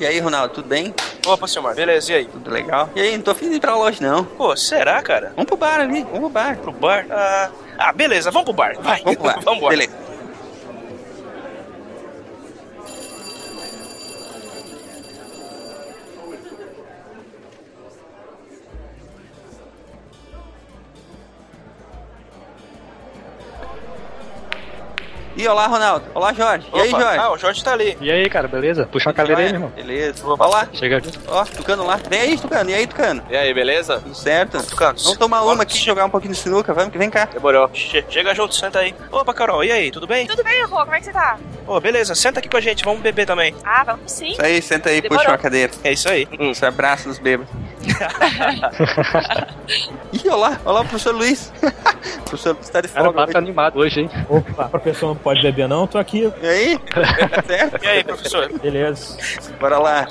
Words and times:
E 0.00 0.06
aí, 0.06 0.18
Ronaldo, 0.18 0.54
tudo 0.54 0.66
bem? 0.66 0.94
Opa, 1.26 1.46
seu 1.46 1.62
Mar, 1.62 1.74
beleza, 1.74 2.10
e 2.10 2.14
aí? 2.14 2.24
Tudo 2.24 2.50
legal? 2.50 2.88
E 2.96 3.02
aí, 3.02 3.14
não 3.18 3.22
tô 3.22 3.32
afim 3.32 3.50
de 3.50 3.56
ir 3.56 3.60
pra 3.60 3.76
loja, 3.76 3.98
não. 4.00 4.24
Pô, 4.24 4.56
será, 4.56 5.02
cara? 5.02 5.34
Vamos 5.36 5.44
pro 5.44 5.58
bar 5.58 5.78
ali, 5.78 6.04
vamos 6.04 6.20
pro 6.20 6.28
bar. 6.30 6.56
Pro 6.56 6.72
bar? 6.72 7.04
Ah, 7.10 7.50
ah 7.78 7.92
beleza, 7.92 8.30
vamos 8.30 8.46
pro 8.46 8.54
bar. 8.54 8.76
Vai, 8.80 9.02
Vamos 9.02 9.18
pro 9.18 9.26
bar. 9.26 9.40
vamos 9.44 9.58
embora. 9.58 9.76
Beleza. 9.76 10.09
E 25.40 25.48
olá, 25.48 25.66
Ronaldo. 25.66 26.04
Olá, 26.14 26.34
Jorge. 26.34 26.66
E 26.74 26.78
aí, 26.80 26.88
Opa, 26.90 27.00
Jorge? 27.00 27.18
Ah, 27.18 27.32
o 27.32 27.38
Jorge 27.38 27.64
tá 27.64 27.72
ali. 27.72 27.96
E 27.98 28.10
aí, 28.10 28.28
cara, 28.28 28.46
beleza? 28.46 28.86
Puxa 28.92 29.08
uma 29.08 29.14
cadeira 29.14 29.40
aí, 29.40 29.46
meu 29.46 29.54
irmão. 29.54 29.70
Beleza. 29.70 30.22
Olá. 30.26 30.68
Chega 30.74 30.98
aqui. 30.98 31.10
Ó, 31.26 31.44
Tucano 31.46 31.86
lá. 31.86 31.98
Vem 32.10 32.20
aí, 32.20 32.38
Tucano. 32.38 32.68
E 32.68 32.74
aí, 32.74 32.86
Tucano? 32.86 33.22
E 33.30 33.34
aí, 33.34 33.54
beleza? 33.54 34.00
Tudo 34.00 34.14
certo? 34.14 34.62
Tucano, 34.62 34.98
Vamos 35.02 35.16
tomar 35.18 35.40
uma 35.42 35.62
aqui 35.62 35.78
jogar 35.78 36.04
um 36.04 36.10
pouquinho 36.10 36.34
de 36.34 36.38
sinuca. 36.40 36.74
Vamos, 36.74 36.92
que 36.92 36.98
vem 36.98 37.08
cá. 37.08 37.24
Demorou. 37.24 37.70
Che- 37.72 38.04
Chega 38.10 38.34
junto, 38.34 38.54
senta 38.54 38.80
aí. 38.80 38.94
Opa, 39.10 39.32
Carol, 39.32 39.64
e 39.64 39.72
aí, 39.72 39.90
tudo 39.90 40.06
bem? 40.06 40.26
Tudo 40.26 40.44
bem, 40.44 40.62
Rô? 40.64 40.76
Como 40.80 40.94
é 40.94 40.98
que 40.98 41.06
você 41.06 41.12
tá? 41.12 41.38
Pô, 41.64 41.80
beleza, 41.80 42.14
senta 42.14 42.40
aqui 42.40 42.48
com 42.48 42.56
a 42.58 42.60
gente, 42.60 42.84
vamos 42.84 43.00
beber 43.00 43.24
também. 43.24 43.54
Ah, 43.64 43.82
vamos 43.84 44.12
sim. 44.12 44.32
Isso 44.32 44.42
aí, 44.42 44.60
senta 44.60 44.90
aí, 44.90 45.00
Demorou. 45.00 45.20
puxa 45.22 45.30
uma 45.32 45.38
cadeira. 45.38 45.72
É 45.82 45.92
isso 45.92 46.08
aí. 46.08 46.28
Se 46.54 46.66
abraça 46.66 47.08
nos 47.08 47.18
bêbados. 47.18 47.50
Ih, 50.12 50.28
olá, 50.28 50.60
olá, 50.64 50.84
professor 50.84 51.14
Luiz. 51.14 51.52
o 51.62 52.22
professor 52.28 52.54
Luiz 52.54 52.68
tá 52.68 52.80
de 52.80 52.88
Cara, 52.88 53.02
o 53.02 53.04
folga. 53.06 53.20
papo 53.20 53.32
tá 53.32 53.38
animado 53.38 53.78
hoje, 53.78 54.00
hein? 54.00 54.10
Opa, 54.28 54.68
professor 54.68 55.08
não 55.08 55.16
pode 55.16 55.42
beber 55.42 55.68
não, 55.68 55.86
tô 55.86 55.98
aqui, 55.98 56.30
E 56.42 56.46
aí? 56.46 56.78
certo? 57.46 57.84
E 57.84 57.88
aí, 57.88 58.04
professor? 58.04 58.50
beleza. 58.60 59.16
Bora 59.58 59.78
lá. 59.78 60.08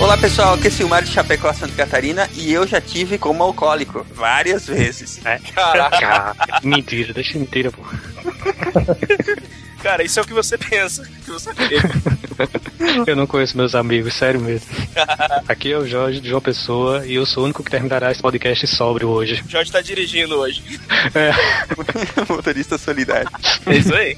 Olá 0.00 0.16
pessoal, 0.16 0.54
aqui 0.54 0.68
é 0.68 0.70
Silmar 0.70 1.04
de 1.04 1.10
Chapecó, 1.10 1.52
Santa 1.52 1.74
Catarina 1.74 2.26
e 2.34 2.50
eu 2.50 2.66
já 2.66 2.80
tive 2.80 3.18
como 3.18 3.42
alcoólico 3.42 4.04
várias 4.14 4.66
vezes. 4.66 5.20
Caraca. 5.54 5.98
Cara, 6.00 6.34
mentira, 6.64 7.12
deixa 7.12 7.34
de 7.34 7.40
mentira, 7.40 7.70
pô. 7.70 7.82
Cara, 9.82 10.02
isso 10.04 10.18
é 10.18 10.22
o 10.22 10.26
que 10.26 10.32
você 10.32 10.56
pensa. 10.58 11.08
Que 11.24 11.30
você. 11.30 11.50
Eu 13.06 13.14
não 13.16 13.26
conheço 13.26 13.56
meus 13.56 13.74
amigos, 13.74 14.14
sério 14.14 14.40
mesmo. 14.40 14.66
Aqui 15.48 15.72
é 15.72 15.78
o 15.78 15.86
Jorge 15.86 16.20
de 16.20 16.28
João 16.28 16.40
Pessoa 16.40 17.06
e 17.06 17.14
eu 17.14 17.26
sou 17.26 17.42
o 17.42 17.44
único 17.44 17.62
que 17.62 17.70
terminará 17.70 18.10
esse 18.10 18.20
podcast 18.22 18.66
sóbrio 18.66 19.08
hoje. 19.08 19.42
O 19.46 19.50
Jorge 19.50 19.70
tá 19.70 19.80
dirigindo 19.80 20.36
hoje. 20.36 20.62
É, 21.14 21.30
Motorista 22.32 22.78
solidário. 22.78 23.28
É 23.66 23.76
isso 23.76 23.94
aí. 23.94 24.16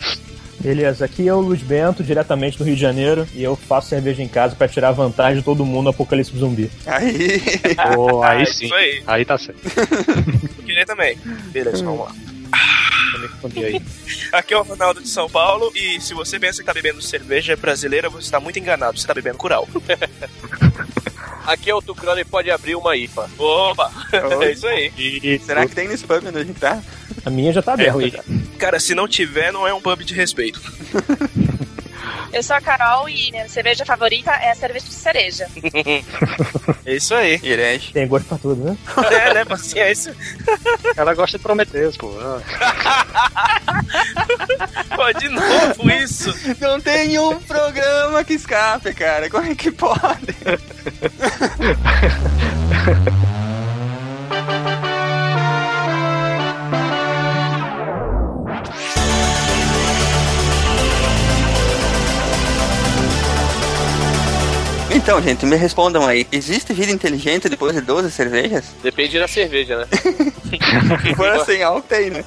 Beleza, 0.60 1.04
aqui 1.04 1.26
é 1.26 1.34
o 1.34 1.40
Luiz 1.40 1.60
Bento, 1.60 2.04
diretamente 2.04 2.56
do 2.56 2.62
Rio 2.64 2.76
de 2.76 2.80
Janeiro, 2.80 3.26
e 3.34 3.42
eu 3.42 3.56
faço 3.56 3.88
cerveja 3.88 4.22
em 4.22 4.28
casa 4.28 4.54
pra 4.54 4.68
tirar 4.68 4.92
vantagem 4.92 5.38
de 5.38 5.44
todo 5.44 5.66
mundo 5.66 5.84
no 5.84 5.90
apocalipse 5.90 6.36
zumbi. 6.38 6.70
Aí. 6.86 7.40
pô, 7.94 8.22
aí 8.22 8.42
Ah, 8.42 8.46
sim. 8.46 8.66
Isso 8.66 8.74
aí. 8.74 9.02
Aí 9.06 9.24
tá 9.24 9.36
certo. 9.36 9.60
Eu 9.66 10.64
queria 10.64 10.86
também. 10.86 11.18
Beleza, 11.52 11.84
vamos 11.84 12.06
lá. 12.06 12.12
Aí. 13.56 13.82
Aqui 14.32 14.54
é 14.54 14.56
o 14.56 14.62
Ronaldo 14.62 15.00
de 15.00 15.08
São 15.08 15.28
Paulo 15.28 15.72
e 15.74 16.00
se 16.00 16.14
você 16.14 16.38
pensa 16.38 16.60
que 16.60 16.66
tá 16.66 16.74
bebendo 16.74 17.00
cerveja 17.02 17.56
brasileira, 17.56 18.08
você 18.08 18.30
tá 18.30 18.40
muito 18.40 18.58
enganado. 18.58 18.98
Você 18.98 19.06
tá 19.06 19.14
bebendo 19.14 19.38
Cural. 19.38 19.68
Aqui 21.46 21.70
é 21.70 21.74
o 21.74 21.82
Tucano 21.82 22.20
e 22.20 22.24
pode 22.24 22.50
abrir 22.50 22.76
uma 22.76 22.96
IPA. 22.96 23.28
Opa! 23.36 23.90
Oi. 24.38 24.46
É 24.46 24.52
isso 24.52 24.66
aí. 24.66 24.92
E 24.96 25.40
Será 25.44 25.66
que 25.66 25.74
tem 25.74 25.88
nesse 25.88 26.04
pub 26.04 26.24
onde 26.24 26.38
a 26.38 26.44
gente 26.44 26.58
tá? 26.58 26.80
A 27.24 27.30
minha 27.30 27.52
já 27.52 27.60
tá 27.60 27.72
aberta. 27.72 28.10
cara. 28.10 28.24
Cara, 28.58 28.80
se 28.80 28.94
não 28.94 29.08
tiver, 29.08 29.52
não 29.52 29.66
é 29.66 29.74
um 29.74 29.80
pub 29.80 30.00
de 30.04 30.14
respeito. 30.14 30.60
Eu 32.32 32.42
sou 32.42 32.56
a 32.56 32.60
Carol 32.60 33.08
e 33.08 33.30
minha 33.30 33.48
cerveja 33.48 33.84
favorita 33.84 34.30
é 34.30 34.50
a 34.50 34.54
cerveja 34.54 34.86
de 34.86 34.94
cereja. 34.94 35.46
É 36.84 36.96
isso 36.96 37.14
aí. 37.14 37.38
Herege. 37.42 37.92
Tem 37.92 38.08
gosto 38.08 38.26
pra 38.26 38.38
tudo, 38.38 38.64
né? 38.64 38.76
É, 39.12 39.34
né? 39.34 39.44
Paciência. 39.44 40.16
ela 40.96 41.14
gosta 41.14 41.38
de 41.38 41.42
Prometeus, 41.42 41.96
pô. 41.96 42.10
Pô, 44.96 45.12
de 45.18 45.28
novo 45.28 45.90
isso. 45.90 46.34
Não 46.60 46.80
tem 46.80 47.18
um 47.18 47.38
programa 47.40 48.24
que 48.24 48.34
escape, 48.34 48.92
cara. 48.94 49.30
Como 49.30 49.46
é 49.46 49.54
que 49.54 49.70
pode? 49.70 50.34
Então, 65.02 65.20
gente, 65.20 65.44
me 65.44 65.56
respondam 65.56 66.06
aí. 66.06 66.24
Existe 66.30 66.72
vida 66.72 66.92
inteligente 66.92 67.48
depois 67.48 67.74
de 67.74 67.80
12 67.80 68.08
cervejas? 68.12 68.66
Depende 68.84 69.18
da 69.18 69.26
cerveja, 69.26 69.78
né? 69.78 69.86
Se 69.90 71.14
for 71.16 71.44
sem 71.44 71.60
álcool, 71.60 71.82
tem, 71.82 72.10
né? 72.10 72.24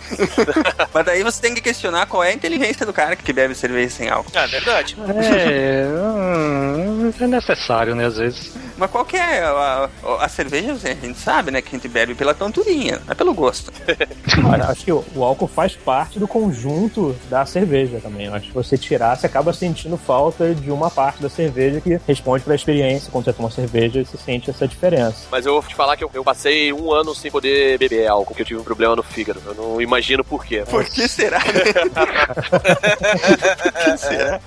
Mas 0.93 1.05
daí 1.05 1.23
você 1.23 1.41
tem 1.41 1.55
que 1.55 1.61
questionar 1.61 2.05
qual 2.05 2.21
é 2.21 2.31
a 2.31 2.33
inteligência 2.33 2.85
do 2.85 2.91
cara 2.91 3.15
que 3.15 3.31
bebe 3.31 3.55
cerveja 3.55 3.89
sem 3.89 4.09
álcool. 4.09 4.29
Ah, 4.35 4.45
verdade. 4.45 4.97
É, 5.07 5.85
hum, 5.87 7.13
é 7.17 7.27
necessário, 7.27 7.95
né, 7.95 8.07
às 8.07 8.17
vezes. 8.17 8.51
Mas 8.77 8.91
qual 8.91 9.05
que 9.05 9.15
é 9.15 9.43
a, 9.43 9.89
a, 10.03 10.25
a 10.25 10.29
cerveja? 10.29 10.73
A 10.73 10.77
gente 10.77 11.19
sabe, 11.19 11.51
né, 11.51 11.61
que 11.61 11.69
a 11.69 11.71
gente 11.71 11.87
bebe 11.87 12.15
pela 12.15 12.33
tonturinha, 12.33 13.01
não 13.05 13.11
é 13.11 13.15
pelo 13.15 13.33
gosto. 13.33 13.71
Olha, 14.49 14.65
acho 14.65 14.85
que 14.85 14.91
o, 14.91 15.03
o 15.15 15.23
álcool 15.23 15.47
faz 15.47 15.75
parte 15.75 16.19
do 16.19 16.27
conjunto 16.27 17.15
da 17.29 17.45
cerveja 17.45 17.99
também. 18.01 18.27
Eu 18.27 18.33
acho 18.33 18.47
que 18.47 18.53
você 18.53 18.77
tirar, 18.77 19.15
você 19.15 19.25
acaba 19.25 19.53
sentindo 19.53 19.97
falta 19.97 20.53
de 20.53 20.71
uma 20.71 20.89
parte 20.89 21.21
da 21.21 21.29
cerveja 21.29 21.79
que 21.79 21.99
responde 22.07 22.43
pela 22.43 22.55
experiência. 22.55 23.11
Quando 23.11 23.25
você 23.25 23.33
toma 23.33 23.51
cerveja, 23.51 24.03
você 24.03 24.17
sente 24.17 24.49
essa 24.49 24.67
diferença. 24.67 25.27
Mas 25.31 25.45
eu 25.45 25.53
vou 25.53 25.63
te 25.63 25.75
falar 25.75 25.95
que 25.95 26.03
eu, 26.03 26.09
eu 26.13 26.23
passei 26.23 26.73
um 26.73 26.91
ano 26.91 27.15
sem 27.15 27.31
poder 27.31 27.77
beber 27.77 28.07
álcool, 28.07 28.27
porque 28.27 28.41
eu 28.41 28.45
tive 28.45 28.59
um 28.59 28.63
problema 28.63 28.95
no 28.95 29.03
fígado. 29.03 29.41
Eu 29.45 29.53
não 29.53 29.81
imagino 29.81 30.23
por 30.23 30.45
quê. 30.45 30.63
Por 30.69 30.85
que 30.85 31.07
será? 31.07 31.39
Por 31.45 31.51
que 33.73 33.97
será? 33.97 34.39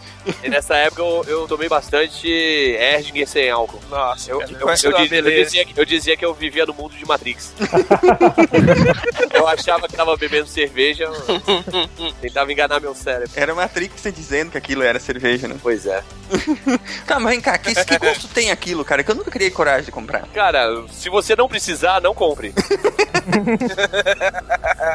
E 0.43 0.49
nessa 0.49 0.77
época 0.77 1.03
eu, 1.03 1.25
eu 1.27 1.49
tomei 1.49 1.69
bastante 1.69 2.29
Erdinger 2.29 3.27
sem 3.27 3.51
álcool. 3.51 3.81
Nossa, 3.89 4.18
Eu, 4.27 4.39
cara, 4.41 4.51
eu, 4.53 4.57
eu, 4.57 4.61
eu, 4.61 4.67
uma 4.67 4.75
diz- 4.75 5.13
eu 5.13 5.23
dizia, 5.45 5.65
que- 5.65 5.81
eu 5.81 5.85
dizia 5.85 6.17
que 6.17 6.25
eu 6.25 6.35
vivia 6.35 6.67
no 6.67 6.75
mundo 6.75 6.95
de 6.97 7.05
Matrix. 7.07 7.53
eu 9.35 9.47
achava 9.47 9.87
que 9.89 9.95
tava 9.97 10.17
bebendo 10.17 10.47
cerveja, 10.47 11.05
eu 11.05 12.13
tentava 12.21 12.53
enganar 12.53 12.81
meu 12.81 12.95
cérebro. 12.95 13.31
Era 13.37 13.55
Matrix 13.55 14.03
dizendo 14.15 14.51
que 14.51 14.59
aquilo 14.59 14.83
era 14.83 14.99
cerveja, 14.99 15.47
né? 15.49 15.57
Pois 15.63 15.87
é. 15.87 16.03
Tá, 17.07 17.19
mas 17.19 17.31
vem 17.33 17.41
cá, 17.41 17.57
que, 17.57 17.75
que 17.75 17.99
gosto 17.99 18.29
tem 18.35 18.51
aquilo, 18.51 18.85
cara? 18.85 19.03
Que 19.03 19.11
eu 19.11 19.15
nunca 19.15 19.31
criei 19.31 19.51
coragem 19.51 19.85
de 19.87 19.91
comprar. 19.93 20.27
Cara, 20.35 20.85
se 20.93 21.09
você 21.09 21.35
não 21.35 21.49
precisar, 21.49 22.01
não 22.03 22.15
compre. 22.15 22.53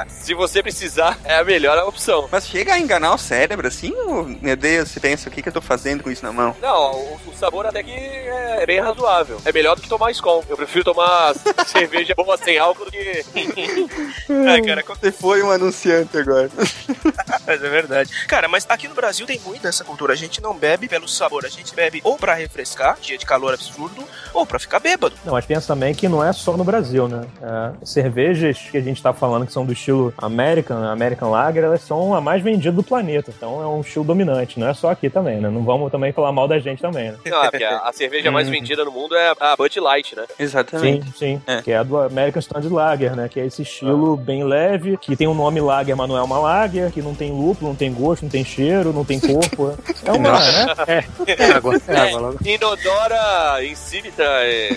se 0.08 0.34
você 0.34 0.62
precisar, 0.62 1.18
é 1.24 1.36
a 1.38 1.44
melhor 1.44 1.78
opção. 1.88 2.28
Mas 2.32 2.48
chega 2.48 2.74
a 2.74 2.80
enganar 2.80 3.14
o 3.14 3.18
cérebro 3.18 3.68
assim, 3.68 3.94
ou, 3.96 4.24
meu 4.42 4.56
Deus, 4.56 4.90
você 4.92 5.00
pensa, 5.00 5.28
o 5.30 5.32
que, 5.32 5.42
que 5.42 5.50
eu 5.50 5.54
tô 5.54 5.62
fazendo 5.62 6.04
com 6.04 6.12
isso 6.12 6.24
na 6.26 6.32
mão? 6.32 6.56
Não, 6.62 6.92
o, 6.94 7.20
o 7.28 7.34
sabor 7.36 7.66
até 7.66 7.82
que 7.84 7.92
é 7.92 8.66
bem 8.66 8.80
razoável. 8.80 9.13
É 9.46 9.52
melhor 9.52 9.76
do 9.76 9.82
que 9.82 9.90
tomar 9.90 10.12
Skol. 10.12 10.44
Eu 10.50 10.58
prefiro 10.58 10.84
tomar 10.84 11.34
cerveja 11.68 12.14
boa 12.16 12.36
sem 12.38 12.58
álcool 12.58 12.86
do 12.86 12.92
que. 12.92 13.24
Ai, 14.48 14.62
cara, 14.62 14.84
Você 14.84 15.12
foi 15.12 15.44
um 15.44 15.52
anunciante 15.52 16.18
agora. 16.18 16.50
mas 17.46 17.64
é 17.64 17.70
verdade. 17.70 18.10
Cara, 18.28 18.48
mas 18.48 18.66
aqui 18.68 18.88
no 18.88 18.96
Brasil 18.96 19.26
tem 19.26 19.40
muito 19.46 19.68
essa 19.68 19.84
cultura. 19.84 20.14
A 20.14 20.16
gente 20.16 20.42
não 20.42 20.56
bebe 20.56 20.88
pelo 20.88 21.08
sabor, 21.08 21.46
a 21.46 21.50
gente 21.50 21.76
bebe 21.76 22.02
ou 22.04 22.18
pra 22.18 22.34
refrescar, 22.34 22.98
dia 23.00 23.18
de 23.18 23.26
calor 23.26 23.54
absurdo, 23.54 24.04
ou 24.34 24.46
pra 24.46 24.58
ficar 24.58 24.80
bêbado. 24.80 25.16
Não, 25.24 25.34
mas 25.34 25.46
pensa 25.46 25.68
também 25.68 25.94
que 25.94 26.08
não 26.08 26.24
é 26.24 26.34
só 26.34 26.58
no 26.58 26.64
Brasil, 26.64 27.08
né? 27.08 27.26
É, 27.42 27.86
cervejas 27.86 28.58
que 28.72 28.78
a 28.78 28.82
gente 28.82 29.02
tá 29.02 29.14
falando 29.14 29.46
que 29.46 29.54
são 29.54 29.66
do 29.66 29.74
estilo 29.74 30.14
American, 30.18 30.84
American 30.84 31.30
Lager, 31.30 31.64
elas 31.64 31.82
são 31.82 32.16
a 32.16 32.22
mais 32.22 32.42
vendida 32.42 32.72
do 32.72 32.84
planeta. 32.84 33.32
Então 33.36 33.62
é 33.62 33.68
um 33.68 33.82
estilo 33.82 34.06
dominante, 34.06 34.60
não 34.60 34.68
é 34.68 34.74
só 34.74 34.90
aqui 34.90 35.10
também, 35.10 35.40
né? 35.40 35.50
Não 35.50 35.64
vamos 35.64 35.92
também 35.92 36.12
falar 36.12 36.32
mal 36.32 36.48
da 36.48 36.58
gente 36.60 36.82
também, 36.82 37.12
né? 37.12 37.18
Não, 37.26 37.44
é 37.44 37.64
a, 37.64 37.90
a 37.90 37.94
cerveja 37.94 38.32
mais 38.32 38.50
vendida 38.50 38.84
no 38.84 38.92
mundo 38.92 39.03
é 39.12 39.34
a 39.40 39.56
Bud 39.56 39.80
Light, 39.80 40.16
né? 40.16 40.24
Exatamente. 40.40 41.06
Sim, 41.08 41.14
sim. 41.18 41.42
É. 41.48 41.62
Que 41.62 41.72
é 41.72 41.78
a 41.78 41.84
do 41.84 41.98
American 41.98 42.40
Standard 42.40 42.74
Lager, 42.74 43.16
né? 43.16 43.28
Que 43.30 43.40
é 43.40 43.46
esse 43.46 43.62
estilo 43.62 44.16
bem 44.16 44.44
leve, 44.44 44.98
que 44.98 45.16
tem 45.16 45.28
um 45.28 45.34
nome 45.34 45.60
Lager, 45.62 45.96
mas 45.96 46.08
não 46.08 46.18
é 46.18 46.22
uma 46.24 46.40
Lager, 46.40 46.92
que 46.92 47.02
não 47.02 47.14
tem 47.16 47.32
lúpulo, 47.32 47.70
não 47.70 47.76
tem 47.76 47.94
gosto, 47.94 48.24
não 48.24 48.30
tem 48.30 48.44
cheiro, 48.46 48.94
não 48.94 49.04
tem 49.06 49.20
corpo. 49.20 49.78
É 50.06 50.12
uma, 50.12 50.32
né? 50.40 51.04
É 51.28 51.44
água, 51.54 51.76
é 51.88 51.98
água 51.98 52.20
logo. 52.20 52.38
Inodora, 52.46 53.64
insípida, 53.66 54.24
é... 54.24 54.70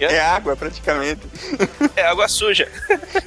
É 0.00 0.04
é? 0.04 0.10
É 0.20 0.20
água, 0.20 0.56
praticamente. 0.56 1.20
É 1.96 2.02
água 2.02 2.26
suja. 2.28 2.68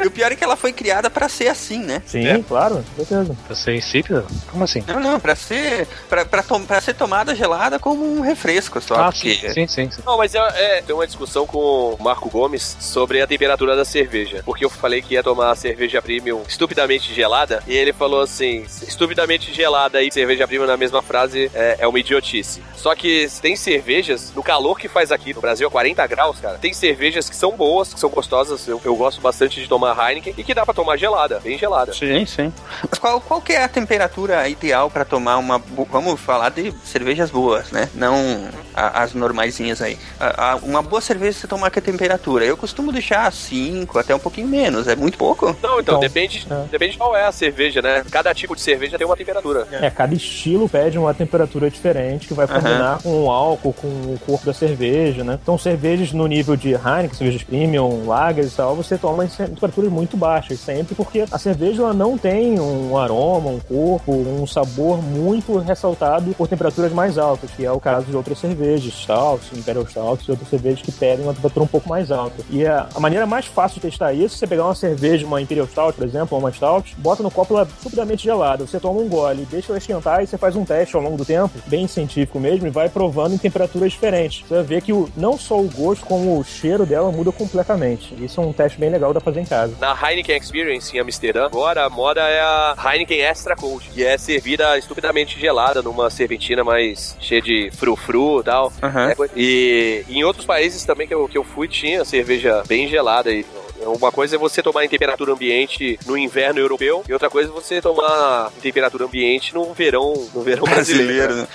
E 0.04 0.08
o 0.08 0.12
pior 0.12 0.32
é 0.32 0.36
que 0.36 0.44
ela 0.44 0.56
foi 0.56 0.72
criada 0.74 1.10
pra 1.10 1.28
ser 1.30 1.48
assim, 1.48 1.80
né? 1.80 2.02
Sim, 2.06 2.28
É. 2.28 2.44
claro, 2.48 2.84
com 2.96 3.06
certeza. 3.06 3.36
Você 3.50 3.72
é 3.72 3.76
insípida? 3.76 4.26
Como 4.52 4.64
assim? 4.64 4.84
Não, 4.88 5.00
não, 5.00 5.20
pra 5.20 5.36
ser. 5.36 5.88
Pra, 6.10 6.26
pra, 6.26 6.44
tom- 6.44 6.64
pra 6.66 6.82
ser 6.82 6.94
tomada 6.94 7.34
gelada 7.36 7.80
como 7.80 8.04
um 8.18 8.22
refresco 8.22 8.82
só. 8.82 8.96
Ah, 8.96 9.12
porque- 9.12 9.36
sim, 9.36 9.54
sim, 9.54 9.68
sim. 9.68 9.92
sim. 9.92 10.02
Não, 10.06 10.18
mas 10.18 10.36
é, 10.36 10.43
é, 10.50 10.82
tem 10.82 10.96
uma 10.96 11.06
discussão 11.08 11.46
com 11.46 11.58
o 11.60 11.98
Marco 12.04 12.30
Gomes 12.30 12.78
sobre 12.80 13.22
a 13.22 13.28
temperatura 13.28 13.76
da 13.76 13.86
cerveja. 13.86 14.42
Porque 14.46 14.66
eu 14.66 14.70
falei 14.70 15.02
que 15.02 15.14
ia 15.14 15.24
tomar 15.24 15.54
cerveja 15.56 15.74
cerveja 15.74 16.02
premium 16.02 16.44
estupidamente 16.48 17.14
gelada. 17.14 17.64
E 17.68 17.76
ele 17.76 17.92
falou 17.92 18.22
assim: 18.22 18.64
estupidamente 18.88 19.54
gelada 19.54 20.02
e 20.02 20.12
cerveja 20.12 20.48
premium 20.48 20.68
na 20.68 20.78
mesma 20.78 21.02
frase 21.02 21.50
é, 21.54 21.78
é 21.80 21.88
uma 21.88 22.00
idiotice. 22.00 22.62
Só 22.76 22.94
que 22.96 23.28
tem 23.42 23.56
cervejas, 23.56 24.32
no 24.36 24.44
calor 24.44 24.78
que 24.80 24.88
faz 24.88 25.12
aqui 25.12 25.34
no 25.34 25.42
Brasil, 25.42 25.68
a 25.68 25.72
40 25.72 26.06
graus, 26.08 26.40
cara, 26.40 26.58
tem 26.58 26.74
cervejas 26.74 27.30
que 27.30 27.36
são 27.36 27.52
boas, 27.58 27.94
que 27.94 28.00
são 28.00 28.10
gostosas. 28.10 28.68
Eu, 28.68 28.80
eu 28.86 28.96
gosto 28.96 29.20
bastante 29.22 29.60
de 29.62 29.68
tomar 29.68 29.98
Heineken 30.10 30.34
e 30.38 30.44
que 30.44 30.54
dá 30.54 30.64
pra 30.66 30.74
tomar 30.74 30.96
gelada, 30.98 31.40
bem 31.40 31.58
gelada. 31.58 31.94
Sim, 31.94 32.26
sim. 32.26 32.54
Mas 32.90 33.00
qual, 33.00 33.20
qual 33.20 33.42
que 33.42 33.54
é 33.54 33.64
a 33.64 33.68
temperatura 33.68 34.48
ideal 34.48 34.90
pra 34.90 35.04
tomar 35.06 35.38
uma. 35.38 35.58
Vamos 35.90 36.20
falar 36.20 36.50
de 36.50 36.72
cervejas 36.84 37.32
boas, 37.32 37.72
né? 37.72 37.90
Não 37.96 38.48
a- 38.76 39.02
as 39.04 39.14
normaisinhas 39.14 39.82
aí. 39.82 39.98
A- 40.38 40.52
a- 40.54 40.56
uma 40.58 40.82
boa 40.82 41.02
cerveja 41.02 41.40
você 41.40 41.48
tomar 41.48 41.70
que 41.70 41.82
temperatura? 41.82 42.46
Eu 42.46 42.56
costumo 42.58 42.92
deixar 42.92 43.32
5, 43.32 44.00
até 44.00 44.16
um 44.16 44.20
pouquinho 44.20 44.48
menos. 44.48 44.88
É 44.88 44.96
muito 44.96 45.18
pouco? 45.18 45.48
Não, 45.62 45.80
então, 45.80 45.80
Então, 45.80 46.00
depende, 46.00 46.46
é. 46.50 46.66
depende 46.72 46.94
de 46.94 46.98
qual 46.98 47.16
é 47.16 47.26
a 47.26 47.32
cerveja, 47.32 47.82
né? 47.82 48.04
Cada 48.10 48.34
tipo 48.34 48.56
de 48.56 48.62
cerveja 48.62 48.98
tem 48.98 49.06
uma 49.06 49.16
temperatura. 49.18 49.68
É, 49.72 49.90
cada 49.90 50.14
estilo 50.14 50.68
pede 50.70 50.98
uma 50.98 51.14
temperatura 51.14 51.70
diferente 51.70 52.28
que 52.28 52.34
vai 52.34 52.48
combinar 52.48 53.02
com 53.02 53.26
o 53.26 53.30
álcool, 53.32 53.74
com 53.74 53.88
o 53.88 54.20
corpo 54.26 54.46
da 54.46 54.54
cerveja, 54.54 55.24
né? 55.24 55.40
Então, 55.42 55.58
cervejas 55.58 56.12
no 56.14 56.26
nível 56.28 56.56
de 56.56 56.70
Heineken, 56.74 57.14
cervejas 57.14 57.44
premium, 57.44 58.08
lagers 58.08 58.54
e 58.54 58.56
tal, 58.56 58.76
você 58.76 58.98
toma 58.98 59.26
em 59.26 59.28
temperaturas 59.28 59.92
muito 59.92 60.16
baixas 60.18 60.60
sempre, 60.60 60.96
porque 60.96 61.26
a 61.32 61.38
cerveja 61.38 61.82
ela 61.84 61.94
não 61.94 62.18
tem 62.18 62.60
um 62.60 62.98
aroma, 62.98 63.50
um 63.50 63.60
corpo, 63.60 64.12
um 64.14 64.46
sabor 64.48 65.02
muito 65.02 65.58
ressaltado 65.58 66.34
por 66.34 66.48
temperaturas 66.48 66.92
mais 66.92 67.18
altas, 67.18 67.52
que 67.52 67.66
é 67.66 67.72
o 67.72 67.80
caso 67.80 68.06
de 68.08 68.16
outras 68.16 68.38
cervejas, 68.40 68.94
Stout, 68.94 69.44
Imperial 69.58 69.86
Stout 69.88 70.23
e 70.28 70.32
outras 70.32 70.50
cervejas 70.50 70.82
que 70.82 70.92
pedem 70.92 71.26
uma 71.26 71.34
temperatura 71.34 71.64
um 71.64 71.68
pouco 71.68 71.90
mais 71.90 72.12
alta. 72.12 72.44
E 72.50 72.66
a, 72.66 72.88
a 72.94 73.00
maneira 73.00 73.26
mais 73.26 73.46
fácil 73.46 73.76
de 73.76 73.88
testar 73.88 74.14
isso, 74.14 74.36
é 74.36 74.38
você 74.40 74.48
pegar 74.48 74.66
uma 74.66 74.76
cerveja, 74.76 75.26
uma 75.26 75.42
Imperial 75.42 75.68
Stout, 75.68 75.98
por 75.98 76.06
exemplo, 76.06 76.30
ou 76.32 76.40
uma 76.40 76.52
Stout, 76.52 76.96
bota 76.98 77.24
no 77.24 77.32
copo 77.32 77.56
ela 77.56 77.68
subidamente 77.82 78.24
gelada, 78.24 78.66
você 78.66 78.80
toma 78.80 79.00
um 79.00 79.08
gole, 79.08 79.48
deixa 79.50 79.72
ela 79.72 79.78
esquentar 79.78 80.24
e 80.24 80.28
você 80.28 80.38
faz 80.38 80.56
um 80.56 80.66
teste 80.66 80.96
ao 80.96 81.02
longo 81.02 81.18
do 81.18 81.26
tempo, 81.26 81.54
bem 81.68 81.88
científico 81.88 82.40
mesmo, 82.40 82.68
e 82.68 82.70
vai 82.70 82.90
provando 82.90 83.34
em 83.34 83.38
temperaturas 83.38 83.92
diferentes. 83.92 84.46
Você 84.48 84.54
vai 84.56 84.64
ver 84.64 84.82
que 84.82 84.94
o, 84.94 85.10
não 85.16 85.38
só 85.38 85.60
o 85.60 85.70
gosto, 85.70 86.06
como 86.06 86.40
o 86.40 86.44
cheiro 86.44 86.86
dela 86.86 87.12
muda 87.12 87.32
completamente. 87.32 88.16
Isso 88.24 88.40
é 88.40 88.44
um 88.44 88.54
teste 88.54 88.80
bem 88.80 88.90
legal 88.90 89.12
pra 89.12 89.22
fazer 89.22 89.42
em 89.42 89.46
casa. 89.46 89.76
Na 89.80 89.94
Heineken 89.94 90.38
Experience 90.38 90.96
em 90.96 91.00
Amsterdã, 91.00 91.46
agora 91.46 91.86
a 91.86 91.90
moda 91.90 92.22
é 92.22 92.42
a 92.42 92.76
Heineken 92.86 93.22
Extra 93.22 93.56
Cold, 93.56 93.90
que 93.94 94.04
é 94.04 94.18
servida 94.18 94.78
estupidamente 94.78 95.40
gelada 95.40 95.82
numa 95.82 96.10
serpentina 96.10 96.64
mais 96.64 97.16
cheia 97.20 97.42
de 97.42 97.70
frufru 97.72 98.42
e 98.42 98.44
tal. 98.44 98.72
Aham. 98.82 99.10
É, 99.12 99.16
E 99.36 100.06
em 100.18 100.24
outros 100.24 100.46
países 100.46 100.84
também 100.84 101.08
que 101.08 101.14
eu, 101.14 101.28
que 101.28 101.38
eu 101.38 101.44
fui 101.44 101.68
tinha 101.68 102.06
cerveja 102.06 102.64
bem 102.68 102.88
gelada. 102.88 103.32
E 103.32 103.46
uma 103.86 104.12
coisa 104.12 104.36
é 104.36 104.40
você 104.40 104.62
tomar 104.62 104.86
em 104.86 104.90
temperatura 104.90 105.32
ambiente 105.34 106.00
no 106.06 106.18
inverno 106.18 106.60
europeu 106.60 107.04
e 107.08 107.14
outra 107.14 107.30
coisa 107.30 107.50
é 107.50 107.54
você 107.54 107.82
tomar 107.82 108.52
em 108.58 108.60
temperatura 108.62 109.06
ambiente 109.06 109.54
no 109.54 109.74
verão, 109.74 110.14
no 110.34 110.42
verão 110.42 110.64
brasileiro. 110.64 111.34
Brasileiro, 111.36 111.36
né? 111.36 111.48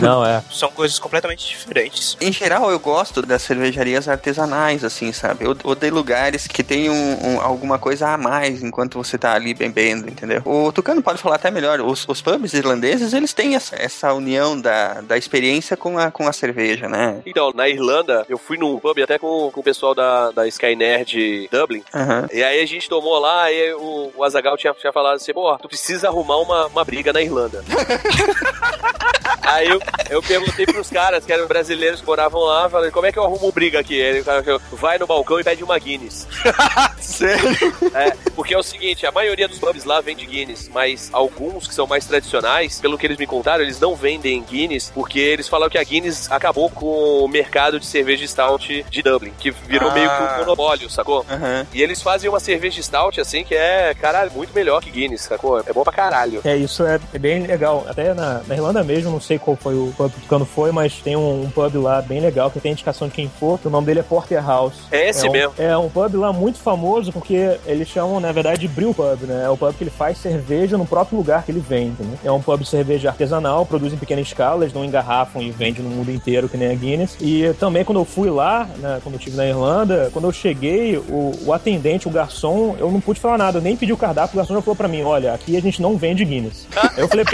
Não, 0.00 0.24
é. 0.24 0.42
São 0.50 0.70
coisas 0.70 0.98
completamente 0.98 1.46
diferentes. 1.48 2.16
Em 2.20 2.32
geral, 2.32 2.70
eu 2.70 2.78
gosto 2.78 3.22
das 3.22 3.42
cervejarias 3.42 4.08
artesanais, 4.08 4.84
assim, 4.84 5.12
sabe? 5.12 5.44
Ou 5.64 5.74
de 5.74 5.90
lugares 5.90 6.46
que 6.46 6.62
tem 6.62 6.88
um, 6.90 7.26
um- 7.26 7.40
alguma 7.40 7.78
coisa 7.78 8.08
a 8.08 8.16
mais 8.18 8.62
enquanto 8.62 8.96
você 8.98 9.16
tá 9.18 9.34
ali 9.34 9.54
bebendo, 9.54 10.08
entendeu? 10.08 10.42
O 10.44 10.72
Tucano 10.72 11.02
pode 11.02 11.20
falar 11.20 11.36
até 11.36 11.50
melhor. 11.50 11.80
Os, 11.80 12.06
os 12.08 12.20
pubs 12.22 12.52
irlandeses, 12.54 13.12
eles 13.12 13.32
têm 13.32 13.54
essa, 13.54 13.76
essa 13.76 14.12
união 14.12 14.58
da, 14.60 15.00
da 15.02 15.16
experiência 15.16 15.76
com 15.76 15.98
a, 15.98 16.10
com 16.10 16.26
a 16.26 16.32
cerveja, 16.32 16.88
né? 16.88 17.20
Então, 17.26 17.52
na 17.54 17.68
Irlanda, 17.68 18.24
eu 18.28 18.38
fui 18.38 18.56
num 18.58 18.78
pub 18.78 18.98
até 19.02 19.18
com, 19.18 19.50
com 19.50 19.60
o 19.60 19.64
pessoal 19.64 19.94
da, 19.94 20.30
da 20.30 20.46
Skynerd 20.48 21.48
Dublin. 21.50 21.75
Aham. 21.94 22.28
E 22.32 22.42
aí 22.42 22.60
a 22.60 22.66
gente 22.66 22.88
tomou 22.88 23.18
lá 23.18 23.50
e 23.50 23.72
o, 23.74 24.12
o 24.16 24.24
Azagal 24.24 24.56
tinha, 24.56 24.72
tinha 24.74 24.92
falado 24.92 25.16
assim, 25.16 25.32
pô, 25.32 25.56
tu 25.58 25.68
precisa 25.68 26.08
arrumar 26.08 26.36
uma, 26.38 26.66
uma 26.66 26.84
briga 26.84 27.12
na 27.12 27.20
Irlanda. 27.22 27.64
aí 29.42 29.68
eu, 29.68 29.80
eu 30.10 30.22
perguntei 30.22 30.66
pros 30.66 30.90
caras, 30.90 31.24
que 31.24 31.32
eram 31.32 31.46
brasileiros 31.46 32.00
que 32.00 32.06
moravam 32.06 32.40
lá, 32.42 32.68
falei, 32.68 32.90
como 32.90 33.06
é 33.06 33.12
que 33.12 33.18
eu 33.18 33.24
arrumo 33.24 33.50
briga 33.52 33.78
aqui? 33.80 34.00
Aí 34.00 34.20
o 34.20 34.24
cara 34.24 34.42
falou, 34.42 34.60
vai 34.72 34.98
no 34.98 35.06
balcão 35.06 35.38
e 35.40 35.44
pede 35.44 35.62
uma 35.64 35.78
Guinness. 35.78 36.26
Sério? 37.00 37.56
É, 37.94 38.10
porque 38.34 38.54
é 38.54 38.58
o 38.58 38.62
seguinte, 38.62 39.06
a 39.06 39.12
maioria 39.12 39.48
dos 39.48 39.58
pubs 39.58 39.84
lá 39.84 40.00
vende 40.00 40.26
Guinness, 40.26 40.68
mas 40.72 41.08
alguns 41.12 41.66
que 41.66 41.74
são 41.74 41.86
mais 41.86 42.04
tradicionais, 42.06 42.80
pelo 42.80 42.98
que 42.98 43.06
eles 43.06 43.18
me 43.18 43.26
contaram, 43.26 43.62
eles 43.62 43.80
não 43.80 43.94
vendem 43.94 44.42
Guinness, 44.42 44.90
porque 44.94 45.18
eles 45.18 45.48
falaram 45.48 45.70
que 45.70 45.78
a 45.78 45.84
Guinness 45.84 46.30
acabou 46.30 46.68
com 46.70 47.24
o 47.24 47.28
mercado 47.28 47.78
de 47.80 47.86
cerveja 47.86 48.26
stout 48.26 48.84
de 48.90 49.02
Dublin, 49.02 49.32
que 49.38 49.50
virou 49.50 49.90
Ah. 49.90 49.94
meio 49.94 50.08
que 50.08 50.22
um 50.22 50.38
monopólio, 50.38 50.90
sacou? 50.90 51.24
E 51.72 51.82
eles 51.82 52.02
fazem 52.02 52.28
uma 52.28 52.40
cerveja 52.40 52.82
stout, 52.82 53.20
assim, 53.20 53.44
que 53.44 53.54
é, 53.54 53.94
caralho, 53.94 54.30
muito 54.32 54.52
melhor 54.54 54.80
que 54.82 54.90
Guinness, 54.90 55.22
sacou? 55.22 55.60
É 55.60 55.72
bom 55.72 55.82
pra 55.82 55.92
caralho. 55.92 56.40
É, 56.44 56.56
isso 56.56 56.84
é, 56.84 57.00
é 57.12 57.18
bem 57.18 57.46
legal. 57.46 57.84
Até 57.88 58.14
na, 58.14 58.42
na 58.46 58.54
Irlanda 58.54 58.82
mesmo, 58.82 59.10
não 59.10 59.20
sei 59.20 59.38
qual 59.38 59.56
foi 59.56 59.74
o 59.74 59.92
pub 59.96 60.10
que 60.10 60.18
o 60.18 60.22
Tucano 60.22 60.44
foi, 60.44 60.72
mas 60.72 61.00
tem 61.00 61.16
um, 61.16 61.42
um 61.42 61.50
pub 61.50 61.74
lá 61.76 62.00
bem 62.00 62.20
legal 62.20 62.50
que 62.50 62.60
tem 62.60 62.72
indicação 62.72 63.08
de 63.08 63.14
quem 63.14 63.28
for. 63.28 63.58
que 63.58 63.66
O 63.66 63.70
nome 63.70 63.86
dele 63.86 64.00
é 64.00 64.02
Porterhouse. 64.02 64.76
É 64.90 65.08
esse 65.08 65.26
é 65.26 65.28
um, 65.28 65.32
mesmo. 65.32 65.54
É 65.58 65.76
um 65.76 65.88
pub 65.88 66.14
lá 66.14 66.32
muito 66.32 66.58
famoso 66.58 67.12
porque 67.12 67.58
eles 67.66 67.88
chamam, 67.88 68.20
na 68.20 68.32
verdade, 68.32 68.60
de 68.60 68.68
brew 68.68 68.94
pub, 68.94 69.22
né? 69.22 69.44
É 69.44 69.50
o 69.50 69.56
pub 69.56 69.74
que 69.74 69.84
ele 69.84 69.90
faz 69.90 70.18
cerveja 70.18 70.78
no 70.78 70.86
próprio 70.86 71.18
lugar 71.18 71.44
que 71.44 71.50
ele 71.50 71.60
vende, 71.60 72.02
né? 72.02 72.18
É 72.24 72.32
um 72.32 72.40
pub 72.40 72.60
de 72.60 72.68
cerveja 72.68 73.08
artesanal, 73.08 73.66
produz 73.66 73.92
em 73.92 73.96
pequena 73.96 74.20
escala, 74.20 74.64
eles 74.64 74.74
não 74.74 74.84
engarrafam 74.84 75.42
e 75.42 75.50
vende 75.50 75.82
no 75.82 75.90
mundo 75.90 76.10
inteiro 76.10 76.48
que 76.48 76.56
nem 76.56 76.70
a 76.70 76.74
Guinness. 76.74 77.16
E 77.20 77.52
também 77.58 77.84
quando 77.84 78.00
eu 78.00 78.04
fui 78.04 78.30
lá, 78.30 78.68
né, 78.78 79.00
quando 79.02 79.14
eu 79.14 79.18
estive 79.18 79.36
na 79.36 79.46
Irlanda, 79.46 80.10
quando 80.12 80.26
eu 80.26 80.32
cheguei, 80.32 80.96
o, 80.96 81.32
o 81.46 81.52
atendente, 81.56 82.06
o 82.08 82.10
garçom, 82.10 82.76
eu 82.78 82.90
não 82.90 83.00
pude 83.00 83.20
falar 83.20 83.38
nada, 83.38 83.58
eu 83.58 83.62
nem 83.62 83.76
pedi 83.76 83.92
o 83.92 83.96
cardápio, 83.96 84.34
o 84.34 84.36
garçom 84.38 84.54
já 84.54 84.62
falou 84.62 84.76
pra 84.76 84.88
mim, 84.88 85.02
olha, 85.02 85.32
aqui 85.34 85.56
a 85.56 85.60
gente 85.60 85.80
não 85.82 85.96
vende 85.96 86.24
Guinness. 86.24 86.66
Eu 86.96 87.08
falei, 87.08 87.24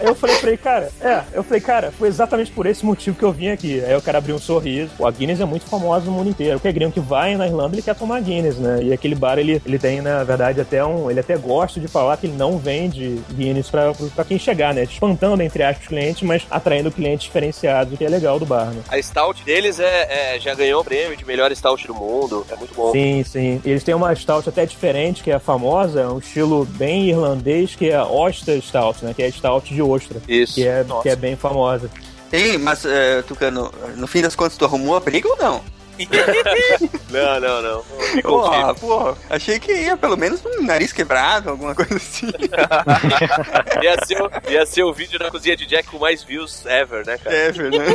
eu 0.00 0.14
falei 0.14 0.36
pra 0.36 0.48
ele, 0.48 0.56
cara, 0.56 0.90
é, 1.00 1.22
eu 1.34 1.42
falei, 1.42 1.60
cara, 1.60 1.92
foi 1.92 2.08
exatamente 2.08 2.50
por 2.50 2.64
esse 2.66 2.84
motivo 2.86 3.16
que 3.18 3.22
eu 3.22 3.32
vim 3.32 3.48
aqui. 3.48 3.82
Aí 3.84 3.94
o 3.94 4.00
cara 4.00 4.18
abriu 4.18 4.34
um 4.34 4.38
sorriso. 4.38 4.90
A 5.04 5.10
Guinness 5.10 5.40
é 5.40 5.44
muito 5.44 5.66
famosa 5.66 6.06
no 6.06 6.12
mundo 6.12 6.30
inteiro. 6.30 6.58
Qualquer 6.58 6.72
gringo 6.72 6.92
que 6.92 7.00
vai 7.00 7.36
na 7.36 7.46
Irlanda, 7.46 7.74
ele 7.74 7.82
quer 7.82 7.94
tomar 7.94 8.20
Guinness, 8.20 8.56
né? 8.56 8.80
E 8.82 8.92
aquele 8.92 9.14
bar, 9.14 9.38
ele, 9.38 9.60
ele 9.66 9.78
tem, 9.78 10.00
na 10.00 10.24
verdade, 10.24 10.60
até 10.60 10.84
um. 10.84 11.10
Ele 11.10 11.20
até 11.20 11.36
gosta 11.36 11.78
de 11.78 11.86
falar 11.88 12.16
que 12.16 12.26
ele 12.26 12.36
não 12.36 12.56
vende 12.58 13.20
Guinness 13.32 13.68
pra, 13.70 13.92
pra 14.14 14.24
quem 14.24 14.38
chegar, 14.38 14.72
né? 14.72 14.84
Espantando, 14.84 15.42
entre 15.42 15.62
aspas, 15.62 15.82
os 15.82 15.88
clientes, 15.88 16.22
mas 16.22 16.46
atraindo 16.50 16.90
clientes 16.90 17.24
diferenciados, 17.26 17.92
o 17.92 17.96
que 17.96 18.04
é 18.04 18.08
legal 18.08 18.38
do 18.38 18.46
bar, 18.46 18.66
né? 18.70 18.80
A 18.88 19.00
stout 19.02 19.42
deles 19.44 19.78
é, 19.78 20.34
é- 20.36 20.40
já 20.40 20.54
ganhou 20.54 20.80
o 20.80 20.84
prêmio 20.84 21.16
de 21.16 21.24
melhor 21.26 21.54
stout 21.54 21.86
do 21.86 21.94
mundo. 21.94 22.46
É 22.50 22.56
muito 22.56 22.74
bom. 22.74 22.90
Sim, 22.92 23.22
sim. 23.24 23.37
Eles 23.64 23.84
têm 23.84 23.94
uma 23.94 24.14
stout 24.14 24.48
até 24.48 24.64
diferente, 24.66 25.22
que 25.22 25.30
é 25.30 25.38
famosa, 25.38 26.00
é 26.00 26.08
um 26.08 26.18
estilo 26.18 26.64
bem 26.64 27.08
irlandês, 27.10 27.74
que 27.74 27.90
é 27.90 27.96
a 27.96 28.06
Oyster 28.06 28.60
Stout, 28.62 29.04
né? 29.04 29.12
Que 29.14 29.22
é 29.22 29.26
a 29.26 29.32
stout 29.32 29.72
de 29.72 29.80
ostra. 29.82 30.20
Isso. 30.28 30.54
Que 30.54 30.66
é, 30.66 30.84
Nossa. 30.84 31.02
que 31.02 31.08
é 31.10 31.16
bem 31.16 31.36
famosa. 31.36 31.90
Ei, 32.32 32.58
mas, 32.58 32.84
eh, 32.84 33.22
Tucano, 33.26 33.72
no 33.96 34.06
fim 34.06 34.20
das 34.20 34.34
contas, 34.36 34.56
tu 34.56 34.64
arrumou 34.64 34.94
a 34.96 35.00
briga 35.00 35.28
ou 35.28 35.36
não? 35.38 35.60
Não, 37.10 37.40
não, 37.40 37.60
não. 37.62 37.82
Porra, 38.22 38.72
porra, 38.74 39.16
achei 39.28 39.58
que 39.58 39.72
ia 39.72 39.96
pelo 39.96 40.16
menos 40.16 40.40
um 40.46 40.62
nariz 40.62 40.92
quebrado, 40.92 41.50
alguma 41.50 41.74
coisa 41.74 41.96
assim. 41.96 42.28
Ia 43.82 43.96
ser, 44.06 44.22
o- 44.22 44.30
ia 44.48 44.64
ser 44.66 44.82
o 44.84 44.92
vídeo 44.92 45.18
da 45.18 45.28
cozinha 45.28 45.56
de 45.56 45.66
Jack 45.66 45.88
com 45.88 45.98
mais 45.98 46.22
views 46.22 46.64
ever, 46.66 47.04
né, 47.04 47.18
cara? 47.18 47.34
É, 47.34 47.52
né? 47.52 47.94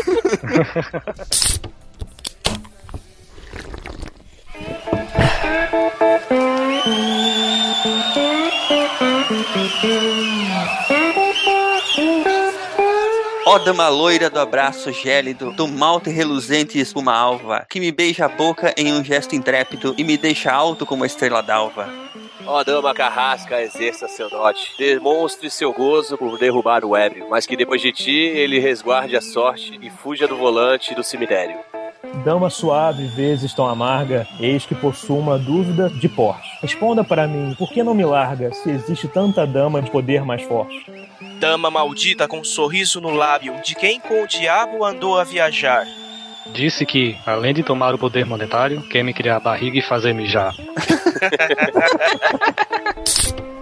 Ó 13.45 13.59
dama 13.59 13.87
loira 13.87 14.29
do 14.29 14.39
abraço 14.39 14.91
gélido, 14.91 15.51
do 15.51 15.67
malte 15.67 16.09
reluzente 16.09 16.77
e 16.77 16.81
espuma 16.81 17.13
alva, 17.13 17.65
que 17.69 17.79
me 17.79 17.91
beija 17.91 18.25
a 18.25 18.29
boca 18.29 18.73
em 18.75 18.91
um 18.91 19.03
gesto 19.03 19.35
intrépido 19.35 19.93
e 19.97 20.03
me 20.03 20.17
deixa 20.17 20.51
alto 20.51 20.85
como 20.85 21.03
a 21.03 21.07
estrela 21.07 21.41
d'alva. 21.41 21.87
Ó, 22.45 22.63
dama 22.63 22.93
carrasca, 22.93 23.61
exerça 23.61 24.07
seu 24.07 24.29
dote. 24.29 24.73
Demonstre 24.77 25.49
seu 25.49 25.71
gozo 25.71 26.17
por 26.17 26.37
derrubar 26.39 26.83
o 26.83 26.95
ébrio, 26.95 27.27
mas 27.29 27.45
que 27.45 27.55
depois 27.55 27.81
de 27.81 27.91
ti 27.91 28.11
ele 28.11 28.59
resguarde 28.59 29.15
a 29.15 29.21
sorte 29.21 29.77
e 29.81 29.89
fuja 29.89 30.27
do 30.27 30.35
volante 30.35 30.95
do 30.95 31.03
cemitério. 31.03 31.57
Dama 32.23 32.49
suave, 32.49 33.05
vezes 33.07 33.53
tão 33.53 33.65
amarga, 33.65 34.27
eis 34.39 34.65
que 34.65 34.75
possuo 34.75 35.19
uma 35.19 35.37
dúvida 35.37 35.89
de 35.89 36.07
porte. 36.07 36.47
Responda 36.61 37.03
para 37.03 37.27
mim, 37.27 37.55
por 37.57 37.71
que 37.71 37.83
não 37.83 37.93
me 37.93 38.05
larga 38.05 38.53
se 38.53 38.69
existe 38.69 39.07
tanta 39.07 39.47
dama 39.47 39.81
de 39.81 39.89
poder 39.89 40.23
mais 40.23 40.43
forte? 40.43 40.85
Dama 41.39 41.71
maldita 41.71 42.27
com 42.27 42.39
um 42.39 42.43
sorriso 42.43 43.01
no 43.01 43.09
lábio, 43.09 43.55
de 43.63 43.75
quem 43.75 43.99
com 43.99 44.23
o 44.23 44.27
diabo 44.27 44.85
andou 44.85 45.19
a 45.19 45.23
viajar. 45.23 45.85
Disse 46.53 46.85
que, 46.85 47.17
além 47.25 47.53
de 47.53 47.63
tomar 47.63 47.93
o 47.93 47.97
poder 47.97 48.25
monetário, 48.25 48.81
quer 48.83 49.03
me 49.03 49.13
criar 49.13 49.37
a 49.37 49.41
barriga 49.41 49.79
e 49.79 49.81
fazer 49.81 50.13
mijar. 50.13 50.53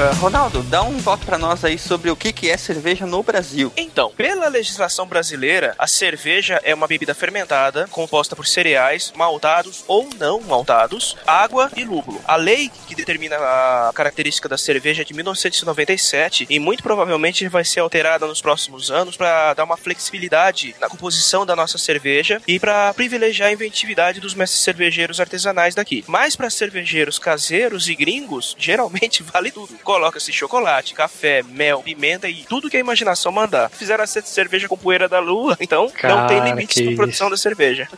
Uh, 0.00 0.14
Ronaldo, 0.14 0.62
dá 0.62 0.82
um 0.82 1.02
toque 1.02 1.26
pra 1.26 1.36
nós 1.36 1.62
aí 1.62 1.78
sobre 1.78 2.10
o 2.10 2.16
que, 2.16 2.32
que 2.32 2.48
é 2.48 2.56
cerveja 2.56 3.04
no 3.04 3.22
Brasil. 3.22 3.70
Então, 3.76 4.10
pela 4.16 4.48
legislação 4.48 5.06
brasileira, 5.06 5.74
a 5.78 5.86
cerveja 5.86 6.58
é 6.64 6.74
uma 6.74 6.86
bebida 6.86 7.14
fermentada, 7.14 7.86
composta 7.88 8.34
por 8.34 8.46
cereais, 8.46 9.12
maltados 9.14 9.84
ou 9.86 10.08
não 10.18 10.40
maltados, 10.40 11.18
água 11.26 11.70
e 11.76 11.84
lúpulo. 11.84 12.18
A 12.26 12.36
lei 12.36 12.70
que 12.88 12.94
determina 12.94 13.36
a 13.36 13.92
característica 13.94 14.48
da 14.48 14.56
cerveja 14.56 15.02
é 15.02 15.04
de 15.04 15.12
1997 15.12 16.46
e 16.48 16.58
muito 16.58 16.82
provavelmente 16.82 17.46
vai 17.46 17.62
ser 17.62 17.80
alterada 17.80 18.26
nos 18.26 18.40
próximos 18.40 18.90
anos 18.90 19.18
para 19.18 19.52
dar 19.52 19.64
uma 19.64 19.76
flexibilidade 19.76 20.74
na 20.80 20.88
composição 20.88 21.44
da 21.44 21.54
nossa 21.54 21.76
cerveja 21.76 22.40
e 22.48 22.58
para 22.58 22.94
privilegiar 22.94 23.50
a 23.50 23.52
inventividade 23.52 24.18
dos 24.18 24.32
mestres 24.32 24.62
cervejeiros 24.62 25.20
artesanais 25.20 25.74
daqui. 25.74 26.02
Mas 26.06 26.36
para 26.36 26.48
cervejeiros 26.48 27.18
caseiros 27.18 27.86
e 27.86 27.94
gringos, 27.94 28.56
geralmente 28.58 29.22
vale 29.30 29.50
tudo. 29.50 29.78
Coloca-se 29.90 30.32
chocolate, 30.32 30.94
café, 30.94 31.42
mel, 31.42 31.82
pimenta 31.82 32.28
e 32.28 32.44
tudo 32.48 32.70
que 32.70 32.76
a 32.76 32.80
imaginação 32.80 33.32
mandar. 33.32 33.68
Fizeram 33.70 34.04
essa 34.04 34.20
cerveja 34.22 34.68
com 34.68 34.76
poeira 34.76 35.08
da 35.08 35.18
lua, 35.18 35.56
então 35.60 35.90
não 36.04 36.26
tem 36.28 36.38
Cara, 36.38 36.50
limite 36.50 36.74
que 36.74 36.90
na 36.90 36.96
produção 36.96 37.26
isso. 37.26 37.34
da 37.34 37.36
cerveja. 37.36 37.88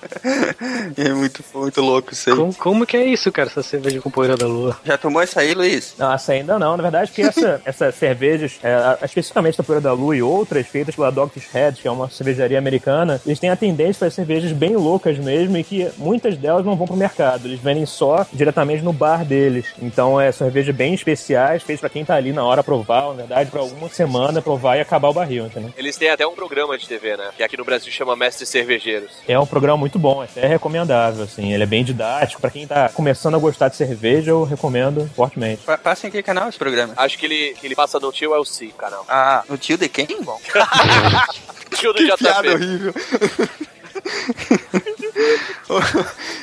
É 0.97 1.13
muito, 1.13 1.45
muito 1.55 1.81
louco 1.83 2.13
isso 2.15 2.31
aí. 2.31 2.37
Como, 2.37 2.55
como 2.55 2.87
que 2.87 2.97
é 2.97 3.05
isso, 3.05 3.31
cara, 3.31 3.51
essa 3.51 3.63
cerveja 3.63 4.01
com 4.01 4.11
poeira 4.11 4.39
da 4.39 4.47
lua? 4.47 4.75
Já 4.85 4.97
tomou 4.97 5.21
essa 5.21 5.41
aí, 5.41 5.53
Luiz? 5.53 5.95
Não, 5.99 6.11
essa 6.13 6.33
ainda 6.33 6.59
não. 6.59 6.77
Na 6.79 6.83
verdade, 6.83 7.11
que 7.13 7.21
essa, 7.21 7.61
essas 7.67 7.95
cervejas, 7.95 8.59
é, 8.63 8.73
a- 8.73 8.99
especificamente 9.05 9.59
da 9.59 9.63
Poeira 9.65 9.83
da 9.83 9.93
Lua 9.93 10.17
e 10.17 10.23
outras 10.23 10.67
feitas 10.67 10.95
pela 10.95 11.11
Doctor's 11.13 11.47
Head, 11.53 11.83
que 11.83 11.87
é 11.89 11.91
uma 11.91 12.09
cervejaria 12.09 12.59
americana, 12.59 13.21
eles 13.27 13.39
têm 13.39 13.51
a 13.51 13.57
tendência 13.57 13.99
para 14.01 14.11
cervejas 14.11 14.53
bem 14.53 14.77
loucas 14.77 15.19
mesmo 15.19 15.59
e 15.59 15.63
que 15.65 15.91
muitas 15.99 16.39
delas 16.39 16.65
não 16.65 16.75
vão 16.75 16.87
pro 16.87 16.97
mercado. 16.97 17.47
Eles 17.47 17.61
vendem 17.61 17.85
só 17.85 18.27
diretamente 18.33 18.83
no 18.83 18.95
bar 18.95 19.25
deles. 19.27 19.67
Então, 19.81 20.19
é 20.21 20.33
cervejas 20.33 20.75
bem 20.75 20.95
especiais, 20.95 21.63
feitas 21.73 21.81
para 21.81 21.89
quem 21.91 22.05
tá 22.05 22.15
ali 22.15 22.33
na 22.33 22.45
hora 22.45 22.63
provar, 22.63 23.09
na 23.09 23.13
verdade, 23.15 23.51
para 23.51 23.61
alguma 23.61 23.89
semana 23.89 24.41
provar 24.43 24.77
e 24.77 24.81
acabar 24.81 25.09
o 25.09 25.13
barril, 25.13 25.47
entendeu? 25.47 25.73
Eles 25.77 25.97
têm 25.97 26.11
até 26.11 26.27
um 26.27 26.35
programa 26.35 26.77
de 26.77 26.87
TV, 26.87 27.17
né? 27.17 27.31
Que 27.37 27.43
aqui 27.43 27.57
no 27.57 27.65
Brasil 27.65 27.91
chama 27.93 28.15
Mestres 28.15 28.49
Cervejeiros. 28.49 29.11
É 29.27 29.39
um 29.39 29.47
programa 29.47 29.79
muito 29.79 29.99
bom, 29.99 30.21
até 30.23 30.47
recomendável, 30.47 31.25
assim. 31.25 31.53
Ele 31.53 31.63
é 31.63 31.67
bem 31.67 31.85
didático. 31.85 32.41
Para 32.41 32.51
quem 32.51 32.67
tá 32.67 32.89
começando 32.91 33.35
a 33.35 33.39
gostar 33.39 33.69
de 33.69 33.77
cerveja, 33.77 34.31
eu 34.31 34.45
recomendo 34.45 35.09
fortemente. 35.15 35.63
Pa- 35.63 35.79
Passa 35.79 36.07
em 36.07 36.11
que 36.11 36.23
canal 36.23 36.49
esse 36.49 36.59
programa? 36.59 36.93
Acho 36.97 37.19
que 37.19 37.27
ele, 37.27 37.55
que 37.61 37.67
ele 37.67 37.75
passa 37.75 37.99
no 37.99 38.13
tio 38.13 38.35
é 38.35 38.39
o 38.39 38.45
C, 38.45 38.69
canal. 38.79 39.05
Ah, 39.09 39.43
No 39.49 39.57
tio 39.59 39.77
de 39.77 39.89
quem? 39.89 40.07
Bom, 40.23 40.39
Tio 41.75 41.93
do 41.93 41.99
que 41.99 42.17
piada 42.17 42.43
JP. 42.43 42.55
horrível. 42.55 42.95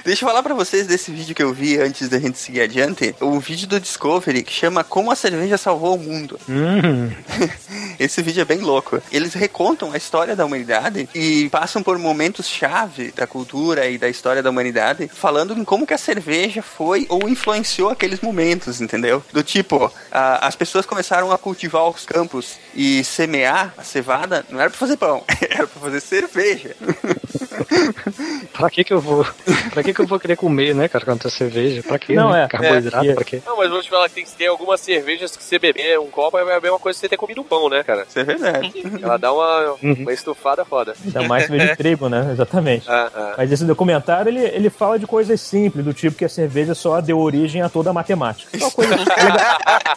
Deixa 0.09 0.25
eu 0.25 0.29
falar 0.29 0.41
pra 0.41 0.55
vocês 0.55 0.87
desse 0.87 1.11
vídeo 1.11 1.35
que 1.35 1.43
eu 1.43 1.53
vi 1.53 1.77
antes 1.77 2.09
da 2.09 2.17
gente 2.17 2.39
seguir 2.39 2.61
adiante. 2.61 3.13
Um 3.21 3.37
vídeo 3.37 3.67
do 3.67 3.79
Discovery 3.79 4.41
que 4.41 4.51
chama 4.51 4.83
Como 4.83 5.11
a 5.11 5.15
Cerveja 5.15 5.55
Salvou 5.55 5.93
o 5.93 5.99
Mundo. 5.99 6.39
Hum, 6.49 7.11
Esse 7.99 8.21
vídeo 8.21 8.41
é 8.41 8.45
bem 8.45 8.59
louco. 8.59 9.01
Eles 9.11 9.33
recontam 9.33 9.91
a 9.91 9.97
história 9.97 10.35
da 10.35 10.45
humanidade 10.45 11.09
e 11.13 11.49
passam 11.49 11.83
por 11.83 11.97
momentos-chave 11.99 13.11
da 13.11 13.27
cultura 13.27 13.87
e 13.89 13.97
da 13.97 14.07
história 14.07 14.41
da 14.41 14.49
humanidade, 14.49 15.07
falando 15.07 15.53
em 15.57 15.65
como 15.65 15.85
que 15.85 15.93
a 15.93 15.97
cerveja 15.97 16.61
foi 16.61 17.05
ou 17.09 17.27
influenciou 17.27 17.89
aqueles 17.89 18.21
momentos, 18.21 18.79
entendeu? 18.81 19.23
Do 19.33 19.43
tipo, 19.43 19.91
a- 20.11 20.47
as 20.47 20.55
pessoas 20.55 20.85
começaram 20.85 21.31
a 21.31 21.37
cultivar 21.37 21.87
os 21.89 22.05
campos 22.05 22.57
e 22.73 23.03
semear 23.03 23.73
a 23.77 23.83
cevada, 23.83 24.45
não 24.49 24.59
era 24.61 24.69
pra 24.69 24.79
fazer 24.79 24.95
pão, 24.97 25.23
era 25.49 25.67
pra 25.67 25.81
fazer 25.81 25.99
cerveja. 25.99 26.75
pra 28.53 28.69
que 28.69 28.83
que 28.83 28.93
eu 28.93 29.01
vou... 29.01 29.25
Pra 29.71 29.83
que 29.83 29.93
que 29.93 29.99
eu 30.01 30.07
vou 30.07 30.19
querer 30.19 30.35
comer, 30.35 30.73
né, 30.73 30.87
cara, 30.87 31.05
quando 31.05 31.21
tem 31.21 31.31
cerveja? 31.31 31.83
Pra 31.83 31.99
quê, 31.99 32.13
Não, 32.13 32.31
né? 32.31 32.43
é, 32.43 32.47
Carboidrato, 32.47 33.05
é, 33.09 33.13
pra 33.13 33.23
quê? 33.23 33.41
Não, 33.45 33.57
mas 33.57 33.69
vou 33.69 33.81
te 33.81 33.89
falar 33.89 34.07
que 34.09 34.15
tem, 34.15 34.25
tem 34.25 34.47
algumas 34.47 34.79
cervejas 34.79 35.35
que 35.35 35.43
você 35.43 35.59
beber 35.59 35.99
um 35.99 36.07
copo 36.09 36.37
é 36.37 36.55
a 36.55 36.61
mesma 36.61 36.79
coisa 36.79 36.95
que 36.97 37.01
você 37.01 37.09
ter 37.09 37.17
comido 37.17 37.41
um 37.41 37.43
pão, 37.43 37.69
né, 37.69 37.83
cara? 37.89 38.05
Isso 38.07 38.19
é 38.19 38.23
verdade. 38.23 38.73
Ela 39.01 39.17
dá 39.17 39.33
uma, 39.33 39.73
Uhum. 39.81 39.93
uma 40.01 40.13
estufada 40.13 40.63
foda. 40.63 40.93
Ainda 41.03 41.23
mais 41.23 41.43
cerveja 41.47 41.71
de 41.71 41.77
trigo, 41.77 42.07
né? 42.09 42.29
Exatamente. 42.31 42.85
Ah, 42.99 43.09
ah. 43.15 43.33
Mas 43.37 43.51
esse 43.51 43.63
documentário, 43.65 44.29
ele, 44.29 44.39
ele 44.43 44.69
fala 44.69 44.97
de 44.99 45.05
coisas 45.07 45.39
simples, 45.41 45.83
do 45.85 45.93
tipo 45.93 46.15
que 46.17 46.25
a 46.25 46.29
cerveja 46.29 46.73
só 46.75 46.99
deu 47.01 47.17
origem 47.19 47.61
a 47.61 47.69
toda 47.69 47.89
a 47.89 47.93
matemática. 47.93 48.57
Só 48.59 48.69
alega- 48.81 49.89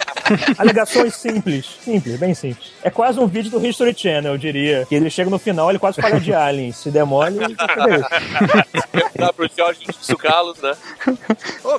Alegações 0.59 1.15
simples. 1.15 1.67
Simples, 1.85 2.17
bem 2.19 2.35
simples. 2.35 2.73
É 2.83 2.91
quase 2.91 3.19
um 3.19 3.27
vídeo 3.27 3.51
do 3.51 3.65
History 3.67 3.95
Channel, 3.97 4.33
eu 4.33 4.39
diria. 4.39 4.87
Que 4.89 4.95
ele 4.95 5.11
chega 5.11 5.29
no 5.31 5.39
final, 5.39 5.69
ele 5.71 5.79
quase 5.79 6.01
fala 6.01 6.21
de 6.21 6.33
aliens. 6.35 6.77
Se 6.77 6.91
demole? 6.91 7.39
Dá 9.17 9.33
pro 9.33 9.49
Jorge 9.57 9.81
Sucalos, 10.01 10.59
né? 10.61 10.75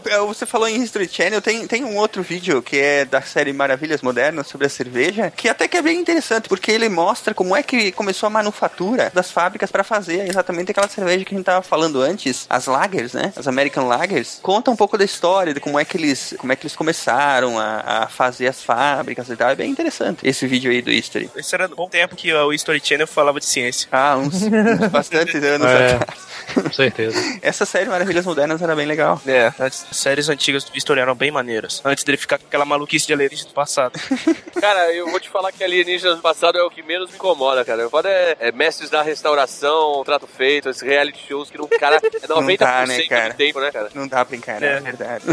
É, 0.09 0.19
você 0.19 0.45
falou 0.45 0.67
em 0.67 0.81
History 0.81 1.07
Channel, 1.07 1.41
tem, 1.41 1.67
tem 1.67 1.83
um 1.83 1.97
outro 1.97 2.21
vídeo 2.21 2.61
que 2.61 2.77
é 2.77 3.05
da 3.05 3.21
série 3.21 3.53
Maravilhas 3.53 4.01
Modernas 4.01 4.47
sobre 4.47 4.67
a 4.67 4.69
cerveja, 4.69 5.31
que 5.31 5.47
até 5.49 5.67
que 5.67 5.77
é 5.77 5.81
bem 5.81 6.02
interessante, 6.03 6.47
porque 6.47 6.71
ele 6.71 6.87
mostra 6.89 7.33
como 7.33 7.55
é 7.55 7.63
que 7.63 7.91
começou 7.91 8.27
a 8.27 8.29
manufatura 8.29 9.11
das 9.13 9.31
fábricas 9.31 9.71
para 9.71 9.83
fazer 9.83 10.27
exatamente 10.27 10.71
aquela 10.71 10.87
cerveja 10.87 11.25
que 11.25 11.33
a 11.33 11.37
gente 11.37 11.45
tava 11.45 11.61
falando 11.63 12.01
antes, 12.01 12.45
as 12.49 12.67
lagers, 12.67 13.13
né? 13.13 13.33
As 13.35 13.47
American 13.47 13.87
Lagers. 13.87 14.39
Conta 14.41 14.69
um 14.69 14.75
pouco 14.75 14.97
da 14.97 15.05
história, 15.05 15.53
de 15.53 15.59
como 15.59 15.79
é 15.79 15.85
que 15.85 15.97
eles, 15.97 16.35
como 16.37 16.51
é 16.53 16.55
que 16.55 16.63
eles 16.63 16.75
começaram 16.75 17.57
a, 17.59 18.03
a 18.03 18.07
fazer 18.07 18.47
as 18.47 18.61
fábricas 18.63 19.29
e 19.29 19.35
tal. 19.35 19.49
É 19.49 19.55
bem 19.55 19.71
interessante 19.71 20.19
esse 20.27 20.45
vídeo 20.45 20.71
aí 20.71 20.81
do 20.81 20.91
History. 20.91 21.29
esse 21.35 21.55
era 21.55 21.65
um 21.67 21.75
bom 21.75 21.87
tempo 21.89 22.15
que 22.15 22.31
o 22.33 22.53
History 22.53 22.81
Channel 22.83 23.07
falava 23.07 23.39
de 23.39 23.45
ciência. 23.45 23.87
Ah, 23.91 24.17
uns, 24.17 24.43
uns 24.43 24.87
bastantes 24.91 25.35
anos 25.43 25.67
É. 25.67 25.95
atrás. 25.95 26.23
Com 26.53 26.71
certeza. 26.71 27.17
Essa 27.41 27.65
série 27.65 27.89
Maravilhas 27.89 28.25
Modernas 28.25 28.61
era 28.61 28.75
bem 28.75 28.85
legal. 28.85 29.19
É, 29.25 29.51
as 29.59 29.85
séries 29.91 30.27
antigas 30.29 30.63
do 30.65 30.75
History 30.77 30.99
eram 30.99 31.15
bem 31.15 31.31
maneiras. 31.31 31.81
Antes 31.85 32.03
dele 32.03 32.17
ficar 32.17 32.37
com 32.37 32.45
aquela 32.45 32.65
maluquice 32.65 33.07
de 33.07 33.13
alienígena 33.13 33.49
do 33.49 33.53
passado. 33.53 33.93
Cara, 34.59 34.93
eu 34.93 35.09
vou 35.09 35.19
te 35.19 35.29
falar 35.29 35.51
que 35.51 35.63
alienígenas 35.93 36.15
do 36.17 36.21
passado 36.21 36.57
é 36.57 36.63
o 36.63 36.69
que 36.69 36.81
menos 36.83 37.09
me 37.09 37.15
incomoda, 37.15 37.63
cara. 37.63 37.85
O 37.85 37.89
foda 37.89 38.09
é, 38.09 38.35
é 38.39 38.51
mestres 38.51 38.89
da 38.89 39.01
restauração, 39.01 40.01
trato 40.03 40.27
feito, 40.27 40.69
esses 40.69 40.81
reality 40.81 41.19
shows 41.27 41.49
que 41.49 41.57
não, 41.57 41.67
cara, 41.67 41.97
é 41.97 41.99
90% 42.27 42.57
dá, 42.57 42.85
né, 42.85 43.01
cara? 43.03 43.29
do 43.33 43.35
tempo, 43.37 43.59
né, 43.59 43.71
cara? 43.71 43.89
Não 43.93 44.07
dá 44.07 44.25
pra 44.25 44.35
encarar, 44.35 44.63
é, 44.63 44.77
É. 44.77 44.79
verdade. 44.79 45.23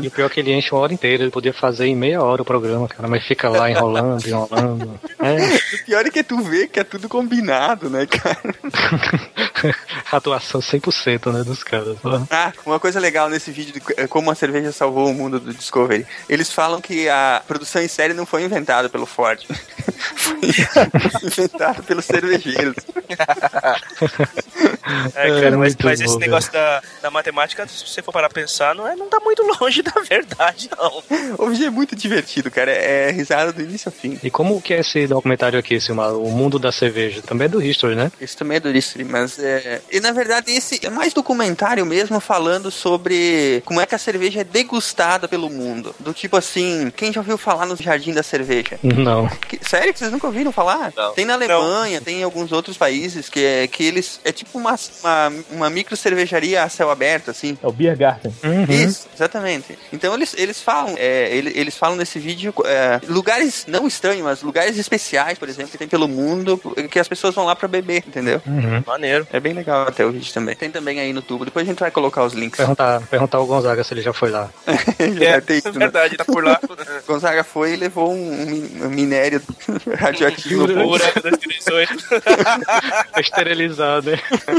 E 0.00 0.06
o 0.06 0.10
pior 0.10 0.26
é 0.26 0.28
que 0.28 0.40
ele 0.40 0.52
enche 0.52 0.72
uma 0.72 0.80
hora 0.82 0.92
inteira. 0.92 1.22
Ele 1.22 1.30
podia 1.32 1.52
fazer 1.52 1.86
em 1.86 1.96
meia 1.96 2.22
hora 2.22 2.42
o 2.42 2.44
programa, 2.44 2.86
cara. 2.88 3.08
Mas 3.08 3.26
fica 3.26 3.48
lá 3.48 3.70
enrolando, 3.70 4.26
enrolando. 4.26 5.00
É. 5.20 5.58
O 5.78 5.84
pior 5.84 6.06
é 6.06 6.10
que 6.10 6.22
tu 6.22 6.38
vê 6.42 6.66
que 6.66 6.78
é 6.80 6.84
tudo 6.84 7.08
combinado, 7.08 7.88
né, 7.90 8.06
cara? 8.06 8.38
Atuação 10.12 10.60
100%, 10.60 11.32
né, 11.32 11.44
dos 11.44 11.62
caras. 11.62 11.96
ó. 12.04 12.20
Ah, 12.30 12.52
uma 12.66 12.78
coisa 12.80 13.00
legal 13.00 13.28
nesse 13.28 13.50
vídeo 13.50 13.72
de 13.74 13.82
eh, 13.96 14.06
como 14.06 14.30
a 14.30 14.34
cerveja 14.34 14.72
salvou 14.72 15.08
o 15.08 15.14
mundo 15.14 15.38
do 15.40 15.52
Discovery. 15.52 16.06
Eles 16.28 16.52
falam 16.52 16.80
que 16.80 17.08
a 17.08 17.42
produção 17.46 17.82
em 17.82 17.88
série 17.88 18.14
não 18.14 18.26
foi 18.26 18.44
inventada 18.44 18.88
pelo 18.88 19.06
Ford. 19.06 19.44
Foi 19.78 21.28
inventada 21.28 21.82
pelos 21.82 22.04
cervejeiros. 22.04 22.76
É, 25.14 25.28
É, 25.28 25.40
cara, 25.42 25.56
mas, 25.56 25.74
muito 25.74 25.84
mas 25.86 25.98
bom, 26.00 26.04
esse 26.06 26.18
negócio 26.18 26.52
da, 26.52 26.82
da 27.02 27.10
matemática, 27.10 27.66
se 27.66 27.86
você 27.86 28.02
for 28.02 28.12
parar 28.12 28.28
pra 28.28 28.42
pensar, 28.42 28.74
não, 28.74 28.86
é, 28.86 28.94
não 28.96 29.08
tá 29.08 29.18
muito 29.20 29.42
longe 29.60 29.82
da 29.82 30.00
verdade, 30.00 30.70
não. 30.76 31.02
O 31.38 31.50
vídeo 31.50 31.66
é 31.66 31.70
muito 31.70 31.94
divertido, 31.96 32.50
cara. 32.50 32.70
É 32.70 33.10
risada 33.10 33.52
do 33.52 33.62
início 33.62 33.88
ao 33.88 33.92
fim. 33.92 34.18
E 34.22 34.30
como 34.30 34.60
que 34.62 34.74
é 34.74 34.80
esse 34.80 35.06
documentário 35.06 35.58
aqui, 35.58 35.80
Silmar? 35.80 36.12
O 36.14 36.30
Mundo 36.30 36.58
da 36.58 36.72
Cerveja? 36.72 37.22
Também 37.22 37.46
é 37.46 37.48
do 37.48 37.62
History, 37.62 37.94
né? 37.94 38.10
Isso 38.20 38.36
também 38.36 38.56
é 38.56 38.60
do 38.60 38.70
History, 38.70 39.04
mas 39.04 39.38
é. 39.38 39.80
E 39.90 40.00
na 40.00 40.12
verdade, 40.12 40.50
esse 40.52 40.84
é 40.84 40.90
mais 40.90 41.12
documentário 41.12 41.84
mesmo 41.84 42.20
falando 42.20 42.70
sobre 42.70 43.62
como 43.64 43.80
é 43.80 43.86
que 43.86 43.94
a 43.94 43.98
cerveja 43.98 44.40
é 44.40 44.44
degustada 44.44 45.28
pelo 45.28 45.50
mundo. 45.50 45.94
Do 45.98 46.12
tipo 46.12 46.36
assim, 46.36 46.92
quem 46.96 47.12
já 47.12 47.20
ouviu 47.20 47.36
falar 47.38 47.66
no 47.66 47.76
Jardim 47.76 48.12
da 48.12 48.22
Cerveja? 48.22 48.78
Não. 48.82 49.28
Que- 49.48 49.58
sério 49.66 49.92
que 49.92 49.98
vocês 49.98 50.10
nunca 50.12 50.26
ouviram 50.26 50.52
falar? 50.52 50.92
Não. 50.96 51.12
Tem 51.12 51.24
na 51.24 51.34
Alemanha, 51.34 52.00
tem 52.00 52.20
em 52.20 52.22
alguns 52.22 52.52
outros 52.52 52.76
países 52.76 53.28
que 53.28 53.44
é 53.44 53.66
que 53.66 53.82
eles. 53.84 54.20
É 54.24 54.32
tipo 54.32 54.58
uma, 54.58 54.77
uma, 55.02 55.32
uma 55.50 55.70
micro 55.70 55.96
cervejaria 55.96 56.62
a 56.62 56.68
céu 56.68 56.90
aberto, 56.90 57.30
assim. 57.30 57.56
É 57.62 57.66
o 57.66 57.72
Beer 57.72 57.96
Garden. 57.96 58.32
Uhum. 58.44 58.64
Isso, 58.68 59.08
exatamente. 59.14 59.78
Então 59.92 60.14
eles, 60.14 60.34
eles 60.36 60.60
falam, 60.62 60.94
é, 60.98 61.34
ele- 61.34 61.52
eles, 61.54 61.76
falam 61.76 61.96
nesse 61.96 62.18
vídeo 62.18 62.52
é, 62.64 63.00
lugares 63.08 63.64
não 63.66 63.86
estranhos, 63.86 64.24
mas 64.24 64.42
lugares 64.42 64.78
especiais, 64.78 65.38
por 65.38 65.48
exemplo, 65.48 65.70
que 65.72 65.78
tem 65.78 65.88
pelo 65.88 66.08
mundo, 66.08 66.58
que 66.90 66.98
as 66.98 67.08
pessoas 67.08 67.34
vão 67.34 67.44
lá 67.44 67.54
pra 67.56 67.68
beber, 67.68 68.04
entendeu? 68.06 68.40
Uhum. 68.46 68.82
Maneiro. 68.86 69.26
É 69.32 69.40
bem 69.40 69.52
legal 69.52 69.86
até 69.88 70.04
o 70.04 70.10
vídeo 70.12 70.32
também. 70.32 70.54
Tem 70.56 70.70
também 70.70 71.00
aí 71.00 71.12
no 71.12 71.22
tubo. 71.22 71.44
Depois 71.44 71.66
a 71.66 71.70
gente 71.70 71.78
vai 71.80 71.90
colocar 71.90 72.24
os 72.24 72.32
links. 72.32 72.56
Perguntar, 72.58 73.00
perguntar 73.08 73.38
ao 73.38 73.46
Gonzaga 73.46 73.82
se 73.84 73.94
ele 73.94 74.02
já 74.02 74.12
foi 74.12 74.30
lá. 74.30 74.48
Já 75.18 75.24
É, 75.36 75.40
tem 75.40 75.56
é 75.56 75.58
isso, 75.58 75.72
né? 75.72 75.78
verdade, 75.78 76.16
tá 76.16 76.24
por 76.24 76.44
lá. 76.44 76.60
Gonzaga 77.06 77.42
foi 77.44 77.72
e 77.74 77.76
levou 77.76 78.12
um, 78.12 78.84
um 78.84 78.88
minério 78.90 79.40
radioativo 79.98 80.66
no 80.66 80.84
buraco 80.88 81.22
das 81.22 81.38
direções. 81.38 81.88
Esterilizado, 83.18 84.10
né? 84.10 84.18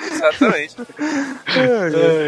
Exatamente. 0.00 0.74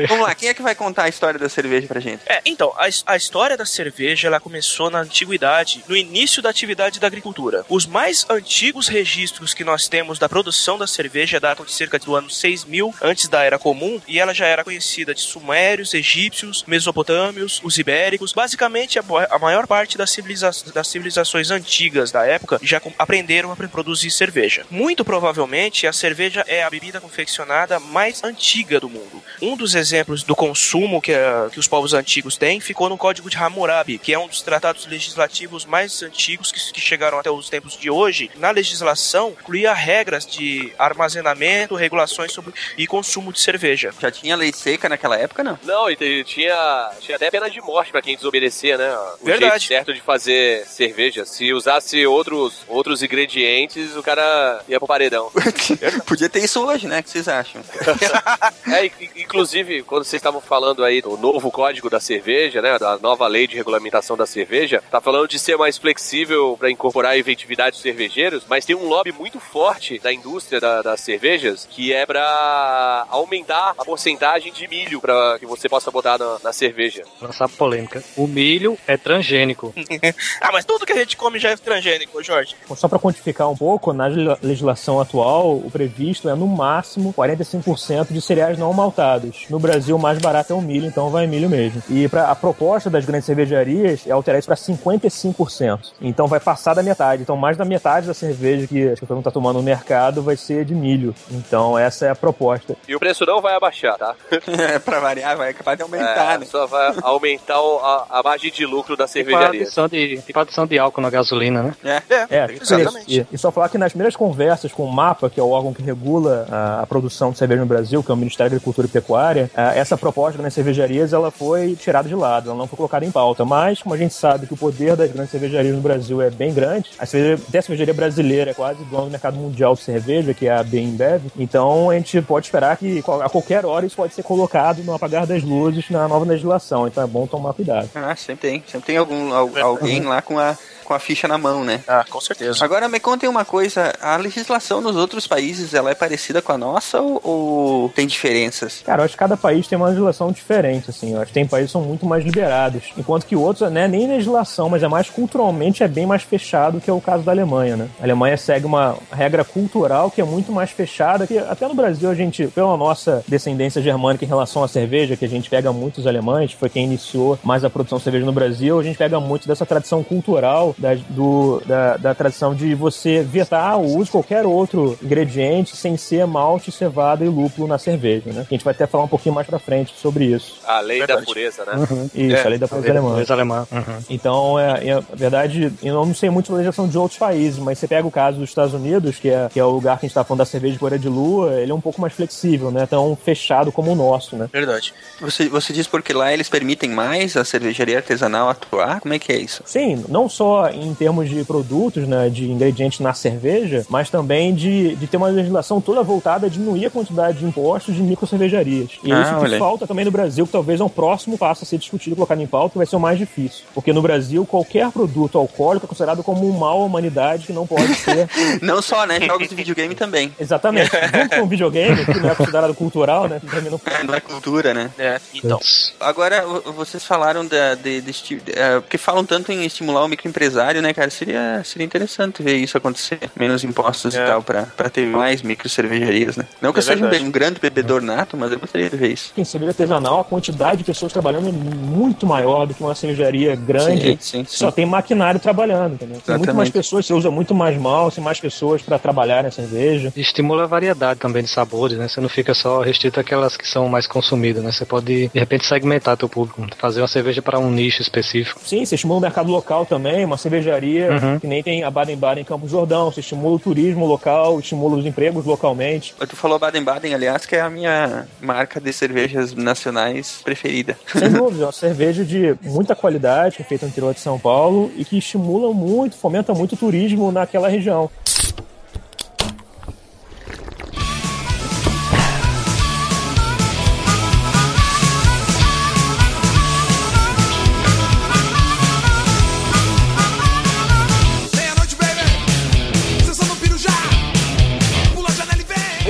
Vamos 0.08 0.26
lá, 0.26 0.34
quem 0.34 0.48
é 0.48 0.54
que 0.54 0.62
vai 0.62 0.74
contar 0.74 1.04
a 1.04 1.08
história 1.08 1.38
da 1.38 1.48
cerveja 1.48 1.86
pra 1.86 2.00
gente? 2.00 2.22
É, 2.26 2.40
então, 2.44 2.72
a, 2.76 2.88
a 3.12 3.16
história 3.16 3.56
da 3.56 3.66
cerveja 3.66 4.28
ela 4.28 4.40
começou 4.40 4.90
na 4.90 5.00
antiguidade, 5.00 5.84
no 5.88 5.96
início 5.96 6.42
da 6.42 6.50
atividade 6.50 7.00
da 7.00 7.06
agricultura. 7.06 7.64
Os 7.68 7.86
mais 7.86 8.26
antigos 8.28 8.88
registros 8.88 9.54
que 9.54 9.64
nós 9.64 9.88
temos 9.88 10.18
da 10.18 10.28
produção 10.28 10.78
da 10.78 10.86
cerveja 10.86 11.40
datam 11.40 11.64
de 11.64 11.72
cerca 11.72 11.98
do 11.98 12.14
ano 12.14 12.30
6000 12.30 12.94
antes 13.02 13.28
da 13.28 13.42
Era 13.42 13.58
Comum 13.58 14.00
e 14.06 14.18
ela 14.18 14.32
já 14.32 14.46
era 14.46 14.64
conhecida 14.64 15.14
de 15.14 15.20
sumérios, 15.20 15.94
egípcios, 15.94 16.64
mesopotâmios, 16.66 17.60
os 17.62 17.78
ibéricos. 17.78 18.32
Basicamente, 18.32 18.98
a, 18.98 19.04
a 19.30 19.38
maior 19.38 19.66
parte 19.66 19.98
das, 19.98 20.10
civiliza 20.10 20.50
das 20.72 20.88
civilizações 20.88 21.50
antigas 21.50 22.10
da 22.10 22.24
época 22.24 22.58
já 22.62 22.80
aprenderam 22.98 23.52
a 23.52 23.56
produzir 23.56 24.10
cerveja. 24.10 24.64
Muito 24.70 25.04
provavelmente, 25.04 25.86
a 25.86 25.92
cerveja 25.92 26.44
é 26.46 26.62
a 26.62 26.70
bebida 26.70 27.00
confeccionada 27.00 27.57
mais 27.90 28.22
antiga 28.22 28.80
do 28.80 28.88
mundo. 28.88 29.22
Um 29.40 29.56
dos 29.56 29.74
exemplos 29.74 30.22
do 30.22 30.34
consumo 30.34 31.00
que, 31.00 31.12
a, 31.12 31.48
que 31.50 31.58
os 31.58 31.68
povos 31.68 31.94
antigos 31.94 32.36
têm 32.36 32.60
ficou 32.60 32.88
no 32.88 32.98
Código 32.98 33.30
de 33.30 33.36
Hammurabi, 33.36 33.98
que 33.98 34.12
é 34.12 34.18
um 34.18 34.28
dos 34.28 34.42
tratados 34.42 34.86
legislativos 34.86 35.64
mais 35.64 36.02
antigos 36.02 36.52
que, 36.52 36.72
que 36.72 36.80
chegaram 36.80 37.18
até 37.18 37.30
os 37.30 37.48
tempos 37.48 37.76
de 37.76 37.90
hoje. 37.90 38.30
Na 38.36 38.50
legislação, 38.50 39.30
incluía 39.30 39.72
regras 39.72 40.26
de 40.26 40.72
armazenamento, 40.78 41.74
regulações 41.74 42.32
sobre 42.32 42.52
e 42.76 42.86
consumo 42.86 43.32
de 43.32 43.40
cerveja. 43.40 43.92
Já 44.00 44.10
tinha 44.10 44.36
lei 44.36 44.52
seca 44.52 44.88
naquela 44.88 45.16
época, 45.16 45.44
não? 45.44 45.58
Não, 45.62 45.90
e 45.90 46.24
tinha, 46.24 46.90
tinha 47.00 47.16
até 47.16 47.30
pena 47.30 47.48
de 47.50 47.60
morte 47.60 47.92
para 47.92 48.02
quem 48.02 48.16
desobedecer, 48.16 48.76
né? 48.78 48.94
O 49.20 49.24
Verdade. 49.24 49.64
jeito 49.64 49.78
certo 49.78 49.94
de 49.94 50.00
fazer 50.00 50.66
cerveja. 50.66 51.24
Se 51.24 51.52
usasse 51.52 52.06
outros, 52.06 52.64
outros 52.68 53.02
ingredientes, 53.02 53.96
o 53.96 54.02
cara 54.02 54.62
ia 54.68 54.78
pro 54.78 54.86
paredão. 54.86 55.30
Podia 56.06 56.28
ter 56.28 56.44
isso 56.44 56.64
hoje, 56.64 56.86
né? 56.86 57.00
O 57.00 57.02
que 57.02 57.10
vocês 57.10 57.28
acham? 57.28 57.47
é, 58.70 58.90
inclusive, 59.16 59.82
quando 59.82 60.04
vocês 60.04 60.20
estavam 60.20 60.40
falando 60.40 60.84
aí 60.84 61.00
do 61.00 61.16
novo 61.16 61.50
código 61.50 61.90
da 61.90 62.00
cerveja, 62.00 62.60
né? 62.60 62.78
Da 62.78 62.98
nova 62.98 63.26
lei 63.26 63.46
de 63.46 63.56
regulamentação 63.56 64.16
da 64.16 64.26
cerveja, 64.26 64.82
tá 64.90 65.00
falando 65.00 65.28
de 65.28 65.38
ser 65.38 65.56
mais 65.56 65.78
flexível 65.78 66.56
para 66.58 66.70
incorporar 66.70 67.12
a 67.12 67.18
inventividade 67.18 67.72
dos 67.72 67.82
cervejeiros, 67.82 68.44
mas 68.48 68.64
tem 68.64 68.76
um 68.76 68.88
lobby 68.88 69.12
muito 69.12 69.40
forte 69.40 69.98
da 69.98 70.12
indústria 70.12 70.60
da, 70.60 70.82
das 70.82 71.00
cervejas 71.00 71.66
que 71.70 71.92
é 71.92 72.04
para 72.04 73.06
aumentar 73.10 73.74
a 73.76 73.84
porcentagem 73.84 74.52
de 74.52 74.68
milho 74.68 75.00
para 75.00 75.38
que 75.38 75.46
você 75.46 75.68
possa 75.68 75.90
botar 75.90 76.18
na, 76.18 76.38
na 76.42 76.52
cerveja. 76.52 77.02
Lançar 77.20 77.48
polêmica. 77.48 78.02
O 78.16 78.26
milho 78.26 78.78
é 78.86 78.96
transgênico. 78.96 79.72
ah, 80.40 80.50
mas 80.52 80.64
tudo 80.64 80.86
que 80.86 80.92
a 80.92 80.96
gente 80.96 81.16
come 81.16 81.38
já 81.38 81.50
é 81.50 81.56
transgênico, 81.56 82.22
Jorge. 82.22 82.56
Só 82.76 82.88
para 82.88 82.98
quantificar 82.98 83.50
um 83.50 83.56
pouco, 83.56 83.92
na 83.92 84.06
legislação 84.06 85.00
atual, 85.00 85.56
o 85.56 85.70
previsto 85.70 86.28
é 86.28 86.34
no 86.34 86.46
máximo 86.46 87.12
45% 87.38 88.12
de 88.12 88.20
cereais 88.20 88.58
não 88.58 88.72
maltados. 88.72 89.46
No 89.48 89.58
Brasil, 89.58 89.96
o 89.96 89.98
mais 89.98 90.18
barato 90.18 90.52
é 90.52 90.56
o 90.56 90.60
milho, 90.60 90.86
então 90.86 91.10
vai 91.10 91.26
milho 91.26 91.48
mesmo. 91.48 91.82
E 91.88 92.08
pra, 92.08 92.30
a 92.30 92.34
proposta 92.34 92.90
das 92.90 93.04
grandes 93.04 93.26
cervejarias 93.26 94.06
é 94.06 94.10
alterar 94.10 94.38
isso 94.38 94.48
para 94.48 94.56
55%. 94.56 95.92
Então 96.00 96.26
vai 96.26 96.40
passar 96.40 96.74
da 96.74 96.82
metade. 96.82 97.22
Então 97.22 97.36
mais 97.36 97.56
da 97.56 97.64
metade 97.64 98.06
da 98.06 98.14
cerveja 98.14 98.66
que 98.66 98.94
todo 99.00 99.10
mundo 99.10 99.20
está 99.20 99.30
tomando 99.30 99.56
no 99.56 99.62
mercado 99.62 100.22
vai 100.22 100.36
ser 100.36 100.64
de 100.64 100.74
milho. 100.74 101.14
Então 101.30 101.78
essa 101.78 102.06
é 102.06 102.10
a 102.10 102.14
proposta. 102.14 102.76
E 102.86 102.94
o 102.94 102.98
preço 102.98 103.24
não 103.24 103.40
vai 103.40 103.54
abaixar, 103.54 103.96
tá? 103.96 104.14
é, 104.46 104.78
pra 104.78 105.00
variar, 105.00 105.36
vai 105.36 105.50
acabar 105.50 105.76
de 105.76 105.82
aumentar, 105.82 106.34
é, 106.34 106.38
né? 106.38 106.46
Só 106.46 106.66
vai 106.66 106.94
aumentar 107.02 107.58
a, 107.58 108.06
a 108.10 108.22
margem 108.22 108.50
de 108.50 108.66
lucro 108.66 108.96
da 108.96 109.06
cervejaria. 109.06 109.66
Tem 109.68 109.88
de, 109.88 110.22
tem 110.22 110.66
de 110.66 110.78
álcool 110.78 111.00
na 111.00 111.10
gasolina, 111.10 111.62
né? 111.62 111.74
É, 111.84 112.02
é, 112.14 112.26
é 112.30 112.46
exatamente. 112.60 113.20
E, 113.20 113.34
e, 113.34 113.38
só 113.38 113.50
falar 113.50 113.68
que 113.68 113.78
nas 113.78 113.92
primeiras 113.92 114.16
conversas 114.16 114.72
com 114.72 114.84
o 114.84 114.92
MAPA, 114.92 115.30
que 115.30 115.40
é 115.40 115.42
o 115.42 115.50
órgão 115.50 115.72
que 115.72 115.82
regula 115.82 116.46
a, 116.50 116.82
a 116.82 116.86
produção 116.86 117.27
de 117.30 117.38
cerveja 117.38 117.60
no 117.60 117.66
Brasil, 117.66 118.02
que 118.02 118.10
é 118.10 118.14
o 118.14 118.16
Ministério 118.16 118.50
da 118.50 118.56
Agricultura 118.56 118.86
e 118.86 118.90
Pecuária, 118.90 119.50
a, 119.54 119.74
essa 119.74 119.96
proposta 119.96 120.40
nas 120.40 120.54
cervejarias 120.54 121.12
ela 121.12 121.30
foi 121.30 121.74
tirada 121.76 122.08
de 122.08 122.14
lado, 122.14 122.50
ela 122.50 122.58
não 122.58 122.66
foi 122.66 122.76
colocada 122.76 123.04
em 123.04 123.10
pauta. 123.10 123.44
Mas, 123.44 123.82
como 123.82 123.94
a 123.94 123.98
gente 123.98 124.14
sabe 124.14 124.46
que 124.46 124.54
o 124.54 124.56
poder 124.56 124.96
das 124.96 125.10
grandes 125.10 125.30
cervejarias 125.30 125.74
no 125.74 125.80
Brasil 125.80 126.20
é 126.22 126.30
bem 126.30 126.52
grande, 126.52 126.90
a 126.98 127.06
cerveja, 127.06 127.42
até 127.48 127.58
a 127.58 127.62
cervejaria 127.62 127.94
brasileira 127.94 128.50
é 128.50 128.54
quase 128.54 128.82
dona 128.84 129.04
do 129.04 129.10
mercado 129.10 129.36
mundial 129.36 129.74
de 129.74 129.80
cerveja, 129.80 130.34
que 130.34 130.46
é 130.46 130.52
a 130.52 130.62
Bembev, 130.62 131.22
então 131.38 131.90
a 131.90 131.94
gente 131.94 132.20
pode 132.22 132.46
esperar 132.46 132.76
que 132.76 133.02
a 133.22 133.28
qualquer 133.28 133.64
hora 133.64 133.86
isso 133.86 133.96
pode 133.96 134.14
ser 134.14 134.22
colocado 134.22 134.82
no 134.82 134.94
apagar 134.94 135.26
das 135.26 135.42
luzes 135.42 135.88
na 135.90 136.06
nova 136.08 136.24
legislação, 136.24 136.86
então 136.86 137.02
é 137.02 137.06
bom 137.06 137.26
tomar 137.26 137.52
cuidado. 137.52 137.88
Ah, 137.94 138.14
sempre 138.16 138.50
tem. 138.50 138.64
Sempre 138.66 138.86
tem 138.86 138.96
algum, 138.96 139.32
alguém 139.34 140.02
lá 140.02 140.22
com 140.22 140.38
a 140.38 140.56
com 140.88 140.94
a 140.94 140.98
ficha 140.98 141.28
na 141.28 141.36
mão, 141.36 141.62
né? 141.62 141.82
Ah, 141.86 142.02
com 142.08 142.18
certeza. 142.18 142.64
Agora 142.64 142.88
me 142.88 142.98
contem 142.98 143.28
uma 143.28 143.44
coisa, 143.44 143.92
a 144.00 144.16
legislação 144.16 144.80
nos 144.80 144.96
outros 144.96 145.26
países, 145.26 145.74
ela 145.74 145.90
é 145.90 145.94
parecida 145.94 146.40
com 146.40 146.50
a 146.50 146.56
nossa 146.56 146.98
ou, 146.98 147.20
ou 147.22 147.88
tem 147.90 148.06
diferenças? 148.06 148.82
Cara, 148.86 149.02
eu 149.02 149.04
acho 149.04 149.12
que 149.12 149.18
cada 149.18 149.36
país 149.36 149.66
tem 149.66 149.76
uma 149.76 149.88
legislação 149.88 150.32
diferente, 150.32 150.88
assim, 150.88 151.12
eu 151.12 151.18
acho 151.18 151.26
que 151.26 151.34
tem 151.34 151.46
países 151.46 151.68
que 151.68 151.72
são 151.72 151.82
muito 151.82 152.06
mais 152.06 152.24
liberados, 152.24 152.84
enquanto 152.96 153.26
que 153.26 153.36
outros, 153.36 153.70
né, 153.70 153.86
nem 153.86 154.08
legislação, 154.08 154.70
mas 154.70 154.82
é 154.82 154.88
mais 154.88 155.10
culturalmente 155.10 155.82
é 155.82 155.88
bem 155.88 156.06
mais 156.06 156.22
fechado, 156.22 156.80
que 156.80 156.88
é 156.88 156.92
o 156.92 157.02
caso 157.02 157.22
da 157.22 157.32
Alemanha, 157.32 157.76
né? 157.76 157.88
A 158.00 158.04
Alemanha 158.04 158.38
segue 158.38 158.64
uma 158.64 158.96
regra 159.12 159.44
cultural 159.44 160.10
que 160.10 160.22
é 160.22 160.24
muito 160.24 160.50
mais 160.50 160.70
fechada, 160.70 161.26
que 161.26 161.36
até 161.36 161.68
no 161.68 161.74
Brasil 161.74 162.08
a 162.08 162.14
gente, 162.14 162.46
pela 162.46 162.74
nossa 162.78 163.22
descendência 163.28 163.82
germânica 163.82 164.24
em 164.24 164.28
relação 164.28 164.64
à 164.64 164.68
cerveja, 164.68 165.16
que 165.16 165.24
a 165.26 165.28
gente 165.28 165.50
pega 165.50 165.70
muitos 165.70 166.06
alemães, 166.06 166.52
foi 166.52 166.70
quem 166.70 166.84
iniciou 166.84 167.38
mais 167.44 167.62
a 167.62 167.68
produção 167.68 167.98
de 167.98 168.04
cerveja 168.04 168.24
no 168.24 168.32
Brasil, 168.32 168.80
a 168.80 168.82
gente 168.82 168.96
pega 168.96 169.20
muito 169.20 169.46
dessa 169.46 169.66
tradição 169.66 170.02
cultural 170.02 170.74
da, 170.78 170.94
do, 171.10 171.62
da, 171.66 171.96
da 171.96 172.14
tradição 172.14 172.54
de 172.54 172.74
você 172.74 173.22
vetar 173.22 173.78
o 173.78 173.84
uso 173.84 174.04
de 174.04 174.10
qualquer 174.10 174.46
outro 174.46 174.98
ingrediente 175.02 175.76
sem 175.76 175.96
ser 175.96 176.26
malte, 176.26 176.70
cevada 176.70 177.24
e 177.24 177.28
lúpulo 177.28 177.66
na 177.66 177.78
cerveja, 177.78 178.32
né? 178.32 178.46
A 178.48 178.54
gente 178.54 178.64
vai 178.64 178.72
até 178.72 178.86
falar 178.86 179.04
um 179.04 179.08
pouquinho 179.08 179.34
mais 179.34 179.46
pra 179.46 179.58
frente 179.58 179.94
sobre 179.96 180.26
isso. 180.26 180.56
A 180.64 180.80
lei 180.80 180.98
Verdade. 180.98 181.20
da 181.20 181.26
pureza, 181.26 181.64
né? 181.64 181.72
Uhum. 181.90 182.10
Isso, 182.14 182.36
é. 182.36 182.42
a 182.44 182.48
lei 182.48 182.58
da 182.58 182.68
pureza 182.68 182.90
alemã. 182.90 183.12
Pureza 183.12 183.34
alemã. 183.34 183.66
Uhum. 183.70 183.98
Então, 184.08 184.58
é, 184.58 184.88
é, 184.88 184.94
na 184.94 185.02
verdade, 185.14 185.72
eu 185.82 185.94
não 185.94 186.14
sei 186.14 186.30
muito 186.30 186.50
da 186.50 186.58
legislação 186.58 186.88
de 186.88 186.96
outros 186.96 187.18
países, 187.18 187.58
mas 187.58 187.78
você 187.78 187.88
pega 187.88 188.06
o 188.06 188.10
caso 188.10 188.38
dos 188.38 188.48
Estados 188.48 188.74
Unidos, 188.74 189.18
que 189.18 189.28
é, 189.28 189.48
que 189.52 189.58
é 189.58 189.64
o 189.64 189.70
lugar 189.70 189.98
que 189.98 190.06
a 190.06 190.08
gente 190.08 190.14
tá 190.14 190.24
falando 190.24 190.38
da 190.38 190.44
cerveja 190.44 190.74
de 190.74 190.78
poeira 190.78 190.98
de 190.98 191.08
lua, 191.08 191.60
ele 191.60 191.72
é 191.72 191.74
um 191.74 191.80
pouco 191.80 192.00
mais 192.00 192.12
flexível, 192.12 192.70
né? 192.70 192.86
Tão 192.86 193.16
fechado 193.16 193.72
como 193.72 193.92
o 193.92 193.94
nosso, 193.94 194.36
né? 194.36 194.48
Verdade. 194.52 194.94
Você, 195.20 195.48
você 195.48 195.72
diz 195.72 195.86
porque 195.86 196.12
lá 196.12 196.32
eles 196.32 196.48
permitem 196.48 196.90
mais 196.90 197.36
a 197.36 197.44
cervejaria 197.44 197.96
artesanal 197.96 198.48
atuar? 198.48 199.00
Como 199.00 199.14
é 199.14 199.18
que 199.18 199.32
é 199.32 199.36
isso? 199.36 199.62
Sim, 199.66 200.04
não 200.08 200.28
só 200.28 200.67
em 200.72 200.94
termos 200.94 201.28
de 201.28 201.44
produtos, 201.44 202.06
né, 202.06 202.28
de 202.28 202.50
ingredientes 202.50 203.00
na 203.00 203.14
cerveja, 203.14 203.84
mas 203.88 204.10
também 204.10 204.54
de, 204.54 204.96
de 204.96 205.06
ter 205.06 205.16
uma 205.16 205.28
legislação 205.28 205.80
toda 205.80 206.02
voltada 206.02 206.46
a 206.46 206.48
diminuir 206.48 206.86
a 206.86 206.90
quantidade 206.90 207.38
de 207.38 207.44
impostos 207.44 207.94
de 207.94 208.02
micro 208.02 208.26
cervejarias. 208.26 208.90
E 209.02 209.12
ah, 209.12 209.22
isso 209.22 209.34
que 209.34 209.44
olha. 209.44 209.58
falta 209.58 209.86
também 209.86 210.04
no 210.04 210.10
Brasil, 210.10 210.46
que 210.46 210.52
talvez 210.52 210.80
é 210.80 210.84
um 210.84 210.88
próximo 210.88 211.38
passo 211.38 211.64
a 211.64 211.66
ser 211.66 211.78
discutido 211.78 212.14
e 212.14 212.16
colocado 212.16 212.40
em 212.40 212.46
pauta, 212.46 212.72
que 212.72 212.78
vai 212.78 212.86
ser 212.86 212.96
o 212.96 213.00
mais 213.00 213.18
difícil. 213.18 213.64
Porque 213.74 213.92
no 213.92 214.02
Brasil, 214.02 214.44
qualquer 214.46 214.90
produto 214.90 215.38
alcoólico 215.38 215.86
é 215.86 215.88
considerado 215.88 216.22
como 216.22 216.48
um 216.48 216.58
mal 216.58 216.80
à 216.80 216.84
humanidade 216.84 217.46
que 217.46 217.52
não 217.52 217.66
pode 217.66 217.94
ser. 217.94 218.28
não 218.62 218.80
só, 218.82 219.06
né? 219.06 219.20
Jogos 219.20 219.48
de 219.48 219.54
videogame 219.54 219.94
também. 219.94 220.32
Exatamente. 220.38 220.90
Junto 221.14 221.36
com 221.36 221.42
o 221.42 221.46
videogame, 221.46 222.04
que 222.04 222.18
não 222.18 222.30
é 222.30 222.34
considerado 222.34 222.74
cultural, 222.74 223.28
né? 223.28 223.40
Também 223.40 223.70
não... 223.70 223.80
não 224.04 224.14
é 224.14 224.20
cultura, 224.20 224.74
né? 224.74 224.90
É, 224.98 225.20
então. 225.34 225.58
Agora, 226.00 226.44
vocês 226.74 227.04
falaram 227.04 227.46
da, 227.46 227.74
de, 227.74 228.00
de, 228.00 228.12
de, 228.12 228.40
de, 228.40 228.58
é, 228.58 228.80
porque 228.80 228.98
falam 228.98 229.24
tanto 229.24 229.52
em 229.52 229.64
estimular 229.64 230.04
o 230.04 230.08
microempresário, 230.08 230.57
né, 230.80 230.92
cara? 230.92 231.10
Seria, 231.10 231.62
seria 231.64 231.84
interessante 231.84 232.42
ver 232.42 232.56
isso 232.56 232.76
acontecer. 232.76 233.18
Menos 233.38 233.64
impostos 233.64 234.14
é. 234.14 234.22
e 234.22 234.26
tal, 234.26 234.42
pra, 234.42 234.62
pra 234.64 234.88
ter 234.88 235.06
mais 235.06 235.42
micro 235.42 235.68
cervejarias, 235.68 236.36
né? 236.36 236.44
Não 236.60 236.72
que 236.72 236.78
é 236.78 236.80
eu 236.80 236.82
seja 236.82 237.04
um, 237.04 237.26
um, 237.26 237.30
grande 237.30 237.60
bebedor 237.60 238.02
nato, 238.02 238.36
mas 238.36 238.52
eu 238.52 238.58
gostaria 238.58 238.90
de 238.90 238.96
ver 238.96 239.12
isso. 239.12 239.32
Em 239.36 239.44
cerveja 239.44 239.70
artesanal, 239.70 240.20
a 240.20 240.24
quantidade 240.24 240.78
de 240.78 240.84
pessoas 240.84 241.12
trabalhando 241.12 241.48
é 241.48 241.52
muito 241.52 242.26
maior 242.26 242.66
do 242.66 242.74
que 242.74 242.82
uma 242.82 242.94
cervejaria 242.94 243.54
grande. 243.54 244.12
Sim, 244.12 244.18
sim, 244.20 244.44
sim. 244.44 244.56
Só 244.56 244.70
tem 244.70 244.86
maquinário 244.86 245.40
trabalhando, 245.40 245.94
entendeu? 245.94 246.20
Tem 246.24 246.36
muito 246.36 246.54
mais 246.54 246.70
pessoas, 246.70 247.06
você 247.06 247.14
usa 247.14 247.30
muito 247.30 247.54
mais 247.54 247.78
mal, 247.78 248.10
tem 248.10 248.22
mais 248.22 248.40
pessoas 248.40 248.82
para 248.82 248.98
trabalhar 248.98 249.42
na 249.42 249.50
cerveja. 249.50 250.12
Estimula 250.16 250.64
a 250.64 250.66
variedade 250.66 251.20
também 251.20 251.42
de 251.42 251.48
sabores, 251.48 251.98
né? 251.98 252.08
Você 252.08 252.20
não 252.20 252.28
fica 252.28 252.54
só 252.54 252.80
restrito 252.80 253.20
àquelas 253.20 253.56
que 253.56 253.66
são 253.66 253.88
mais 253.88 254.06
consumidas, 254.06 254.62
né? 254.62 254.72
Você 254.72 254.84
pode, 254.84 255.28
de 255.28 255.38
repente, 255.38 255.66
segmentar 255.66 256.16
teu 256.16 256.28
público, 256.28 256.66
fazer 256.78 257.00
uma 257.00 257.08
cerveja 257.08 257.42
para 257.42 257.58
um 257.58 257.70
nicho 257.70 258.02
específico. 258.02 258.60
Sim, 258.64 258.84
você 258.84 258.94
estimula 258.94 259.18
o 259.18 259.22
mercado 259.22 259.50
local 259.50 259.86
também, 259.86 260.24
uma 260.24 260.36
cervejaria 260.48 261.10
uhum. 261.12 261.38
que 261.38 261.46
nem 261.46 261.62
tem 261.62 261.84
a 261.84 261.90
Baden-Baden 261.90 262.42
em 262.42 262.44
Campos 262.44 262.70
Jordão, 262.70 263.10
você 263.10 263.20
estimula 263.20 263.56
o 263.56 263.58
turismo 263.58 264.06
local, 264.06 264.58
estimula 264.58 264.96
os 264.96 265.06
empregos 265.06 265.44
localmente. 265.44 266.14
Tu 266.18 266.36
falou 266.36 266.58
Baden-Baden, 266.58 267.14
aliás, 267.14 267.44
que 267.44 267.54
é 267.54 267.60
a 267.60 267.70
minha 267.70 268.26
marca 268.40 268.80
de 268.80 268.92
cervejas 268.92 269.54
nacionais 269.54 270.40
preferida. 270.42 270.96
Sem 271.06 271.30
dúvida, 271.30 271.64
é 271.64 271.66
uma 271.66 271.72
cerveja 271.72 272.24
de 272.24 272.56
muita 272.62 272.94
qualidade, 272.96 273.56
que 273.56 273.62
é 273.62 273.64
feita 273.64 273.86
no 273.86 273.90
interior 273.90 274.14
de 274.14 274.20
São 274.20 274.38
Paulo 274.38 274.90
e 274.96 275.04
que 275.04 275.18
estimula 275.18 275.72
muito, 275.72 276.16
fomenta 276.16 276.54
muito 276.54 276.74
o 276.74 276.78
turismo 276.78 277.30
naquela 277.30 277.68
região. 277.68 278.10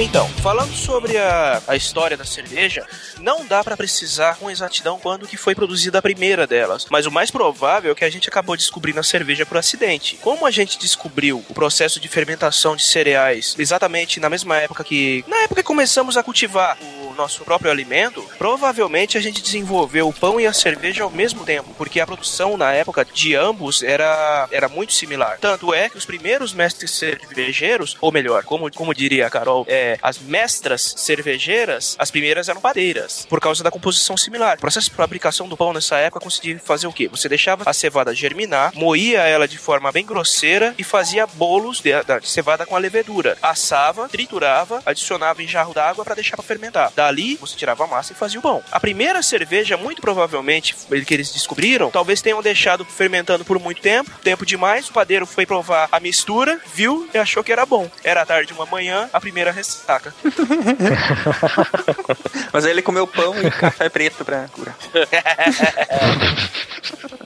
Então, 0.08 0.26
falando 0.42 0.72
sobre 0.72 1.18
a, 1.18 1.62
a 1.68 1.76
história 1.76 2.16
da 2.16 2.24
cerveja, 2.24 2.86
não 3.20 3.44
dá 3.44 3.62
pra 3.62 3.76
precisar 3.76 4.36
com 4.36 4.50
exatidão 4.50 4.98
quando 4.98 5.28
que 5.28 5.36
foi 5.36 5.54
produzida 5.54 5.98
a 5.98 6.02
primeira 6.02 6.46
delas, 6.46 6.86
mas 6.90 7.04
o 7.04 7.10
mais 7.10 7.30
provável 7.30 7.92
é 7.92 7.94
que 7.94 8.06
a 8.06 8.10
gente 8.10 8.26
acabou 8.26 8.56
descobrindo 8.56 8.98
a 8.98 9.02
cerveja 9.02 9.44
por 9.44 9.58
acidente. 9.58 10.18
Como 10.22 10.46
a 10.46 10.50
gente 10.50 10.78
descobriu 10.78 11.44
o 11.46 11.52
processo 11.52 12.00
de 12.00 12.08
fermentação 12.08 12.74
de 12.74 12.84
cereais 12.84 13.54
exatamente 13.58 14.18
na 14.18 14.30
mesma 14.30 14.56
época 14.56 14.82
que 14.82 15.22
na 15.28 15.42
época 15.42 15.62
que 15.62 15.66
começamos 15.66 16.16
a 16.16 16.22
cultivar 16.22 16.78
o 16.80 16.97
nosso 17.18 17.44
próprio 17.44 17.70
alimento, 17.70 18.24
provavelmente 18.38 19.18
a 19.18 19.20
gente 19.20 19.42
desenvolveu 19.42 20.08
o 20.08 20.12
pão 20.12 20.40
e 20.40 20.46
a 20.46 20.52
cerveja 20.52 21.02
ao 21.02 21.10
mesmo 21.10 21.44
tempo, 21.44 21.74
porque 21.76 22.00
a 22.00 22.06
produção 22.06 22.56
na 22.56 22.72
época 22.72 23.04
de 23.04 23.34
ambos 23.34 23.82
era, 23.82 24.48
era 24.52 24.68
muito 24.68 24.92
similar. 24.92 25.38
Tanto 25.40 25.74
é 25.74 25.88
que 25.88 25.98
os 25.98 26.06
primeiros 26.06 26.54
mestres 26.54 26.92
cervejeiros, 26.92 27.96
ou 28.00 28.12
melhor, 28.12 28.44
como, 28.44 28.72
como 28.72 28.94
diria 28.94 29.26
a 29.26 29.30
Carol, 29.30 29.66
é, 29.68 29.98
as 30.00 30.18
mestras 30.18 30.94
cervejeiras, 30.96 31.96
as 31.98 32.10
primeiras 32.10 32.48
eram 32.48 32.60
padeiras, 32.60 33.26
por 33.28 33.40
causa 33.40 33.64
da 33.64 33.70
composição 33.70 34.16
similar. 34.16 34.56
O 34.56 34.60
processo 34.60 34.88
de 34.88 34.96
fabricação 34.96 35.48
do 35.48 35.56
pão 35.56 35.72
nessa 35.72 35.96
época 35.96 36.20
consistia 36.20 36.54
em 36.54 36.58
fazer 36.58 36.86
o 36.86 36.92
quê? 36.92 37.08
Você 37.08 37.28
deixava 37.28 37.64
a 37.66 37.72
cevada 37.72 38.14
germinar, 38.14 38.72
moía 38.74 39.22
ela 39.22 39.48
de 39.48 39.58
forma 39.58 39.90
bem 39.90 40.06
grosseira 40.06 40.74
e 40.78 40.84
fazia 40.84 41.26
bolos 41.26 41.80
de, 41.80 41.90
de 42.20 42.28
cevada 42.28 42.64
com 42.64 42.76
a 42.76 42.78
levedura. 42.78 43.36
Assava, 43.42 44.08
triturava, 44.08 44.80
adicionava 44.86 45.42
em 45.42 45.48
jarro 45.48 45.74
d'água 45.74 46.04
para 46.04 46.14
deixar 46.14 46.36
para 46.36 46.44
fermentar. 46.44 46.92
Dali, 47.08 47.36
você 47.36 47.56
tirava 47.56 47.84
a 47.84 47.86
massa 47.86 48.12
e 48.12 48.16
fazia 48.16 48.38
o 48.38 48.42
pão. 48.42 48.62
A 48.70 48.78
primeira 48.78 49.22
cerveja, 49.22 49.78
muito 49.78 50.02
provavelmente, 50.02 50.76
que 51.06 51.14
eles 51.14 51.32
descobriram, 51.32 51.90
talvez 51.90 52.20
tenham 52.20 52.42
deixado 52.42 52.84
fermentando 52.84 53.46
por 53.46 53.58
muito 53.58 53.80
tempo, 53.80 54.10
tempo 54.22 54.44
demais, 54.44 54.90
o 54.90 54.92
padeiro 54.92 55.24
foi 55.24 55.46
provar 55.46 55.88
a 55.90 55.98
mistura, 55.98 56.60
viu 56.74 57.08
e 57.14 57.18
achou 57.18 57.42
que 57.42 57.50
era 57.50 57.64
bom. 57.64 57.90
Era 58.04 58.26
tarde 58.26 58.52
uma 58.52 58.66
manhã, 58.66 59.08
a 59.10 59.18
primeira 59.18 59.50
ressaca. 59.50 60.12
Mas 62.52 62.66
aí 62.66 62.72
ele 62.72 62.82
comeu 62.82 63.06
pão 63.06 63.34
e 63.40 63.50
café 63.50 63.88
preto 63.88 64.22
pra 64.22 64.46
curar. 64.48 64.76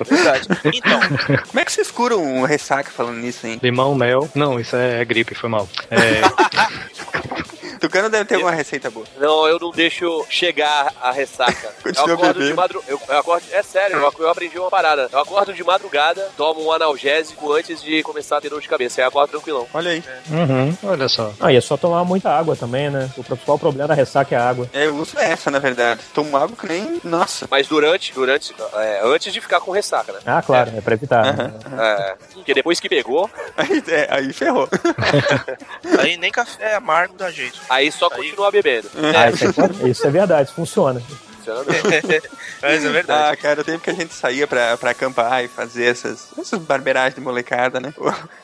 Verdade. 0.08 0.48
Então, 0.72 1.00
Como 1.48 1.60
é 1.60 1.64
que 1.64 1.72
vocês 1.72 1.90
curam 1.90 2.22
um 2.22 2.44
ressaca 2.44 2.90
falando 2.90 3.18
nisso, 3.18 3.46
hein? 3.46 3.58
Limão, 3.62 3.94
mel. 3.94 4.28
Não, 4.34 4.60
isso 4.60 4.76
é 4.76 5.02
gripe, 5.04 5.34
foi 5.34 5.48
mal. 5.48 5.68
É, 5.90 6.20
Tucano 7.82 8.08
deve 8.08 8.24
ter 8.24 8.36
uma 8.36 8.52
receita 8.52 8.88
boa. 8.90 9.04
Não, 9.18 9.46
eu 9.48 9.58
não 9.58 9.70
deixo 9.70 10.24
chegar 10.28 10.92
a 11.00 11.10
ressaca. 11.10 11.72
Continua 11.82 12.08
eu 12.08 12.14
acordo 12.14 12.34
bebendo. 12.34 12.50
de 12.50 12.54
madrugada. 12.54 12.92
Eu, 12.92 13.00
eu 13.08 13.18
acordo. 13.18 13.44
É 13.50 13.62
sério, 13.62 13.96
eu, 13.96 14.12
eu 14.18 14.30
aprendi 14.30 14.58
uma 14.58 14.70
parada. 14.70 15.08
Eu 15.12 15.18
acordo 15.18 15.52
de 15.52 15.64
madrugada, 15.64 16.30
tomo 16.36 16.64
um 16.64 16.72
analgésico 16.72 17.52
antes 17.52 17.82
de 17.82 18.02
começar 18.02 18.38
a 18.38 18.40
ter 18.40 18.50
dor 18.50 18.60
de 18.60 18.68
cabeça. 18.68 19.00
Aí 19.00 19.04
eu 19.04 19.08
acordo 19.08 19.30
tranquilão. 19.30 19.66
Olha 19.74 19.90
aí. 19.90 20.04
uhum, 20.30 20.76
olha 20.84 21.08
só. 21.08 21.32
Ah, 21.40 21.52
e 21.52 21.56
é 21.56 21.60
só 21.60 21.76
tomar 21.76 22.04
muita 22.04 22.30
água 22.30 22.54
também, 22.54 22.88
né? 22.88 23.10
O 23.16 23.24
principal 23.24 23.58
problema 23.58 23.88
da 23.88 23.94
ressaca 23.94 24.34
é 24.34 24.38
a 24.38 24.48
água. 24.48 24.70
É, 24.72 24.86
eu 24.86 24.96
uso 24.96 25.18
essa, 25.18 25.50
na 25.50 25.58
verdade. 25.58 26.00
Tomo 26.14 26.36
água 26.36 26.56
que 26.56 26.66
nem. 26.66 27.00
Nossa. 27.02 27.48
Mas 27.50 27.66
durante, 27.66 28.12
durante, 28.12 28.54
é, 28.74 29.00
antes 29.04 29.32
de 29.32 29.40
ficar 29.40 29.60
com 29.60 29.72
ressaca, 29.72 30.12
né? 30.12 30.20
Ah, 30.24 30.40
claro, 30.40 30.70
é, 30.76 30.80
pra 30.80 30.94
evitar. 30.94 31.26
Aham. 31.26 31.52
É, 31.80 32.16
porque 32.32 32.54
depois 32.54 32.78
que 32.78 32.88
pegou, 32.88 33.28
Aí, 33.56 33.82
é, 33.88 34.06
aí 34.10 34.32
ferrou. 34.32 34.68
aí 35.98 36.16
nem 36.16 36.30
café 36.30 36.74
amargo 36.74 37.14
dá 37.16 37.30
jeito. 37.30 37.60
Aí 37.72 37.90
só 37.90 38.08
continua 38.10 38.50
bebendo. 38.50 38.88
Ah, 39.16 39.30
isso, 39.30 39.44
é, 39.44 39.88
isso 39.88 40.06
é 40.06 40.10
verdade, 40.10 40.48
isso 40.48 40.54
funciona. 40.54 41.00
Funciona 41.00 41.64
mesmo. 41.64 41.90
Mas 42.62 42.84
é 42.84 42.88
verdade. 42.88 43.32
Ah, 43.32 43.36
cara, 43.36 43.60
o 43.60 43.64
tempo 43.64 43.82
que 43.82 43.90
a 43.90 43.94
gente 43.94 44.14
saía 44.14 44.46
pra, 44.46 44.76
pra 44.76 44.90
acampar 44.92 45.44
e 45.44 45.48
fazer 45.48 45.86
essas, 45.86 46.28
essas 46.38 46.60
barberagens 46.60 47.14
de 47.16 47.20
molecada, 47.20 47.80
né? 47.80 47.92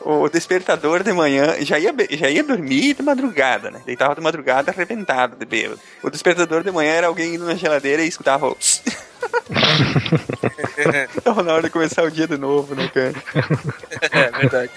O, 0.00 0.22
o 0.22 0.28
despertador 0.28 1.04
de 1.04 1.12
manhã 1.12 1.56
já 1.60 1.78
ia, 1.78 1.94
já 2.10 2.28
ia 2.28 2.42
dormir 2.42 2.94
de 2.94 3.02
madrugada, 3.02 3.70
né? 3.70 3.80
Deitava 3.86 4.14
de 4.14 4.20
madrugada 4.20 4.70
arrebentado 4.72 5.36
de 5.36 5.46
bêbado. 5.46 5.80
O 6.02 6.10
despertador 6.10 6.64
de 6.64 6.72
manhã 6.72 6.92
era 6.92 7.06
alguém 7.06 7.34
indo 7.34 7.44
na 7.44 7.54
geladeira 7.54 8.02
e 8.02 8.08
escutava 8.08 8.48
o... 8.48 8.56
Tava 11.22 11.42
na 11.42 11.54
hora 11.54 11.62
de 11.62 11.70
começar 11.70 12.02
o 12.04 12.10
dia 12.10 12.26
de 12.26 12.36
novo, 12.36 12.74
né, 12.74 12.88
cara? 12.88 13.14
É 14.12 14.30
verdade. 14.30 14.70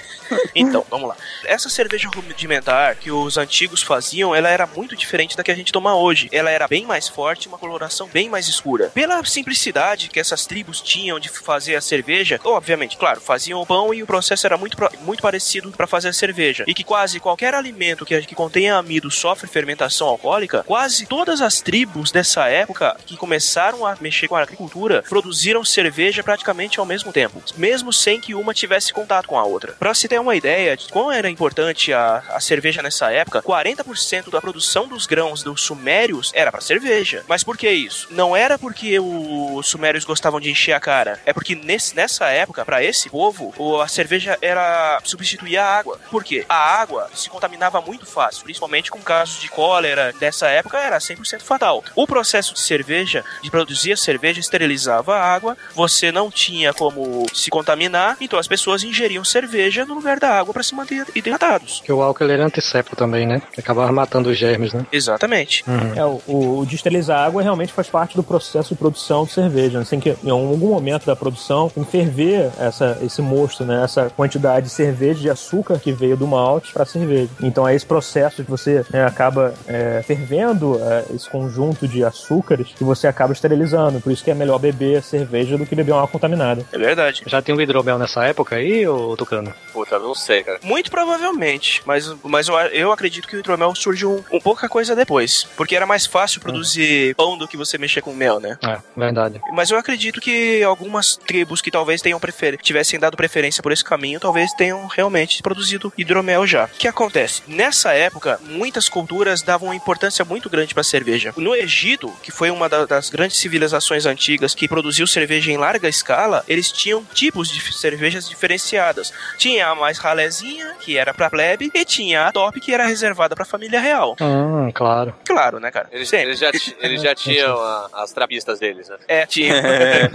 Então, 0.55 0.85
vamos 0.89 1.09
lá. 1.09 1.15
Essa 1.45 1.69
cerveja 1.69 2.09
rudimentar 2.13 2.95
que 2.95 3.11
os 3.11 3.37
antigos 3.37 3.81
faziam, 3.81 4.33
ela 4.33 4.49
era 4.49 4.65
muito 4.65 4.95
diferente 4.95 5.35
da 5.35 5.43
que 5.43 5.51
a 5.51 5.55
gente 5.55 5.71
toma 5.71 5.95
hoje. 5.95 6.29
Ela 6.31 6.49
era 6.49 6.67
bem 6.67 6.85
mais 6.85 7.07
forte, 7.07 7.47
uma 7.47 7.57
coloração 7.57 8.07
bem 8.07 8.29
mais 8.29 8.47
escura. 8.47 8.89
Pela 8.89 9.23
simplicidade 9.25 10.09
que 10.09 10.19
essas 10.19 10.45
tribos 10.45 10.81
tinham 10.81 11.19
de 11.19 11.29
fazer 11.29 11.75
a 11.75 11.81
cerveja, 11.81 12.39
obviamente, 12.43 12.97
claro, 12.97 13.21
faziam 13.21 13.61
o 13.61 13.65
pão 13.65 13.93
e 13.93 14.03
o 14.03 14.07
processo 14.07 14.45
era 14.45 14.57
muito, 14.57 14.77
muito 15.01 15.21
parecido 15.21 15.71
para 15.71 15.87
fazer 15.87 16.09
a 16.09 16.13
cerveja. 16.13 16.63
E 16.67 16.73
que 16.73 16.83
quase 16.83 17.19
qualquer 17.19 17.53
alimento 17.53 18.05
que, 18.05 18.19
que 18.21 18.35
contenha 18.35 18.75
amido 18.75 19.11
sofre 19.11 19.47
fermentação 19.47 20.07
alcoólica, 20.07 20.63
quase 20.63 21.05
todas 21.05 21.41
as 21.41 21.61
tribos 21.61 22.11
dessa 22.11 22.47
época 22.47 22.95
que 23.05 23.17
começaram 23.17 23.85
a 23.85 23.95
mexer 23.99 24.27
com 24.27 24.35
a 24.35 24.40
agricultura 24.43 25.03
produziram 25.07 25.63
cerveja 25.63 26.23
praticamente 26.23 26.79
ao 26.79 26.85
mesmo 26.85 27.11
tempo, 27.11 27.41
mesmo 27.57 27.91
sem 27.91 28.19
que 28.19 28.35
uma 28.35 28.53
tivesse 28.53 28.93
contato 28.93 29.27
com 29.27 29.37
a 29.37 29.43
outra. 29.43 29.73
Para 29.73 29.93
se 29.93 30.07
ter 30.07 30.19
uma 30.19 30.35
ideia 30.35 30.75
de 30.77 30.87
quão 30.89 31.11
era 31.11 31.29
importante 31.29 31.93
a, 31.93 32.23
a 32.29 32.39
cerveja 32.39 32.81
nessa 32.81 33.11
época, 33.11 33.41
40% 33.41 34.29
da 34.29 34.41
produção 34.41 34.87
dos 34.87 35.05
grãos 35.05 35.43
dos 35.43 35.61
sumérios 35.61 36.31
era 36.33 36.51
para 36.51 36.61
cerveja. 36.61 37.23
Mas 37.27 37.43
por 37.43 37.57
que 37.57 37.69
isso? 37.69 38.07
Não 38.11 38.35
era 38.35 38.57
porque 38.57 38.99
os 38.99 39.67
sumérios 39.67 40.05
gostavam 40.05 40.39
de 40.39 40.49
encher 40.49 40.73
a 40.73 40.79
cara, 40.79 41.19
é 41.25 41.33
porque 41.33 41.55
nesse, 41.55 41.95
nessa 41.95 42.27
época, 42.29 42.65
para 42.65 42.83
esse 42.83 43.09
povo, 43.09 43.53
a 43.81 43.87
cerveja 43.87 44.37
era 44.41 44.99
substituía 45.03 45.63
a 45.63 45.77
água. 45.77 45.99
Por 46.09 46.23
quê? 46.23 46.45
A 46.47 46.81
água 46.81 47.09
se 47.13 47.29
contaminava 47.29 47.81
muito 47.81 48.05
fácil, 48.05 48.43
principalmente 48.43 48.91
com 48.91 48.99
casos 49.01 49.41
de 49.41 49.49
cólera 49.49 50.13
dessa 50.19 50.47
época, 50.47 50.77
era 50.77 50.97
100% 50.97 51.41
fatal. 51.41 51.83
O 51.95 52.07
processo 52.07 52.53
de 52.53 52.59
cerveja, 52.59 53.23
de 53.41 53.49
produzir 53.49 53.93
a 53.93 53.97
cerveja, 53.97 54.30
esterilizava 54.39 55.15
a 55.15 55.23
água, 55.23 55.57
você 55.75 56.11
não 56.11 56.29
tinha 56.29 56.73
como 56.73 57.25
se 57.33 57.49
contaminar, 57.49 58.17
então 58.21 58.39
as 58.39 58.47
pessoas 58.47 58.83
ingeriam 58.83 59.23
cerveja 59.23 59.85
no 59.85 59.95
lugar 59.95 60.19
da 60.19 60.29
água 60.29 60.53
para 60.53 60.63
se 60.63 60.75
manter 60.75 61.05
hidratados. 61.15 61.81
Que 61.83 61.91
o 61.91 62.01
álcool 62.01 62.23
ele 62.23 62.33
era 62.33 62.45
antisséptico 62.45 62.95
também, 62.95 63.25
né? 63.25 63.41
Acabava 63.57 63.91
matando 63.91 64.29
os 64.29 64.37
germes, 64.37 64.73
né? 64.73 64.85
Exatamente. 64.91 65.63
Uhum. 65.67 65.93
É, 65.95 66.05
o, 66.05 66.21
o, 66.27 66.59
o 66.59 66.65
de 66.65 66.75
esterilizar 66.75 67.19
água 67.25 67.41
realmente 67.41 67.73
faz 67.73 67.87
parte 67.87 68.15
do 68.15 68.23
processo 68.23 68.69
de 68.69 68.75
produção 68.75 69.25
de 69.25 69.31
cerveja. 69.31 69.79
Né? 69.79 69.85
Tem 69.89 69.99
que, 69.99 70.15
em 70.23 70.29
algum 70.29 70.69
momento 70.69 71.05
da 71.05 71.15
produção, 71.15 71.69
tem 71.69 71.83
que 71.83 71.91
ferver 71.91 72.51
essa, 72.59 72.97
esse 73.01 73.21
mosto, 73.21 73.65
né? 73.65 73.83
essa 73.83 74.09
quantidade 74.09 74.67
de 74.67 74.71
cerveja, 74.71 75.19
de 75.19 75.29
açúcar 75.29 75.79
que 75.79 75.91
veio 75.91 76.17
do 76.17 76.27
malte 76.27 76.71
para 76.71 76.85
cerveja. 76.85 77.29
Então 77.41 77.67
é 77.67 77.75
esse 77.75 77.85
processo 77.85 78.43
que 78.43 78.49
você 78.49 78.85
né, 78.89 79.05
acaba 79.05 79.53
é, 79.67 80.01
fervendo 80.05 80.79
é, 80.81 81.05
esse 81.15 81.29
conjunto 81.29 81.87
de 81.87 82.03
açúcares 82.03 82.69
que 82.75 82.83
você 82.83 83.07
acaba 83.07 83.33
esterilizando. 83.33 83.99
Por 83.99 84.11
isso 84.11 84.20
que 84.21 84.31
é 84.31 84.33
melhor 84.33 84.57
beber 84.59 85.01
cerveja 85.03 85.57
do 85.57 85.65
que 85.65 85.75
beber 85.75 85.91
uma 85.93 86.07
contaminada. 86.07 86.65
É 86.71 86.77
verdade. 86.77 87.23
Já 87.25 87.41
tinha 87.41 87.55
o 87.55 87.61
hidromel 87.61 87.97
nessa 87.97 88.23
época 88.25 88.55
aí, 88.55 88.87
ô 88.87 89.15
Tucano? 89.17 89.53
Puta, 89.73 89.97
não 89.99 90.13
sei, 90.15 90.43
cara. 90.43 90.59
Muito 90.63 90.89
provavelmente, 90.91 91.81
mas, 91.85 92.13
mas 92.23 92.47
eu, 92.47 92.55
eu 92.55 92.91
acredito 92.91 93.27
que 93.27 93.35
o 93.35 93.39
hidromel 93.39 93.73
surgiu 93.75 94.23
um, 94.31 94.37
um 94.37 94.39
pouca 94.39 94.67
coisa 94.67 94.95
depois, 94.95 95.45
porque 95.55 95.75
era 95.75 95.85
mais 95.85 96.05
fácil 96.05 96.41
produzir 96.41 97.15
pão 97.15 97.37
do 97.37 97.47
que 97.47 97.57
você 97.57 97.77
mexer 97.77 98.01
com 98.01 98.13
mel, 98.13 98.39
né? 98.39 98.57
É, 98.63 98.77
verdade. 98.97 99.41
Mas 99.53 99.69
eu 99.71 99.77
acredito 99.77 100.19
que 100.21 100.63
algumas 100.63 101.15
tribos 101.15 101.61
que 101.61 101.71
talvez 101.71 102.01
tenham 102.01 102.19
prefer... 102.19 102.57
tivessem 102.57 102.99
dado 102.99 103.15
preferência 103.17 103.61
por 103.63 103.71
esse 103.71 103.83
caminho, 103.83 104.19
talvez 104.19 104.53
tenham 104.53 104.85
realmente 104.87 105.41
produzido 105.41 105.91
hidromel 105.97 106.45
já. 106.47 106.65
O 106.65 106.77
que 106.77 106.87
acontece? 106.87 107.41
Nessa 107.47 107.93
época, 107.93 108.39
muitas 108.45 108.89
culturas 108.89 109.41
davam 109.41 109.69
uma 109.69 109.75
importância 109.75 110.25
muito 110.25 110.49
grande 110.49 110.73
para 110.73 110.81
a 110.81 110.83
cerveja. 110.83 111.33
No 111.37 111.55
Egito, 111.55 112.11
que 112.23 112.31
foi 112.31 112.49
uma 112.51 112.67
da- 112.67 112.85
das 112.85 113.09
grandes 113.09 113.37
civilizações 113.37 114.05
antigas 114.11 114.53
que 114.53 114.67
produziu 114.67 115.07
cerveja 115.07 115.51
em 115.51 115.57
larga 115.57 115.87
escala, 115.89 116.43
eles 116.47 116.71
tinham 116.71 117.03
tipos 117.13 117.49
de 117.49 117.61
cervejas 117.73 118.27
diferenciadas. 118.29 119.13
Tinha 119.37 119.67
a 119.67 119.75
mais 119.75 119.97
ralezinha, 119.97 120.75
que 120.79 120.97
era 120.97 121.13
pra 121.13 121.29
plebe, 121.29 121.71
e 121.73 121.85
tinha 121.85 122.27
a 122.27 122.31
top, 122.31 122.59
que 122.59 122.73
era 122.73 122.85
reservada 122.85 123.35
pra 123.35 123.45
família 123.45 123.79
real. 123.79 124.15
Hum, 124.21 124.71
claro. 124.73 125.13
Claro, 125.25 125.59
né, 125.59 125.71
cara? 125.71 125.87
Eles, 125.91 126.11
eles 126.13 126.39
já, 126.39 126.51
eles 126.79 127.01
já 127.01 127.15
tinham 127.15 127.57
a- 127.59 127.89
as 127.95 128.11
trapistas 128.11 128.59
deles, 128.59 128.89
né? 128.89 128.97
É, 129.07 129.25
tinha. 129.25 129.55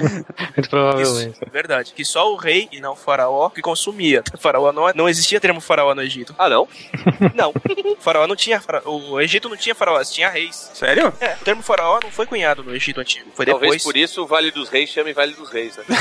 Muito 0.57 0.71
provavelmente. 0.71 1.33
Isso, 1.33 1.41
verdade. 1.53 1.93
Que 1.95 2.05
só 2.05 2.33
o 2.33 2.37
rei 2.37 2.69
e 2.73 2.81
não 2.81 2.93
o 2.93 2.97
faraó 2.97 3.49
que 3.51 3.61
consumia. 3.63 4.23
Faraó 4.39 4.73
não, 4.73 4.91
não 4.95 5.09
existia 5.09 5.41
termo 5.41 5.61
faraó 5.61 5.95
no 5.95 6.03
Egito. 6.03 6.35
Ah, 6.39 6.49
não? 6.49 6.69
Não. 7.35 7.53
faraó 8.01 8.27
não 8.27 8.37
tinha. 8.37 8.61
fara- 8.61 8.83
O 8.89 9.21
Egito 9.21 9.49
não 9.49 9.57
tinha 9.57 9.75
faraós, 9.75 10.11
tinha 10.11 10.29
reis. 10.29 10.71
Sério? 10.75 11.13
É, 11.21 11.35
o 11.41 11.45
termo 11.45 11.63
faraó 11.63 11.99
não 12.03 12.11
foi 12.11 12.27
cunhado 12.27 12.63
no 12.63 12.75
Egito 12.75 13.01
antigo. 13.01 13.31
Foi 13.35 13.45
Talvez 13.47 13.73
depois. 13.73 13.83
Por 13.87 13.97
isso 13.97 14.25
o 14.25 14.27
Vale 14.27 14.51
dos 14.51 14.69
Reis 14.69 14.91
chame 14.91 15.13
Vale 15.13 15.33
dos 15.33 15.49
Reis, 15.49 15.77
né? 15.77 15.85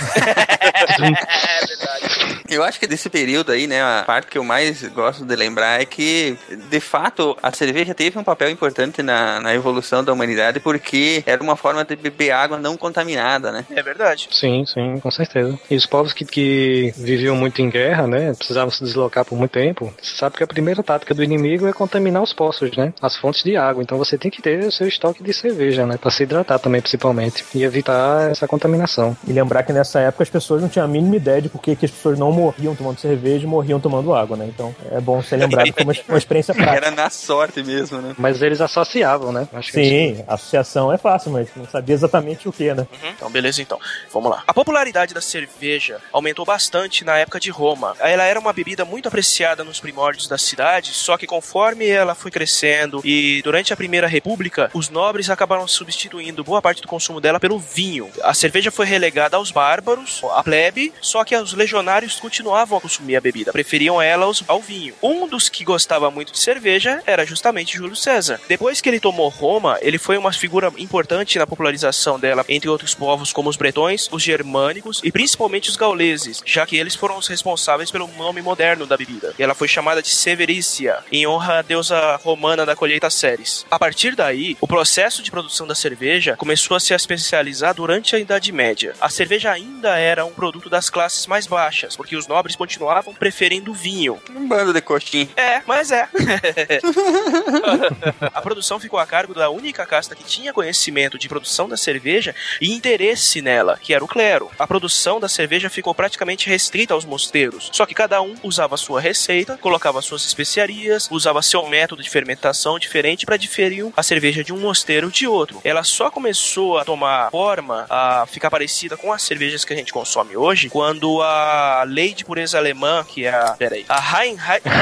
É 0.76 1.66
verdade. 1.66 2.42
Eu 2.50 2.64
acho 2.64 2.80
que 2.80 2.88
desse 2.88 3.10
período 3.10 3.52
aí, 3.52 3.66
né, 3.68 3.82
a 3.82 4.04
parte 4.06 4.28
que 4.28 4.38
eu 4.38 4.44
mais 4.44 4.84
gosto 4.90 5.26
de 5.26 5.36
lembrar 5.36 5.82
é 5.82 5.86
que, 5.86 6.38
de 6.70 6.80
fato, 6.80 7.38
a 7.42 7.52
cerveja 7.52 7.94
teve 7.94 8.18
um 8.20 8.24
papel 8.24 8.50
importante 8.50 9.02
na, 9.02 9.40
na 9.40 9.54
evolução 9.54 10.04
da 10.04 10.12
humanidade 10.12 10.60
porque 10.60 11.24
era 11.26 11.42
uma 11.42 11.56
forma 11.56 11.84
de 11.84 11.96
beber 11.96 12.32
água 12.32 12.58
não 12.58 12.76
contaminada, 12.76 13.52
né? 13.52 13.66
É 13.72 13.82
verdade. 13.82 14.28
Sim, 14.32 14.66
sim, 14.66 15.00
com 15.00 15.12
certeza. 15.12 15.58
E 15.70 15.76
os 15.76 15.86
povos 15.86 16.14
que, 16.14 16.26
que 16.26 16.94
viviam 16.98 17.36
muito 17.36 17.62
em 17.62 17.70
guerra, 17.70 18.08
né, 18.08 18.34
precisavam 18.34 18.72
se 18.72 18.84
deslocar 18.84 19.26
por 19.26 19.38
muito 19.38 19.52
tempo, 19.52 19.94
você 20.02 20.16
sabe 20.16 20.38
que 20.38 20.44
a 20.44 20.48
primeira 20.48 20.84
tática 20.84 21.14
do 21.14 21.24
inimigo 21.24 21.68
é 21.68 21.74
contaminar 21.74 22.22
os 22.22 22.34
poços, 22.34 22.76
né, 22.76 22.94
as 23.02 23.16
fontes 23.16 23.44
de 23.44 23.56
água. 23.56 23.82
Então 23.82 23.98
você 23.98 24.18
tem 24.18 24.30
que 24.30 24.42
ter 24.42 24.60
o 24.60 24.72
seu 24.72 24.88
estoque 24.88 25.24
de 25.24 25.34
cerveja, 25.34 25.86
né, 25.86 25.98
para 25.98 26.12
se 26.12 26.24
hidratar 26.24 26.60
também, 26.60 26.82
principalmente, 26.82 27.46
e 27.54 27.66
evitar 27.76 28.32
essa 28.32 28.48
contaminação. 28.48 29.16
E 29.28 29.34
lembrar 29.34 29.64
que 29.64 29.74
nessa 29.74 30.00
época 30.00 30.24
as 30.24 30.30
pessoas 30.30 30.62
não 30.62 30.70
tinham 30.70 30.86
a 30.86 30.88
mínima 30.88 31.16
ideia 31.16 31.42
de 31.42 31.50
por 31.50 31.62
que, 31.62 31.72
as 31.72 31.92
pessoas 31.92 32.18
não 32.18 32.32
morriam 32.32 32.76
tomando 32.76 33.00
cerveja 33.00 33.46
e 33.46 33.48
morriam 33.48 33.80
tomando 33.80 34.14
água, 34.14 34.38
né? 34.38 34.46
Então 34.48 34.76
é 34.92 35.00
bom 35.00 35.22
ser 35.22 35.38
lembrado 35.38 35.72
como 35.74 35.92
uma, 35.92 36.02
uma 36.10 36.18
experiência 36.18 36.54
prática. 36.56 36.78
Era 36.78 36.92
na 36.92 37.10
sorte 37.10 37.64
mesmo, 37.64 38.02
né? 38.02 38.16
Mas 38.18 38.42
eles 38.42 38.62
associavam, 38.62 39.32
né? 39.32 39.48
Acho 39.54 39.72
que 39.72 39.84
Sim, 39.84 40.24
associação 40.28 40.92
é 40.92 40.98
fácil, 40.98 41.32
mas 41.32 41.50
não 41.56 41.66
sabia 41.68 41.94
exatamente 41.94 42.48
o 42.48 42.52
que, 42.52 42.74
né? 42.74 42.88
Uhum. 42.92 43.10
Então, 43.10 43.30
beleza, 43.30 43.62
então. 43.62 43.80
Vamos 44.12 44.32
lá. 44.32 44.44
A 44.48 44.54
popularidade 44.54 45.14
da 45.14 45.22
cerveja 45.22 45.98
aumentou 46.12 46.46
bastante 46.46 47.04
na 47.04 47.18
época 47.18 47.40
de 47.40 47.50
Roma. 47.50 47.96
Ela 48.00 48.24
era 48.24 48.40
uma 48.40 48.54
bebida 48.54 48.86
muito 48.86 49.08
apreciada 49.08 49.64
nos 49.64 49.80
primórdios 49.80 50.28
da 50.28 50.38
cidade, 50.38 50.92
só 50.94 51.18
que 51.18 51.28
conforme 51.28 51.88
ela 51.88 52.16
foi 52.16 52.32
crescendo 52.32 53.02
e 53.04 53.42
durante 53.44 53.74
a 53.74 53.78
Primeira 53.78 54.08
República, 54.08 54.70
os 54.74 54.90
nobres 54.90 55.30
acabaram 55.30 55.68
substituindo 55.68 56.44
boa 56.44 56.62
parte 56.62 56.82
do 56.82 56.88
consumo 56.88 57.20
dela 57.20 57.40
pelo 57.40 57.60
vinho. 57.74 58.10
A 58.24 58.34
cerveja 58.34 58.72
foi 58.72 58.86
relegada 58.86 59.38
aos 59.38 59.52
bárbaros, 59.52 60.22
à 60.32 60.44
plebe, 60.44 60.94
só 61.02 61.24
que 61.24 61.36
os 61.36 61.54
legionários 61.54 62.20
continuavam 62.20 62.78
a 62.78 62.82
consumir 62.82 63.16
a 63.16 63.22
bebida, 63.22 63.52
preferiam 63.52 64.02
ela 64.02 64.26
ao 64.48 64.62
vinho. 64.62 64.96
Um 65.02 65.28
dos 65.28 65.50
que 65.50 65.64
gostava 65.64 66.10
muito 66.10 66.32
de 66.32 66.40
cerveja 66.40 67.02
era 67.06 67.26
justamente 67.26 67.78
Júlio 67.78 67.96
César. 67.96 68.40
Depois 68.48 68.82
que 68.82 68.90
ele 68.90 69.00
tomou 69.00 69.30
Roma, 69.30 69.78
ele 69.82 69.98
foi 69.98 70.18
uma 70.18 70.34
figura 70.34 70.72
importante 70.78 71.38
na 71.38 71.48
popularização 71.48 72.20
dela 72.20 72.44
entre 72.50 72.70
outros 72.70 72.94
povos 72.96 73.32
como 73.32 73.50
os 73.50 73.56
bretões, 73.56 74.10
os 74.12 74.24
germânicos 74.24 75.02
e 75.04 75.12
principalmente 75.12 75.70
os 75.70 75.76
gauleses, 75.76 76.42
já 76.46 76.66
que 76.66 76.78
eles 76.78 76.96
foram 76.96 77.18
os 77.18 77.28
responsáveis 77.28 77.92
pelo 77.92 78.08
nome 78.18 78.42
moderno 78.42 78.86
da 78.86 78.98
bebida. 78.98 79.34
E 79.38 79.44
ela 79.44 79.54
foi 79.54 79.68
chamada 79.68 80.02
de 80.02 80.10
Severícia, 80.10 80.98
em 81.12 81.28
honra 81.28 81.60
à 81.60 81.62
deusa 81.62 82.16
romana 82.18 82.66
da 82.66 82.76
colheita 82.76 83.10
Ceres. 83.10 83.66
A 83.70 83.78
partir 83.78 84.16
daí, 84.16 84.58
o 84.60 84.68
processo 84.68 85.22
de 85.22 85.32
produção 85.32 85.68
da 85.68 85.76
cerveja 85.76 86.36
começou 86.38 86.76
a 86.76 86.80
se 86.80 86.94
especializar 86.94 87.45
durante 87.76 88.16
a 88.16 88.20
Idade 88.20 88.52
Média. 88.52 88.94
A 89.00 89.10
cerveja 89.10 89.52
ainda 89.52 89.98
era 89.98 90.26
um 90.26 90.32
produto 90.32 90.70
das 90.70 90.90
classes 90.90 91.28
mais 91.28 91.46
baixas, 91.46 91.96
porque 91.96 92.16
os 92.16 92.28
nobres 92.28 92.56
continuavam 92.56 93.14
preferindo 93.14 93.74
vinho. 93.74 94.20
Um 94.36 94.48
bando 94.48 94.74
de 94.74 94.82
coxinha. 94.82 95.30
É, 95.36 95.62
mas 95.66 95.92
é. 95.92 96.08
a 98.34 98.42
produção 98.42 98.80
ficou 98.80 99.00
a 99.00 99.06
cargo 99.06 99.34
da 99.34 99.50
única 99.50 99.86
casta 99.86 100.16
que 100.16 100.24
tinha 100.24 100.54
conhecimento 100.54 101.18
de 101.18 101.30
produção 101.30 101.70
da 101.70 101.78
cerveja 101.78 102.34
e 102.60 102.72
interesse 102.72 103.42
nela, 103.42 103.78
que 103.82 103.94
era 103.94 104.04
o 104.04 104.08
clero. 104.08 104.50
A 104.58 104.66
produção 104.66 105.20
da 105.20 105.30
cerveja 105.30 105.70
ficou 105.70 105.94
praticamente 105.94 106.50
restrita 106.50 106.94
aos 106.94 107.06
mosteiros, 107.06 107.70
só 107.72 107.86
que 107.86 107.94
cada 107.94 108.22
um 108.22 108.36
usava 108.44 108.78
sua 108.78 109.00
receita, 109.00 109.58
colocava 109.58 110.02
suas 110.02 110.26
especiarias, 110.26 111.08
usava 111.12 111.42
seu 111.42 111.66
método 111.68 112.02
de 112.02 112.10
fermentação 112.10 112.80
diferente 112.80 113.26
para 113.26 113.38
diferir 113.38 113.76
a 113.96 114.04
cerveja 114.04 114.44
de 114.44 114.54
um 114.54 114.60
mosteiro 114.60 115.12
de 115.12 115.28
outro. 115.28 115.60
Ela 115.64 115.84
só 115.84 116.10
começou 116.10 116.78
a 116.78 116.86
tomar 116.86 117.30
forma, 117.36 117.86
a 117.90 118.26
ficar 118.28 118.50
parecida 118.50 118.96
com 118.96 119.12
as 119.12 119.22
cervejas 119.22 119.66
que 119.66 119.74
a 119.74 119.76
gente 119.76 119.92
consome 119.92 120.38
hoje, 120.38 120.70
quando 120.70 121.22
a 121.22 121.84
lei 121.86 122.14
de 122.14 122.24
pureza 122.24 122.58
alemã, 122.58 123.04
que 123.04 123.26
é 123.26 123.30
a. 123.30 123.52
Peraí. 123.60 123.86
A 123.90 124.00
Reinheit. 124.00 124.64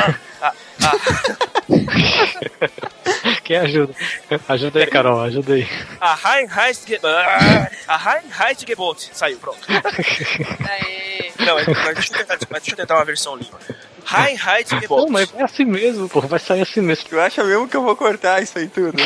A, 0.44 0.50
a, 0.50 0.92
Quem 3.46 3.56
ajuda? 3.56 3.94
Ajuda 4.50 4.80
aí, 4.80 4.88
Carol, 4.88 5.22
ajuda 5.22 5.54
aí. 5.54 5.66
a 6.02 6.16
Reinheitsge... 6.16 7.00
A 7.88 7.96
Reinheitsgebot 7.98 9.10
saiu, 9.14 9.38
pronto. 9.38 9.60
Aê. 9.72 11.32
Não, 11.40 11.56
mas 11.56 11.66
deixa 11.66 12.14
eu 12.14 12.18
tentar, 12.18 12.38
mas 12.50 12.62
deixa 12.62 12.72
eu 12.74 12.76
tentar 12.76 12.96
uma 12.96 13.06
versão 13.06 13.38
limpa. 13.38 13.58
Não, 14.14 14.24
Reinheitsgebot. 14.24 15.12
mas 15.12 15.34
é 15.36 15.44
assim 15.44 15.66
mesmo, 15.66 16.08
pô, 16.08 16.22
vai 16.22 16.40
sair 16.40 16.62
assim 16.62 16.82
mesmo. 16.82 17.06
Tu 17.10 17.20
acha 17.20 17.44
mesmo 17.44 17.68
que 17.68 17.76
eu 17.76 17.84
vou 17.84 17.96
cortar 17.96 18.42
isso 18.42 18.58
aí 18.58 18.68
tudo? 18.68 18.98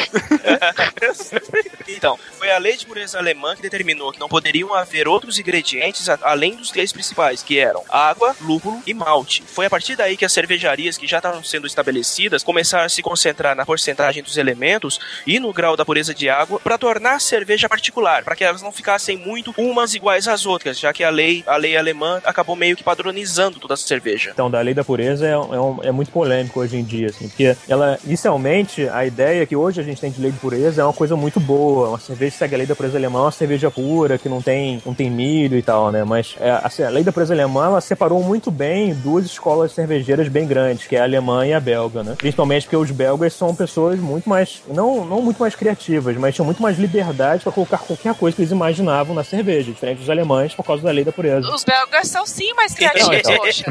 Então, 1.88 2.20
foi 2.38 2.52
a 2.52 2.58
lei 2.58 2.76
de 2.76 2.86
pureza 2.86 3.18
alemã 3.18 3.56
que 3.56 3.62
determinou 3.62 4.12
que 4.12 4.20
não 4.20 4.28
poderiam 4.28 4.74
haver 4.74 5.08
outros 5.08 5.40
ingredientes 5.40 6.08
além 6.22 6.56
dos 6.56 6.70
três 6.70 6.92
principais, 6.92 7.42
que 7.42 7.58
eram 7.58 7.84
água, 7.90 8.36
lúpulo 8.42 8.82
e 8.86 8.94
malte. 8.94 9.42
Foi 9.48 9.66
a 9.66 9.70
partir 9.70 9.96
daí 9.96 10.18
que 10.18 10.26
as 10.26 10.34
cervejarias 10.34 10.98
que 10.98 11.08
já 11.08 11.18
estavam 11.18 11.44
sendo 11.44 11.66
estabelecidas 11.66 12.44
começaram 12.44 12.86
a 12.86 12.90
se 12.90 13.02
concentrar 13.02 13.56
na 13.56 13.66
porcentagem 13.66 14.22
dos 14.22 14.38
elementos 14.38 15.00
e 15.26 15.40
no 15.40 15.54
grau 15.54 15.76
da 15.76 15.86
pureza 15.86 16.14
de 16.14 16.30
água 16.30 16.60
para 16.60 16.78
tornar 16.78 17.16
a 17.16 17.20
cerveja 17.20 17.70
particular, 17.70 18.24
para 18.24 18.36
que 18.36 18.44
elas 18.44 18.62
não 18.62 18.72
ficassem 18.72 19.18
muito 19.18 19.54
umas 19.58 19.94
iguais 19.94 20.28
às 20.28 20.46
outras, 20.46 20.78
já 20.78 20.92
que 20.92 21.04
a 21.04 21.10
lei, 21.10 21.44
a 21.48 21.56
lei 21.56 21.78
alemã 21.78 22.22
acabou 22.26 22.56
meio 22.56 22.76
que 22.76 22.84
padronizando 22.84 23.60
toda 23.60 23.74
a 23.74 23.78
cerveja. 23.78 24.32
Então, 24.34 24.52
da 24.52 24.62
lei 24.62 24.74
da 24.74 24.84
pureza 24.84 24.97
é, 25.06 25.38
um- 25.38 25.54
é, 25.54 25.60
um- 25.62 25.80
é 25.84 25.92
muito 25.92 26.12
polêmico 26.12 26.60
hoje 26.60 26.78
em 26.78 26.84
dia, 26.84 27.08
assim, 27.08 27.28
porque 27.28 27.56
ela, 27.68 27.98
inicialmente, 28.06 28.88
a 28.90 29.06
ideia 29.06 29.46
que 29.46 29.56
hoje 29.56 29.80
a 29.82 29.84
gente 29.84 30.00
tem 30.02 30.12
de 30.12 30.22
lei 30.22 30.32
de 30.32 30.38
pureza 30.40 30.82
é 30.82 30.84
uma 30.84 30.94
coisa 30.94 31.16
muito 31.16 31.40
boa, 31.40 31.90
uma 31.90 32.00
cerveja 32.00 32.32
que 32.32 32.38
segue 32.38 32.56
a 32.56 32.58
lei 32.58 32.68
da 32.68 32.76
pureza 32.76 32.98
alemã, 32.98 33.20
é 33.20 33.22
uma 33.24 33.32
cerveja 33.32 33.72
pura, 33.72 34.18
que 34.18 34.28
não 34.30 34.42
tem, 34.42 34.82
não 34.86 34.94
tem 34.94 35.10
milho 35.10 35.58
e 35.58 35.62
tal, 35.62 35.92
né, 35.92 36.04
mas 36.04 36.36
é, 36.40 36.52
assim, 36.64 36.84
a 36.84 36.90
lei 36.90 37.04
da 37.04 37.12
pureza 37.12 37.34
alemã, 37.34 37.66
ela 37.66 37.82
separou 37.82 38.22
muito 38.24 38.52
bem 38.52 38.94
duas 38.94 39.26
escolas 39.26 39.72
cervejeiras 39.72 40.28
bem 40.28 40.46
grandes, 40.48 40.88
que 40.88 40.96
é 40.96 41.00
a 41.00 41.04
alemã 41.04 41.46
e 41.46 41.54
a 41.54 41.60
belga, 41.60 42.04
né, 42.04 42.16
principalmente 42.18 42.64
porque 42.64 42.78
os 42.78 42.92
belgas 42.92 43.34
são 43.34 43.54
pessoas 43.56 44.00
muito 44.00 44.28
mais, 44.30 44.62
não, 44.68 45.06
não 45.06 45.22
muito 45.22 45.38
mais 45.40 45.56
criativas, 45.56 46.16
mas 46.18 46.36
tinham 46.36 46.46
muito 46.46 46.62
mais 46.62 46.78
liberdade 46.78 47.44
para 47.44 47.52
colocar 47.52 47.78
qualquer 47.80 48.14
coisa 48.16 48.36
que 48.36 48.42
eles 48.42 48.52
imaginavam 48.52 49.16
na 49.16 49.24
cerveja, 49.24 49.72
diferente 49.72 50.00
dos 50.00 50.10
alemães 50.10 50.54
por 50.54 50.64
causa 50.64 50.84
da 50.84 50.92
lei 50.92 51.04
da 51.04 51.12
pureza. 51.12 51.48
Os 51.54 51.64
belgas 51.64 52.08
são 52.08 52.26
sim 52.26 52.54
mais 52.54 52.74
criativos, 52.74 53.08
Não, 53.08 53.14
então. 53.14 53.38
poxa. 53.38 53.66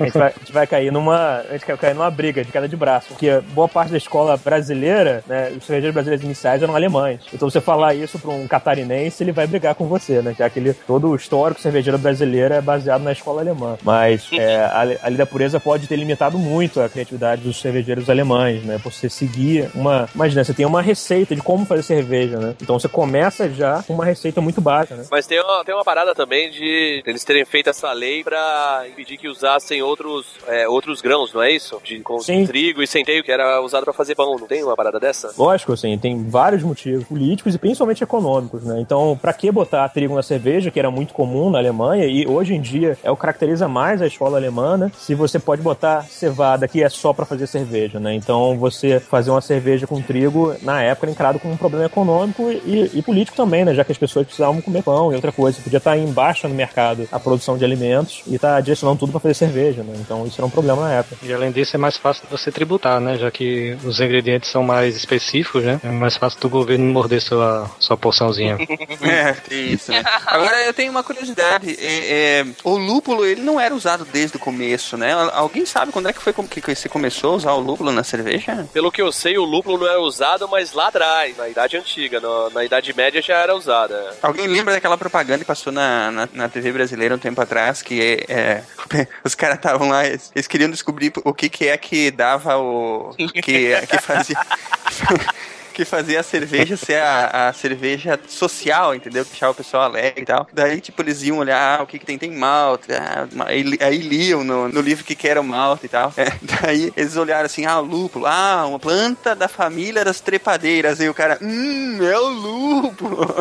A 0.00 0.04
gente, 0.04 0.18
vai, 0.18 0.28
a 0.28 0.38
gente 0.38 0.52
vai 0.52 0.61
cair 0.66 0.92
numa. 0.92 1.42
A 1.48 1.52
gente 1.52 1.66
vai 1.66 1.76
cair 1.76 1.94
numa 1.94 2.10
briga 2.10 2.44
de 2.44 2.52
queda 2.52 2.68
de 2.68 2.76
braço. 2.76 3.08
Porque 3.08 3.40
boa 3.52 3.68
parte 3.68 3.90
da 3.90 3.98
escola 3.98 4.36
brasileira, 4.36 5.22
né? 5.26 5.52
Os 5.56 5.64
cervejeiros 5.64 5.94
brasileiros 5.94 6.24
iniciais 6.24 6.62
eram 6.62 6.74
alemães. 6.74 7.20
Então 7.32 7.48
você 7.48 7.60
falar 7.60 7.94
isso 7.94 8.18
pra 8.18 8.30
um 8.30 8.46
catarinense, 8.46 9.22
ele 9.22 9.32
vai 9.32 9.46
brigar 9.46 9.74
com 9.74 9.86
você, 9.86 10.20
né? 10.22 10.34
Já 10.38 10.48
que 10.48 10.58
ele, 10.58 10.74
todo 10.74 11.08
o 11.08 11.16
histórico 11.16 11.60
cervejeiro 11.60 11.98
brasileiro 11.98 12.54
é 12.54 12.60
baseado 12.60 13.02
na 13.02 13.12
escola 13.12 13.40
alemã. 13.40 13.76
Mas 13.82 14.28
é, 14.32 14.56
a, 14.56 14.80
a 14.80 15.08
lei 15.08 15.16
da 15.16 15.26
pureza 15.26 15.60
pode 15.60 15.86
ter 15.86 15.96
limitado 15.96 16.38
muito 16.38 16.80
a 16.80 16.88
criatividade 16.88 17.42
dos 17.42 17.60
cervejeiros 17.60 18.08
alemães, 18.08 18.62
né? 18.64 18.78
Por 18.82 18.92
você 18.92 19.08
seguir 19.08 19.70
uma. 19.74 20.08
Imagina, 20.14 20.44
você 20.44 20.54
tem 20.54 20.66
uma 20.66 20.82
receita 20.82 21.34
de 21.34 21.42
como 21.42 21.66
fazer 21.66 21.82
cerveja, 21.82 22.38
né? 22.38 22.54
Então 22.60 22.78
você 22.78 22.88
começa 22.88 23.48
já 23.48 23.82
com 23.82 23.94
uma 23.94 24.04
receita 24.04 24.40
muito 24.40 24.60
baixa, 24.60 24.94
né? 24.94 25.04
Mas 25.10 25.26
tem 25.26 25.40
uma, 25.40 25.64
tem 25.64 25.74
uma 25.74 25.84
parada 25.84 26.14
também 26.14 26.50
de 26.50 27.02
eles 27.06 27.24
terem 27.24 27.44
feito 27.44 27.70
essa 27.70 27.92
lei 27.92 28.22
pra 28.22 28.84
impedir 28.88 29.16
que 29.16 29.28
usassem 29.28 29.82
outros, 29.82 30.26
é, 30.52 30.68
outros 30.68 31.00
grãos, 31.00 31.32
não 31.32 31.42
é 31.42 31.50
isso? 31.50 31.80
De, 31.82 32.00
com 32.00 32.18
Sim. 32.20 32.46
trigo 32.46 32.82
e 32.82 32.86
centeio, 32.86 33.24
que 33.24 33.32
era 33.32 33.60
usado 33.62 33.84
pra 33.84 33.92
fazer 33.92 34.14
pão, 34.14 34.36
não 34.38 34.46
tem 34.46 34.62
uma 34.62 34.76
parada 34.76 35.00
dessa? 35.00 35.32
Lógico, 35.36 35.72
assim, 35.72 35.96
tem 35.98 36.22
vários 36.28 36.62
motivos 36.62 37.04
políticos 37.04 37.54
e 37.54 37.58
principalmente 37.58 38.04
econômicos, 38.04 38.62
né? 38.64 38.80
Então, 38.80 39.18
pra 39.20 39.32
que 39.32 39.50
botar 39.50 39.88
trigo 39.88 40.14
na 40.14 40.22
cerveja, 40.22 40.70
que 40.70 40.78
era 40.78 40.90
muito 40.90 41.14
comum 41.14 41.50
na 41.50 41.58
Alemanha 41.58 42.04
e 42.04 42.26
hoje 42.26 42.54
em 42.54 42.60
dia 42.60 42.98
é 43.02 43.10
o 43.10 43.16
que 43.16 43.22
caracteriza 43.22 43.66
mais 43.66 44.02
a 44.02 44.06
escola 44.06 44.36
alemã, 44.36 44.76
né? 44.76 44.92
Se 44.98 45.14
você 45.14 45.38
pode 45.38 45.62
botar 45.62 46.04
cevada 46.04 46.68
que 46.68 46.82
é 46.82 46.88
só 46.88 47.12
pra 47.12 47.24
fazer 47.24 47.46
cerveja, 47.46 47.98
né? 47.98 48.14
Então, 48.14 48.58
você 48.58 49.00
fazer 49.00 49.30
uma 49.30 49.40
cerveja 49.40 49.86
com 49.86 50.02
trigo, 50.02 50.54
na 50.62 50.82
época, 50.82 51.06
era 51.06 51.12
encarado 51.12 51.38
como 51.38 51.54
um 51.54 51.56
problema 51.56 51.86
econômico 51.86 52.50
e, 52.50 52.90
e 52.92 53.02
político 53.02 53.36
também, 53.36 53.64
né? 53.64 53.74
Já 53.74 53.84
que 53.84 53.92
as 53.92 53.98
pessoas 53.98 54.26
precisavam 54.26 54.60
comer 54.60 54.82
pão 54.82 55.12
e 55.12 55.14
outra 55.14 55.32
coisa. 55.32 55.60
Podia 55.62 55.78
estar 55.78 55.96
em 55.96 56.12
baixa 56.12 56.48
no 56.48 56.54
mercado 56.54 57.08
a 57.10 57.18
produção 57.18 57.56
de 57.56 57.64
alimentos 57.64 58.22
e 58.26 58.38
tá 58.38 58.60
direcionando 58.60 58.98
tudo 58.98 59.12
pra 59.12 59.20
fazer 59.20 59.34
cerveja, 59.34 59.82
né? 59.82 59.94
Então, 59.98 60.26
isso 60.26 60.41
era 60.42 60.46
um 60.46 60.50
problema 60.50 60.82
na 60.88 60.94
época. 60.94 61.16
E 61.22 61.32
além 61.32 61.52
disso 61.52 61.76
é 61.76 61.78
mais 61.78 61.96
fácil 61.96 62.24
de 62.24 62.30
você 62.30 62.50
tributar, 62.50 63.00
né? 63.00 63.16
Já 63.16 63.30
que 63.30 63.76
os 63.84 64.00
ingredientes 64.00 64.50
são 64.50 64.62
mais 64.62 64.96
específicos, 64.96 65.62
né? 65.62 65.80
É 65.84 65.88
mais 65.88 66.16
fácil 66.16 66.40
do 66.40 66.48
governo 66.48 66.84
morder 66.86 67.20
sua, 67.20 67.70
sua 67.78 67.96
porçãozinha. 67.96 68.58
É, 69.02 69.36
isso, 69.54 69.90
né? 69.90 70.02
Agora 70.26 70.64
eu 70.64 70.72
tenho 70.72 70.90
uma 70.90 71.02
curiosidade. 71.02 71.76
É, 71.78 72.40
é, 72.40 72.46
o 72.64 72.76
lúpulo, 72.76 73.24
ele 73.26 73.40
não 73.42 73.58
era 73.60 73.74
usado 73.74 74.04
desde 74.04 74.36
o 74.36 74.40
começo, 74.40 74.96
né? 74.96 75.12
Alguém 75.32 75.66
sabe 75.66 75.92
quando 75.92 76.08
é 76.08 76.12
que 76.12 76.20
foi 76.22 76.32
que 76.32 76.74
você 76.74 76.88
começou 76.88 77.32
a 77.32 77.36
usar 77.36 77.52
o 77.52 77.60
lúpulo 77.60 77.90
na 77.92 78.02
cerveja? 78.04 78.66
Pelo 78.72 78.90
que 78.92 79.02
eu 79.02 79.10
sei, 79.12 79.36
o 79.38 79.44
lúpulo 79.44 79.78
não 79.78 79.86
era 79.88 80.00
usado, 80.00 80.48
mas 80.48 80.72
lá 80.72 80.88
atrás, 80.88 81.36
na 81.36 81.48
Idade 81.48 81.76
Antiga, 81.76 82.20
no- 82.20 82.50
na 82.50 82.64
Idade 82.64 82.94
Média 82.94 83.20
já 83.22 83.38
era 83.38 83.54
usada. 83.54 84.14
Alguém 84.22 84.46
lembra 84.46 84.74
daquela 84.74 84.96
propaganda 84.96 85.38
que 85.40 85.44
passou 85.44 85.72
na, 85.72 86.10
na, 86.10 86.28
na 86.32 86.48
TV 86.48 86.72
brasileira 86.72 87.14
um 87.14 87.18
tempo 87.18 87.40
atrás, 87.40 87.82
que 87.82 88.24
é, 88.28 88.62
os 89.24 89.34
caras 89.34 89.56
estavam 89.56 89.88
lá, 89.88 90.02
eles, 90.34 90.46
queriam 90.46 90.70
descobrir 90.70 91.12
o 91.24 91.34
que, 91.34 91.48
que 91.48 91.68
é 91.68 91.76
que 91.76 92.10
dava 92.10 92.56
o... 92.58 93.14
que, 93.16 93.74
que 93.86 93.98
fazia... 94.00 94.36
que 95.72 95.84
fazia 95.84 96.20
a 96.20 96.22
cerveja 96.22 96.76
ser 96.76 97.00
a, 97.00 97.48
a 97.48 97.52
cerveja 97.52 98.18
social, 98.28 98.94
entendeu? 98.94 99.24
Que 99.24 99.30
deixava 99.30 99.52
o 99.52 99.54
pessoal 99.54 99.84
alegre 99.84 100.22
e 100.22 100.26
tal. 100.26 100.46
Daí, 100.52 100.80
tipo, 100.80 101.00
eles 101.02 101.22
iam 101.22 101.38
olhar 101.38 101.80
ah, 101.80 101.82
o 101.82 101.86
que, 101.86 101.98
que 101.98 102.06
tem, 102.06 102.18
tem 102.18 102.30
malte. 102.30 102.92
Ah, 102.92 103.26
aí, 103.46 103.64
aí 103.80 103.98
liam 103.98 104.44
no, 104.44 104.68
no 104.68 104.80
livro 104.80 105.04
que, 105.04 105.14
que 105.14 105.28
era 105.28 105.40
o 105.40 105.44
malte 105.44 105.86
e 105.86 105.88
tal. 105.88 106.12
É, 106.16 106.26
daí 106.62 106.92
eles 106.96 107.16
olharam 107.16 107.46
assim, 107.46 107.66
ah, 107.66 107.78
o 107.80 107.84
lúpulo, 107.84 108.26
ah, 108.26 108.64
uma 108.66 108.78
planta 108.78 109.34
da 109.34 109.48
família 109.48 110.04
das 110.04 110.20
trepadeiras. 110.20 111.00
E 111.00 111.08
o 111.08 111.14
cara, 111.14 111.38
hum, 111.40 111.98
é 112.02 112.18
o 112.18 112.28
lúpulo. 112.28 113.34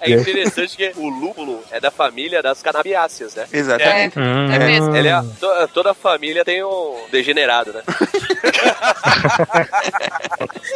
É 0.00 0.10
interessante 0.10 0.76
que 0.76 0.92
o 0.96 1.08
lúpulo 1.08 1.60
é 1.70 1.80
da 1.80 1.90
família 1.90 2.42
das 2.42 2.62
canabiáceas, 2.62 3.34
né? 3.34 3.46
Exatamente. 3.52 4.18
É 4.18 4.58
mesmo. 4.58 4.96
Ele 4.96 5.08
é, 5.08 5.20
to- 5.38 5.68
toda 5.74 5.90
a 5.90 5.94
família 5.94 6.44
tem 6.44 6.62
um 6.64 6.96
degenerado, 7.10 7.72
né? 7.72 7.82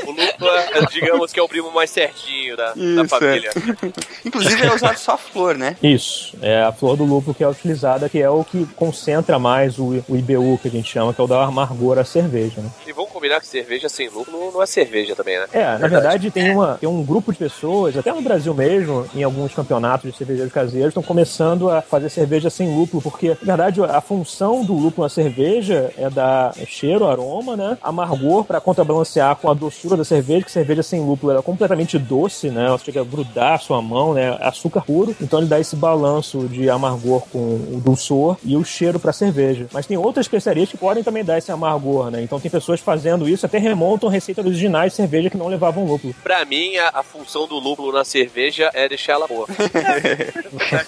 o 0.07 0.11
lúpulo, 0.11 0.51
é, 0.51 0.74
digamos 0.91 1.33
que 1.33 1.41
é 1.41 1.43
o 1.43 1.49
primo 1.49 1.71
mais 1.71 1.91
certinho 1.91 2.57
da, 2.57 2.73
da 2.73 2.81
Isso, 2.81 3.09
família. 3.09 3.51
Inclusive 4.25 4.63
é 4.63 4.75
usado 4.75 4.99
só 4.99 5.17
flor, 5.17 5.57
né? 5.57 5.77
Isso, 5.83 6.37
é 6.43 6.63
a 6.63 6.73
flor 6.73 6.97
do 6.97 7.05
lúpulo 7.05 7.35
que 7.35 7.45
é 7.45 7.49
utilizada, 7.49 8.09
que 8.09 8.21
é 8.21 8.29
o 8.29 8.45
que 8.45 8.67
concentra 8.75 9.39
mais 9.39 9.79
o, 9.79 10.05
o 10.09 10.17
IBU, 10.17 10.59
que 10.59 10.69
a 10.69 10.71
gente 10.71 10.91
chama, 10.91 11.13
que 11.13 11.21
é 11.21 11.25
o 11.25 11.27
da 11.27 11.45
amargor 11.45 11.99
à 11.99 12.05
cerveja, 12.05 12.61
né? 12.61 12.71
E 12.87 12.93
vamos 12.93 13.11
combinar 13.11 13.41
que 13.41 13.47
cerveja 13.47 13.89
sem 13.89 14.09
lúpulo 14.09 14.53
não 14.53 14.63
é 14.63 14.67
cerveja 14.67 15.15
também, 15.15 15.39
né? 15.39 15.47
É, 15.53 15.79
na 15.79 15.89
verdade 15.89 16.31
tem, 16.31 16.51
uma, 16.51 16.75
tem 16.75 16.89
um 16.89 17.03
grupo 17.05 17.33
de 17.33 17.39
pessoas, 17.39 17.97
até 17.97 18.13
no 18.13 18.23
Brasil 18.23 18.55
mesmo, 18.55 19.07
em 19.15 19.23
alguns 19.23 19.55
campeonatos 19.55 20.11
de 20.11 20.17
cervejeiros 20.17 20.53
caseiros, 20.53 20.89
estão 20.89 21.03
começando 21.03 21.71
a 21.71 21.83
fazer 21.83 22.09
cerveja 22.09 22.51
sem 22.51 22.75
lúpulo, 22.75 23.03
porque, 23.03 23.37
na 23.43 23.57
verdade, 23.57 23.83
a 23.83 24.01
função 24.01 24.65
do 24.65 24.75
lúpulo 24.75 25.05
na 25.05 25.09
cerveja 25.09 25.93
é 25.97 26.09
dar 26.11 26.55
cheiro, 26.67 27.07
aroma, 27.07 27.57
né? 27.57 27.79
Amargor 27.83 28.45
para 28.45 28.61
contrabalancear 28.61 29.37
com 29.37 29.51
a 29.51 29.55
doçura 29.55 29.97
da 29.97 30.05
cerveja, 30.05 30.45
que 30.45 30.51
cerveja 30.51 30.64
sem 30.83 31.01
lúpulo 31.01 31.33
ela 31.33 31.41
é 31.41 31.43
completamente 31.43 31.99
doce, 31.99 32.49
né? 32.51 32.67
Ela 32.67 32.79
chega 32.79 33.01
a 33.01 33.05
grudar 33.05 33.55
a 33.55 33.59
sua 33.59 33.81
mão, 33.83 34.15
né? 34.15 34.37
Açúcar 34.41 34.83
puro. 34.83 35.15
Então 35.21 35.39
ele 35.41 35.49
dá 35.49 35.59
esse 35.61 35.77
balanço 35.77 36.47
de 36.49 36.69
amargor 36.71 37.23
com 37.33 37.39
o 37.39 37.81
dulçor 37.85 38.37
e 38.45 38.57
o 38.57 38.65
cheiro 38.65 38.99
para 38.99 39.13
cerveja. 39.13 39.67
Mas 39.73 39.87
tem 39.87 39.97
outras 39.97 40.25
especiarias 40.27 40.69
que 40.69 40.77
podem 40.77 41.03
também 41.03 41.25
dar 41.25 41.39
esse 41.39 41.51
amargor, 41.53 42.11
né? 42.11 42.23
Então 42.23 42.41
tem 42.41 42.51
pessoas 42.51 42.81
fazendo 42.81 43.29
isso, 43.29 43.47
até 43.47 43.59
remontam 43.59 44.09
receitas 44.09 44.45
originais 44.45 44.93
de 44.93 44.97
cerveja 44.97 45.31
que 45.31 45.37
não 45.37 45.47
levavam 45.49 45.85
lúpulo. 45.87 46.15
Pra 46.23 46.45
mim, 46.45 46.77
a, 46.77 46.91
a 47.01 47.03
função 47.03 47.47
do 47.47 47.59
lúpulo 47.59 47.93
na 47.93 48.05
cerveja 48.05 48.71
é 48.75 48.89
deixar 48.89 49.15
ela 49.15 49.27
boa. 49.27 49.47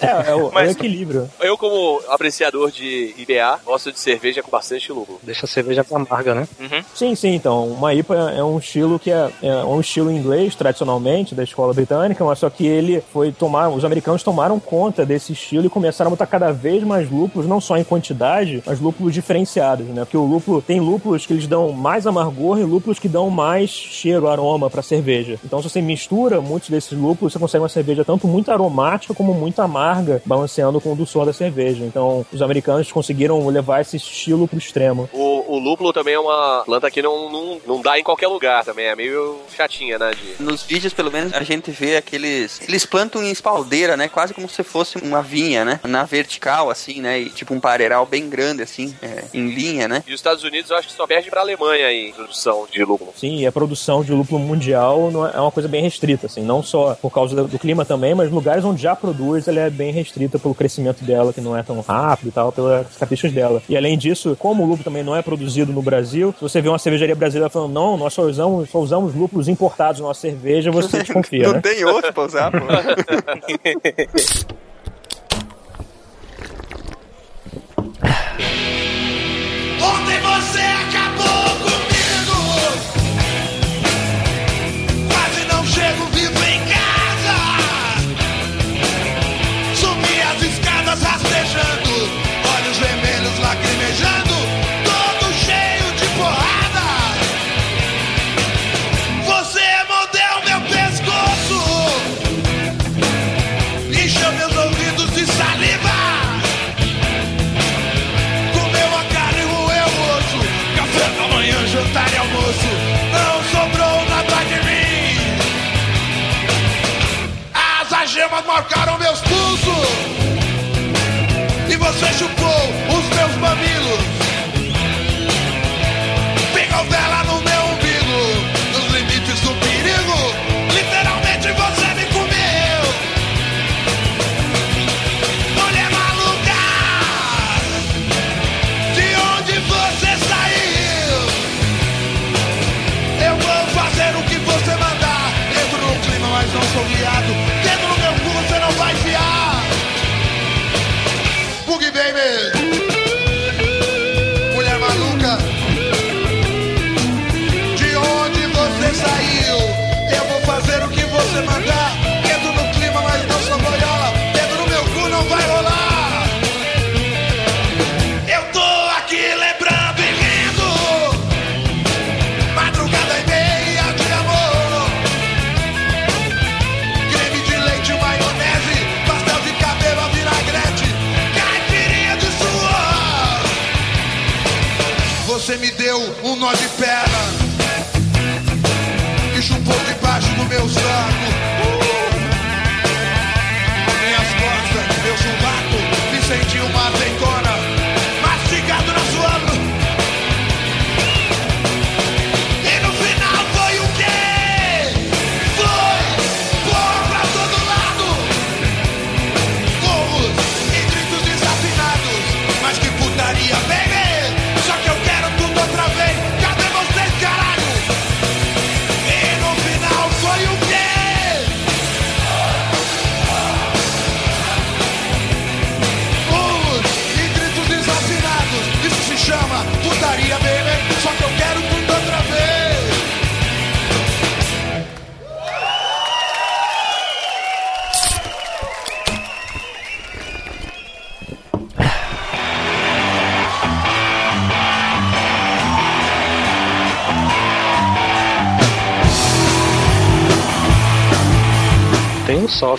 É, 0.01 0.29
é 0.31 0.35
o, 0.35 0.47
é 0.47 0.51
Mas- 0.53 0.69
o 0.69 0.71
equilíbrio. 0.71 1.29
Eu, 1.39 1.57
como 1.57 2.01
apreciador 2.09 2.71
de 2.71 3.13
IBA, 3.17 3.59
gosto 3.65 3.91
de 3.91 3.99
cerveja 3.99 4.41
com 4.41 4.49
bastante 4.49 4.91
lúpulo. 4.91 5.19
Deixa 5.23 5.45
a 5.45 5.49
cerveja 5.49 5.85
amarga, 5.91 6.33
né? 6.35 6.47
Sim, 6.93 7.15
sim, 7.15 7.33
então. 7.35 7.67
Uma 7.67 7.93
IPA 7.93 8.33
é 8.35 8.43
um 8.43 8.57
estilo 8.57 8.99
que 8.99 9.11
é, 9.11 9.29
é 9.41 9.55
um 9.75 9.81
estilo 9.81 10.11
inglês, 10.11 10.55
tradicionalmente, 10.55 11.35
da 11.35 11.43
escola 11.43 11.73
britânica, 11.73 12.23
mas 12.23 12.39
só 12.39 12.49
que 12.49 12.65
ele 12.65 13.01
foi 13.13 13.31
tomar. 13.31 13.69
Os 13.69 13.85
americanos 13.85 14.23
tomaram 14.23 14.59
conta 14.59 15.05
desse 15.05 15.33
estilo 15.33 15.65
e 15.65 15.69
começaram 15.69 16.09
a 16.09 16.11
botar 16.11 16.27
cada 16.27 16.51
vez 16.51 16.83
mais 16.83 17.09
lúpulos, 17.09 17.47
não 17.47 17.59
só 17.59 17.77
em 17.77 17.83
quantidade, 17.83 18.63
mas 18.65 18.79
lúpulos 18.79 19.13
diferenciados, 19.13 19.87
né? 19.87 20.03
Porque 20.03 20.17
o 20.17 20.25
lúpulo 20.25 20.61
tem 20.61 20.79
lúpulos 20.79 21.25
que 21.25 21.33
eles 21.33 21.47
dão 21.47 21.71
mais 21.71 22.07
amargor 22.07 22.59
e 22.59 22.63
lúpulos 22.63 22.99
que 22.99 23.07
dão 23.07 23.29
mais 23.29 23.69
cheiro, 23.69 24.27
aroma 24.27 24.69
pra 24.69 24.81
cerveja. 24.81 25.39
Então, 25.43 25.61
se 25.61 25.69
você 25.69 25.81
mistura 25.81 26.41
muitos 26.41 26.69
desses 26.69 26.97
lúpulos, 26.97 27.33
você 27.33 27.39
consegue 27.39 27.61
uma 27.63 27.69
cerveja 27.69 28.05
tanto 28.05 28.27
muito 28.27 28.51
aromática 28.51 29.13
como 29.13 29.33
muito 29.33 29.61
amarga, 29.61 30.21
balanceando 30.25 30.79
com 30.79 30.93
o 30.93 30.95
dulçor 30.95 31.25
da 31.25 31.33
cerveja. 31.33 31.83
Então, 31.83 32.25
os 32.31 32.41
americanos 32.41 32.91
conseguiram 32.91 33.45
levar 33.47 33.81
esse 33.81 33.97
estilo 33.97 34.47
pro 34.47 34.57
extremo. 34.57 35.09
O, 35.13 35.55
o 35.55 35.59
lúpulo 35.59 35.93
também 35.93 36.13
é 36.13 36.19
uma 36.19 36.63
planta 36.65 36.89
que 36.91 37.01
não, 37.01 37.29
não, 37.31 37.61
não 37.65 37.81
dá 37.81 37.99
em 37.99 38.03
qualquer 38.03 38.27
lugar 38.27 38.63
também. 38.63 38.85
É 38.85 38.95
meio 38.95 39.37
chatinha, 39.57 39.97
né? 39.97 40.11
De... 40.11 40.43
Nos 40.43 40.63
vídeos, 40.63 40.93
pelo 40.93 41.11
menos, 41.11 41.33
a 41.33 41.43
gente 41.43 41.71
vê 41.71 41.97
aqueles. 41.97 42.61
Eles 42.67 42.85
plantam 42.85 43.23
em 43.23 43.31
espaldeira, 43.31 43.95
né? 43.95 44.07
Quase 44.07 44.33
como 44.33 44.49
se 44.49 44.63
fosse 44.63 44.97
uma 44.97 45.21
vinha, 45.21 45.63
né? 45.63 45.79
Na 45.83 46.03
vertical, 46.03 46.69
assim, 46.69 47.01
né? 47.01 47.19
E 47.19 47.29
tipo 47.29 47.53
um 47.53 47.59
pareiral 47.59 48.05
bem 48.05 48.29
grande, 48.29 48.63
assim, 48.63 48.93
é, 49.01 49.23
em 49.33 49.49
linha, 49.49 49.87
né? 49.87 50.03
E 50.05 50.13
os 50.13 50.19
Estados 50.19 50.43
Unidos 50.43 50.69
eu 50.71 50.77
acho 50.77 50.87
que 50.87 50.93
só 50.93 51.07
perde 51.07 51.29
pra 51.29 51.41
Alemanha 51.41 51.91
em 51.91 52.11
produção 52.11 52.67
de 52.71 52.83
lúpulo. 52.83 53.13
Sim, 53.15 53.39
e 53.39 53.47
a 53.47 53.51
produção 53.51 54.03
de 54.03 54.11
lúpulo 54.11 54.39
mundial 54.39 55.09
não 55.11 55.25
é 55.25 55.37
é 55.37 55.41
uma 55.41 55.51
coisa 55.51 55.69
bem 55.69 55.81
restrita, 55.81 56.25
assim, 56.25 56.41
não 56.41 56.63
só 56.63 56.95
por 56.95 57.11
causa 57.11 57.35
do, 57.35 57.47
do 57.47 57.59
clima 57.59 57.85
também, 57.85 58.15
mas 58.15 58.31
lugares 58.31 58.65
onde 58.65 58.81
já 58.81 58.95
produz, 58.95 59.47
ela 59.47 59.59
é 59.59 59.69
bem 59.69 59.91
restrita 59.91 60.39
pelo 60.39 60.55
crescimento 60.55 61.03
dela, 61.03 61.31
que 61.31 61.39
não 61.39 61.55
é 61.55 61.61
tão 61.61 61.79
rápido 61.81 62.29
e 62.29 62.31
tal, 62.31 62.51
pelas 62.51 62.97
caprichos 62.97 63.31
dela. 63.31 63.61
E 63.69 63.77
além 63.77 63.97
disso, 63.97 64.35
como 64.39 64.63
o 64.63 64.65
lúpulo 64.65 64.83
também 64.83 65.03
não 65.03 65.15
é 65.15 65.21
produzido 65.21 65.71
no 65.71 65.81
Brasil, 65.81 66.33
se 66.35 66.41
você 66.41 66.59
vê 66.59 66.69
uma 66.69 66.79
cervejaria 66.79 67.15
brasileira 67.15 67.49
falando, 67.49 67.73
não, 67.73 67.97
nós 67.97 68.13
só 68.13 68.23
usamos, 68.23 68.69
só 68.69 68.79
usamos 68.79 69.13
lúpulos 69.13 69.46
importados 69.47 70.01
na 70.01 70.07
nossa 70.07 70.21
cerveja, 70.21 70.71
você 70.71 70.99
desconfia, 71.03 71.47
Não 71.47 71.53
né? 71.53 71.61
tem 71.61 71.85
outro 71.85 72.11
pra 72.13 72.23
usar, 72.23 72.51
pô. 72.51 72.57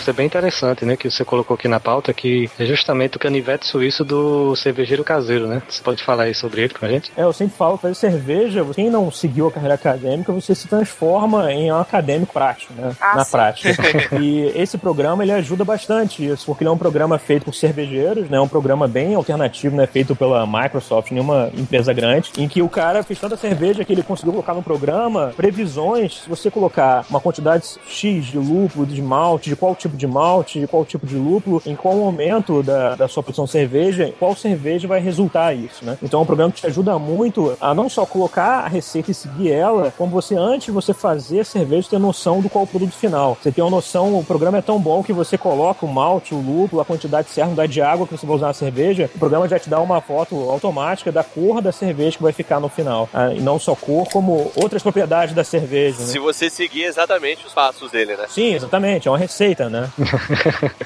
software 0.09 0.13
bem 0.13 0.25
interessante, 0.25 0.85
né? 0.85 0.97
Que 0.97 1.09
você 1.09 1.23
colocou 1.23 1.55
aqui 1.55 1.67
na 1.67 1.79
pauta, 1.79 2.13
que 2.13 2.49
é 2.59 2.65
justamente 2.65 3.17
o 3.17 3.19
canivete 3.19 3.65
suíço 3.65 4.03
do 4.03 4.55
cervejeiro 4.55 5.03
caseiro, 5.03 5.47
né? 5.47 5.61
Você 5.67 5.81
pode 5.81 6.03
falar 6.03 6.23
aí 6.23 6.35
sobre 6.35 6.61
ele 6.61 6.73
com 6.73 6.85
a 6.85 6.89
gente? 6.89 7.11
É, 7.15 7.23
eu 7.23 7.33
sempre 7.33 7.55
falo, 7.55 7.77
fazer 7.77 7.95
cerveja, 7.95 8.65
quem 8.73 8.89
não 8.89 9.11
seguiu 9.11 9.47
a 9.47 9.51
carreira 9.51 9.75
acadêmica, 9.75 10.31
você 10.31 10.53
se 10.55 10.67
transforma 10.67 11.51
em 11.51 11.71
um 11.71 11.77
acadêmico 11.77 12.33
prático, 12.33 12.73
né? 12.73 12.95
Ah, 12.99 13.15
Na 13.15 13.25
sim. 13.25 13.31
prática. 13.31 13.69
e 14.19 14.51
esse 14.55 14.77
programa, 14.77 15.23
ele 15.23 15.31
ajuda 15.31 15.63
bastante 15.63 16.25
isso, 16.25 16.45
porque 16.45 16.63
ele 16.63 16.69
é 16.69 16.73
um 16.73 16.77
programa 16.77 17.17
feito 17.17 17.45
por 17.45 17.53
cervejeiros, 17.53 18.29
né? 18.29 18.37
É 18.37 18.41
um 18.41 18.47
programa 18.47 18.87
bem 18.87 19.15
alternativo, 19.15 19.75
né? 19.75 19.85
Feito 19.87 20.15
pela 20.15 20.45
Microsoft, 20.45 21.11
nenhuma 21.11 21.51
empresa 21.55 21.93
grande, 21.93 22.31
em 22.37 22.47
que 22.47 22.61
o 22.61 22.69
cara 22.69 23.03
fez 23.03 23.19
tanta 23.19 23.37
cerveja 23.37 23.83
que 23.85 23.93
ele 23.93 24.03
conseguiu 24.03 24.33
colocar 24.33 24.53
no 24.53 24.63
programa 24.63 25.33
previsões, 25.35 26.21
se 26.23 26.29
você 26.29 26.49
colocar 26.49 27.05
uma 27.09 27.19
quantidade 27.19 27.65
X 27.87 28.25
de 28.25 28.37
lúpulo, 28.37 28.85
de 28.85 29.01
malte, 29.01 29.49
de 29.49 29.55
qual 29.55 29.75
tipo 29.75 29.95
de 29.99 30.07
malte, 30.07 30.59
de 30.59 30.67
qual 30.67 30.85
tipo 30.85 31.05
de 31.05 31.15
lúpulo, 31.15 31.61
em 31.65 31.75
qual 31.75 31.95
momento 31.95 32.63
da, 32.63 32.95
da 32.95 33.07
sua 33.07 33.21
produção 33.21 33.45
de 33.45 33.51
cerveja, 33.51 34.13
qual 34.17 34.35
cerveja 34.35 34.87
vai 34.87 34.99
resultar 34.99 35.53
isso, 35.53 35.85
né? 35.85 35.97
Então 36.01 36.19
é 36.19 36.23
um 36.23 36.25
programa 36.25 36.51
que 36.51 36.61
te 36.61 36.67
ajuda 36.67 36.97
muito 36.97 37.55
a 37.59 37.73
não 37.73 37.89
só 37.89 38.05
colocar 38.05 38.65
a 38.65 38.67
receita 38.67 39.11
e 39.11 39.13
seguir 39.13 39.51
ela, 39.51 39.93
como 39.97 40.11
você, 40.11 40.35
antes 40.35 40.65
de 40.65 40.71
você 40.71 40.93
fazer 40.93 41.41
a 41.41 41.45
cerveja, 41.45 41.89
ter 41.89 41.99
noção 41.99 42.41
do 42.41 42.49
qual 42.49 42.63
é 42.63 42.65
o 42.65 42.67
produto 42.67 42.93
final. 42.93 43.37
Você 43.41 43.51
tem 43.51 43.63
uma 43.63 43.69
noção, 43.69 44.17
o 44.17 44.23
programa 44.23 44.57
é 44.57 44.61
tão 44.61 44.79
bom 44.79 45.03
que 45.03 45.13
você 45.13 45.37
coloca 45.37 45.85
o 45.85 45.89
malte, 45.89 46.33
o 46.33 46.41
lúpulo, 46.41 46.81
a 46.81 46.85
quantidade 46.85 47.29
certa, 47.29 47.43
a 47.43 47.47
quantidade 47.47 47.73
de 47.73 47.81
água 47.81 48.07
que 48.07 48.17
você 48.17 48.25
vai 48.25 48.35
usar 48.35 48.47
na 48.47 48.53
cerveja, 48.53 49.09
o 49.13 49.19
programa 49.19 49.47
já 49.47 49.59
te 49.59 49.69
dá 49.69 49.79
uma 49.79 50.01
foto 50.01 50.35
automática 50.49 51.11
da 51.11 51.23
cor 51.23 51.61
da 51.61 51.71
cerveja 51.71 52.17
que 52.17 52.23
vai 52.23 52.33
ficar 52.33 52.59
no 52.59 52.69
final. 52.69 53.09
Ah, 53.13 53.33
e 53.33 53.39
não 53.39 53.59
só 53.59 53.75
cor, 53.75 54.07
como 54.09 54.51
outras 54.55 54.81
propriedades 54.81 55.33
da 55.33 55.43
cerveja, 55.43 55.99
né? 55.99 56.05
Se 56.05 56.19
você 56.19 56.49
seguir 56.49 56.83
exatamente 56.83 57.45
os 57.45 57.53
passos 57.53 57.91
dele, 57.91 58.15
né? 58.15 58.25
Sim, 58.29 58.53
exatamente, 58.53 59.07
é 59.07 59.11
uma 59.11 59.17
receita, 59.17 59.69
né? 59.69 59.88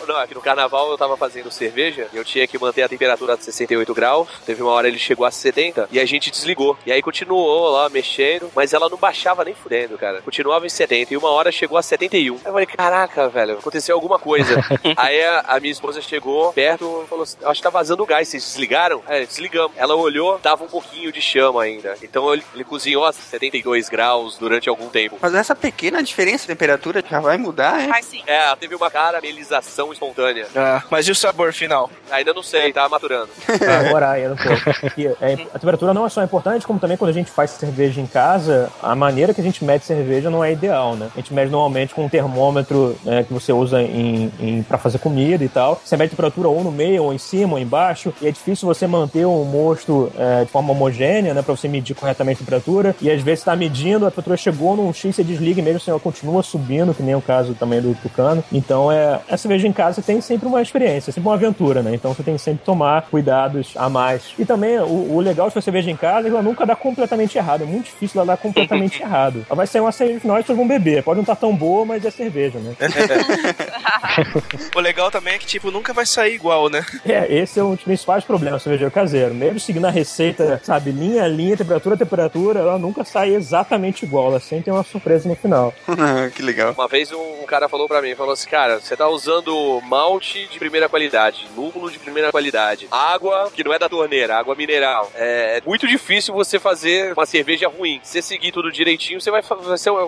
Não, 0.07 0.17
aqui 0.17 0.33
no 0.33 0.41
carnaval 0.41 0.91
eu 0.91 0.97
tava 0.97 1.17
fazendo 1.17 1.49
cerveja 1.51 2.07
e 2.13 2.17
eu 2.17 2.23
tinha 2.23 2.45
que 2.47 2.57
manter 2.57 2.83
a 2.83 2.89
temperatura 2.89 3.37
de 3.37 3.43
68 3.43 3.93
graus. 3.93 4.27
Teve 4.45 4.61
uma 4.61 4.71
hora 4.71 4.87
ele 4.87 4.99
chegou 4.99 5.25
a 5.25 5.31
70 5.31 5.89
e 5.91 5.99
a 5.99 6.05
gente 6.05 6.29
desligou. 6.29 6.77
E 6.85 6.91
aí 6.91 7.01
continuou 7.01 7.69
lá 7.69 7.89
mexendo, 7.89 8.51
mas 8.55 8.73
ela 8.73 8.89
não 8.89 8.97
baixava 8.97 9.43
nem 9.43 9.53
fudendo, 9.53 9.97
cara. 9.97 10.21
Continuava 10.21 10.65
em 10.65 10.69
70 10.69 11.13
e 11.13 11.17
uma 11.17 11.29
hora 11.29 11.51
chegou 11.51 11.77
a 11.77 11.81
71. 11.81 12.35
Aí 12.35 12.41
eu 12.45 12.51
falei, 12.51 12.65
caraca, 12.65 13.29
velho, 13.29 13.57
aconteceu 13.57 13.95
alguma 13.95 14.19
coisa. 14.19 14.55
aí 14.95 15.23
a, 15.23 15.39
a 15.47 15.59
minha 15.59 15.71
esposa 15.71 16.01
chegou 16.01 16.53
perto 16.53 17.03
e 17.05 17.07
falou 17.07 17.23
assim: 17.23 17.37
acho 17.43 17.59
que 17.59 17.63
tá 17.63 17.69
vazando 17.69 18.05
gás, 18.05 18.27
vocês 18.27 18.43
desligaram? 18.43 19.01
É, 19.07 19.25
desligamos. 19.25 19.75
Ela 19.77 19.95
olhou, 19.95 20.39
tava 20.39 20.63
um 20.63 20.67
pouquinho 20.67 21.11
de 21.11 21.21
chama 21.21 21.63
ainda. 21.63 21.95
Então 22.01 22.33
ele, 22.33 22.43
ele 22.53 22.63
cozinhou 22.63 23.05
a 23.05 23.11
72 23.11 23.89
graus 23.89 24.37
durante 24.37 24.69
algum 24.69 24.89
tempo. 24.89 25.17
Mas 25.21 25.33
essa 25.33 25.55
pequena 25.55 26.01
diferença 26.03 26.43
de 26.43 26.47
temperatura 26.47 27.03
já 27.07 27.19
vai 27.19 27.37
mudar, 27.37 27.81
hein? 27.81 27.87
Mas 27.87 28.05
sim. 28.05 28.23
É, 28.25 28.55
teve 28.55 28.75
uma 28.75 28.82
caramelização 28.89 29.91
espontânea. 29.91 30.47
Ah, 30.55 30.83
mas 30.89 31.07
e 31.07 31.11
o 31.11 31.15
sabor 31.15 31.53
final? 31.53 31.89
Ainda 32.11 32.33
não 32.33 32.43
sei, 32.43 32.71
tá 32.71 32.87
maturando. 32.87 33.29
Agora 33.87 34.11
ainda 34.11 34.33
um 34.33 34.37
pouco. 34.37 34.99
E, 34.99 35.07
é, 35.07 35.47
a 35.53 35.59
temperatura 35.59 35.93
não 35.93 36.05
é 36.05 36.09
só 36.09 36.23
importante, 36.23 36.65
como 36.65 36.79
também 36.79 36.97
quando 36.97 37.09
a 37.09 37.13
gente 37.13 37.31
faz 37.31 37.51
cerveja 37.51 38.01
em 38.01 38.07
casa, 38.07 38.71
a 38.81 38.95
maneira 38.95 39.33
que 39.33 39.41
a 39.41 39.43
gente 39.43 39.63
mede 39.63 39.85
cerveja 39.85 40.29
não 40.29 40.43
é 40.43 40.51
ideal, 40.51 40.95
né? 40.95 41.09
A 41.13 41.19
gente 41.19 41.33
mede 41.33 41.51
normalmente 41.51 41.93
com 41.93 42.05
um 42.05 42.09
termômetro 42.09 42.95
né, 43.03 43.23
que 43.23 43.33
você 43.33 43.51
usa 43.51 43.81
em, 43.81 44.31
em, 44.39 44.63
para 44.63 44.77
fazer 44.77 44.99
comida 44.99 45.43
e 45.43 45.49
tal. 45.49 45.81
Você 45.83 45.97
mede 45.97 46.07
a 46.07 46.15
temperatura 46.15 46.47
ou 46.49 46.63
no 46.63 46.71
meio, 46.71 47.03
ou 47.03 47.13
em 47.13 47.17
cima, 47.17 47.53
ou 47.53 47.59
embaixo, 47.59 48.13
e 48.21 48.27
é 48.27 48.31
difícil 48.31 48.67
você 48.67 48.87
manter 48.87 49.25
o 49.25 49.43
mosto 49.43 50.11
é, 50.17 50.43
de 50.45 50.51
forma 50.51 50.71
homogênea, 50.71 51.33
né? 51.33 51.41
Pra 51.41 51.55
você 51.55 51.67
medir 51.67 51.95
corretamente 51.95 52.37
a 52.37 52.45
temperatura. 52.45 52.95
E 53.01 53.09
às 53.09 53.21
vezes 53.21 53.39
você 53.39 53.45
tá 53.45 53.55
medindo, 53.55 54.05
a 54.05 54.09
temperatura 54.09 54.37
chegou 54.37 54.75
num 54.75 54.93
X, 54.93 55.15
você 55.15 55.23
desliga 55.23 55.59
e 55.59 55.63
mesmo 55.63 55.77
assim 55.77 55.91
ela 55.91 55.99
continua 55.99 56.43
subindo, 56.43 56.93
que 56.93 57.03
nem 57.03 57.15
o 57.15 57.21
caso 57.21 57.53
também 57.53 57.81
do 57.81 57.95
Tucano. 57.95 58.43
Então 58.51 58.72
é. 58.91 59.19
A 59.29 59.37
cerveja 59.37 59.67
em 59.67 59.73
casa 59.73 60.01
tem 60.01 60.21
sempre 60.21 60.47
uma 60.47 60.61
experiência, 60.61 61.11
sempre 61.11 61.27
uma 61.27 61.35
aventura, 61.35 61.81
né? 61.81 61.93
Então 61.93 62.13
você 62.13 62.23
tem 62.23 62.35
que 62.35 62.41
sempre 62.41 62.63
tomar 62.63 63.03
cuidados 63.03 63.73
a 63.75 63.89
mais. 63.89 64.33
E 64.37 64.45
também 64.45 64.79
o, 64.79 65.15
o 65.15 65.19
legal 65.19 65.47
de 65.47 65.53
fazer 65.53 65.65
cerveja 65.65 65.91
em 65.91 65.95
casa 65.95 66.27
é 66.27 66.29
que 66.29 66.35
ela 66.35 66.43
nunca 66.43 66.65
dá 66.65 66.75
completamente 66.75 67.37
errado. 67.37 67.63
É 67.63 67.65
muito 67.65 67.85
difícil 67.85 68.19
ela 68.21 68.33
dar 68.33 68.37
completamente 68.37 69.01
errado. 69.03 69.45
Ela 69.49 69.55
vai 69.55 69.67
sair 69.67 69.81
uma 69.81 69.91
cerveja 69.91 70.19
final 70.19 70.37
e 70.37 70.39
as 70.39 70.43
pessoas 70.43 70.57
vão 70.57 70.67
beber. 70.67 71.03
Pode 71.03 71.17
não 71.17 71.23
estar 71.23 71.35
tão 71.35 71.55
boa, 71.55 71.85
mas 71.85 72.05
é 72.05 72.11
cerveja, 72.11 72.59
né? 72.59 72.75
O 74.75 74.79
legal 74.79 75.09
também 75.09 75.33
é 75.33 75.37
que, 75.37 75.45
tipo, 75.45 75.71
nunca 75.71 75.93
vai 75.93 76.05
sair 76.05 76.35
igual, 76.35 76.69
né? 76.69 76.85
É, 77.05 77.33
esse 77.33 77.59
é 77.59 77.63
um 77.63 77.73
dos 77.73 77.83
principais 77.83 78.23
problemas 78.23 78.61
do 78.61 78.63
cervejeiro 78.63 78.91
caseiro. 78.91 79.33
Mesmo 79.33 79.59
seguindo 79.59 79.85
a 79.85 79.89
receita, 79.89 80.61
sabe, 80.63 80.91
linha 80.91 81.23
a 81.23 81.27
linha, 81.27 81.57
temperatura 81.57 81.95
a 81.95 81.97
temperatura, 81.97 82.59
ela 82.59 82.77
nunca 82.77 83.03
sai 83.03 83.33
exatamente 83.33 84.05
igual. 84.05 84.27
Ela 84.27 84.39
sempre 84.39 84.65
tem 84.65 84.73
uma 84.73 84.83
surpresa 84.83 85.27
no 85.27 85.35
final. 85.35 85.73
que 86.35 86.41
legal. 86.41 86.73
Uma 86.73 86.87
vez 86.87 87.11
um 87.11 87.45
cara 87.45 87.67
falou 87.67 87.87
pra 87.87 88.01
mim, 88.01 88.15
falou 88.15 88.33
assim, 88.33 88.49
cara, 88.49 88.62
você 88.69 88.95
tá 88.95 89.07
usando 89.07 89.81
malte 89.87 90.47
de 90.47 90.57
primeira 90.59 90.87
qualidade, 90.89 91.47
lúpulo 91.55 91.89
de 91.91 91.99
primeira 91.99 92.31
qualidade, 92.31 92.87
água 92.91 93.51
que 93.53 93.63
não 93.63 93.73
é 93.73 93.79
da 93.79 93.89
torneira, 93.89 94.37
água 94.37 94.55
mineral. 94.55 95.11
É 95.15 95.61
muito 95.65 95.87
difícil 95.87 96.33
você 96.33 96.59
fazer 96.59 97.13
uma 97.13 97.25
cerveja 97.25 97.67
ruim. 97.67 97.99
Se 98.03 98.13
você 98.13 98.21
seguir 98.21 98.51
tudo 98.51 98.71
direitinho, 98.71 99.19
você 99.21 99.29
vai, 99.31 99.41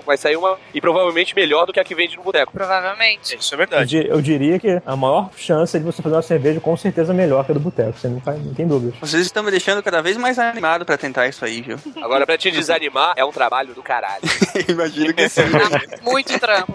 vai, 0.06 0.18
sair 0.18 0.36
uma 0.36 0.58
e 0.74 0.80
provavelmente 0.82 1.36
melhor 1.36 1.66
do 1.66 1.74
que 1.74 1.80
a 1.80 1.84
que 1.84 1.96
vende 1.96 2.16
no 2.16 2.24
boteco. 2.24 2.52
Provavelmente. 2.52 3.36
Isso 3.38 3.54
é 3.54 3.56
Eu, 3.56 3.58
verdade. 3.58 3.88
di- 4.02 4.08
eu 4.08 4.22
diria 4.22 4.60
que 4.60 4.82
a 4.86 4.96
maior 4.96 5.30
chance 5.38 5.76
é 5.76 5.80
de 5.80 5.86
você 5.86 6.02
fazer 6.02 6.16
uma 6.16 6.22
cerveja 6.22 6.60
com 6.60 6.76
certeza 6.78 7.14
melhor 7.14 7.44
que 7.46 7.52
a 7.52 7.54
do 7.54 7.60
boteco. 7.60 7.98
Você 7.98 8.08
não, 8.08 8.22
faz, 8.22 8.44
não 8.44 8.54
tem 8.54 8.68
dúvidas. 8.68 8.96
Vocês 9.00 9.26
estão 9.26 9.44
me 9.44 9.52
deixando 9.52 9.82
cada 9.84 10.02
vez 10.02 10.18
mais 10.18 10.38
animado 10.40 10.86
pra 10.86 10.98
tentar 10.98 11.28
isso 11.28 11.44
aí, 11.46 11.62
viu? 11.62 11.78
Agora, 12.02 12.26
pra 12.26 12.38
te 12.38 12.52
desanimar, 12.52 13.14
é 13.16 13.26
um 13.26 13.32
trabalho 13.32 13.74
do 13.74 13.82
caralho. 13.84 14.22
Imagino 14.68 15.14
que 15.14 15.28
sim. 15.30 15.42
Muito 16.02 16.38
trampo. 16.40 16.74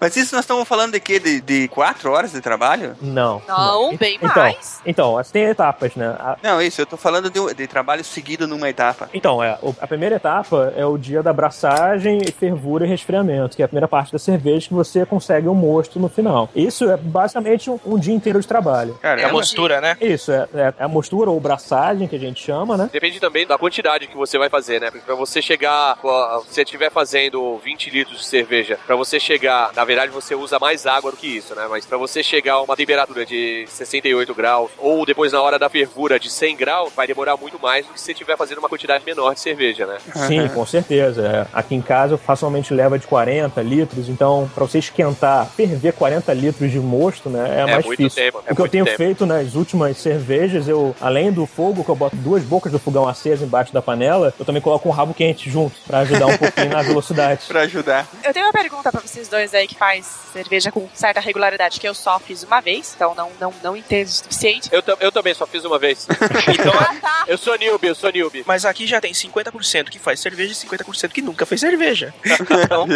Mas 0.00 0.16
isso 0.16 0.34
nós 0.34 0.44
estamos 0.44 0.66
falando 0.66 0.91
de 0.92 1.00
quê? 1.00 1.18
De, 1.18 1.40
de 1.40 1.68
quatro 1.68 2.10
horas 2.12 2.32
de 2.32 2.40
trabalho? 2.40 2.94
Não. 3.00 3.42
Não, 3.48 3.96
bem 3.96 4.16
então, 4.22 4.42
mais. 4.42 4.80
Então, 4.86 5.18
as- 5.18 5.30
tem 5.30 5.44
etapas, 5.44 5.94
né? 5.96 6.14
A- 6.18 6.36
Não, 6.42 6.60
isso, 6.62 6.80
eu 6.80 6.86
tô 6.86 6.96
falando 6.96 7.30
de, 7.30 7.54
de 7.54 7.66
trabalho 7.66 8.04
seguido 8.04 8.46
numa 8.46 8.68
etapa. 8.68 9.08
Então, 9.12 9.42
é, 9.42 9.58
a 9.80 9.86
primeira 9.86 10.16
etapa 10.16 10.72
é 10.76 10.84
o 10.86 10.96
dia 10.96 11.22
da 11.22 11.30
abraçagem, 11.30 12.20
fervura 12.38 12.84
e 12.84 12.88
resfriamento, 12.88 13.56
que 13.56 13.62
é 13.62 13.64
a 13.64 13.68
primeira 13.68 13.88
parte 13.88 14.12
da 14.12 14.18
cerveja 14.18 14.68
que 14.68 14.74
você 14.74 15.04
consegue 15.06 15.48
o 15.48 15.54
mosto 15.54 15.98
no 15.98 16.08
final. 16.08 16.48
Isso 16.54 16.88
é 16.90 16.96
basicamente 16.96 17.70
um, 17.70 17.78
um 17.86 17.98
dia 17.98 18.14
inteiro 18.14 18.40
de 18.40 18.46
trabalho. 18.46 18.98
É 19.02 19.06
a 19.12 19.16
Caramba. 19.16 19.32
mostura, 19.32 19.80
né? 19.80 19.96
Isso, 20.00 20.30
é, 20.32 20.46
é 20.54 20.74
a 20.78 20.88
mostura 20.88 21.30
ou 21.30 21.40
braçagem, 21.40 22.06
que 22.08 22.16
a 22.16 22.18
gente 22.18 22.42
chama, 22.42 22.76
né? 22.76 22.90
Depende 22.92 23.18
também 23.20 23.46
da 23.46 23.56
quantidade 23.58 24.06
que 24.06 24.16
você 24.16 24.36
vai 24.38 24.48
fazer, 24.48 24.80
né? 24.80 24.90
Porque 24.90 25.04
pra 25.06 25.14
você 25.14 25.40
chegar, 25.40 25.96
se 25.96 26.54
você 26.54 26.62
estiver 26.62 26.90
fazendo 26.90 27.58
20 27.64 27.90
litros 27.90 28.18
de 28.20 28.26
cerveja, 28.26 28.78
pra 28.86 28.96
você 28.96 29.18
chegar, 29.18 29.70
na 29.74 29.84
verdade 29.84 30.10
você 30.12 30.34
usa 30.34 30.58
mais 30.58 30.81
água 30.86 31.10
do 31.10 31.16
que 31.16 31.26
isso, 31.26 31.54
né? 31.54 31.66
Mas 31.68 31.84
pra 31.86 31.96
você 31.96 32.22
chegar 32.22 32.54
a 32.54 32.62
uma 32.62 32.76
temperatura 32.76 33.24
de 33.24 33.64
68 33.68 34.34
graus, 34.34 34.70
ou 34.78 35.04
depois 35.04 35.32
na 35.32 35.40
hora 35.42 35.58
da 35.58 35.68
fervura 35.68 36.18
de 36.18 36.30
100 36.30 36.56
graus, 36.56 36.92
vai 36.94 37.06
demorar 37.06 37.36
muito 37.36 37.58
mais 37.60 37.86
do 37.86 37.92
que 37.92 37.98
se 38.00 38.06
você 38.06 38.12
estiver 38.12 38.36
fazendo 38.36 38.58
uma 38.58 38.68
quantidade 38.68 39.04
menor 39.04 39.34
de 39.34 39.40
cerveja, 39.40 39.86
né? 39.86 39.98
Sim, 40.26 40.48
com 40.48 40.64
certeza. 40.66 41.22
É, 41.26 41.46
Aqui 41.52 41.74
em 41.74 41.82
casa 41.82 42.14
eu 42.14 42.18
facilmente 42.18 42.72
leva 42.74 42.98
de 42.98 43.06
40 43.06 43.60
litros, 43.62 44.08
então 44.08 44.50
pra 44.54 44.64
você 44.64 44.78
esquentar, 44.78 45.46
ferver 45.46 45.92
40 45.92 46.32
litros 46.34 46.70
de 46.70 46.80
mosto, 46.80 47.28
né, 47.28 47.60
é, 47.60 47.66
mais 47.66 47.84
muito 47.84 47.98
difícil. 47.98 48.24
tempo, 48.24 48.42
é 48.46 48.52
o 48.52 48.56
que 48.56 48.62
eu 48.62 48.68
tenho 48.68 48.84
tempo. 48.84 48.96
feito 48.96 49.26
nas 49.26 49.54
últimas 49.54 49.96
cervejas, 49.98 50.68
eu, 50.68 50.94
além 51.00 51.30
do 51.32 51.46
fogo, 51.46 51.84
que 51.84 51.90
eu 51.90 51.94
boto 51.96 52.16
duas 52.16 52.42
bocas 52.42 52.72
do 52.72 52.78
fogão 52.78 53.06
acesa 53.08 53.44
embaixo 53.44 53.72
da 53.72 53.82
panela, 53.82 54.32
eu 54.38 54.44
também 54.44 54.60
coloco 54.62 54.88
um 54.88 54.92
rabo 54.92 55.14
quente 55.14 55.48
junto, 55.50 55.74
pra 55.86 55.98
ajudar 56.00 56.26
um 56.26 56.36
pouquinho 56.38 56.70
na 56.70 56.82
velocidade. 56.82 57.44
Pra 57.46 57.60
ajudar. 57.62 58.06
Eu 58.24 58.32
tenho 58.32 58.46
uma 58.46 58.52
pergunta 58.52 58.90
pra 58.90 59.00
vocês 59.00 59.28
dois 59.28 59.54
aí 59.54 59.66
que 59.68 59.74
faz 59.74 60.06
cerveja 60.32 60.71
com 60.72 60.88
certa 60.94 61.20
regularidade, 61.20 61.78
que 61.78 61.86
eu 61.88 61.94
só 61.94 62.18
fiz 62.18 62.42
uma 62.42 62.60
vez, 62.60 62.92
então 62.96 63.14
não, 63.14 63.30
não, 63.40 63.54
não 63.62 63.76
entendo 63.76 64.06
o 64.06 64.10
suficiente. 64.10 64.68
Eu, 64.72 64.82
eu 65.00 65.12
também 65.12 65.34
só 65.34 65.46
fiz 65.46 65.64
uma 65.64 65.78
vez. 65.78 66.06
Então, 66.48 66.72
Ah, 66.78 66.94
tá. 67.00 67.24
Eu 67.26 67.38
sou 67.38 67.56
newbie, 67.56 67.88
eu 67.88 67.94
sou 67.94 68.10
newbie. 68.10 68.42
mas 68.46 68.64
aqui 68.64 68.86
já 68.86 69.00
tem 69.00 69.12
50% 69.12 69.84
que 69.90 69.98
faz 69.98 70.18
cerveja 70.20 70.52
e 70.52 70.56
50% 70.56 71.08
que 71.10 71.22
nunca 71.22 71.46
fez 71.46 71.60
cerveja. 71.60 72.12
Então? 72.24 72.86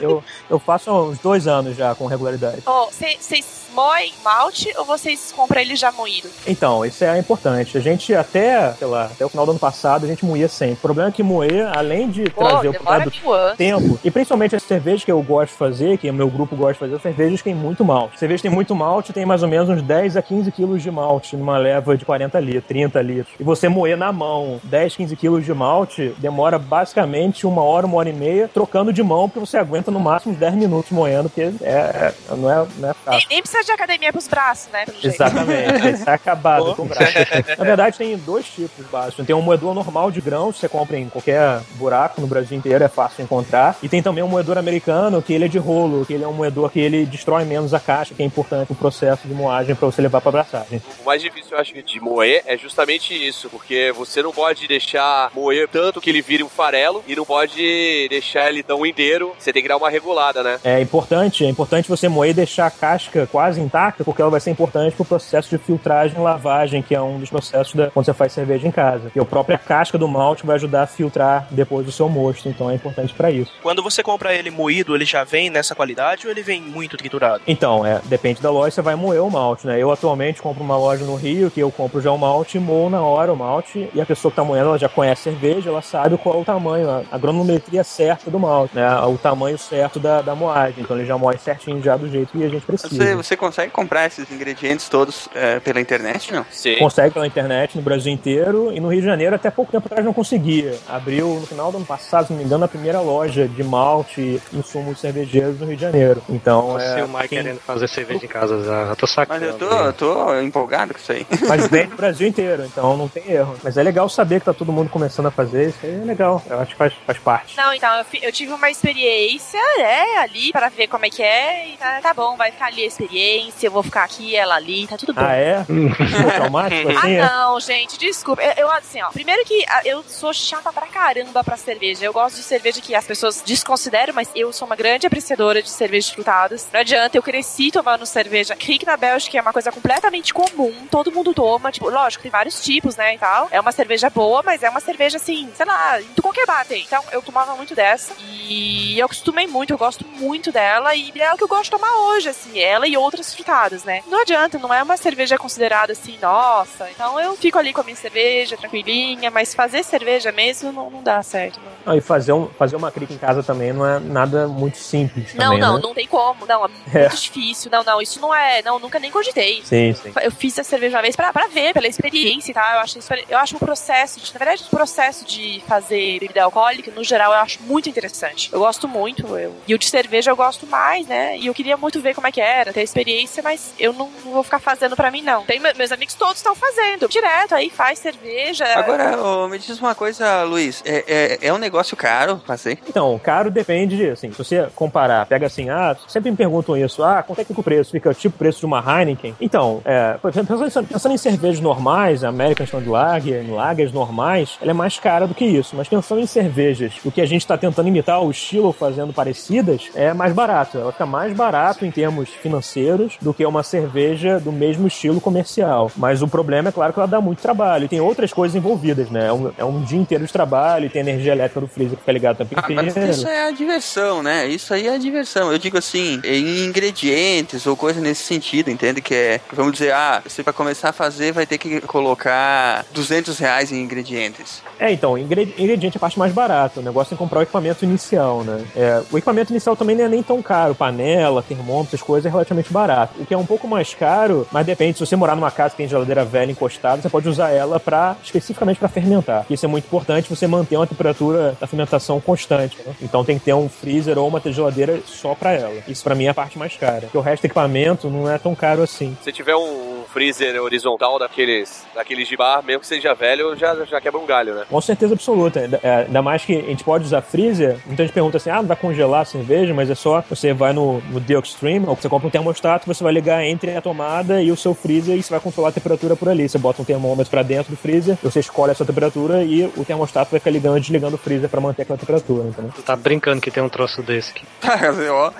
Eu, 0.00 0.22
eu 0.48 0.58
faço 0.58 0.90
uns 0.92 1.18
dois 1.18 1.46
anos 1.46 1.76
já 1.76 1.94
com 1.94 2.06
regularidade. 2.06 2.62
Vocês 2.64 3.62
moem 3.74 4.12
malte 4.22 4.72
ou 4.76 4.84
vocês 4.84 5.32
compram 5.34 5.60
ele 5.60 5.74
já 5.76 5.90
moído? 5.90 6.28
Então, 6.46 6.84
isso 6.84 7.02
é 7.04 7.18
importante. 7.18 7.76
A 7.78 7.80
gente 7.80 8.14
até, 8.14 8.72
sei 8.74 8.86
lá, 8.86 9.06
até 9.06 9.24
o 9.24 9.28
final 9.28 9.46
do 9.46 9.52
ano 9.52 9.60
passado, 9.60 10.04
a 10.04 10.08
gente 10.08 10.24
moía 10.24 10.48
sempre. 10.48 10.74
O 10.74 10.78
problema 10.78 11.08
é 11.08 11.12
que 11.12 11.22
moer, 11.22 11.70
além 11.76 12.10
de 12.10 12.28
Pô, 12.30 12.44
trazer 12.46 12.68
o 12.68 12.72
mil 12.72 12.88
anos. 12.88 13.56
tempo. 13.56 13.98
E 14.04 14.10
principalmente 14.10 14.54
as 14.56 14.62
cervejas 14.62 15.04
que 15.04 15.10
eu 15.12 15.20
gosto 15.22 15.52
de 15.52 15.58
fazer, 15.58 15.98
que 15.98 16.08
o 16.10 16.14
meu 16.14 16.28
grupo 16.28 16.54
gosta 16.54 16.72
de 16.74 16.78
fazer, 16.80 17.00
são 17.02 17.10
cervejas 17.22 17.40
que 17.42 17.44
tem 17.44 17.54
muito 17.54 17.84
malte. 17.84 18.18
Cerveja 18.18 18.38
que 18.42 18.48
tem 18.48 18.54
muito 18.54 18.74
malte, 18.74 19.12
tem 19.12 19.24
mais 19.24 19.42
ou 19.42 19.48
menos 19.48 19.68
uns 19.68 19.82
10 19.82 20.16
a 20.16 20.22
15 20.22 20.50
quilos 20.50 20.82
de 20.82 20.90
malte 20.90 21.36
numa 21.36 21.56
leva 21.56 21.96
de 21.96 22.04
40 22.04 22.38
litros, 22.40 22.64
30 22.66 23.00
litros. 23.02 23.34
E 23.38 23.42
você 23.44 23.68
moer 23.68 23.96
na 23.96 24.12
mão 24.12 24.60
10, 24.64 24.96
15 24.96 25.16
quilos 25.16 25.44
de 25.44 25.54
malte, 25.54 26.14
demora 26.18 26.58
basicamente 26.58 27.46
uma 27.46 27.62
hora, 27.62 27.86
uma 27.86 27.96
hora 27.96 28.08
e 28.08 28.12
meia, 28.12 28.48
trocando 28.48 28.92
de 28.92 29.02
mão, 29.02 29.28
porque 29.28 29.40
você 29.40 29.56
aguenta 29.56 29.90
no 29.90 30.00
máximo 30.00 30.34
10 30.34 30.54
minutos 30.54 30.90
moendo, 30.90 31.28
porque 31.28 31.52
é, 31.62 31.70
é- 31.70 32.14
não, 32.36 32.50
é, 32.50 32.66
não 32.78 32.90
é 32.90 32.94
fácil. 32.94 33.20
Nem, 33.20 33.26
nem 33.30 33.42
precisa 33.42 33.64
de 33.64 33.72
academia 33.72 34.12
pros 34.12 34.26
braços, 34.26 34.68
né? 34.72 34.84
Exatamente, 35.02 35.86
ele 35.86 35.98
tá 35.98 36.14
acabado 36.14 36.74
com 36.74 36.82
o 36.82 36.86
braço. 36.86 37.12
Na 37.58 37.64
verdade, 37.64 37.96
tem 37.98 38.16
dois 38.16 38.46
tipos 38.46 38.84
básicos. 38.86 39.24
Tem 39.26 39.34
um 39.34 39.42
moedor 39.42 39.74
normal 39.74 40.10
de 40.10 40.20
grãos, 40.20 40.56
você 40.58 40.68
compra 40.68 40.98
em 40.98 41.08
qualquer 41.08 41.60
buraco 41.76 42.20
no 42.20 42.26
Brasil 42.26 42.56
inteiro, 42.56 42.82
é 42.82 42.88
fácil 42.88 43.18
de 43.18 43.22
encontrar. 43.22 43.76
E 43.82 43.88
tem 43.88 44.02
também 44.02 44.22
um 44.24 44.28
moedor 44.28 44.58
americano, 44.58 45.22
que 45.22 45.32
ele 45.32 45.44
é 45.44 45.48
de 45.48 45.58
rolo, 45.58 46.04
que 46.04 46.12
ele 46.14 46.24
é 46.24 46.28
um 46.28 46.32
moedor 46.32 46.70
que 46.70 46.80
ele 46.80 47.04
destrói 47.12 47.44
menos 47.44 47.72
a 47.74 47.80
caixa, 47.80 48.14
que 48.14 48.22
é 48.22 48.26
importante 48.26 48.70
no 48.70 48.76
processo 48.76 49.28
de 49.28 49.34
moagem 49.34 49.74
para 49.74 49.86
você 49.86 50.02
levar 50.02 50.20
para 50.20 50.30
abraçagem. 50.30 50.82
O 51.00 51.04
mais 51.04 51.22
difícil, 51.22 51.52
eu 51.52 51.60
acho, 51.60 51.72
de 51.82 52.00
moer 52.00 52.42
é 52.46 52.56
justamente 52.56 53.14
isso, 53.14 53.48
porque 53.48 53.92
você 53.92 54.22
não 54.22 54.32
pode 54.32 54.66
deixar 54.66 55.30
moer 55.34 55.68
tanto 55.68 56.00
que 56.00 56.10
ele 56.10 56.22
vire 56.22 56.42
um 56.42 56.48
farelo 56.48 57.04
e 57.06 57.14
não 57.14 57.24
pode 57.24 58.08
deixar 58.08 58.48
ele 58.48 58.62
tão 58.62 58.84
inteiro. 58.84 59.34
Você 59.38 59.52
tem 59.52 59.62
que 59.62 59.68
dar 59.68 59.76
uma 59.76 59.90
regulada, 59.90 60.42
né? 60.42 60.58
É 60.64 60.80
importante, 60.80 61.44
é 61.44 61.48
importante 61.48 61.88
você 61.88 62.08
moer 62.08 62.30
e 62.30 62.34
deixar 62.34 62.66
a 62.66 62.70
casca 62.70 63.28
quase 63.30 63.60
intacta, 63.60 64.04
porque 64.04 64.20
ela 64.20 64.30
vai 64.30 64.40
ser 64.40 64.50
importante 64.50 64.96
pro 64.96 65.04
processo 65.04 65.50
de 65.50 65.58
filtragem 65.58 66.16
e 66.18 66.20
lavagem, 66.20 66.82
que 66.82 66.94
é 66.94 67.00
um 67.00 67.18
dos 67.18 67.30
processos 67.30 67.74
da, 67.74 67.90
quando 67.90 68.06
você 68.06 68.14
faz 68.14 68.32
cerveja 68.32 68.66
em 68.66 68.70
casa. 68.70 69.10
E 69.14 69.20
a 69.20 69.24
própria 69.24 69.58
casca 69.58 69.98
do 69.98 70.08
malte 70.08 70.46
vai 70.46 70.56
ajudar 70.56 70.82
a 70.82 70.86
filtrar 70.86 71.46
depois 71.50 71.84
do 71.84 71.92
seu 71.92 72.08
mosto, 72.08 72.48
então 72.48 72.70
é 72.70 72.74
importante 72.74 73.12
para 73.14 73.30
isso. 73.30 73.52
Quando 73.62 73.82
você 73.82 74.02
compra 74.02 74.34
ele 74.34 74.50
moído, 74.50 74.94
ele 74.94 75.04
já 75.04 75.24
vem 75.24 75.50
nessa 75.50 75.74
qualidade 75.74 76.26
ou 76.26 76.30
ele 76.30 76.42
vem 76.42 76.60
muito 76.60 76.91
triturado? 76.96 77.42
Então, 77.46 77.84
é, 77.84 78.00
depende 78.04 78.40
da 78.40 78.50
loja, 78.50 78.70
você 78.70 78.82
vai 78.82 78.94
moer 78.94 79.22
o 79.22 79.30
malte, 79.30 79.66
né? 79.66 79.78
Eu 79.78 79.90
atualmente 79.90 80.40
compro 80.42 80.62
uma 80.62 80.76
loja 80.76 81.04
no 81.04 81.14
Rio 81.14 81.50
que 81.50 81.60
eu 81.60 81.70
compro 81.70 82.00
já 82.00 82.10
o 82.10 82.18
malte, 82.18 82.58
moo 82.58 82.88
na 82.88 83.00
hora 83.00 83.32
o 83.32 83.36
malte, 83.36 83.88
e 83.94 84.00
a 84.00 84.06
pessoa 84.06 84.30
que 84.30 84.36
tá 84.36 84.44
moendo, 84.44 84.68
ela 84.68 84.78
já 84.78 84.88
conhece 84.88 85.28
a 85.28 85.32
cerveja, 85.32 85.70
ela 85.70 85.82
sabe 85.82 86.16
qual 86.18 86.36
é 86.36 86.38
o 86.38 86.44
tamanho, 86.44 86.90
a, 86.90 87.02
a 87.10 87.18
granulometria 87.18 87.84
certa 87.84 88.30
do 88.30 88.38
malte, 88.38 88.74
né? 88.74 88.88
O 89.02 89.18
tamanho 89.18 89.58
certo 89.58 89.98
da, 89.98 90.22
da 90.22 90.34
moagem. 90.34 90.82
Então 90.82 90.96
ele 90.96 91.06
já 91.06 91.16
moe 91.16 91.36
certinho 91.38 91.82
já 91.82 91.96
do 91.96 92.08
jeito 92.08 92.32
que 92.32 92.44
a 92.44 92.48
gente 92.48 92.64
precisa. 92.64 92.94
Você, 92.94 93.14
você 93.14 93.36
consegue 93.36 93.72
comprar 93.72 94.06
esses 94.06 94.30
ingredientes 94.30 94.88
todos 94.88 95.28
é, 95.34 95.60
pela 95.60 95.80
internet, 95.80 96.32
não? 96.32 96.44
Sim. 96.50 96.76
Consegue 96.78 97.12
pela 97.12 97.26
internet 97.26 97.76
no 97.76 97.82
Brasil 97.82 98.12
inteiro 98.12 98.72
e 98.72 98.80
no 98.80 98.88
Rio 98.88 99.00
de 99.00 99.06
Janeiro 99.06 99.34
até 99.34 99.50
pouco 99.50 99.70
tempo 99.70 99.86
atrás 99.86 100.04
não 100.04 100.12
conseguia. 100.12 100.74
Abriu 100.88 101.40
no 101.40 101.46
final 101.46 101.70
do 101.70 101.78
ano 101.78 101.86
passado, 101.86 102.26
se 102.26 102.32
não 102.32 102.38
me 102.38 102.44
engano, 102.44 102.64
a 102.64 102.68
primeira 102.68 103.00
loja 103.00 103.48
de 103.48 103.62
malte 103.62 104.20
e 104.20 104.40
insumos 104.52 105.00
cervejeiros 105.00 105.58
no 105.58 105.66
Rio 105.66 105.76
de 105.76 105.82
Janeiro. 105.82 106.22
Então, 106.28 106.76
é, 106.82 107.04
o 107.04 107.08
Mike 107.08 107.28
quem- 107.28 107.38
querendo 107.42 107.60
fazer 107.60 107.88
cerveja 107.88 108.24
em 108.24 108.28
casa, 108.28 108.62
já, 108.64 108.86
já 108.86 108.96
tô 108.96 109.06
sacando. 109.06 109.40
Mas 109.40 109.48
eu 109.50 109.58
tô, 109.58 109.74
eu 109.74 109.92
tô 109.92 110.40
empolgado 110.40 110.94
com 110.94 111.00
isso 111.00 111.12
aí. 111.12 111.26
mas 111.48 111.68
vem 111.68 111.86
no 111.86 111.96
Brasil 111.96 112.26
inteiro, 112.26 112.64
então 112.64 112.96
não 112.96 113.08
tem 113.08 113.30
erro. 113.30 113.56
Mas 113.62 113.76
é 113.76 113.82
legal 113.82 114.08
saber 114.08 114.40
que 114.40 114.46
tá 114.46 114.54
todo 114.54 114.72
mundo 114.72 114.90
começando 114.90 115.26
a 115.26 115.30
fazer, 115.30 115.68
isso 115.68 115.78
aí 115.82 116.00
é 116.00 116.04
legal. 116.04 116.42
Eu 116.48 116.60
acho 116.60 116.72
que 116.72 116.76
faz, 116.76 116.92
faz 117.06 117.18
parte. 117.18 117.56
Não, 117.56 117.72
então, 117.74 117.94
eu, 117.98 118.04
eu 118.22 118.32
tive 118.32 118.52
uma 118.52 118.70
experiência, 118.70 119.60
né, 119.78 120.04
ali, 120.18 120.52
para 120.52 120.68
ver 120.68 120.86
como 120.88 121.06
é 121.06 121.10
que 121.10 121.22
é, 121.22 121.68
e 121.68 121.76
tá, 121.76 122.00
tá 122.00 122.14
bom, 122.14 122.36
vai 122.36 122.50
ficar 122.52 122.66
ali 122.66 122.82
a 122.82 122.86
experiência, 122.86 123.66
eu 123.66 123.70
vou 123.72 123.82
ficar 123.82 124.04
aqui, 124.04 124.34
ela 124.36 124.54
ali, 124.56 124.86
tá 124.86 124.96
tudo 124.96 125.14
bom. 125.14 125.20
Ah, 125.22 125.34
é? 125.34 125.64
Pô, 125.66 126.30
traumático 126.30 126.88
Ah, 126.88 126.98
assim? 126.98 127.12
é? 127.12 127.20
não, 127.26 127.60
gente, 127.60 127.98
desculpa. 127.98 128.42
Eu, 128.42 128.52
eu, 128.66 128.70
assim, 128.72 129.02
ó. 129.02 129.10
Primeiro 129.10 129.44
que 129.44 129.64
ah, 129.68 129.82
eu 129.84 130.02
sou 130.06 130.32
chata 130.32 130.72
pra 130.72 130.86
caramba 130.86 131.42
pra 131.44 131.56
cerveja. 131.56 132.04
Eu 132.04 132.12
gosto 132.12 132.36
de 132.36 132.42
cerveja 132.42 132.80
que 132.80 132.94
as 132.94 133.04
pessoas 133.04 133.42
desconsideram, 133.44 134.12
mas 134.14 134.28
eu 134.34 134.52
sou 134.52 134.66
uma 134.66 134.76
grande 134.76 135.06
apreciadora 135.06 135.62
de 135.62 135.70
cervejas 135.70 136.10
frutadas. 136.10 136.68
Não 136.72 136.80
adianta, 136.80 137.16
eu 137.16 137.22
cresci 137.22 137.70
tomando 137.70 138.06
cerveja. 138.06 138.56
Kriek 138.56 138.86
na 138.86 138.96
Bélgica 138.96 139.38
é 139.38 139.42
uma 139.42 139.52
coisa 139.52 139.70
completamente 139.70 140.32
comum. 140.32 140.72
Todo 140.90 141.12
mundo 141.12 141.34
toma. 141.34 141.70
Tipo, 141.70 141.90
lógico, 141.90 142.22
tem 142.22 142.30
vários 142.30 142.62
tipos, 142.62 142.96
né, 142.96 143.14
e 143.14 143.18
tal. 143.18 143.48
É 143.50 143.60
uma 143.60 143.72
cerveja 143.72 144.08
boa, 144.08 144.42
mas 144.42 144.62
é 144.62 144.70
uma 144.70 144.80
cerveja, 144.80 145.16
assim, 145.16 145.50
sei 145.54 145.66
lá, 145.66 146.00
de 146.00 146.22
qualquer 146.22 146.46
bar 146.46 146.64
tem. 146.66 146.82
Então, 146.82 147.02
eu 147.12 147.20
tomava 147.22 147.54
muito 147.56 147.74
dessa. 147.74 148.14
E 148.20 148.98
eu 148.98 149.06
acostumei 149.06 149.46
muito, 149.46 149.72
eu 149.72 149.78
gosto 149.78 150.06
muito 150.06 150.50
dela. 150.50 150.94
E 150.94 151.12
é 151.16 151.32
o 151.32 151.36
que 151.36 151.44
eu 151.44 151.48
gosto 151.48 151.64
de 151.64 151.70
tomar 151.70 151.94
hoje, 152.08 152.28
assim. 152.28 152.58
Ela 152.58 152.86
e 152.86 152.96
outras 152.96 153.34
frutadas, 153.34 153.84
né? 153.84 154.02
Não 154.06 154.20
adianta, 154.20 154.58
não 154.58 154.72
é 154.72 154.82
uma 154.82 154.96
cerveja 154.96 155.38
considerada 155.38 155.92
assim, 155.92 156.18
nossa. 156.20 156.90
Então 156.90 157.18
eu 157.20 157.36
fico 157.36 157.58
ali 157.58 157.72
com 157.72 157.80
a 157.80 157.84
minha 157.84 157.96
cerveja, 157.96 158.56
tranquilinha, 158.56 159.30
mas 159.30 159.54
fazer 159.54 159.82
cerveja 159.82 160.32
mesmo 160.32 160.72
não, 160.72 160.90
não 160.90 161.02
dá 161.02 161.22
certo. 161.22 161.60
Não, 161.84 161.92
Não, 161.92 161.98
e 161.98 162.00
fazer, 162.00 162.32
um, 162.32 162.48
fazer 162.48 162.76
uma 162.76 162.90
crica 162.90 163.12
em 163.12 163.18
casa 163.18 163.42
também 163.42 163.72
não 163.72 163.86
é 163.86 163.98
nada 163.98 164.48
muito 164.48 164.78
simples 164.78 165.34
não, 165.34 165.44
também, 165.46 165.60
não, 165.60 165.76
né? 165.76 165.80
não 165.82 165.94
tem 165.94 166.06
como. 166.06 166.46
Não, 166.46 166.61
é 166.66 166.98
muito 167.00 167.14
É. 167.14 167.16
difícil. 167.16 167.70
Não, 167.70 167.82
não, 167.84 168.00
isso 168.00 168.20
não 168.20 168.34
é. 168.34 168.62
Não, 168.62 168.78
nunca 168.78 168.98
nem 168.98 169.10
cogitei. 169.10 169.62
Sim, 169.64 169.94
sim. 169.94 170.12
Eu 170.22 170.30
fiz 170.30 170.58
a 170.58 170.64
cerveja 170.64 170.96
uma 170.96 171.02
vez 171.02 171.16
pra, 171.16 171.32
pra 171.32 171.46
ver, 171.46 171.72
pela 171.72 171.86
experiência, 171.86 172.54
tá? 172.54 172.74
Eu 172.74 172.80
acho, 172.80 172.98
isso- 172.98 173.12
eu 173.28 173.38
acho 173.38 173.56
o 173.56 173.58
processo, 173.58 174.20
de, 174.20 174.32
na 174.32 174.38
verdade, 174.38 174.64
o 174.66 174.70
processo 174.76 175.24
de 175.24 175.62
fazer 175.66 176.20
bebida 176.20 176.42
alcoólica, 176.42 176.90
no 176.94 177.02
geral, 177.04 177.32
eu 177.32 177.38
acho 177.38 177.62
muito 177.62 177.88
interessante. 177.88 178.50
Eu 178.52 178.60
gosto 178.60 178.86
muito. 178.88 179.26
Eu, 179.36 179.54
e 179.66 179.74
o 179.74 179.78
de 179.78 179.88
cerveja 179.88 180.30
eu 180.30 180.36
gosto 180.36 180.66
mais, 180.66 181.06
né? 181.06 181.36
E 181.38 181.46
eu 181.46 181.54
queria 181.54 181.76
muito 181.76 182.00
ver 182.00 182.14
como 182.14 182.26
é 182.26 182.32
que 182.32 182.40
era, 182.40 182.72
ter 182.72 182.80
a 182.80 182.84
experiência, 182.84 183.42
mas 183.42 183.72
eu 183.78 183.92
não, 183.92 184.10
não 184.24 184.32
vou 184.32 184.42
ficar 184.42 184.58
fazendo 184.58 184.96
pra 184.96 185.10
mim, 185.10 185.22
não. 185.22 185.44
Tem, 185.44 185.58
me- 185.60 185.72
meus 185.74 185.92
amigos 185.92 186.14
todos 186.14 186.36
estão 186.36 186.54
fazendo. 186.54 187.08
Direto 187.08 187.54
aí, 187.54 187.70
faz 187.70 187.98
cerveja. 187.98 188.64
Agora, 188.74 189.20
ô, 189.22 189.48
me 189.48 189.58
diz 189.58 189.78
uma 189.80 189.94
coisa, 189.94 190.42
Luiz. 190.44 190.82
É, 190.84 191.38
é, 191.42 191.46
é 191.48 191.52
um 191.52 191.58
negócio 191.58 191.96
caro 191.96 192.40
fazer? 192.46 192.78
Então, 192.88 193.18
caro 193.22 193.50
depende 193.50 193.96
de, 193.96 194.10
assim, 194.10 194.30
se 194.32 194.38
você 194.38 194.68
comparar, 194.74 195.26
pega 195.26 195.46
assim, 195.46 195.68
ah, 195.70 195.96
sempre 196.08 196.30
me 196.30 196.36
perguntam 196.52 196.76
isso, 196.76 197.02
ah, 197.02 197.22
quanto 197.22 197.40
é 197.40 197.44
que 197.44 197.48
fica 197.48 197.60
o 197.60 197.64
preço? 197.64 197.90
Fica 197.90 198.12
tipo 198.12 198.34
o 198.34 198.38
preço 198.38 198.60
de 198.60 198.66
uma 198.66 198.78
Heineken? 198.78 199.34
Então, 199.40 199.80
é, 199.84 200.18
pensando, 200.20 200.86
pensando 200.86 201.14
em 201.14 201.18
cervejas 201.18 201.60
normais, 201.60 202.22
American 202.22 202.64
Standard 202.64 202.90
Lager, 202.90 203.42
em 203.42 203.50
lagers 203.50 203.92
normais, 203.92 204.58
ela 204.60 204.70
é 204.70 204.74
mais 204.74 204.98
cara 204.98 205.26
do 205.26 205.34
que 205.34 205.44
isso. 205.44 205.74
Mas 205.74 205.88
pensando 205.88 206.20
em 206.20 206.26
cervejas, 206.26 206.94
o 207.04 207.10
que 207.10 207.20
a 207.20 207.26
gente 207.26 207.40
está 207.40 207.56
tentando 207.56 207.88
imitar, 207.88 208.22
o 208.22 208.30
estilo 208.30 208.72
fazendo 208.72 209.12
parecidas, 209.12 209.90
é 209.94 210.12
mais 210.12 210.34
barato. 210.34 210.78
Ela 210.78 210.92
fica 210.92 211.06
mais 211.06 211.32
barato 211.32 211.86
em 211.86 211.90
termos 211.90 212.28
financeiros 212.28 213.16
do 213.20 213.32
que 213.32 213.44
uma 213.46 213.62
cerveja 213.62 214.38
do 214.38 214.52
mesmo 214.52 214.86
estilo 214.86 215.20
comercial. 215.20 215.90
Mas 215.96 216.20
o 216.20 216.28
problema 216.28 216.68
é 216.68 216.72
claro 216.72 216.92
que 216.92 216.98
ela 216.98 217.08
dá 217.08 217.20
muito 217.20 217.40
trabalho. 217.40 217.86
E 217.86 217.88
tem 217.88 218.00
outras 218.00 218.32
coisas 218.32 218.54
envolvidas, 218.54 219.08
né? 219.10 219.28
É 219.28 219.32
um, 219.32 219.52
é 219.58 219.64
um 219.64 219.82
dia 219.82 219.98
inteiro 219.98 220.26
de 220.26 220.32
trabalho, 220.32 220.90
tem 220.90 221.00
energia 221.00 221.32
elétrica 221.32 221.60
do 221.60 221.66
freezer 221.66 221.94
que 221.94 222.00
fica 222.00 222.12
ligado 222.12 222.36
tempo 222.36 222.54
Ah, 222.56 222.66
mas 222.70 222.96
isso 222.96 223.26
é 223.26 223.46
a 223.46 223.50
diversão, 223.50 224.22
né? 224.22 224.46
Isso 224.46 224.74
aí 224.74 224.86
é 224.86 224.94
a 224.94 224.98
diversão. 224.98 225.50
Eu 225.50 225.58
digo 225.58 225.78
assim, 225.78 226.20
em 226.42 226.64
ingredientes 226.66 227.66
ou 227.66 227.76
coisa 227.76 228.00
nesse 228.00 228.22
sentido, 228.24 228.70
entende? 228.70 229.00
Que 229.00 229.14
é, 229.14 229.40
vamos 229.52 229.72
dizer, 229.72 229.92
ah, 229.92 230.22
você 230.26 230.42
para 230.42 230.52
começar 230.52 230.90
a 230.90 230.92
fazer 230.92 231.32
vai 231.32 231.46
ter 231.46 231.58
que 231.58 231.80
colocar 231.82 232.84
200 232.92 233.38
reais 233.38 233.72
em 233.72 233.80
ingredientes. 233.82 234.62
É, 234.78 234.92
então, 234.92 235.16
ingre- 235.16 235.54
ingrediente 235.58 235.96
é 235.96 235.98
a 235.98 236.00
parte 236.00 236.18
mais 236.18 236.32
barata. 236.32 236.80
O 236.80 236.82
negócio 236.82 237.14
é 237.14 237.16
comprar 237.16 237.40
o 237.40 237.42
equipamento 237.42 237.84
inicial, 237.84 238.42
né? 238.42 238.64
É, 238.76 239.02
o 239.10 239.16
equipamento 239.18 239.52
inicial 239.52 239.76
também 239.76 239.96
não 239.96 240.04
é 240.04 240.08
nem 240.08 240.22
tão 240.22 240.42
caro. 240.42 240.74
Panela, 240.74 241.42
termômetro, 241.42 241.94
essas 241.94 242.02
coisas 242.02 242.26
é 242.26 242.30
relativamente 242.30 242.72
barato. 242.72 243.20
O 243.20 243.26
que 243.26 243.32
é 243.34 243.38
um 243.38 243.46
pouco 243.46 243.66
mais 243.68 243.94
caro, 243.94 244.46
mas 244.50 244.66
depende. 244.66 244.98
Se 244.98 245.06
você 245.06 245.16
morar 245.16 245.36
numa 245.36 245.50
casa 245.50 245.70
que 245.70 245.76
tem 245.76 245.88
geladeira 245.88 246.24
velha 246.24 246.50
encostada, 246.50 247.00
você 247.00 247.08
pode 247.08 247.28
usar 247.28 247.50
ela 247.50 247.78
para 247.78 248.16
especificamente 248.24 248.78
para 248.78 248.88
fermentar. 248.88 249.46
Isso 249.48 249.64
é 249.64 249.68
muito 249.68 249.84
importante, 249.84 250.28
você 250.28 250.46
manter 250.46 250.76
uma 250.76 250.86
temperatura 250.86 251.56
da 251.60 251.66
fermentação 251.66 252.20
constante. 252.20 252.76
né? 252.84 252.94
Então 253.00 253.24
tem 253.24 253.38
que 253.38 253.44
ter 253.44 253.54
um 253.54 253.68
freezer 253.68 254.18
ou 254.18 254.26
uma 254.28 254.40
geladeira 254.44 255.00
só 255.06 255.34
para 255.34 255.52
ela. 255.52 255.74
Isso 255.86 256.02
para 256.02 256.14
mim 256.14 256.26
é 256.26 256.31
a 256.32 256.34
parte 256.34 256.58
mais 256.58 256.76
cara. 256.76 257.02
Porque 257.02 257.18
o 257.18 257.20
resto 257.20 257.42
do 257.42 257.46
equipamento 257.46 258.10
não 258.10 258.30
é 258.30 258.38
tão 258.38 258.54
caro 258.54 258.82
assim. 258.82 259.16
Se 259.22 259.32
tiver 259.32 259.54
um 259.56 260.02
freezer 260.12 260.60
horizontal 260.62 261.18
daqueles, 261.18 261.84
daqueles 261.94 262.28
de 262.28 262.36
bar, 262.36 262.62
mesmo 262.62 262.80
que 262.80 262.86
seja 262.86 263.14
velho, 263.14 263.56
já, 263.56 263.74
já 263.86 264.00
quebra 264.00 264.20
um 264.20 264.26
galho, 264.26 264.54
né? 264.54 264.64
Com 264.68 264.80
certeza 264.80 265.14
absoluta. 265.14 265.60
Ainda- 265.60 265.80
é, 265.82 265.94
Ainda 266.06 266.20
mais 266.22 266.44
que 266.44 266.54
a 266.56 266.60
gente 266.62 266.84
pode 266.84 267.04
usar 267.04 267.22
freezer. 267.22 267.78
Muita 267.86 268.02
gente 268.02 268.12
pergunta 268.12 268.36
assim: 268.36 268.50
ah, 268.50 268.56
não 268.56 268.66
vai 268.66 268.76
congelar 268.76 269.22
a 269.22 269.24
cerveja, 269.24 269.72
mas 269.72 269.88
é 269.90 269.94
só 269.94 270.22
você 270.28 270.52
vai 270.52 270.72
no, 270.72 271.00
no 271.10 271.20
The 271.20 271.34
Extreme, 271.38 271.86
ou 271.86 271.94
você 271.96 272.08
compra 272.08 272.28
um 272.28 272.30
termostato, 272.30 272.86
você 272.86 273.02
vai 273.02 273.12
ligar 273.12 273.42
entre 273.44 273.74
a 273.76 273.80
tomada 273.80 274.42
e 274.42 274.50
o 274.52 274.56
seu 274.56 274.74
freezer 274.74 275.16
e 275.16 275.22
você 275.22 275.30
vai 275.30 275.40
controlar 275.40 275.68
a 275.70 275.72
temperatura 275.72 276.14
por 276.16 276.28
ali. 276.28 276.48
Você 276.48 276.58
bota 276.58 276.82
um 276.82 276.84
termômetro 276.84 277.30
pra 277.30 277.42
dentro 277.42 277.70
do 277.72 277.76
freezer, 277.76 278.16
você 278.22 278.40
escolhe 278.40 278.72
a 278.72 278.74
sua 278.74 278.84
temperatura 278.86 279.42
e 279.42 279.64
o 279.76 279.84
termostato 279.84 280.30
vai 280.30 280.40
ficar 280.40 280.50
ligando 280.50 280.76
e 280.78 280.80
desligando 280.80 281.14
o 281.16 281.18
freezer 281.18 281.48
pra 281.48 281.60
manter 281.60 281.82
aquela 281.82 281.98
temperatura, 281.98 282.48
entendeu? 282.48 282.70
Tu 282.74 282.82
tá 282.82 282.94
brincando 282.96 283.40
que 283.40 283.50
tem 283.50 283.62
um 283.62 283.68
troço 283.68 284.02
desse 284.02 284.30
aqui. 284.32 284.44
Ó, 285.10 285.30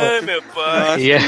Ai, 0.00 0.20
meu 0.22 0.42
pai. 0.42 1.10
É- 1.12 1.18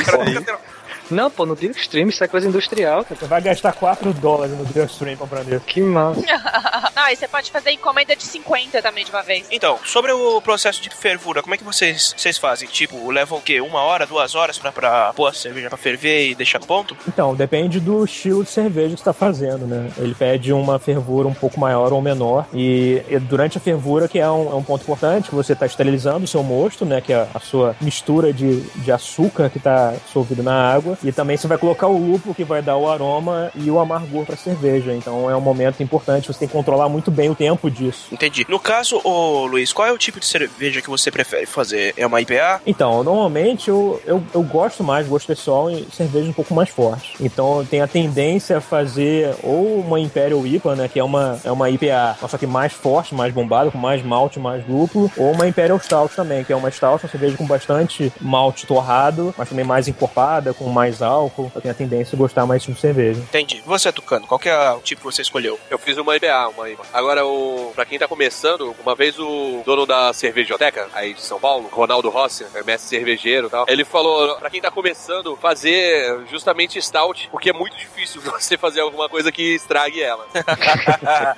Não, 1.11 1.31
pô, 1.31 1.47
no 1.47 1.55
Extreme 1.55 2.11
isso 2.11 2.23
é 2.23 2.29
coisa 2.29 2.49
industrial, 2.49 3.05
cara. 3.05 3.17
Você 3.19 3.27
vai 3.27 3.41
gastar 3.41 3.73
4 3.73 4.13
dólares 4.15 4.55
no 4.57 4.85
Extreme 4.85 5.17
comprando 5.17 5.53
isso. 5.53 5.65
Que 5.67 5.81
massa. 5.81 6.21
Não, 6.95 7.09
e 7.09 7.17
você 7.17 7.27
pode 7.27 7.51
fazer 7.51 7.71
encomenda 7.71 8.15
de 8.15 8.23
50 8.25 8.83
também 8.83 9.05
de 9.05 9.11
uma 9.11 9.23
vez. 9.23 9.47
Então, 9.51 9.79
sobre 9.85 10.13
o 10.13 10.41
processo 10.41 10.83
de 10.83 10.91
fervura, 10.91 11.43
como 11.43 11.55
é 11.55 11.59
que 11.59 11.65
vocês, 11.65 12.15
vocês 12.17 12.39
fazem? 12.39 12.69
Tipo, 12.69 13.11
levam 13.11 13.39
o 13.39 13.43
quê? 13.43 13.61
Uma 13.61 13.81
hora, 13.83 14.07
duas 14.07 14.35
horas 14.35 14.59
pra, 14.59 14.71
pra 14.71 15.13
pôr 15.15 15.27
a 15.27 15.33
cerveja 15.33 15.69
pra 15.69 15.79
ferver 15.79 16.31
e 16.31 16.35
deixar 16.35 16.59
no 16.59 16.67
ponto? 16.67 16.97
Então, 17.09 17.35
depende 17.35 17.81
do 17.81 18.05
estilo 18.05 18.45
de 18.45 18.51
cerveja 18.51 18.91
que 18.91 18.97
você 18.97 19.11
está 19.11 19.13
fazendo, 19.13 19.67
né? 19.67 19.91
Ele 19.97 20.15
pede 20.15 20.53
uma 20.53 20.79
fervura 20.79 21.27
um 21.27 21.35
pouco 21.35 21.59
maior 21.59 21.93
ou 21.93 22.03
menor. 22.03 22.47
E, 22.53 23.03
e 23.09 23.19
durante 23.19 23.59
a 23.59 23.61
fervura, 23.61 24.09
que 24.09 24.19
é 24.19 24.31
um, 24.31 24.51
é 24.51 24.55
um 24.55 24.63
ponto 24.63 24.83
importante, 24.83 25.29
que 25.29 25.35
você 25.35 25.53
está 25.53 25.67
esterilizando 25.67 26.25
o 26.25 26.29
seu 26.29 26.43
mosto, 26.43 26.85
né? 26.85 27.01
Que 27.01 27.13
é 27.13 27.27
a 27.33 27.41
sua 27.41 27.75
mistura 27.81 28.33
de, 28.33 28.61
de 28.61 28.93
açúcar 28.93 29.49
que 29.51 29.59
está 29.59 29.95
dissolvido 30.05 30.43
na 30.43 30.73
água. 30.73 30.99
E 31.03 31.13
também 31.13 31.37
você 31.37 31.47
vai 31.47 31.59
colocar 31.59 31.87
o 31.87 31.99
lúpulo 31.99 32.35
que 32.35 32.45
vai 32.45 32.63
dar 32.63 32.77
o 32.77 32.89
aroma 32.89 33.51
e 33.55 33.71
o 33.71 33.79
amargor 33.79 34.25
pra 34.25 34.37
cerveja. 34.37 34.95
Então 34.95 35.31
é 35.31 35.37
um 35.37 35.41
momento 35.41 35.83
importante, 35.83 36.29
você 36.29 36.41
tem 36.41 36.49
que 36.49 36.55
controlar 36.55 36.89
muito 36.89 37.11
bem 37.11 37.31
o 37.31 37.35
tempo 37.35 37.71
disso. 37.71 38.09
Entendi. 38.13 38.47
No 38.49 38.59
caso, 38.59 39.01
ô 39.05 39.47
Luiz, 39.47 39.73
qual 39.73 39.87
é 39.89 39.93
o 39.93 39.99
tipo 39.99 40.21
de 40.21 40.27
cerveja 40.27 40.83
que 40.83 40.91
você 40.91 41.11
prefere 41.11 41.47
fazer? 41.47 41.95
É 41.97 42.07
uma 42.07 42.21
IPA? 42.21 42.63
Então, 42.67 43.03
normalmente 43.03 43.69
eu, 43.69 44.01
eu, 44.07 44.23
eu 44.35 44.43
gosto 44.43 44.83
mais, 44.83 45.07
gosto 45.07 45.27
pessoal, 45.27 45.71
em 45.71 45.87
cerveja 45.91 46.29
um 46.29 46.33
pouco 46.33 46.55
mais 46.55 46.69
forte. 46.69 47.15
Então 47.21 47.65
tem 47.65 47.81
a 47.81 47.87
tendência 47.87 48.59
a 48.59 48.61
fazer 48.61 49.35
ou 49.43 49.81
uma 49.81 50.01
Imperial 50.01 50.47
IPA, 50.47 50.77
né? 50.77 50.89
Que 50.89 50.99
é 50.99 51.05
uma, 51.05 51.39
é 51.45 51.51
uma 51.51 51.71
IPA, 51.71 52.17
só 52.29 52.39
que 52.39 52.47
mais 52.47 52.73
forte, 52.73 53.15
mais 53.15 53.33
bombada, 53.33 53.71
com 53.71 53.79
mais 53.79 54.03
malte, 54.03 54.39
mais 54.39 54.67
lúpulo, 54.67 55.11
ou 55.17 55.33
uma 55.33 55.47
Imperial 55.47 55.79
Stout 55.79 56.15
também, 56.15 56.45
que 56.45 56.53
é 56.53 56.57
uma 56.57 56.71
Stout, 56.71 57.05
uma 57.05 57.11
cerveja 57.11 57.37
com 57.37 57.47
bastante 57.47 58.13
malte 58.21 58.67
torrado, 58.67 59.35
mas 59.37 59.49
também 59.49 59.65
mais 59.65 59.89
encorpada, 59.89 60.53
com 60.53 60.69
mais 60.69 60.90
álcool. 61.01 61.51
Eu 61.55 61.61
tenho 61.61 61.73
a 61.73 61.77
tendência 61.77 62.15
a 62.15 62.19
gostar 62.19 62.47
mais 62.47 62.63
de 62.63 62.79
cerveja. 62.79 63.21
Entendi. 63.21 63.63
Você, 63.65 63.91
Tucano, 63.91 64.27
qual 64.27 64.39
que 64.39 64.49
é 64.49 64.71
o 64.73 64.81
tipo 64.81 65.01
que 65.01 65.07
você 65.07 65.23
escolheu? 65.23 65.59
Eu 65.71 65.79
fiz 65.79 65.97
uma 65.97 66.15
IPA, 66.17 66.49
uma 66.49 66.69
IPA. 66.69 66.85
Agora, 66.93 67.25
o, 67.25 67.73
pra 67.75 67.87
quem 67.87 67.99
tá 67.99 68.07
começando, 68.07 68.75
uma 68.83 68.95
vez 68.95 69.19
o 69.19 69.63
dono 69.65 69.87
da 69.87 70.13
cervejoteca, 70.13 70.89
aí 70.93 71.15
de 71.15 71.23
São 71.23 71.41
Paulo, 71.41 71.69
Ronaldo 71.73 72.11
Rossi, 72.11 72.45
é 72.55 72.63
mestre 72.63 72.89
cervejeiro 72.89 73.47
e 73.47 73.51
tal, 73.51 73.65
ele 73.69 73.85
falou, 73.85 74.37
pra 74.37 74.51
quem 74.51 74.61
tá 74.61 74.71
começando, 74.71 75.37
fazer 75.37 76.27
justamente 76.31 76.81
stout, 76.83 77.29
porque 77.31 77.51
é 77.51 77.53
muito 77.53 77.77
difícil 77.77 78.21
você 78.31 78.59
fazer 78.59 78.81
alguma 78.81 79.09
coisa 79.09 79.33
que 79.33 79.55
estrague 79.55 80.03
ela. 80.03 80.27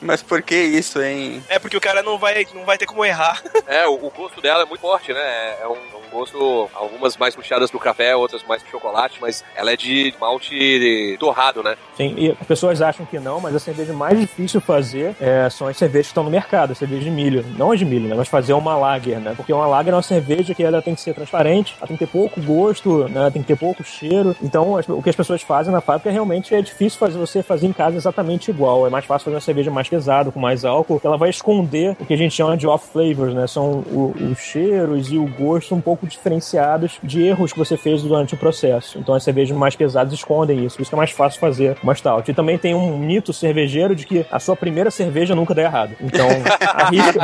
Mas 0.00 0.22
por 0.22 0.42
que 0.42 0.56
isso, 0.56 1.02
hein? 1.02 1.42
É 1.48 1.58
porque 1.58 1.76
o 1.76 1.80
cara 1.80 2.02
não 2.02 2.18
vai, 2.18 2.46
não 2.54 2.64
vai 2.64 2.78
ter 2.78 2.86
como 2.86 3.04
errar. 3.04 3.42
É, 3.66 3.86
o, 3.86 3.94
o 3.94 4.10
gosto 4.10 4.40
dela 4.40 4.62
é 4.62 4.66
muito 4.66 4.80
forte, 4.80 5.12
né? 5.12 5.56
É 5.60 5.66
é 5.66 5.68
um, 5.68 5.74
é 5.74 6.06
um 6.06 6.10
gosto, 6.10 6.70
algumas 6.74 7.16
mais 7.16 7.34
puxadas 7.34 7.70
pro 7.70 7.80
café, 7.80 8.14
outras 8.14 8.35
mais 8.44 8.62
pro 8.62 8.72
chocolate, 8.72 9.18
mas 9.20 9.44
ela 9.54 9.72
é 9.72 9.76
de 9.76 10.14
malte 10.20 11.16
torrado, 11.18 11.62
né? 11.62 11.76
Sim, 11.96 12.14
e 12.16 12.30
as 12.30 12.46
pessoas 12.46 12.82
acham 12.82 13.06
que 13.06 13.18
não, 13.18 13.40
mas 13.40 13.54
a 13.54 13.58
cerveja 13.58 13.92
mais 13.92 14.18
difícil 14.18 14.60
fazer 14.60 15.14
é, 15.20 15.48
são 15.50 15.66
as 15.68 15.76
cervejas 15.76 16.06
que 16.06 16.10
estão 16.10 16.24
no 16.24 16.30
mercado, 16.30 16.72
a 16.72 16.74
cerveja 16.74 17.04
de 17.04 17.10
milho. 17.10 17.44
Não 17.56 17.72
as 17.72 17.78
de 17.78 17.84
milho, 17.84 18.08
né? 18.08 18.14
Mas 18.16 18.28
fazer 18.28 18.52
uma 18.52 18.76
lager, 18.76 19.18
né? 19.18 19.34
Porque 19.36 19.52
uma 19.52 19.66
lager 19.66 19.92
é 19.92 19.96
uma 19.96 20.02
cerveja 20.02 20.54
que 20.54 20.62
ela 20.62 20.82
tem 20.82 20.94
que 20.94 21.00
ser 21.00 21.14
transparente, 21.14 21.74
ela 21.78 21.86
tem 21.86 21.96
que 21.96 22.04
ter 22.04 22.10
pouco 22.10 22.40
gosto, 22.40 23.08
né? 23.08 23.30
Tem 23.30 23.42
que 23.42 23.48
ter 23.48 23.56
pouco 23.56 23.82
cheiro. 23.84 24.36
Então, 24.42 24.78
o 24.88 25.02
que 25.02 25.10
as 25.10 25.16
pessoas 25.16 25.42
fazem 25.42 25.72
na 25.72 25.80
fábrica 25.80 26.10
realmente 26.10 26.54
é 26.54 26.60
difícil 26.60 26.98
fazer 26.98 27.18
você 27.18 27.42
fazer 27.42 27.66
em 27.66 27.72
casa 27.72 27.96
exatamente 27.96 28.50
igual. 28.50 28.86
É 28.86 28.90
mais 28.90 29.04
fácil 29.04 29.26
fazer 29.26 29.36
uma 29.36 29.40
cerveja 29.40 29.70
mais 29.70 29.88
pesada, 29.88 30.30
com 30.30 30.40
mais 30.40 30.64
álcool, 30.64 31.00
que 31.00 31.06
ela 31.06 31.16
vai 31.16 31.30
esconder 31.30 31.96
o 32.00 32.06
que 32.06 32.14
a 32.14 32.18
gente 32.18 32.34
chama 32.34 32.56
de 32.56 32.66
off 32.66 32.88
flavors, 32.92 33.34
né? 33.34 33.46
São 33.46 33.84
os 34.30 34.38
cheiros 34.38 35.10
e 35.10 35.18
o 35.18 35.26
gosto 35.26 35.74
um 35.74 35.80
pouco 35.80 36.06
diferenciados 36.06 36.98
de 37.02 37.22
erros 37.22 37.52
que 37.52 37.58
você 37.58 37.76
fez 37.76 38.02
durante 38.02 38.15
o 38.24 38.36
processo. 38.36 38.98
Então, 38.98 39.14
as 39.14 39.22
cervejas 39.22 39.56
mais 39.56 39.76
pesadas 39.76 40.12
escondem 40.12 40.64
isso. 40.64 40.76
Por 40.76 40.82
isso 40.82 40.90
que 40.90 40.94
é 40.94 40.98
mais 40.98 41.10
fácil 41.10 41.40
fazer 41.40 41.76
uma 41.82 41.94
stout. 41.94 42.30
E 42.30 42.34
também 42.34 42.58
tem 42.58 42.74
um 42.74 42.98
mito 42.98 43.32
cervejeiro 43.32 43.94
de 43.94 44.06
que 44.06 44.26
a 44.30 44.38
sua 44.38 44.56
primeira 44.56 44.90
cerveja 44.90 45.34
nunca 45.34 45.54
dá 45.54 45.62
errado. 45.62 45.96
Então, 46.00 46.26
arrisque, 46.74 47.18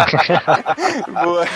Boa. 1.12 1.46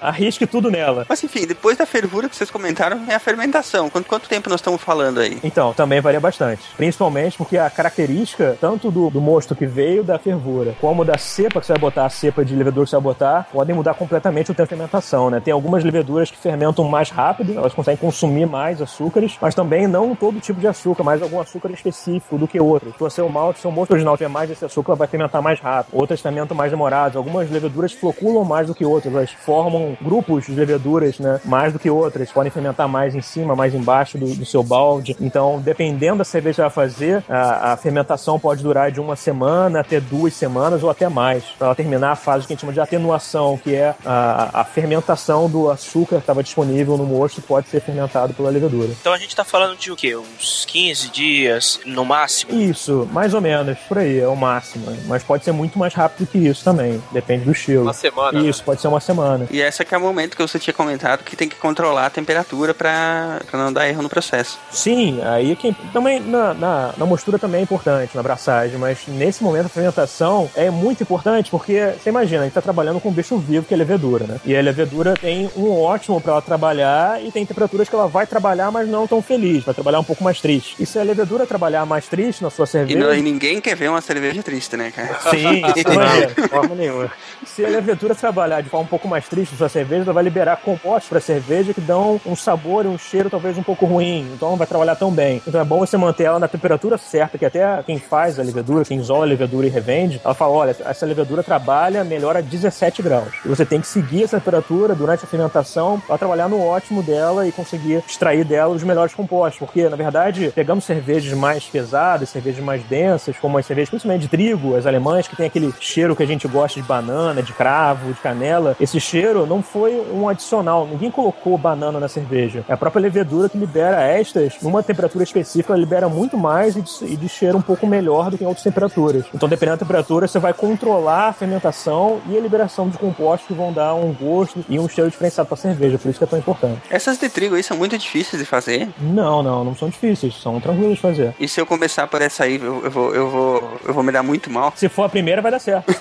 arrisque 0.00 0.46
tudo 0.46 0.70
nela. 0.70 1.06
Mas 1.08 1.22
enfim, 1.22 1.46
depois 1.46 1.76
da 1.76 1.86
fervura 1.86 2.28
que 2.28 2.36
vocês 2.36 2.50
comentaram, 2.50 3.00
é 3.08 3.14
a 3.14 3.18
fermentação. 3.20 3.88
Quanto, 3.90 4.06
quanto 4.06 4.28
tempo 4.28 4.48
nós 4.48 4.60
estamos 4.60 4.80
falando 4.80 5.20
aí? 5.20 5.38
Então, 5.42 5.72
também 5.72 6.00
varia 6.00 6.20
bastante. 6.20 6.62
Principalmente 6.76 7.36
porque 7.36 7.58
a 7.58 7.68
característica, 7.70 8.56
tanto 8.60 8.90
do, 8.90 9.10
do 9.10 9.20
mosto 9.20 9.54
que 9.54 9.66
veio 9.66 10.04
da 10.04 10.18
fervura, 10.18 10.74
como 10.80 11.04
da 11.04 11.18
cepa 11.18 11.60
que 11.60 11.66
você 11.66 11.72
vai 11.72 11.80
botar, 11.80 12.06
a 12.06 12.10
cepa 12.10 12.44
de 12.44 12.54
levedura 12.54 12.84
que 12.84 12.90
você 12.90 12.96
vai 12.96 13.02
botar, 13.02 13.48
podem 13.52 13.74
mudar 13.74 13.94
completamente 13.94 14.50
o 14.50 14.54
tempo 14.54 14.68
de 14.68 14.76
fermentação, 14.76 15.30
né? 15.30 15.40
Tem 15.40 15.52
algumas 15.52 15.84
leveduras 15.84 16.30
que 16.30 16.36
fermentam 16.36 16.84
mais 16.84 17.10
rápido, 17.10 17.56
elas 17.56 17.72
conseguem 17.72 17.96
consumir 17.96 18.46
mais 18.46 18.75
açúcares, 18.80 19.36
mas 19.40 19.54
também 19.54 19.86
não 19.86 20.14
todo 20.14 20.40
tipo 20.40 20.60
de 20.60 20.66
açúcar, 20.66 21.02
mas 21.02 21.22
algum 21.22 21.40
açúcar 21.40 21.70
específico 21.70 22.38
do 22.38 22.48
que 22.48 22.60
outros. 22.60 22.94
Se 22.96 23.02
o 23.02 23.10
seu 23.10 23.28
malte, 23.28 23.60
seu 23.60 23.70
mosto 23.70 23.92
original 23.92 24.16
tiver 24.16 24.28
mais 24.28 24.48
desse 24.48 24.64
açúcar, 24.64 24.94
vai 24.94 25.06
fermentar 25.06 25.42
mais 25.42 25.60
rápido. 25.60 25.96
Outras 25.96 26.20
fermentam 26.20 26.56
mais 26.56 26.70
demoradas. 26.70 27.16
Algumas 27.16 27.50
leveduras 27.50 27.92
floculam 27.92 28.44
mais 28.44 28.66
do 28.66 28.74
que 28.74 28.84
outras, 28.84 29.14
elas 29.14 29.30
formam 29.30 29.96
grupos 30.00 30.46
de 30.46 30.52
leveduras, 30.52 31.18
né? 31.18 31.40
Mais 31.44 31.72
do 31.72 31.78
que 31.78 31.90
outras. 31.90 32.30
Podem 32.30 32.50
fermentar 32.50 32.88
mais 32.88 33.14
em 33.14 33.22
cima, 33.22 33.54
mais 33.54 33.74
embaixo 33.74 34.18
do, 34.18 34.26
do 34.34 34.44
seu 34.44 34.62
balde. 34.62 35.16
Então, 35.20 35.60
dependendo 35.60 36.18
da 36.18 36.24
cerveja 36.24 36.56
você 36.56 36.62
vai 36.62 36.70
fazer, 36.70 37.24
a, 37.28 37.72
a 37.72 37.76
fermentação 37.76 38.38
pode 38.38 38.62
durar 38.62 38.90
de 38.90 39.00
uma 39.00 39.16
semana 39.16 39.80
até 39.80 40.00
duas 40.00 40.34
semanas 40.34 40.82
ou 40.82 40.90
até 40.90 41.08
mais, 41.08 41.44
para 41.58 41.68
ela 41.68 41.74
terminar 41.74 42.12
a 42.12 42.16
fase 42.16 42.46
que 42.46 42.52
a 42.52 42.54
gente 42.54 42.60
chama 42.60 42.72
de 42.72 42.80
atenuação, 42.80 43.58
que 43.58 43.74
é 43.74 43.94
a, 44.04 44.60
a 44.60 44.64
fermentação 44.64 45.48
do 45.48 45.70
açúcar 45.70 46.16
que 46.16 46.22
estava 46.22 46.42
disponível 46.42 46.96
no 46.96 47.04
mosto 47.04 47.42
pode 47.42 47.68
ser 47.68 47.80
fermentado 47.80 48.34
pela 48.34 48.50
levedura. 48.50 48.65
Então 49.00 49.12
a 49.12 49.18
gente 49.18 49.34
tá 49.34 49.44
falando 49.44 49.76
de 49.76 49.90
o 49.92 49.96
quê? 49.96 50.16
Uns 50.16 50.64
15 50.66 51.08
dias 51.08 51.80
no 51.84 52.04
máximo? 52.04 52.58
Isso, 52.60 53.08
mais 53.12 53.34
ou 53.34 53.40
menos, 53.40 53.76
por 53.88 53.98
aí, 53.98 54.18
é 54.20 54.28
o 54.28 54.36
máximo. 54.36 54.90
né? 54.90 54.98
Mas 55.06 55.22
pode 55.22 55.44
ser 55.44 55.52
muito 55.52 55.78
mais 55.78 55.94
rápido 55.94 56.26
que 56.26 56.38
isso 56.38 56.62
também, 56.64 57.02
depende 57.12 57.44
do 57.44 57.52
estilo. 57.52 57.82
Uma 57.82 57.92
semana. 57.92 58.40
né? 58.42 58.48
Isso, 58.48 58.62
pode 58.62 58.80
ser 58.80 58.88
uma 58.88 59.00
semana. 59.00 59.46
E 59.50 59.60
esse 59.60 59.82
é 59.82 59.84
que 59.84 59.94
é 59.94 59.98
o 59.98 60.00
momento 60.00 60.36
que 60.36 60.42
você 60.42 60.58
tinha 60.58 60.74
comentado 60.74 61.22
que 61.24 61.36
tem 61.36 61.48
que 61.48 61.56
controlar 61.56 62.06
a 62.06 62.10
temperatura 62.10 62.74
pra, 62.74 63.40
pra 63.50 63.58
não 63.58 63.72
dar 63.72 63.88
erro 63.88 64.02
no 64.02 64.08
processo. 64.08 64.58
Sim, 64.70 65.20
aí 65.22 65.54
quem, 65.56 65.72
também 65.92 66.20
na, 66.20 66.54
na, 66.54 66.94
na 66.96 67.06
mostura 67.06 67.38
também 67.38 67.60
é 67.60 67.62
importante, 67.62 68.14
na 68.14 68.20
abraçagem, 68.20 68.78
mas 68.78 68.98
nesse 69.08 69.42
momento 69.42 69.66
a 69.66 69.68
fermentação 69.68 70.50
é 70.54 70.70
muito 70.70 71.02
importante 71.02 71.50
porque 71.50 71.94
você 72.02 72.08
imagina, 72.10 72.42
a 72.42 72.44
gente 72.44 72.54
tá 72.54 72.62
trabalhando 72.62 73.00
com 73.00 73.08
um 73.08 73.12
bicho 73.12 73.36
vivo 73.38 73.66
que 73.66 73.74
é 73.74 73.76
a 73.76 73.78
levedura, 73.78 74.26
né? 74.26 74.40
E 74.44 74.56
a 74.56 74.60
levedura 74.60 75.14
tem 75.14 75.50
um 75.56 75.70
ótimo 75.80 76.20
para 76.20 76.32
ela 76.32 76.42
trabalhar 76.42 77.22
e 77.22 77.30
tem 77.30 77.44
temperaturas 77.46 77.88
que 77.88 77.94
ela 77.94 78.06
vai 78.08 78.26
trabalhar, 78.26 78.55
mas 78.70 78.88
não 78.88 79.06
tão 79.06 79.20
feliz, 79.22 79.64
vai 79.64 79.74
trabalhar 79.74 80.00
um 80.00 80.04
pouco 80.04 80.22
mais 80.24 80.40
triste. 80.40 80.76
E 80.80 80.86
se 80.86 80.98
a 80.98 81.02
levedura 81.02 81.46
trabalhar 81.46 81.84
mais 81.86 82.06
triste 82.06 82.42
na 82.42 82.50
sua 82.50 82.64
E, 82.64 82.68
cerveja. 82.68 82.98
não- 82.98 83.14
e 83.14 83.22
ninguém 83.22 83.60
quer 83.60 83.76
ver 83.76 83.88
uma 83.88 84.00
cerveja 84.00 84.42
triste, 84.42 84.76
né, 84.76 84.90
cara? 84.90 85.18
Sim. 85.30 85.62
De 86.36 86.48
forma 86.48 86.74
nenhuma. 86.74 87.10
Se 87.44 87.64
a 87.64 87.68
levedura 87.68 88.14
trabalhar 88.14 88.60
de 88.62 88.68
forma 88.68 88.84
um 88.84 88.88
pouco 88.88 89.06
mais 89.08 89.28
triste 89.28 89.52
na 89.52 89.58
sua 89.58 89.68
cerveja, 89.68 90.02
ela 90.04 90.12
vai 90.12 90.24
liberar 90.24 90.56
compostos 90.58 91.08
para 91.08 91.18
a 91.18 91.20
cerveja 91.20 91.72
que 91.72 91.80
dão 91.80 92.20
um 92.26 92.34
sabor 92.36 92.84
e 92.84 92.88
um 92.88 92.98
cheiro 92.98 93.30
talvez 93.30 93.56
um 93.56 93.62
pouco 93.62 93.86
ruim. 93.86 94.28
Então 94.34 94.50
não 94.50 94.56
vai 94.56 94.66
trabalhar 94.66 94.96
tão 94.96 95.10
bem. 95.10 95.42
Então 95.46 95.60
é 95.60 95.64
bom 95.64 95.78
você 95.78 95.96
manter 95.96 96.24
ela 96.24 96.38
na 96.38 96.48
temperatura 96.48 96.98
certa, 96.98 97.38
que 97.38 97.44
até 97.44 97.82
quem 97.84 97.98
faz 97.98 98.38
a 98.38 98.42
levedura, 98.42 98.84
quem 98.84 98.98
isola 98.98 99.24
a 99.24 99.28
levedura 99.28 99.66
e 99.66 99.70
revende, 99.70 100.20
ela 100.24 100.34
fala: 100.34 100.52
olha, 100.52 100.76
essa 100.84 101.06
levedura 101.06 101.42
trabalha 101.42 102.04
melhor 102.04 102.36
a 102.36 102.40
17 102.40 103.02
graus. 103.02 103.28
E 103.44 103.48
você 103.48 103.64
tem 103.64 103.80
que 103.80 103.86
seguir 103.86 104.24
essa 104.24 104.38
temperatura 104.38 104.94
durante 104.94 105.24
a 105.24 105.26
fermentação 105.26 106.00
para 106.00 106.18
trabalhar 106.18 106.48
no 106.48 106.60
ótimo 106.64 107.02
dela 107.02 107.46
e 107.46 107.52
conseguir 107.52 108.02
extrair 108.08 108.44
dela 108.46 108.74
os 108.74 108.82
melhores 108.82 109.14
compostos. 109.14 109.58
Porque, 109.58 109.88
na 109.88 109.96
verdade, 109.96 110.52
pegamos 110.54 110.84
cervejas 110.84 111.32
mais 111.32 111.64
pesadas, 111.64 112.28
cervejas 112.28 112.64
mais 112.64 112.82
densas, 112.84 113.36
como 113.38 113.58
as 113.58 113.66
cervejas 113.66 113.90
principalmente 113.90 114.22
de 114.22 114.28
trigo, 114.28 114.76
as 114.76 114.86
alemãs, 114.86 115.28
que 115.28 115.36
tem 115.36 115.46
aquele 115.46 115.72
cheiro 115.80 116.16
que 116.16 116.22
a 116.22 116.26
gente 116.26 116.46
gosta 116.48 116.80
de 116.80 116.86
banana, 116.86 117.42
de 117.42 117.52
cravo, 117.52 118.12
de 118.12 118.20
canela. 118.20 118.76
Esse 118.80 119.00
cheiro 119.00 119.46
não 119.46 119.62
foi 119.62 120.00
um 120.12 120.28
adicional. 120.28 120.86
Ninguém 120.86 121.10
colocou 121.10 121.56
banana 121.58 121.98
na 122.00 122.08
cerveja. 122.08 122.64
É 122.68 122.72
a 122.72 122.76
própria 122.76 123.02
levedura 123.02 123.48
que 123.48 123.58
libera 123.58 124.02
estas 124.02 124.54
numa 124.62 124.82
temperatura 124.82 125.24
específica, 125.24 125.72
ela 125.72 125.80
libera 125.80 126.08
muito 126.08 126.36
mais 126.36 126.76
e 126.76 126.82
de, 126.82 126.90
e 127.02 127.16
de 127.16 127.28
cheiro 127.28 127.58
um 127.58 127.62
pouco 127.62 127.86
melhor 127.86 128.30
do 128.30 128.38
que 128.38 128.44
em 128.44 128.46
outras 128.46 128.64
temperaturas. 128.64 129.24
Então, 129.34 129.48
dependendo 129.48 129.78
da 129.78 129.84
temperatura, 129.84 130.26
você 130.26 130.38
vai 130.38 130.52
controlar 130.52 131.28
a 131.28 131.32
fermentação 131.32 132.20
e 132.28 132.36
a 132.36 132.40
liberação 132.40 132.88
de 132.88 132.98
compostos 132.98 133.46
que 133.46 133.54
vão 133.54 133.72
dar 133.72 133.94
um 133.94 134.12
gosto 134.12 134.64
e 134.68 134.78
um 134.78 134.88
cheiro 134.88 135.10
diferenciado 135.10 135.48
para 135.48 135.54
a 135.54 135.58
cerveja. 135.58 135.98
Por 135.98 136.08
isso 136.08 136.18
que 136.18 136.24
é 136.24 136.26
tão 136.26 136.38
importante. 136.38 136.80
Essas 136.90 137.18
de 137.18 137.28
trigo 137.28 137.54
aí 137.54 137.62
são 137.62 137.76
muito 137.76 137.96
difíceis 137.96 138.35
de 138.38 138.44
fazer. 138.44 138.88
Não, 138.98 139.42
não, 139.42 139.64
não 139.64 139.76
são 139.76 139.88
difíceis, 139.88 140.34
são 140.34 140.60
tranquilos 140.60 140.96
de 140.96 141.00
fazer. 141.00 141.34
E 141.38 141.48
se 141.48 141.60
eu 141.60 141.66
começar 141.66 142.06
por 142.06 142.22
essa 142.22 142.44
aí, 142.44 142.56
eu, 142.56 142.84
eu 142.84 142.90
vou, 142.90 143.14
eu, 143.14 143.30
vou, 143.30 143.80
eu 143.84 143.94
vou 143.94 144.02
me 144.02 144.12
dar 144.12 144.22
muito 144.22 144.50
mal. 144.50 144.72
Se 144.76 144.88
for 144.88 145.04
a 145.04 145.08
primeira, 145.08 145.42
vai 145.42 145.50
dar 145.50 145.58
certo. 145.58 145.86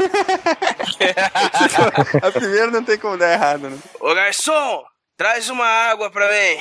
A 2.21 2.31
primeira 2.31 2.71
não 2.71 2.83
tem 2.83 2.97
como 2.97 3.17
dar 3.17 3.33
errado, 3.33 3.69
né? 3.69 3.77
Ô 3.99 4.13
garçom, 4.13 4.83
traz 5.17 5.49
uma 5.49 5.65
água 5.65 6.09
pra 6.09 6.27
mim. 6.27 6.57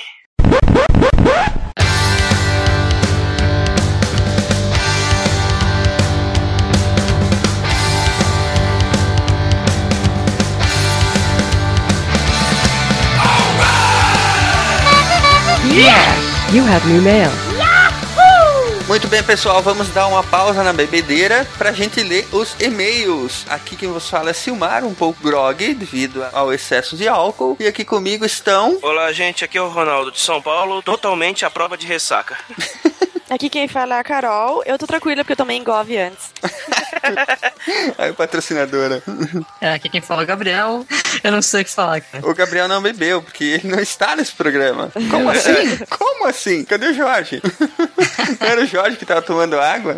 You 15.75 16.65
have 16.69 16.87
new 16.87 17.03
mail. 17.03 17.33
Muito 18.87 19.09
bem, 19.09 19.25
pessoal, 19.25 19.61
vamos 19.61 19.89
dar 19.89 20.07
uma 20.07 20.23
pausa 20.23 20.63
na 20.63 20.73
bebedeira 20.73 21.45
pra 21.59 21.73
gente 21.73 22.01
ler 22.01 22.29
os 22.31 22.55
e-mails. 22.61 23.45
Aqui 23.49 23.75
quem 23.75 23.89
vos 23.89 24.09
fala 24.09 24.31
é 24.31 24.33
Silmar, 24.33 24.85
um 24.85 24.95
pouco 24.95 25.21
grog 25.21 25.75
devido 25.75 26.25
ao 26.33 26.53
excesso 26.53 26.97
de 26.97 27.09
álcool. 27.09 27.57
E 27.59 27.67
aqui 27.67 27.85
comigo 27.85 28.25
estão. 28.25 28.79
Olá, 28.83 29.13
gente, 29.13 29.45
aqui 29.45 29.59
é 29.59 29.63
o 29.63 29.69
Ronaldo 29.69 30.13
de 30.13 30.21
São 30.21 30.41
Paulo, 30.41 30.81
totalmente 30.81 31.45
à 31.45 31.51
prova 31.51 31.77
de 31.77 31.89
ressaca. 31.89 32.39
Aqui 33.35 33.51
quem 33.51 33.67
fala 33.67 33.97
é 33.97 33.99
a 33.99 34.05
Carol. 34.05 34.63
Eu 34.65 34.79
tô 34.79 34.87
tranquila 34.87 35.25
porque 35.25 35.33
eu 35.33 35.37
tomei 35.37 35.57
engove 35.57 35.99
antes. 35.99 36.31
Aí, 37.99 38.13
patrocinadora. 38.13 39.03
É, 39.61 39.73
aqui 39.73 39.89
quem 39.89 40.01
fala 40.01 40.23
é 40.23 40.25
o 40.25 40.27
Gabriel. 40.27 40.87
Eu 41.23 41.33
não 41.33 41.43
sei 41.43 41.63
o 41.63 41.65
que 41.65 41.71
falar, 41.71 42.01
cara. 42.01 42.25
O 42.29 42.33
Gabriel 42.33 42.69
não 42.69 42.81
bebeu, 42.81 43.21
porque 43.23 43.45
ele 43.45 43.69
não 43.69 43.81
está 43.81 44.15
nesse 44.15 44.31
programa. 44.33 44.93
Como 45.11 45.29
assim? 45.31 45.77
Como 45.91 46.27
assim? 46.27 46.65
Cadê 46.65 46.87
o 46.89 46.95
Jorge? 46.95 47.43
Não 48.41 48.47
era 48.47 48.63
o 48.63 48.67
Jorge 48.67 48.97
que 48.97 49.07
tava 49.07 49.23
tomando 49.23 49.59
água? 49.59 49.97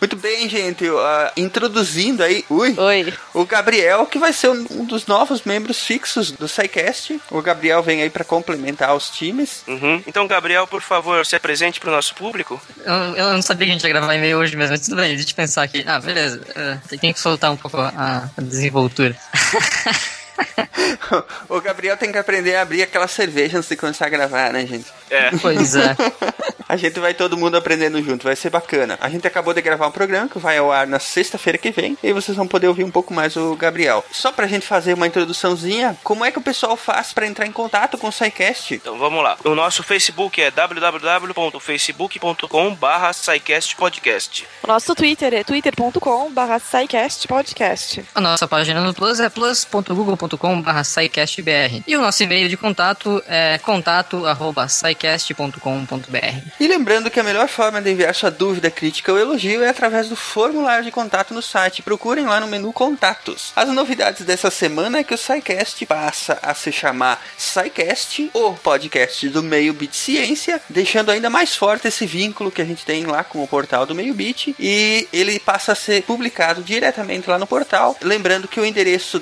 Muito 0.00 0.16
bem, 0.16 0.46
gente. 0.48 0.84
ah, 0.86 1.32
introduzindo 1.36 2.22
aí, 2.22 2.44
ui, 2.50 2.74
Oi. 2.78 3.14
o 3.32 3.46
Gabriel, 3.46 4.04
que 4.06 4.18
vai 4.18 4.32
ser 4.32 4.48
um 4.48 4.84
dos 4.84 5.06
novos 5.06 5.42
membros 5.44 5.82
fixos 5.82 6.30
do 6.30 6.46
SciCast. 6.46 7.20
O 7.30 7.40
Gabriel 7.40 7.82
vem 7.82 8.02
aí 8.02 8.10
pra 8.10 8.24
complementar 8.24 8.94
os 8.94 9.08
times. 9.08 9.62
Uhum. 9.66 10.02
Então, 10.06 10.26
Gabriel, 10.26 10.66
por 10.66 10.82
favor, 10.82 11.24
se 11.24 11.34
apresente 11.34 11.80
pro 11.80 11.90
nosso 11.90 12.14
público. 12.14 12.60
Eu, 12.84 12.92
eu 13.16 13.32
não 13.34 13.42
sabia 13.42 13.66
que 13.66 13.70
a 13.70 13.74
gente 13.74 13.84
ia 13.84 13.90
gravar 13.90 14.14
e-mail 14.14 14.38
hoje 14.38 14.56
mesmo, 14.56 14.72
mas 14.72 14.80
tudo 14.80 14.96
bem, 14.96 15.14
deixa 15.14 15.30
eu 15.30 15.34
pensar 15.34 15.62
aqui. 15.62 15.84
Ah, 15.86 16.00
beleza. 16.00 16.40
É, 16.54 16.96
tem 16.96 17.12
que 17.12 17.20
soltar 17.20 17.52
um 17.52 17.56
pouco 17.56 17.78
a, 17.78 18.30
a 18.36 18.40
desenvoltura. 18.40 19.16
o 21.48 21.60
Gabriel 21.60 21.96
tem 21.96 22.10
que 22.10 22.18
aprender 22.18 22.56
a 22.56 22.62
abrir 22.62 22.82
aquela 22.82 23.06
cerveja 23.08 23.58
antes 23.58 23.68
de 23.68 23.76
começar 23.76 24.06
a 24.06 24.08
gravar, 24.08 24.52
né, 24.52 24.66
gente? 24.66 24.86
É. 25.10 25.30
Pois 25.40 25.76
é. 25.76 25.94
A 26.66 26.76
gente 26.76 26.98
vai 26.98 27.12
todo 27.12 27.36
mundo 27.36 27.58
aprendendo 27.58 28.02
junto, 28.02 28.24
vai 28.24 28.34
ser 28.34 28.48
bacana. 28.48 28.96
A 28.98 29.10
gente 29.10 29.26
acabou 29.26 29.52
de 29.52 29.60
gravar 29.60 29.86
um 29.86 29.90
programa 29.90 30.30
que 30.30 30.38
vai 30.38 30.56
ao 30.56 30.72
ar 30.72 30.86
na 30.86 30.98
sexta-feira 30.98 31.58
que 31.58 31.70
vem 31.70 31.94
e 32.02 32.10
vocês 32.10 32.34
vão 32.34 32.48
poder 32.48 32.68
ouvir 32.68 32.84
um 32.84 32.90
pouco 32.90 33.12
mais 33.12 33.36
o 33.36 33.54
Gabriel. 33.54 34.02
Só 34.10 34.32
pra 34.32 34.46
gente 34.46 34.66
fazer 34.66 34.94
uma 34.94 35.06
introduçãozinha, 35.06 35.94
como 36.02 36.24
é 36.24 36.32
que 36.32 36.38
o 36.38 36.42
pessoal 36.42 36.74
faz 36.74 37.12
pra 37.12 37.26
entrar 37.26 37.46
em 37.46 37.52
contato 37.52 37.98
com 37.98 38.08
o 38.08 38.12
SciCast? 38.12 38.72
Então 38.74 38.96
vamos 38.98 39.22
lá. 39.22 39.36
O 39.44 39.54
nosso 39.54 39.82
Facebook 39.82 40.40
é 40.40 40.50
www.facebook.com 40.50 42.74
barra 42.74 43.10
Podcast. 43.76 44.46
O 44.62 44.66
nosso 44.66 44.94
Twitter 44.94 45.34
é 45.34 45.44
twitter.com 45.44 46.32
barra 46.32 46.58
podcast. 47.28 48.02
A 48.14 48.22
nossa 48.22 48.48
página 48.48 48.80
no 48.80 48.94
Plus 48.94 49.20
é 49.20 49.28
plus.google.com.br 49.28 50.23
SciCastBR. 50.84 51.82
E 51.86 51.96
o 51.96 52.00
nosso 52.00 52.22
e-mail 52.22 52.48
de 52.48 52.56
contato 52.56 53.22
é 53.26 53.58
contato.scicast.com.br. 53.58 56.48
E 56.60 56.66
lembrando 56.66 57.10
que 57.10 57.20
a 57.20 57.24
melhor 57.24 57.48
forma 57.48 57.80
de 57.80 57.90
enviar 57.90 58.14
sua 58.14 58.30
dúvida, 58.30 58.70
crítica 58.70 59.12
ou 59.12 59.18
elogio 59.18 59.62
é 59.62 59.68
através 59.68 60.08
do 60.08 60.16
formulário 60.16 60.84
de 60.84 60.90
contato 60.90 61.34
no 61.34 61.42
site. 61.42 61.82
Procurem 61.82 62.26
lá 62.26 62.40
no 62.40 62.46
menu 62.46 62.72
Contatos. 62.72 63.52
As 63.54 63.68
novidades 63.68 64.24
dessa 64.24 64.50
semana 64.50 64.98
é 64.98 65.04
que 65.04 65.14
o 65.14 65.18
SciCast 65.18 65.84
passa 65.86 66.38
a 66.42 66.54
se 66.54 66.72
chamar 66.72 67.22
SciCast, 67.36 68.30
o 68.32 68.52
podcast 68.54 69.28
do 69.28 69.42
Meio 69.42 69.72
Bit 69.72 69.96
Ciência, 69.96 70.60
deixando 70.68 71.10
ainda 71.10 71.30
mais 71.30 71.54
forte 71.54 71.88
esse 71.88 72.06
vínculo 72.06 72.50
que 72.50 72.62
a 72.62 72.64
gente 72.64 72.84
tem 72.84 73.04
lá 73.04 73.24
com 73.24 73.42
o 73.42 73.48
portal 73.48 73.86
do 73.86 73.94
Meio 73.94 74.14
Bit. 74.14 74.54
E 74.58 75.08
ele 75.12 75.38
passa 75.38 75.72
a 75.72 75.74
ser 75.74 76.02
publicado 76.02 76.62
diretamente 76.62 77.28
lá 77.28 77.38
no 77.38 77.46
portal. 77.46 77.96
Lembrando 78.02 78.48
que 78.48 78.60
o 78.60 78.64
endereço 78.64 79.20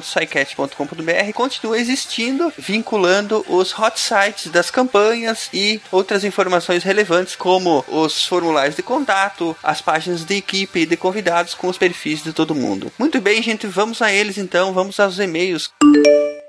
www.scicast.com.br 0.00 1.32
continua 1.34 1.78
existindo, 1.78 2.52
vinculando 2.58 3.44
os 3.48 3.76
hot 3.78 3.98
sites 3.98 4.50
das 4.50 4.70
campanhas 4.70 5.48
e 5.52 5.80
outras 5.92 6.24
informações 6.24 6.82
relevantes, 6.82 7.36
como 7.36 7.84
os 7.88 8.24
formulários 8.26 8.76
de 8.76 8.82
contato, 8.82 9.56
as 9.62 9.80
páginas 9.80 10.24
de 10.24 10.36
equipe 10.36 10.80
e 10.80 10.86
de 10.86 10.96
convidados 10.96 11.54
com 11.54 11.68
os 11.68 11.78
perfis 11.78 12.22
de 12.22 12.32
todo 12.32 12.54
mundo. 12.54 12.90
Muito 12.98 13.20
bem, 13.20 13.42
gente, 13.42 13.66
vamos 13.66 14.02
a 14.02 14.12
eles 14.12 14.38
então, 14.38 14.72
vamos 14.72 14.98
aos 14.98 15.18
e-mails. 15.18 15.70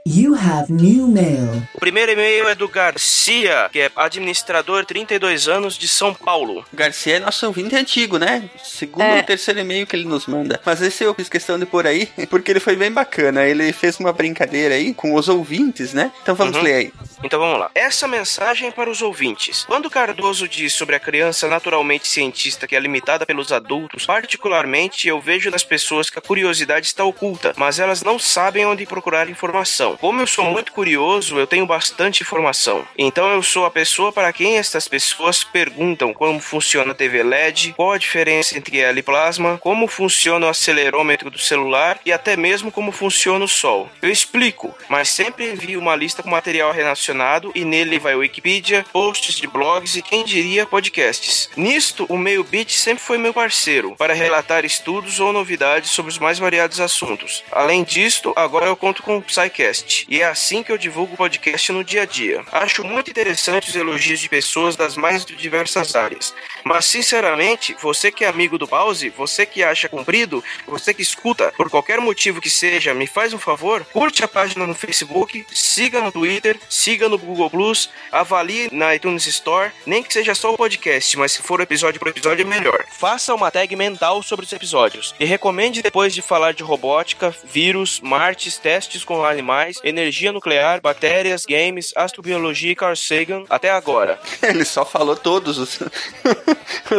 You 0.07 0.33
have 0.33 0.71
new 0.73 1.07
mail. 1.07 1.61
O 1.75 1.79
primeiro 1.79 2.11
e-mail 2.11 2.47
é 2.49 2.55
do 2.55 2.67
Garcia, 2.67 3.69
que 3.71 3.79
é 3.81 3.91
administrador 3.95 4.83
32 4.83 5.47
anos 5.47 5.75
de 5.77 5.87
São 5.87 6.11
Paulo. 6.11 6.65
Garcia 6.73 7.17
é 7.17 7.19
nosso 7.19 7.45
ouvinte 7.45 7.75
antigo, 7.75 8.17
né? 8.17 8.49
Segundo 8.63 9.03
É. 9.03 9.17
ou 9.17 9.23
terceiro 9.23 9.59
e-mail 9.59 9.85
que 9.85 9.95
ele 9.95 10.05
nos 10.05 10.25
manda. 10.25 10.59
Mas 10.65 10.81
esse 10.81 11.03
eu 11.03 11.13
fiz 11.13 11.29
questão 11.29 11.59
de 11.59 11.67
pôr 11.67 11.85
aí, 11.85 12.07
porque 12.31 12.49
ele 12.51 12.59
foi 12.59 12.75
bem 12.75 12.91
bacana. 12.91 13.45
Ele 13.45 13.71
fez 13.71 13.99
uma 13.99 14.11
brincadeira 14.11 14.73
aí 14.73 14.91
com 14.91 15.13
os 15.13 15.29
ouvintes, 15.29 15.93
né? 15.93 16.11
Então 16.23 16.33
vamos 16.33 16.57
Uhum. 16.57 16.63
ler 16.63 16.73
aí. 16.73 16.93
Então 17.23 17.39
vamos 17.39 17.59
lá. 17.59 17.69
Essa 17.75 18.07
mensagem 18.07 18.69
é 18.69 18.71
para 18.71 18.89
os 18.89 19.01
ouvintes. 19.01 19.63
Quando 19.65 19.89
Cardoso 19.89 20.47
diz 20.47 20.73
sobre 20.73 20.95
a 20.95 20.99
criança 20.99 21.47
naturalmente 21.47 22.07
cientista 22.07 22.67
que 22.67 22.75
é 22.75 22.79
limitada 22.79 23.25
pelos 23.25 23.51
adultos, 23.51 24.05
particularmente 24.05 25.07
eu 25.07 25.21
vejo 25.21 25.51
nas 25.51 25.63
pessoas 25.63 26.09
que 26.09 26.17
a 26.17 26.21
curiosidade 26.21 26.87
está 26.87 27.03
oculta, 27.03 27.53
mas 27.57 27.79
elas 27.79 28.01
não 28.01 28.17
sabem 28.17 28.65
onde 28.65 28.87
procurar 28.87 29.29
informação. 29.29 29.97
Como 29.97 30.19
eu 30.19 30.27
sou 30.27 30.45
muito 30.45 30.71
curioso, 30.71 31.37
eu 31.37 31.45
tenho 31.45 31.65
bastante 31.65 32.23
informação. 32.23 32.87
Então 32.97 33.31
eu 33.31 33.43
sou 33.43 33.65
a 33.65 33.71
pessoa 33.71 34.11
para 34.11 34.33
quem 34.33 34.57
estas 34.57 34.87
pessoas 34.87 35.43
perguntam 35.43 36.13
como 36.13 36.39
funciona 36.39 36.91
a 36.91 36.95
TV 36.95 37.21
LED, 37.21 37.73
qual 37.77 37.91
a 37.91 37.97
diferença 37.97 38.57
entre 38.57 38.79
ela 38.79 38.97
e 38.97 39.03
plasma, 39.03 39.59
como 39.59 39.87
funciona 39.87 40.47
o 40.47 40.49
acelerômetro 40.49 41.29
do 41.29 41.37
celular 41.37 41.99
e 42.03 42.11
até 42.11 42.35
mesmo 42.35 42.71
como 42.71 42.91
funciona 42.91 43.45
o 43.45 43.47
Sol. 43.47 43.89
Eu 44.01 44.09
explico, 44.09 44.75
mas 44.89 45.09
sempre 45.09 45.51
envio 45.51 45.79
uma 45.79 45.95
lista 45.95 46.23
com 46.23 46.29
material 46.29 46.71
relacionado 46.71 47.10
e 47.55 47.65
nele 47.65 47.99
vai 47.99 48.15
Wikipedia, 48.15 48.85
posts 48.91 49.35
de 49.35 49.47
blogs 49.47 49.95
e 49.95 50.01
quem 50.01 50.23
diria 50.23 50.65
podcasts. 50.65 51.49
Nisto, 51.55 52.05
o 52.09 52.17
Meio 52.17 52.43
Bit 52.43 52.73
sempre 52.73 53.03
foi 53.03 53.17
meu 53.17 53.33
parceiro 53.33 53.95
para 53.95 54.13
relatar 54.13 54.65
estudos 54.65 55.19
ou 55.19 55.31
novidades 55.33 55.91
sobre 55.91 56.11
os 56.11 56.19
mais 56.19 56.39
variados 56.39 56.79
assuntos. 56.79 57.43
Além 57.51 57.83
disto, 57.83 58.33
agora 58.35 58.67
eu 58.67 58.75
conto 58.75 59.03
com 59.03 59.17
o 59.17 59.21
Psycast 59.21 60.05
e 60.09 60.21
é 60.21 60.25
assim 60.25 60.63
que 60.63 60.71
eu 60.71 60.77
divulgo 60.77 61.13
o 61.13 61.17
podcast 61.17 61.71
no 61.71 61.83
dia 61.83 62.03
a 62.03 62.05
dia. 62.05 62.43
Acho 62.51 62.83
muito 62.83 63.09
interessante 63.11 63.69
os 63.69 63.75
elogios 63.75 64.19
de 64.19 64.29
pessoas 64.29 64.75
das 64.75 64.95
mais 64.95 65.25
diversas 65.25 65.95
áreas. 65.95 66.33
Mas 66.63 66.85
sinceramente, 66.85 67.75
você 67.81 68.11
que 68.11 68.23
é 68.23 68.27
amigo 68.27 68.57
do 68.57 68.67
Pause, 68.67 69.09
você 69.09 69.45
que 69.45 69.63
acha 69.63 69.89
comprido, 69.89 70.43
você 70.65 70.93
que 70.93 71.01
escuta, 71.01 71.51
por 71.57 71.69
qualquer 71.69 71.99
motivo 71.99 72.41
que 72.41 72.49
seja, 72.49 72.93
me 72.93 73.07
faz 73.07 73.33
um 73.33 73.39
favor, 73.39 73.85
curte 73.85 74.23
a 74.23 74.27
página 74.27 74.65
no 74.65 74.75
Facebook, 74.75 75.45
siga 75.51 76.01
no 76.01 76.11
Twitter, 76.11 76.59
siga 77.01 77.09
no 77.09 77.17
Google 77.17 77.49
Plus, 77.49 77.89
avalie 78.11 78.69
na 78.71 78.93
iTunes 78.93 79.25
Store, 79.25 79.71
nem 79.87 80.03
que 80.03 80.13
seja 80.13 80.35
só 80.35 80.53
o 80.53 80.57
podcast, 80.57 81.17
mas 81.17 81.31
se 81.31 81.41
for 81.41 81.59
episódio 81.59 81.99
por 81.99 82.07
episódio 82.09 82.43
é 82.43 82.45
melhor. 82.45 82.85
Faça 82.91 83.33
uma 83.33 83.49
tag 83.49 83.75
mental 83.75 84.21
sobre 84.21 84.45
os 84.45 84.53
episódios 84.53 85.15
e 85.19 85.25
recomende 85.25 85.81
depois 85.81 86.13
de 86.13 86.21
falar 86.21 86.53
de 86.53 86.61
robótica, 86.61 87.33
vírus, 87.43 87.99
martes, 88.01 88.57
testes 88.57 89.03
com 89.03 89.25
animais, 89.25 89.79
energia 89.83 90.31
nuclear, 90.31 90.79
bactérias, 90.79 91.43
games, 91.45 91.91
astrobiologia 91.95 92.73
e 92.73 92.75
Carl 92.75 92.95
Sagan 92.95 93.45
até 93.49 93.71
agora. 93.71 94.19
Ele 94.43 94.63
só 94.63 94.85
falou 94.85 95.15
todos 95.15 95.57
os, 95.57 95.79
os 95.81 95.89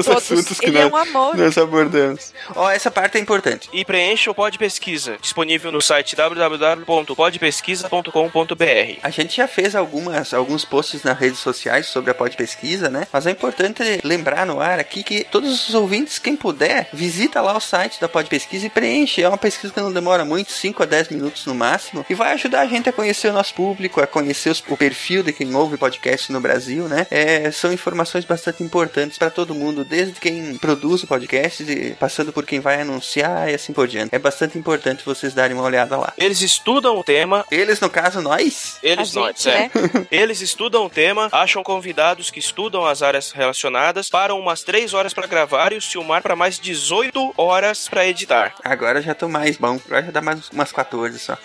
Todos. 0.04 0.08
assuntos 0.08 0.58
que 0.58 0.66
Ele 0.66 0.78
é 0.78 0.88
nós, 0.88 0.92
um 0.92 0.96
amor. 0.96 1.36
nós 1.36 1.56
abordamos. 1.56 2.32
Ó, 2.56 2.68
essa 2.70 2.90
parte 2.90 3.18
é 3.18 3.20
importante. 3.20 3.68
E 3.72 3.84
preencha 3.84 4.28
o 4.30 4.34
Pod 4.34 4.58
Pesquisa, 4.58 5.16
disponível 5.20 5.70
no 5.70 5.80
site 5.80 6.16
www.podpesquisa.com.br. 6.16 8.98
A 9.02 9.10
gente 9.10 9.36
já 9.36 9.46
fez 9.46 9.76
algumas, 9.92 10.32
alguns 10.32 10.64
posts 10.64 11.02
nas 11.02 11.18
redes 11.18 11.38
sociais 11.38 11.86
sobre 11.86 12.10
a 12.10 12.14
Pod 12.14 12.34
Pesquisa, 12.36 12.88
né? 12.88 13.06
Mas 13.12 13.26
é 13.26 13.30
importante 13.30 13.82
lembrar 14.02 14.46
no 14.46 14.58
ar 14.60 14.80
aqui 14.80 15.02
que 15.02 15.24
todos 15.30 15.68
os 15.68 15.74
ouvintes, 15.74 16.18
quem 16.18 16.34
puder, 16.34 16.88
visita 16.92 17.40
lá 17.42 17.54
o 17.56 17.60
site 17.60 18.00
da 18.00 18.08
Pod 18.08 18.28
Pesquisa 18.28 18.66
e 18.66 18.70
preenche. 18.70 19.22
É 19.22 19.28
uma 19.28 19.36
pesquisa 19.36 19.72
que 19.72 19.80
não 19.80 19.92
demora 19.92 20.24
muito, 20.24 20.50
5 20.50 20.82
a 20.82 20.86
10 20.86 21.08
minutos 21.10 21.44
no 21.46 21.54
máximo, 21.54 22.06
e 22.08 22.14
vai 22.14 22.32
ajudar 22.32 22.62
a 22.62 22.66
gente 22.66 22.88
a 22.88 22.92
conhecer 22.92 23.28
o 23.28 23.32
nosso 23.34 23.52
público, 23.54 24.00
a 24.00 24.06
conhecer 24.06 24.48
os- 24.50 24.64
o 24.68 24.76
perfil 24.76 25.22
de 25.22 25.32
quem 25.32 25.54
ouve 25.54 25.76
podcast 25.76 26.32
no 26.32 26.40
Brasil, 26.40 26.88
né? 26.88 27.06
É, 27.10 27.50
são 27.50 27.70
informações 27.72 28.24
bastante 28.24 28.62
importantes 28.62 29.18
para 29.18 29.30
todo 29.30 29.54
mundo, 29.54 29.84
desde 29.84 30.14
quem 30.18 30.56
produz 30.56 31.02
o 31.02 31.06
podcast, 31.06 31.62
e 31.64 31.94
passando 31.94 32.32
por 32.32 32.46
quem 32.46 32.60
vai 32.60 32.80
anunciar 32.80 33.50
e 33.50 33.54
assim 33.54 33.72
por 33.72 33.86
diante. 33.86 34.14
É 34.14 34.18
bastante 34.18 34.56
importante 34.58 35.02
vocês 35.04 35.34
darem 35.34 35.54
uma 35.54 35.64
olhada 35.64 35.96
lá. 35.98 36.12
Eles 36.16 36.40
estudam 36.40 36.96
o 36.98 37.04
tema. 37.04 37.44
Eles, 37.50 37.80
no 37.80 37.90
caso, 37.90 38.20
nós, 38.22 38.76
Eles 38.82 39.14
A 39.16 39.20
nós, 39.20 39.36
gente, 39.42 39.48
é. 39.50 39.58
né? 39.58 39.70
Eles 40.10 40.40
estudam 40.40 40.84
o 40.86 40.90
tema, 40.90 41.28
acham 41.32 41.62
convidados 41.62 42.30
que 42.30 42.38
estudam 42.38 42.86
as 42.86 43.02
áreas 43.02 43.32
relacionadas, 43.32 44.08
param 44.08 44.38
umas 44.38 44.62
3 44.62 44.94
horas 44.94 45.14
pra 45.14 45.26
gravar 45.26 45.72
e 45.72 45.76
o 45.76 45.82
filmar 45.82 46.22
para 46.22 46.36
mais 46.36 46.58
18 46.58 47.34
horas 47.36 47.88
pra 47.88 48.06
editar. 48.06 48.54
Agora 48.64 49.00
já 49.00 49.14
tô 49.14 49.28
mais 49.28 49.56
bom. 49.56 49.78
Agora 49.86 50.04
já 50.04 50.10
dá 50.10 50.20
mais 50.20 50.48
umas 50.50 50.72
14 50.72 51.18
só. 51.18 51.36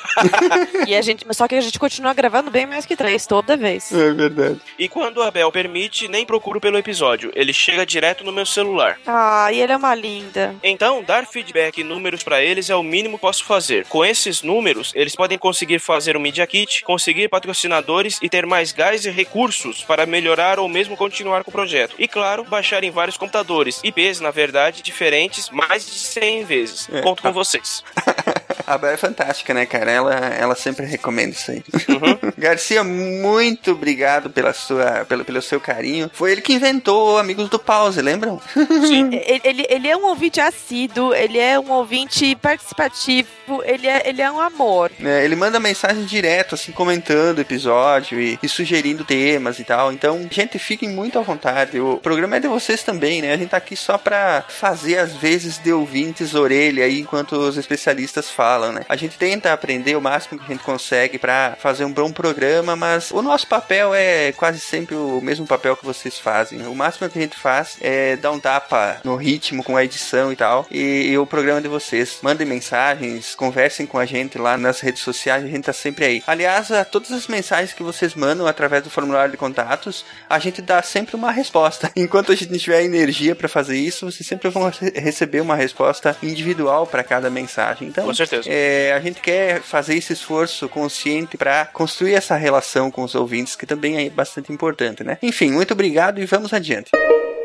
E 0.86 0.96
a 0.96 1.02
gente, 1.02 1.26
só 1.32 1.48
que 1.48 1.56
a 1.56 1.62
gente 1.62 1.80
continua 1.80 2.14
gravando 2.14 2.52
bem 2.52 2.66
mais 2.66 2.86
que 2.86 2.96
três, 2.96 3.26
toda 3.26 3.58
vez. 3.58 3.92
É 3.92 4.14
verdade. 4.14 4.60
E 4.78 4.88
quando 4.88 5.22
a 5.22 5.32
Bel 5.32 5.52
permite, 5.52 6.08
nem 6.08 6.26
procuro 6.26 6.60
pelo 6.60 6.78
episódio, 6.78 7.32
ele 7.36 7.54
chega 7.54 7.86
direto 7.86 8.24
no 8.24 8.32
meu 8.32 8.46
celular. 8.46 9.00
Ah, 9.06 9.52
e 9.52 9.62
ele 9.62 9.74
é 9.74 9.78
uma 9.78 9.94
linda. 9.96 10.56
Então, 10.64 11.04
dar 11.04 11.26
feedback 11.26 11.80
e 11.80 11.84
números 11.84 12.24
pra 12.24 12.42
eles 12.42 12.70
é 12.70 12.76
o 12.76 12.84
mínimo 12.84 13.18
que 13.18 13.22
posso 13.22 13.44
fazer. 13.44 13.86
Com 13.86 14.06
esses 14.06 14.42
números, 14.42 14.92
eles 14.96 15.16
podem 15.16 15.38
conseguir 15.38 15.80
fazer 15.80 16.16
um 16.16 16.20
Media 16.20 16.48
Kit, 16.48 16.84
conseguir 16.84 17.28
patrocinadores 17.30 18.17
e 18.22 18.30
ter 18.30 18.46
mais 18.46 18.72
gás 18.72 19.06
e 19.06 19.10
recursos 19.10 19.84
para 19.84 20.06
melhorar 20.06 20.60
ou 20.60 20.68
mesmo 20.68 20.98
continuar 20.98 21.44
com 21.44 21.50
o 21.50 21.54
projeto. 21.54 21.96
E 21.98 22.08
claro, 22.08 22.44
baixar 22.44 22.84
em 22.84 22.92
vários 22.92 23.18
computadores, 23.18 23.82
IPs, 23.84 24.20
na 24.20 24.32
verdade, 24.32 24.82
diferentes, 24.82 25.50
mais 25.50 25.86
de 25.86 26.00
100 26.00 26.46
vezes. 26.46 26.90
É. 26.92 27.02
Conto 27.02 27.22
com 27.22 27.32
vocês. 27.32 27.84
A 28.68 28.78
Bel 28.78 28.92
é 28.92 28.98
fantástica, 28.98 29.54
né, 29.54 29.66
cara? 29.66 29.92
Ela, 29.92 30.16
ela 30.16 30.56
sempre 30.56 30.86
recomenda 30.86 31.32
isso 31.32 31.52
aí. 31.52 31.64
Garcia, 32.38 32.84
muito 32.84 33.72
obrigado 33.72 34.30
pela 34.30 34.54
sua, 34.54 35.06
pelo, 35.06 35.24
pelo 35.24 35.42
seu 35.42 35.60
carinho. 35.60 36.10
Foi 36.14 36.32
ele 36.32 36.42
que 36.42 36.54
inventou 36.54 37.18
Amigos 37.18 37.50
do 37.50 37.60
Pause, 37.60 38.02
lembram? 38.02 38.42
Ele, 38.56 39.42
ele, 39.44 39.66
ele 39.70 39.88
é 39.88 39.98
um 39.98 40.06
ouvinte 40.06 40.40
assíduo, 40.40 41.14
ele 41.14 41.38
é 41.38 41.60
um 41.60 41.72
ouvinte 41.72 42.36
participativo, 42.36 43.28
ele 43.64 43.88
é, 43.88 44.08
ele 44.08 44.22
é 44.22 44.32
um 44.32 44.40
amor. 44.40 44.92
É, 45.04 45.24
ele 45.24 45.36
manda 45.36 45.60
mensagem 45.60 46.06
direto, 46.06 46.56
assim, 46.56 46.72
comentando 46.72 47.40
o 47.40 47.42
episódio 47.42 48.20
e, 48.20 48.40
e 48.42 48.50
sugerindo 48.50 49.04
temas 49.04 49.60
e 49.60 49.64
tal. 49.64 49.92
Então, 49.92 50.28
gente, 50.30 50.60
fiquem 50.60 50.90
muito 50.90 51.18
à 51.20 51.22
vontade. 51.22 51.80
O 51.80 51.98
programa 51.98 52.38
é 52.38 52.40
de 52.40 52.48
vocês 52.48 52.84
também, 52.84 53.22
né? 53.22 53.34
A 53.34 53.38
gente 53.38 53.50
tá 53.50 53.58
aqui 53.58 53.76
só 53.76 53.98
pra 53.98 54.44
fazer, 54.48 54.98
às 54.98 55.14
vezes, 55.16 55.58
de 55.58 55.72
ouvintes 55.72 56.34
orelha 56.36 56.86
aí 56.86 57.02
enquanto 57.02 57.34
os 57.34 57.58
especialistas 57.58 58.30
falam, 58.30 58.47
né? 58.72 58.86
A 58.88 58.96
gente 58.96 59.18
tenta 59.18 59.52
aprender 59.52 59.96
o 59.96 60.02
máximo 60.02 60.40
que 60.40 60.46
a 60.46 60.48
gente 60.54 60.64
consegue 60.64 61.18
pra 61.18 61.56
fazer 61.60 61.84
um 61.86 61.92
bom 61.92 62.12
programa, 62.12 62.76
mas 62.76 63.12
o 63.12 63.22
nosso 63.22 63.46
papel 63.48 63.94
é 63.94 64.32
quase 64.32 64.60
sempre 64.60 64.96
o 64.96 65.20
mesmo 65.22 65.46
papel 65.46 65.76
que 65.76 65.86
vocês 65.86 66.18
fazem. 66.18 66.66
O 66.68 66.76
máximo 66.76 67.10
que 67.10 67.18
a 67.18 67.22
gente 67.22 67.38
faz 67.38 67.78
é 67.82 68.16
dar 68.16 68.32
um 68.32 68.40
tapa 68.40 68.98
no 69.04 69.16
ritmo 69.16 69.64
com 69.64 69.76
a 69.76 69.84
edição 69.84 70.32
e 70.32 70.36
tal. 70.36 70.66
E, 70.72 71.10
e 71.10 71.18
o 71.18 71.26
programa 71.26 71.62
de 71.62 71.68
vocês. 71.68 72.20
Mandem 72.22 72.48
mensagens, 72.48 73.36
conversem 73.36 73.86
com 73.86 73.98
a 73.98 74.06
gente 74.06 74.38
lá 74.38 74.58
nas 74.58 74.80
redes 74.80 75.02
sociais, 75.02 75.44
a 75.44 75.48
gente 75.48 75.64
tá 75.66 75.74
sempre 75.74 76.06
aí. 76.06 76.24
Aliás, 76.28 76.72
a 76.72 76.84
todas 76.86 77.12
as 77.12 77.28
mensagens 77.28 77.74
que 77.74 77.84
vocês 77.84 78.14
mandam 78.16 78.48
através 78.48 78.84
do 78.84 78.90
formulário 78.90 79.32
de 79.32 79.38
contatos, 79.38 80.06
a 80.30 80.40
gente 80.40 80.62
dá 80.62 80.82
sempre 80.82 81.16
uma 81.16 81.32
resposta. 81.32 81.92
Enquanto 81.96 82.32
a 82.32 82.36
gente 82.36 82.58
tiver 82.58 82.84
energia 82.84 83.36
pra 83.36 83.48
fazer 83.50 83.78
isso, 83.78 84.06
vocês 84.10 84.26
sempre 84.28 84.50
vão 84.50 84.70
re- 84.70 84.94
receber 84.96 85.42
uma 85.42 85.56
resposta 85.56 86.16
individual 86.22 86.86
pra 86.86 87.04
cada 87.04 87.30
mensagem. 87.30 87.88
Então, 87.88 88.06
Com 88.06 88.14
certeza. 88.14 88.37
É, 88.46 88.94
a 88.94 89.00
gente 89.00 89.22
quer 89.22 89.62
fazer 89.62 89.96
esse 89.96 90.14
esforço 90.14 90.68
consciente 90.70 91.38
pra 91.38 91.66
construir 91.66 92.14
essa 92.14 92.36
relação 92.36 92.92
com 92.92 93.04
os 93.04 93.16
ouvintes, 93.16 93.56
que 93.56 93.66
também 93.66 94.06
é 94.06 94.10
bastante 94.10 94.52
importante, 94.52 95.04
né? 95.04 95.18
Enfim, 95.22 95.52
muito 95.52 95.74
obrigado 95.74 96.20
e 96.20 96.26
vamos 96.26 96.54
adiante. 96.54 96.92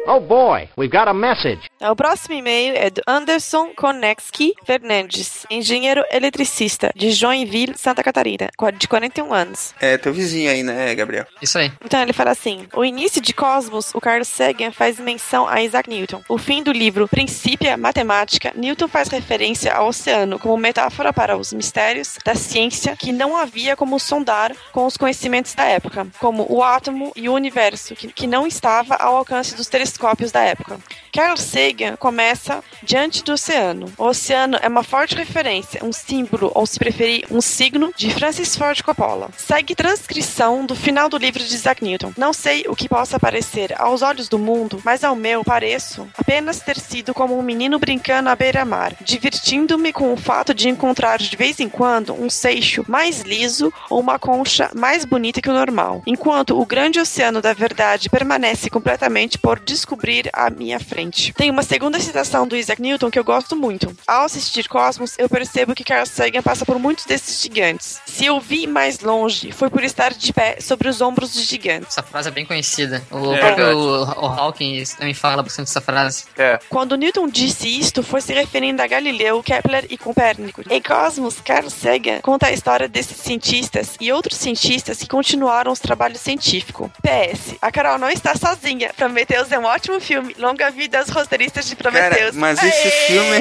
Oh 0.05 0.18
boy, 0.18 0.68
we've 0.76 0.90
got 0.90 1.07
a 1.07 1.14
message. 1.14 1.61
O 1.80 1.94
próximo 1.94 2.34
e-mail 2.34 2.74
é 2.76 2.90
do 2.90 3.00
Anderson 3.07 3.68
Konecki 3.76 4.53
Fernandes, 4.64 5.46
engenheiro 5.48 6.03
eletricista 6.11 6.90
de 6.96 7.12
Joinville, 7.12 7.74
Santa 7.76 8.03
Catarina, 8.03 8.48
de 8.76 8.88
41 8.88 9.32
anos. 9.32 9.72
É 9.80 9.96
teu 9.96 10.12
vizinho 10.12 10.50
aí, 10.50 10.64
né, 10.64 10.92
Gabriel? 10.96 11.24
Isso 11.40 11.57
aí. 11.57 11.70
Então 11.84 12.03
ele 12.03 12.12
fala 12.12 12.32
assim: 12.32 12.66
o 12.74 12.84
início 12.84 13.20
de 13.20 13.32
Cosmos, 13.32 13.94
o 13.94 14.00
Carl 14.00 14.24
Sagan 14.24 14.72
faz 14.72 14.98
menção 14.98 15.46
a 15.46 15.62
Isaac 15.62 15.88
Newton. 15.88 16.20
O 16.28 16.36
fim 16.36 16.64
do 16.64 16.72
livro 16.72 17.07
Princípia 17.07 17.76
Matemática, 17.76 18.53
Newton 18.57 18.88
faz 18.88 19.07
referência 19.07 19.72
ao 19.72 19.86
oceano 19.86 20.36
como 20.36 20.57
metáfora 20.57 21.12
para 21.12 21.36
os 21.36 21.53
mistérios 21.53 22.18
da 22.24 22.34
ciência 22.34 22.96
que 22.96 23.12
não 23.12 23.36
havia 23.36 23.76
como 23.76 24.00
sondar 24.00 24.53
com 24.72 24.84
os 24.84 24.96
conhecimentos 24.96 25.55
da 25.55 25.64
época, 25.64 26.09
como 26.18 26.44
o 26.48 26.61
átomo 26.61 27.12
e 27.14 27.28
o 27.28 27.34
universo, 27.34 27.94
que, 27.94 28.09
que 28.09 28.26
não 28.26 28.48
estava 28.48 28.96
ao 28.96 29.16
alcance 29.16 29.55
dos 29.55 29.68
telescópios 29.68 29.91
da 30.32 30.40
época. 30.40 30.78
Carl 31.12 31.36
Sagan 31.36 31.94
começa 31.96 32.64
diante 32.82 33.22
do 33.22 33.34
oceano. 33.34 33.92
O 33.98 34.04
oceano 34.04 34.58
é 34.62 34.66
uma 34.66 34.82
forte 34.82 35.14
referência, 35.14 35.84
um 35.84 35.92
símbolo, 35.92 36.50
ou 36.54 36.64
se 36.64 36.78
preferir, 36.78 37.26
um 37.30 37.42
signo 37.42 37.92
de 37.94 38.10
Francis 38.14 38.56
Ford 38.56 38.80
Coppola. 38.80 39.28
Segue 39.36 39.74
transcrição 39.74 40.64
do 40.64 40.74
final 40.74 41.10
do 41.10 41.18
livro 41.18 41.44
de 41.44 41.54
Isaac 41.54 41.84
Newton. 41.84 42.14
Não 42.16 42.32
sei 42.32 42.64
o 42.66 42.74
que 42.74 42.88
possa 42.88 43.20
parecer 43.20 43.78
aos 43.78 44.00
olhos 44.00 44.26
do 44.26 44.38
mundo, 44.38 44.80
mas 44.86 45.04
ao 45.04 45.14
meu 45.14 45.44
pareço 45.44 46.08
apenas 46.16 46.60
ter 46.60 46.78
sido 46.78 47.12
como 47.12 47.38
um 47.38 47.42
menino 47.42 47.78
brincando 47.78 48.30
à 48.30 48.34
beira-mar, 48.34 48.94
divertindo-me 49.02 49.92
com 49.92 50.14
o 50.14 50.16
fato 50.16 50.54
de 50.54 50.70
encontrar 50.70 51.18
de 51.18 51.36
vez 51.36 51.60
em 51.60 51.68
quando 51.68 52.14
um 52.14 52.30
seixo 52.30 52.86
mais 52.88 53.20
liso 53.20 53.70
ou 53.90 54.00
uma 54.00 54.18
concha 54.18 54.70
mais 54.74 55.04
bonita 55.04 55.42
que 55.42 55.50
o 55.50 55.52
normal, 55.52 56.02
enquanto 56.06 56.58
o 56.58 56.64
grande 56.64 56.98
oceano 56.98 57.42
da 57.42 57.52
verdade 57.52 58.08
permanece 58.08 58.70
completamente 58.70 59.36
por 59.38 59.60
descobrir 59.60 60.30
à 60.32 60.48
minha 60.48 60.80
frente. 60.80 61.01
Tem 61.36 61.50
uma 61.50 61.62
segunda 61.62 61.98
citação 62.00 62.46
do 62.46 62.57
Isaac 62.57 62.80
Newton 62.80 63.11
que 63.11 63.18
eu 63.18 63.24
gosto 63.24 63.57
muito. 63.57 63.94
Ao 64.07 64.24
assistir 64.24 64.68
Cosmos, 64.68 65.14
eu 65.18 65.28
percebo 65.28 65.74
que 65.74 65.84
Carl 65.84 66.07
Sagan 66.07 66.42
passa 66.42 66.64
por 66.64 66.78
muitos 66.78 67.05
desses 67.05 67.40
gigantes. 67.42 68.00
Se 68.07 68.26
eu 68.26 68.40
vi 68.40 68.66
mais 68.66 69.00
longe, 69.00 69.53
foi 69.53 69.70
por 69.70 69.82
estar 69.82 70.12
de 70.12 70.32
pé 70.32 70.59
sobre 70.61 70.88
os 70.88 71.00
ombros 71.00 71.32
de 71.32 71.42
gigantes. 71.42 71.88
Essa 71.88 72.03
frase 72.03 72.28
é 72.28 72.30
bem 72.32 72.46
conhecida. 72.46 73.03
O 73.11 73.32
É 73.32 73.38
próprio 73.38 73.76
o, 73.76 74.03
o 74.03 74.26
Hawking 74.26 74.82
também 74.98 75.14
fala 75.14 75.42
bastante 75.42 75.68
essa 75.68 75.80
frase. 75.80 76.24
É. 76.36 76.59
Quando 76.68 76.96
Newton 76.96 77.28
disse 77.28 77.68
isto, 77.68 78.03
foi 78.03 78.20
se 78.20 78.32
referindo 78.32 78.82
a 78.82 78.86
Galileu, 78.86 79.42
Kepler 79.42 79.86
e 79.90 79.96
Copérnico. 79.96 80.62
Em 80.70 80.80
Cosmos, 80.80 81.40
Carl 81.40 81.70
Sagan 81.70 82.20
conta 82.20 82.46
a 82.46 82.53
história 82.53 82.88
desses 82.88 83.16
cientistas 83.16 83.96
e 84.00 84.12
outros 84.12 84.38
cientistas 84.38 84.98
que 84.98 85.09
continuaram 85.09 85.72
os 85.72 85.80
trabalhos 85.80 86.20
científicos. 86.20 86.90
PS, 87.03 87.57
a 87.61 87.70
Carol 87.72 87.98
não 87.98 88.11
está 88.11 88.34
sozinha. 88.36 88.92
Prometheus 88.96 89.50
é 89.50 89.59
um 89.59 89.64
ótimo 89.64 90.00
filme. 90.00 90.34
Longa 90.38 90.70
vida 90.70 90.91
aos 90.99 91.09
roteiristas 91.09 91.66
de 91.66 91.76
Cara, 91.76 91.90
Prometheus. 91.90 92.36
mas 92.36 92.62
esse 92.62 92.86
Aê! 92.88 93.07
filme, 93.07 93.38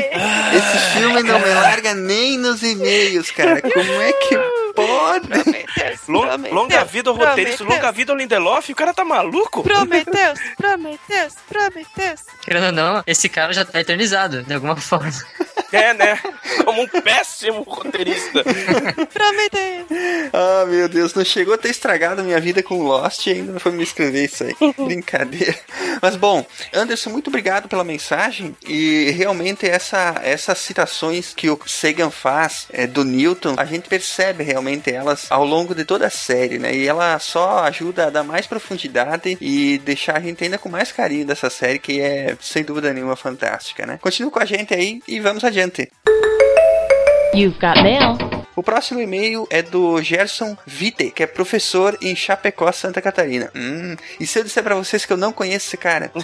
esse 0.58 0.78
filme 0.94 1.24
não 1.24 1.40
me 1.40 1.50
larga 1.54 1.94
nem 1.94 2.38
nos 2.38 2.62
e-mails, 2.64 3.32
cara. 3.32 3.62
Como 3.62 4.02
é 4.02 4.14
que 4.14 4.36
pode? 4.76 5.28
Prometheus, 5.28 6.00
Lon- 6.08 6.22
Prometheus, 6.28 6.54
longa 6.56 6.84
vida 6.86 7.10
ao 7.10 7.16
roteirista, 7.16 7.58
Prometheus, 7.58 7.80
longa 7.82 7.92
vida 7.92 8.12
ao 8.14 8.18
Lindelof, 8.18 8.72
o 8.72 8.76
cara 8.76 8.94
tá 8.94 9.04
maluco? 9.04 9.64
Prometheus, 9.64 10.40
Prometheus, 10.58 11.34
Prometheus. 11.48 12.22
Querendo 12.42 12.66
ou 12.68 12.72
não, 12.72 13.04
esse 13.06 13.28
cara 13.30 13.52
já 13.54 13.66
tá 13.66 13.80
eternizado, 13.80 14.44
de 14.44 14.54
alguma 14.54 14.76
forma. 14.78 15.12
É, 15.72 15.94
né? 15.94 16.20
Como 16.66 16.82
um 16.82 16.88
péssimo 16.88 17.64
roteirista. 17.64 18.44
Prometheus. 19.14 20.32
Ah, 20.34 20.66
meu 20.68 20.88
Deus, 20.90 21.14
não 21.14 21.24
chegou 21.24 21.54
a 21.54 21.58
ter 21.58 21.70
estragado 21.70 22.22
a 22.22 22.24
minha 22.24 22.40
vida 22.40 22.62
com 22.62 22.84
Lost 22.84 23.26
e 23.28 23.32
ainda 23.32 23.54
não 23.54 23.60
foi 23.60 23.72
me 23.72 23.84
escrever 23.84 24.26
isso 24.26 24.44
aí. 24.44 24.56
Brincadeira. 24.78 25.56
Mas 26.02 26.16
bom, 26.16 26.46
Anderson, 26.74 27.10
muito 27.10 27.30
obrigado 27.30 27.68
pela 27.68 27.84
mensagem. 27.84 28.56
E 28.68 29.12
realmente 29.12 29.66
essa, 29.66 30.20
essas 30.24 30.58
citações 30.60 31.34
que 31.34 31.50
o 31.50 31.60
Sagan 31.66 32.10
faz 32.10 32.68
é, 32.72 32.86
do 32.86 33.04
Newton, 33.04 33.56
a 33.58 33.66
gente 33.66 33.88
percebe 33.88 34.44
realmente 34.44 34.92
elas 34.92 35.28
ao 35.30 35.46
longo 35.46 35.74
de 35.74 35.86
toda 35.86 36.08
a 36.08 36.10
série, 36.10 36.60
né? 36.60 36.76
E 36.76 36.88
ela 36.88 37.18
só 37.20 37.60
ajuda 37.60 38.08
a 38.08 38.10
dar 38.10 38.24
mais 38.24 38.46
profundidade 38.46 39.38
e 39.40 39.78
deixar 39.80 40.18
a 40.18 40.20
gente 40.20 40.44
ainda 40.44 40.58
com 40.58 40.70
mais 40.70 40.92
carinho 40.92 41.26
dessa 41.26 41.50
série, 41.50 41.80
que 41.80 42.02
é 42.02 42.36
sem 42.42 42.64
dúvida 42.64 42.94
nenhuma 42.94 43.16
fantástica, 43.16 43.86
né? 43.86 44.00
Continue 44.02 44.32
com 44.32 44.40
a 44.40 44.46
gente 44.46 44.74
aí 44.74 45.02
e 45.08 45.20
vamos 45.20 45.44
adiante. 45.44 45.61
You've 47.34 47.60
got 47.60 47.78
mail. 47.84 48.41
O 48.62 48.64
próximo 48.64 49.02
e-mail 49.02 49.48
é 49.50 49.64
do 49.64 50.00
Gerson 50.04 50.56
Vite, 50.68 51.10
que 51.10 51.24
é 51.24 51.26
professor 51.26 51.98
em 52.00 52.16
Chapecó, 52.16 52.72
Santa 52.72 53.02
Catarina. 53.02 53.50
Hum, 53.56 53.96
e 54.20 54.28
se 54.28 54.38
eu 54.38 54.44
disser 54.44 54.62
pra 54.64 54.76
vocês 54.76 55.04
que 55.04 55.12
eu 55.12 55.18
não 55.18 55.34
conheço 55.34 55.66
esse 55.66 55.78
cara? 55.78 56.12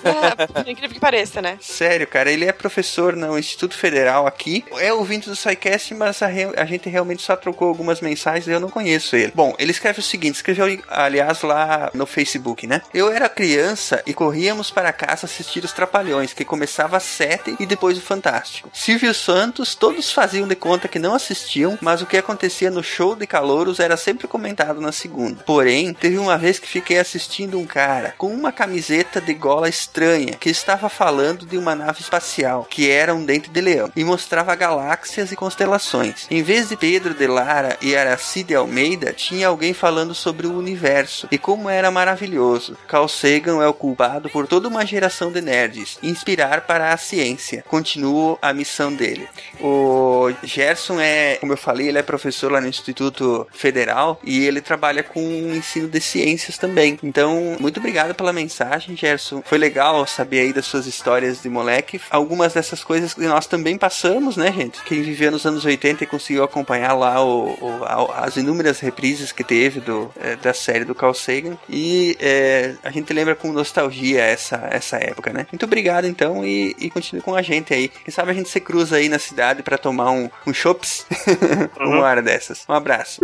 É, 0.67 0.69
incrível 0.71 0.93
que 0.93 0.99
pareça, 0.99 1.41
né? 1.41 1.57
Sério, 1.59 2.05
cara, 2.05 2.29
ele 2.31 2.45
é 2.45 2.51
professor 2.51 3.15
no 3.15 3.39
Instituto 3.39 3.75
Federal 3.75 4.27
aqui. 4.27 4.63
É 4.77 4.93
ouvinte 4.93 5.27
do 5.27 5.35
SciCast, 5.35 5.95
mas 5.95 6.21
a, 6.21 6.27
re- 6.27 6.53
a 6.55 6.63
gente 6.65 6.87
realmente 6.87 7.23
só 7.23 7.35
trocou 7.35 7.69
algumas 7.69 8.01
mensagens 8.01 8.45
e 8.47 8.51
eu 8.51 8.59
não 8.59 8.69
conheço 8.69 9.15
ele. 9.15 9.31
Bom, 9.33 9.55
ele 9.57 9.71
escreve 9.71 9.99
o 9.99 10.03
seguinte: 10.03 10.35
escreveu, 10.35 10.79
aliás, 10.87 11.41
lá 11.41 11.89
no 11.95 12.05
Facebook, 12.05 12.67
né? 12.67 12.83
Eu 12.93 13.11
era 13.11 13.27
criança 13.29 14.03
e 14.05 14.13
corríamos 14.13 14.69
para 14.69 14.93
casa 14.93 15.25
assistir 15.25 15.63
os 15.63 15.71
Trapalhões, 15.73 16.33
que 16.33 16.45
começava 16.45 16.97
às 16.97 17.03
sete 17.03 17.55
e 17.59 17.65
depois 17.65 17.97
o 17.97 18.01
Fantástico. 18.01 18.69
Silvio 18.73 19.13
Santos, 19.13 19.73
todos 19.73 20.11
faziam 20.11 20.47
de 20.47 20.55
conta 20.55 20.87
que 20.87 20.99
não 20.99 21.15
assistiam, 21.15 21.77
mas 21.81 22.01
o 22.01 22.05
que 22.05 22.17
acontecia 22.27 22.69
no 22.69 22.83
show 22.83 23.15
de 23.15 23.25
calouros 23.25 23.79
era 23.79 23.95
sempre 23.95 24.27
comentado 24.27 24.81
na 24.81 24.91
segunda. 24.91 25.43
Porém, 25.45 25.93
teve 25.93 26.17
uma 26.17 26.37
vez 26.37 26.59
que 26.59 26.67
fiquei 26.67 26.99
assistindo 26.99 27.57
um 27.57 27.65
cara 27.65 28.13
com 28.17 28.27
uma 28.27 28.51
camiseta 28.51 29.21
de 29.21 29.33
gola 29.33 29.69
estranha 29.69 30.33
que 30.33 30.49
estava 30.49 30.89
falando 30.89 31.45
de 31.45 31.57
uma 31.57 31.73
nave 31.73 32.01
espacial 32.01 32.67
que 32.69 32.91
era 32.91 33.15
um 33.15 33.23
dente 33.23 33.49
de 33.49 33.61
leão 33.61 33.89
e 33.95 34.03
mostrava 34.03 34.53
galáxias 34.55 35.31
e 35.31 35.35
constelações. 35.37 36.27
Em 36.29 36.43
vez 36.43 36.67
de 36.67 36.75
Pedro 36.75 37.13
de 37.13 37.27
Lara 37.27 37.77
e 37.81 37.95
Aracide 37.95 38.53
Almeida, 38.53 39.13
tinha 39.13 39.47
alguém 39.47 39.73
falando 39.73 40.13
sobre 40.13 40.47
o 40.47 40.57
universo 40.57 41.27
e 41.31 41.37
como 41.37 41.69
era 41.69 41.89
maravilhoso. 41.89 42.77
Carl 42.87 43.07
Sagan 43.07 43.63
é 43.63 43.67
o 43.67 43.73
culpado 43.73 44.29
por 44.29 44.47
toda 44.47 44.67
uma 44.67 44.85
geração 44.85 45.31
de 45.31 45.39
nerds 45.39 45.97
inspirar 46.03 46.61
para 46.61 46.91
a 46.91 46.97
ciência. 46.97 47.63
Continuo 47.67 48.37
a 48.41 48.51
missão 48.51 48.93
dele. 48.93 49.29
O 49.61 50.29
Gerson 50.43 50.99
é, 50.99 51.37
como 51.39 51.53
eu 51.53 51.57
falei, 51.57 51.87
ele 51.87 51.99
é 51.99 52.03
professor 52.07 52.51
lá 52.51 52.59
no 52.59 52.67
Instituto 52.67 53.45
Federal 53.51 54.19
e 54.23 54.45
ele 54.45 54.61
trabalha 54.61 55.03
com 55.03 55.19
ensino 55.53 55.87
de 55.87 56.01
ciências 56.01 56.57
também. 56.57 56.97
Então, 57.03 57.55
muito 57.59 57.79
obrigado 57.79 58.15
pela 58.15 58.33
mensagem, 58.33 58.95
Gerson. 58.97 59.43
Foi 59.45 59.57
legal 59.59 60.07
saber 60.07 60.39
aí 60.39 60.53
das 60.53 60.65
suas 60.65 60.87
histórias 60.87 61.41
de 61.41 61.49
moleque. 61.49 62.01
Algumas 62.09 62.53
dessas 62.53 62.83
coisas 62.83 63.13
que 63.13 63.21
nós 63.21 63.45
também 63.45 63.77
passamos, 63.77 64.35
né, 64.37 64.51
gente? 64.51 64.81
Quem 64.83 65.01
viveu 65.03 65.31
nos 65.31 65.45
anos 65.45 65.63
80 65.65 66.03
e 66.03 66.07
conseguiu 66.07 66.43
acompanhar 66.43 66.93
lá 66.93 67.23
o, 67.23 67.49
o- 67.61 67.83
a- 67.83 68.23
as 68.25 68.37
inúmeras 68.37 68.79
reprises 68.79 69.31
que 69.31 69.43
teve 69.43 69.79
do, 69.81 70.09
eh, 70.19 70.35
da 70.37 70.53
série 70.53 70.85
do 70.85 70.95
Carl 70.95 71.13
Sagan. 71.13 71.57
E 71.69 72.15
eh, 72.19 72.75
a 72.83 72.89
gente 72.89 73.11
lembra 73.13 73.35
com 73.35 73.51
nostalgia 73.51 74.21
essa, 74.21 74.67
essa 74.71 74.97
época, 74.97 75.33
né? 75.33 75.45
Muito 75.51 75.65
obrigado, 75.65 76.07
então, 76.07 76.45
e, 76.45 76.75
e 76.79 76.89
continue 76.89 77.21
com 77.21 77.35
a 77.35 77.41
gente 77.41 77.73
aí. 77.73 77.89
Quem 77.89 78.13
sabe 78.13 78.31
a 78.31 78.33
gente 78.33 78.49
se 78.49 78.59
cruza 78.59 78.95
aí 78.95 79.09
na 79.09 79.19
cidade 79.19 79.61
pra 79.61 79.77
tomar 79.77 80.11
um, 80.11 80.29
um 80.45 80.53
chops 80.53 81.05
uma 81.97 82.07
hora 82.07 82.21
dessas. 82.21 82.65
Um 82.67 82.73
abraço. 82.73 83.21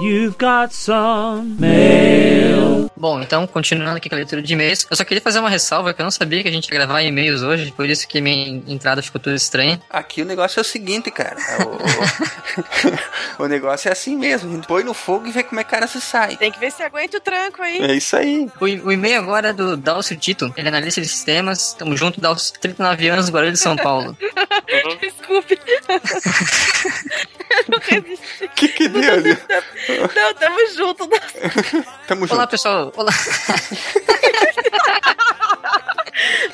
You've 0.00 0.36
got 0.38 0.72
some 0.72 1.56
mail. 1.58 2.88
Bom, 2.96 3.20
então, 3.20 3.46
continuando 3.48 3.96
aqui 3.96 4.08
com 4.08 4.14
a 4.14 4.18
leitura 4.18 4.40
de 4.40 4.52
e-mails, 4.52 4.86
eu 4.88 4.96
só 4.96 5.04
queria 5.04 5.20
fazer 5.20 5.40
uma 5.40 5.50
ressalva 5.50 5.92
que 5.92 6.00
eu 6.00 6.04
não 6.04 6.10
sabia 6.10 6.40
que 6.40 6.48
a 6.48 6.52
gente 6.52 6.66
ia 6.66 6.78
gravar 6.78 7.02
e-mails 7.02 7.42
hoje, 7.42 7.72
por 7.72 7.88
isso 7.88 8.06
que 8.06 8.20
minha 8.20 8.62
entrada 8.66 9.02
ficou 9.02 9.20
toda 9.20 9.34
estranha. 9.34 9.80
Aqui 9.90 10.22
o 10.22 10.24
negócio 10.24 10.60
é 10.60 10.62
o 10.62 10.64
seguinte, 10.64 11.10
cara. 11.10 11.36
O, 13.38 13.42
o 13.42 13.46
negócio 13.48 13.88
é 13.88 13.92
assim 13.92 14.16
mesmo. 14.16 14.50
A 14.50 14.54
gente 14.54 14.66
põe 14.68 14.84
no 14.84 14.94
fogo 14.94 15.26
e 15.26 15.32
vê 15.32 15.42
como 15.42 15.60
é 15.60 15.64
que 15.64 15.68
o 15.68 15.70
cara 15.70 15.88
se 15.88 16.00
sai. 16.00 16.36
Tem 16.36 16.52
que 16.52 16.60
ver 16.60 16.70
se 16.70 16.82
aguenta 16.82 17.16
o 17.16 17.20
tranco 17.20 17.60
aí. 17.60 17.78
É 17.78 17.94
isso 17.94 18.16
aí. 18.16 18.48
O, 18.60 18.64
o 18.64 18.92
e-mail 18.92 19.18
agora 19.18 19.48
é 19.48 19.52
do 19.52 19.76
Dalcio 19.76 20.16
Tito, 20.16 20.52
ele 20.56 20.66
é 20.66 20.70
analista 20.70 21.00
de 21.00 21.08
sistemas, 21.08 21.72
tamo 21.72 21.96
junto, 21.96 22.20
Dalcio, 22.20 22.54
39 22.60 23.08
anos, 23.08 23.30
Guarulhos 23.30 23.58
de 23.58 23.62
São 23.62 23.74
Paulo. 23.74 24.16
Desculpe. 25.00 25.58
Eu 27.50 27.64
não 27.68 27.78
resisti. 27.78 28.48
Que 28.54 28.68
que 28.68 28.88
deu? 28.88 29.02
Não, 30.14 30.34
tamo 30.34 30.58
junto. 30.74 31.08
Tamo 32.06 32.26
Olá, 32.30 32.42
junto. 32.42 32.50
pessoal. 32.50 32.92
Olá. 32.96 33.12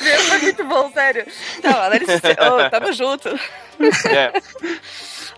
Meu, 0.00 0.20
foi 0.20 0.38
muito 0.38 0.64
bom, 0.64 0.90
sério. 0.92 1.26
Tá, 1.62 1.88
dá 1.88 1.98
licença. 1.98 2.28
Ô, 2.52 2.70
tamo 2.70 2.92
junto. 2.92 3.28
É. 4.08 4.32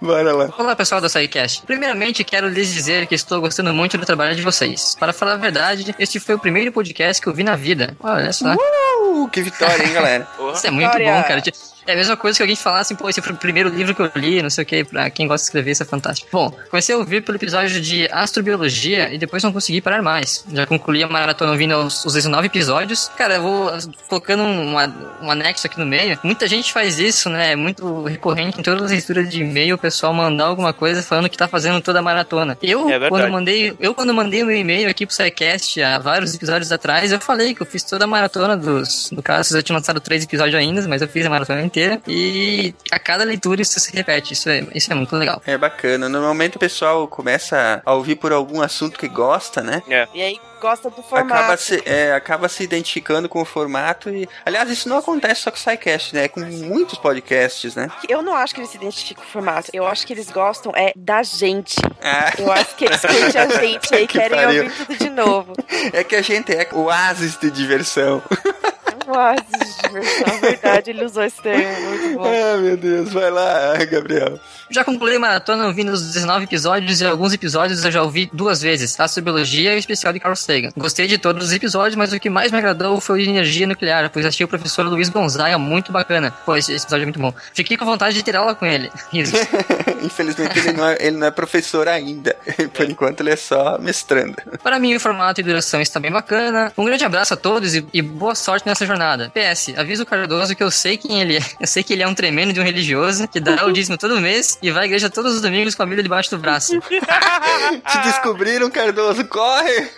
Bora 0.00 0.32
lá. 0.32 0.50
Olá 0.58 0.74
pessoal 0.76 1.00
da 1.00 1.08
SciCast. 1.08 1.62
Primeiramente 1.64 2.22
quero 2.24 2.48
lhes 2.48 2.72
dizer 2.72 3.06
que 3.06 3.14
estou 3.14 3.40
gostando 3.40 3.72
muito 3.72 3.96
do 3.96 4.04
trabalho 4.04 4.34
de 4.34 4.42
vocês. 4.42 4.94
Para 4.98 5.12
falar 5.12 5.34
a 5.34 5.36
verdade, 5.36 5.94
este 5.98 6.18
foi 6.20 6.34
o 6.34 6.38
primeiro 6.38 6.72
podcast 6.72 7.22
que 7.22 7.28
eu 7.28 7.32
vi 7.34 7.44
na 7.44 7.56
vida. 7.56 7.96
Olha 8.00 8.32
só. 8.32 8.54
Uh, 8.54 9.28
que 9.30 9.40
vitória, 9.42 9.84
hein, 9.84 9.92
galera? 9.92 10.28
Isso 10.54 10.66
é 10.66 10.70
muito 10.70 10.86
Vitória. 10.86 11.12
bom, 11.14 11.22
cara. 11.22 11.40
É 11.86 11.92
a 11.92 11.96
mesma 11.96 12.16
coisa 12.16 12.36
que 12.36 12.42
alguém 12.42 12.56
falasse, 12.56 12.92
assim, 12.92 13.00
pô, 13.02 13.08
esse 13.08 13.20
foi 13.22 13.32
o 13.32 13.36
primeiro 13.36 13.68
livro 13.68 13.94
que 13.94 14.02
eu 14.02 14.10
li, 14.16 14.42
não 14.42 14.50
sei 14.50 14.62
o 14.62 14.66
que, 14.66 14.84
pra 14.84 15.08
quem 15.10 15.26
gosta 15.26 15.42
de 15.44 15.48
escrever, 15.48 15.70
isso 15.72 15.82
é 15.82 15.86
fantástico. 15.86 16.28
Bom, 16.32 16.50
comecei 16.70 16.94
a 16.94 16.98
ouvir 16.98 17.22
pelo 17.22 17.36
episódio 17.36 17.80
de 17.80 18.08
Astrobiologia 18.12 19.12
e 19.12 19.18
depois 19.18 19.42
não 19.42 19.52
consegui 19.52 19.80
parar 19.80 20.02
mais. 20.02 20.44
Já 20.52 20.66
concluí 20.66 21.02
a 21.02 21.08
maratona 21.08 21.52
ouvindo 21.52 21.76
os, 21.78 22.04
os 22.04 22.14
19 22.14 22.46
episódios. 22.46 23.10
Cara, 23.16 23.34
eu 23.36 23.42
vou 23.42 23.70
colocando 24.08 24.42
um, 24.42 24.78
a- 24.78 24.90
um 25.22 25.30
anexo 25.30 25.66
aqui 25.66 25.78
no 25.78 25.86
meio. 25.86 26.18
Muita 26.22 26.46
gente 26.46 26.72
faz 26.72 26.98
isso, 26.98 27.28
né? 27.30 27.52
É 27.52 27.56
muito 27.56 28.04
recorrente 28.04 28.60
em 28.60 28.62
todas 28.62 28.82
as 28.84 28.90
leituras 28.90 29.28
de 29.28 29.40
e-mail 29.42 29.74
o 29.74 29.78
pessoal 29.78 30.12
mandar 30.12 30.44
alguma 30.46 30.72
coisa 30.72 31.02
falando 31.02 31.28
que 31.28 31.36
tá 31.36 31.48
fazendo 31.48 31.80
toda 31.80 31.98
a 31.98 32.02
maratona. 32.02 32.56
Eu, 32.62 32.88
É 32.90 33.08
quando 33.08 33.22
mandei, 33.32 33.76
eu 33.80 33.94
quando 33.94 34.14
mandei 34.14 34.42
o 34.42 34.46
meu 34.46 34.56
e-mail 34.56 34.88
aqui 34.88 35.06
pro 35.06 35.14
SciCast 35.14 35.82
há 35.82 35.98
vários 35.98 36.34
episódios 36.34 36.70
atrás, 36.72 37.12
eu 37.12 37.20
falei 37.20 37.54
que 37.54 37.62
eu 37.62 37.66
fiz 37.66 37.82
toda 37.82 38.04
a 38.04 38.06
maratona 38.08 38.56
dos. 38.56 39.10
No 39.10 39.22
caso, 39.22 39.56
eu 39.56 39.62
tinha 39.62 39.76
lançado 39.76 40.00
três 40.00 40.24
episódios 40.24 40.54
ainda, 40.54 40.86
mas 40.88 41.02
eu 41.02 41.08
fiz 41.08 41.24
a 41.26 41.30
maratona 41.30 41.62
inteira. 41.76 42.00
E 42.08 42.74
a 42.90 42.98
cada 42.98 43.24
leitura 43.24 43.60
isso 43.60 43.78
se 43.78 43.94
repete. 43.94 44.32
Isso 44.32 44.48
é, 44.48 44.64
isso 44.74 44.90
é 44.90 44.94
muito 44.94 45.14
legal. 45.16 45.42
É 45.46 45.56
bacana. 45.58 46.08
Normalmente 46.08 46.56
o 46.56 46.60
pessoal 46.60 47.06
começa 47.06 47.82
a 47.84 47.94
ouvir 47.94 48.16
por 48.16 48.32
algum 48.32 48.60
assunto 48.62 48.98
que 48.98 49.08
gosta, 49.08 49.62
né? 49.62 49.82
É. 49.88 50.08
E 50.14 50.22
aí 50.22 50.40
gosta 50.60 50.88
do 50.88 51.02
formato. 51.02 51.34
Acaba 51.34 51.56
se, 51.56 51.82
é, 51.84 52.12
acaba 52.12 52.48
se 52.48 52.62
identificando 52.64 53.28
com 53.28 53.42
o 53.42 53.44
formato 53.44 54.08
e... 54.08 54.26
Aliás, 54.44 54.70
isso 54.70 54.88
não 54.88 54.96
acontece 54.98 55.42
só 55.42 55.50
com 55.50 55.56
o 55.56 55.60
SciCast, 55.60 56.14
né? 56.14 56.24
É 56.24 56.28
com 56.28 56.40
muitos 56.40 56.98
podcasts, 56.98 57.74
né? 57.74 57.90
Eu 58.08 58.22
não 58.22 58.34
acho 58.34 58.54
que 58.54 58.60
eles 58.60 58.70
se 58.70 58.76
identificam 58.78 59.22
com 59.22 59.28
o 59.28 59.32
formato. 59.32 59.70
Eu 59.72 59.86
acho 59.86 60.06
que 60.06 60.12
eles 60.12 60.30
gostam 60.30 60.72
é 60.74 60.92
da 60.96 61.22
gente. 61.22 61.76
Ah, 62.02 62.32
Eu 62.38 62.50
acho 62.50 62.74
que 62.76 62.86
eles 62.86 63.00
curtem 63.00 63.24
a 63.42 63.60
gente 63.60 63.90
e 63.92 63.94
aí 63.96 64.06
Que 64.06 64.18
querem 64.18 64.38
pariu. 64.38 64.62
ouvir 64.64 64.76
tudo 64.76 64.96
de 64.98 65.10
novo. 65.10 65.52
é 65.92 66.02
que 66.02 66.16
a 66.16 66.22
gente 66.22 66.52
é 66.52 66.66
oásis 66.72 67.36
de 67.36 67.50
diversão. 67.50 68.22
Nossa, 69.06 69.42
de 69.42 69.88
diversão, 69.88 70.40
verdade, 70.40 70.90
ele 70.90 71.04
usou 71.04 71.22
esse 71.22 71.40
termo, 71.40 71.88
muito 71.88 72.18
bom. 72.18 72.24
Ah, 72.24 72.56
meu 72.58 72.76
Deus. 72.76 73.12
Vai 73.12 73.30
lá, 73.30 73.76
Gabriel. 73.84 74.38
Já 74.68 74.84
concluí 74.84 75.14
a 75.14 75.20
maratona 75.20 75.66
ouvindo 75.66 75.92
os 75.92 76.02
19 76.02 76.44
episódios 76.44 77.00
e 77.00 77.06
alguns 77.06 77.32
episódios 77.32 77.84
eu 77.84 77.90
já 77.90 78.02
ouvi 78.02 78.28
duas 78.32 78.60
vezes, 78.60 78.98
Astrobiologia 78.98 79.72
e 79.72 79.76
o 79.76 79.78
especial 79.78 80.12
de 80.12 80.18
Carl 80.18 80.34
Sagan. 80.34 80.70
Gostei 80.76 81.06
de 81.06 81.18
todos 81.18 81.46
os 81.46 81.52
episódios, 81.52 81.94
mas 81.94 82.12
o 82.12 82.18
que 82.18 82.28
mais 82.28 82.50
me 82.50 82.58
agradou 82.58 83.00
foi 83.00 83.20
o 83.20 83.22
de 83.22 83.30
energia 83.30 83.66
nuclear, 83.66 84.10
pois 84.10 84.26
achei 84.26 84.44
o 84.44 84.48
professor 84.48 84.84
Luiz 84.86 85.08
Gonzaga 85.08 85.56
muito 85.56 85.92
bacana. 85.92 86.32
Pô, 86.44 86.56
esse, 86.56 86.72
episódio 86.72 87.02
é 87.02 87.06
muito 87.06 87.20
bom. 87.20 87.32
Fiquei 87.54 87.76
com 87.76 87.84
vontade 87.84 88.16
de 88.16 88.24
ter 88.24 88.34
aula 88.34 88.54
com 88.54 88.66
ele. 88.66 88.90
Infelizmente 90.02 90.58
ele 90.58 90.72
não, 90.72 90.88
é, 90.88 90.96
ele 90.98 91.16
não 91.16 91.26
é 91.28 91.30
professor 91.30 91.86
ainda. 91.88 92.34
Por 92.74 92.90
enquanto 92.90 93.20
ele 93.20 93.30
é 93.30 93.36
só 93.36 93.78
mestrando. 93.78 94.36
Para 94.62 94.78
mim, 94.80 94.96
o 94.96 95.00
formato 95.00 95.40
e 95.40 95.44
duração 95.44 95.80
está 95.80 96.00
bem 96.00 96.10
bacana. 96.10 96.72
Um 96.76 96.84
grande 96.84 97.04
abraço 97.04 97.34
a 97.34 97.36
todos 97.36 97.74
e, 97.74 97.86
e 97.92 98.02
boa 98.02 98.34
sorte 98.34 98.66
nessa 98.66 98.84
jornada. 98.84 98.95
PS, 99.30 99.74
avisa 99.76 100.02
o 100.02 100.06
Cardoso 100.06 100.54
que 100.54 100.62
eu 100.62 100.70
sei 100.70 100.96
quem 100.96 101.20
ele 101.20 101.36
é. 101.36 101.40
Eu 101.60 101.66
sei 101.66 101.82
que 101.82 101.92
ele 101.92 102.02
é 102.02 102.08
um 102.08 102.14
tremendo 102.14 102.52
de 102.52 102.60
um 102.60 102.64
religioso 102.64 103.26
que 103.28 103.40
dá 103.40 103.64
o 103.66 103.72
dízimo 103.72 103.96
todo 103.98 104.20
mês 104.20 104.58
e 104.62 104.70
vai 104.70 104.84
à 104.84 104.86
igreja 104.86 105.10
todos 105.10 105.34
os 105.34 105.42
domingos 105.42 105.74
com 105.74 105.82
a 105.82 105.86
Bíblia 105.86 106.02
debaixo 106.02 106.30
do 106.30 106.38
braço. 106.38 106.78
Te 106.80 107.98
descobriram, 108.04 108.70
Cardoso, 108.70 109.24
corre! 109.26 109.90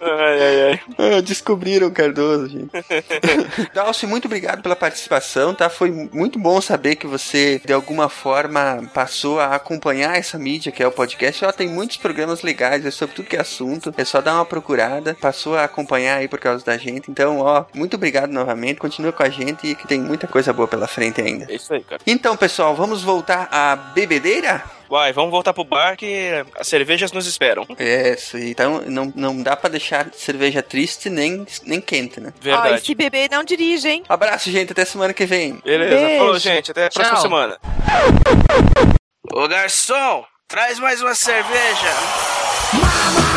Ai, 0.00 0.42
ai, 0.42 0.62
ai. 0.62 0.80
Ah, 0.98 1.20
descobriram 1.20 1.90
Cardoso, 1.90 2.48
gente. 2.48 2.70
Dalcy, 3.74 4.06
muito 4.06 4.24
obrigado 4.24 4.62
pela 4.62 4.74
participação, 4.74 5.54
tá? 5.54 5.68
Foi 5.68 5.90
muito 5.90 6.38
bom 6.38 6.60
saber 6.60 6.96
que 6.96 7.06
você, 7.06 7.60
de 7.64 7.72
alguma 7.72 8.08
forma, 8.08 8.82
passou 8.94 9.38
a 9.38 9.54
acompanhar 9.54 10.16
essa 10.16 10.38
mídia 10.38 10.72
que 10.72 10.82
é 10.82 10.86
o 10.86 10.92
podcast. 10.92 11.44
Ela 11.44 11.52
tem 11.52 11.68
muitos 11.68 11.96
programas 11.96 12.42
legais, 12.42 12.84
é 12.84 12.90
sobre 12.90 13.14
tudo 13.14 13.28
que 13.28 13.36
é 13.36 13.40
assunto. 13.40 13.92
É 13.96 14.04
só 14.04 14.20
dar 14.20 14.34
uma 14.34 14.46
procurada. 14.46 15.16
Passou 15.20 15.56
a 15.56 15.64
acompanhar 15.64 16.16
aí 16.18 16.28
por 16.28 16.38
causa 16.38 16.64
da 16.64 16.76
gente. 16.76 17.10
Então, 17.10 17.38
ó, 17.38 17.64
muito 17.74 17.94
obrigado 17.94 18.30
novamente. 18.30 18.78
Continua 18.78 19.12
com 19.12 19.22
a 19.22 19.28
gente 19.28 19.66
e 19.66 19.74
que 19.74 19.86
tem 19.86 20.00
muita 20.00 20.26
coisa 20.26 20.52
boa 20.52 20.68
pela 20.68 20.86
frente 20.86 21.20
ainda. 21.20 21.46
É 21.50 21.56
isso 21.56 21.72
aí, 21.72 21.82
cara. 21.82 22.00
Então, 22.06 22.36
pessoal, 22.36 22.74
vamos 22.74 23.02
voltar 23.02 23.48
à 23.50 23.76
bebedeira? 23.76 24.79
Vai, 24.90 25.12
vamos 25.12 25.30
voltar 25.30 25.54
pro 25.54 25.62
bar 25.62 25.96
que 25.96 26.44
as 26.58 26.66
cervejas 26.66 27.12
nos 27.12 27.24
esperam. 27.26 27.64
É, 27.78 28.14
isso. 28.14 28.36
Então, 28.36 28.82
não, 28.88 29.12
não 29.14 29.40
dá 29.40 29.56
pra 29.56 29.70
deixar 29.70 30.08
cerveja 30.12 30.62
triste 30.64 31.08
nem, 31.08 31.46
nem 31.64 31.80
quente, 31.80 32.18
né? 32.20 32.32
Ó, 32.34 32.40
e 32.40 32.44
Verdade. 32.44 32.84
se 32.84 32.94
beber, 32.96 33.30
não 33.30 33.44
dirige, 33.44 33.88
hein? 33.88 34.02
Abraço, 34.08 34.50
gente. 34.50 34.72
Até 34.72 34.84
semana 34.84 35.14
que 35.14 35.24
vem. 35.24 35.60
Beleza, 35.64 35.96
Beijo. 35.96 36.18
falou, 36.18 36.38
gente. 36.40 36.70
Até 36.72 36.86
a 36.86 36.90
próxima 36.90 37.14
Tchau. 37.14 37.22
semana. 37.22 37.58
Ô 39.32 39.46
garçom, 39.46 40.24
traz 40.48 40.80
mais 40.80 41.00
uma 41.00 41.14
cerveja. 41.14 43.29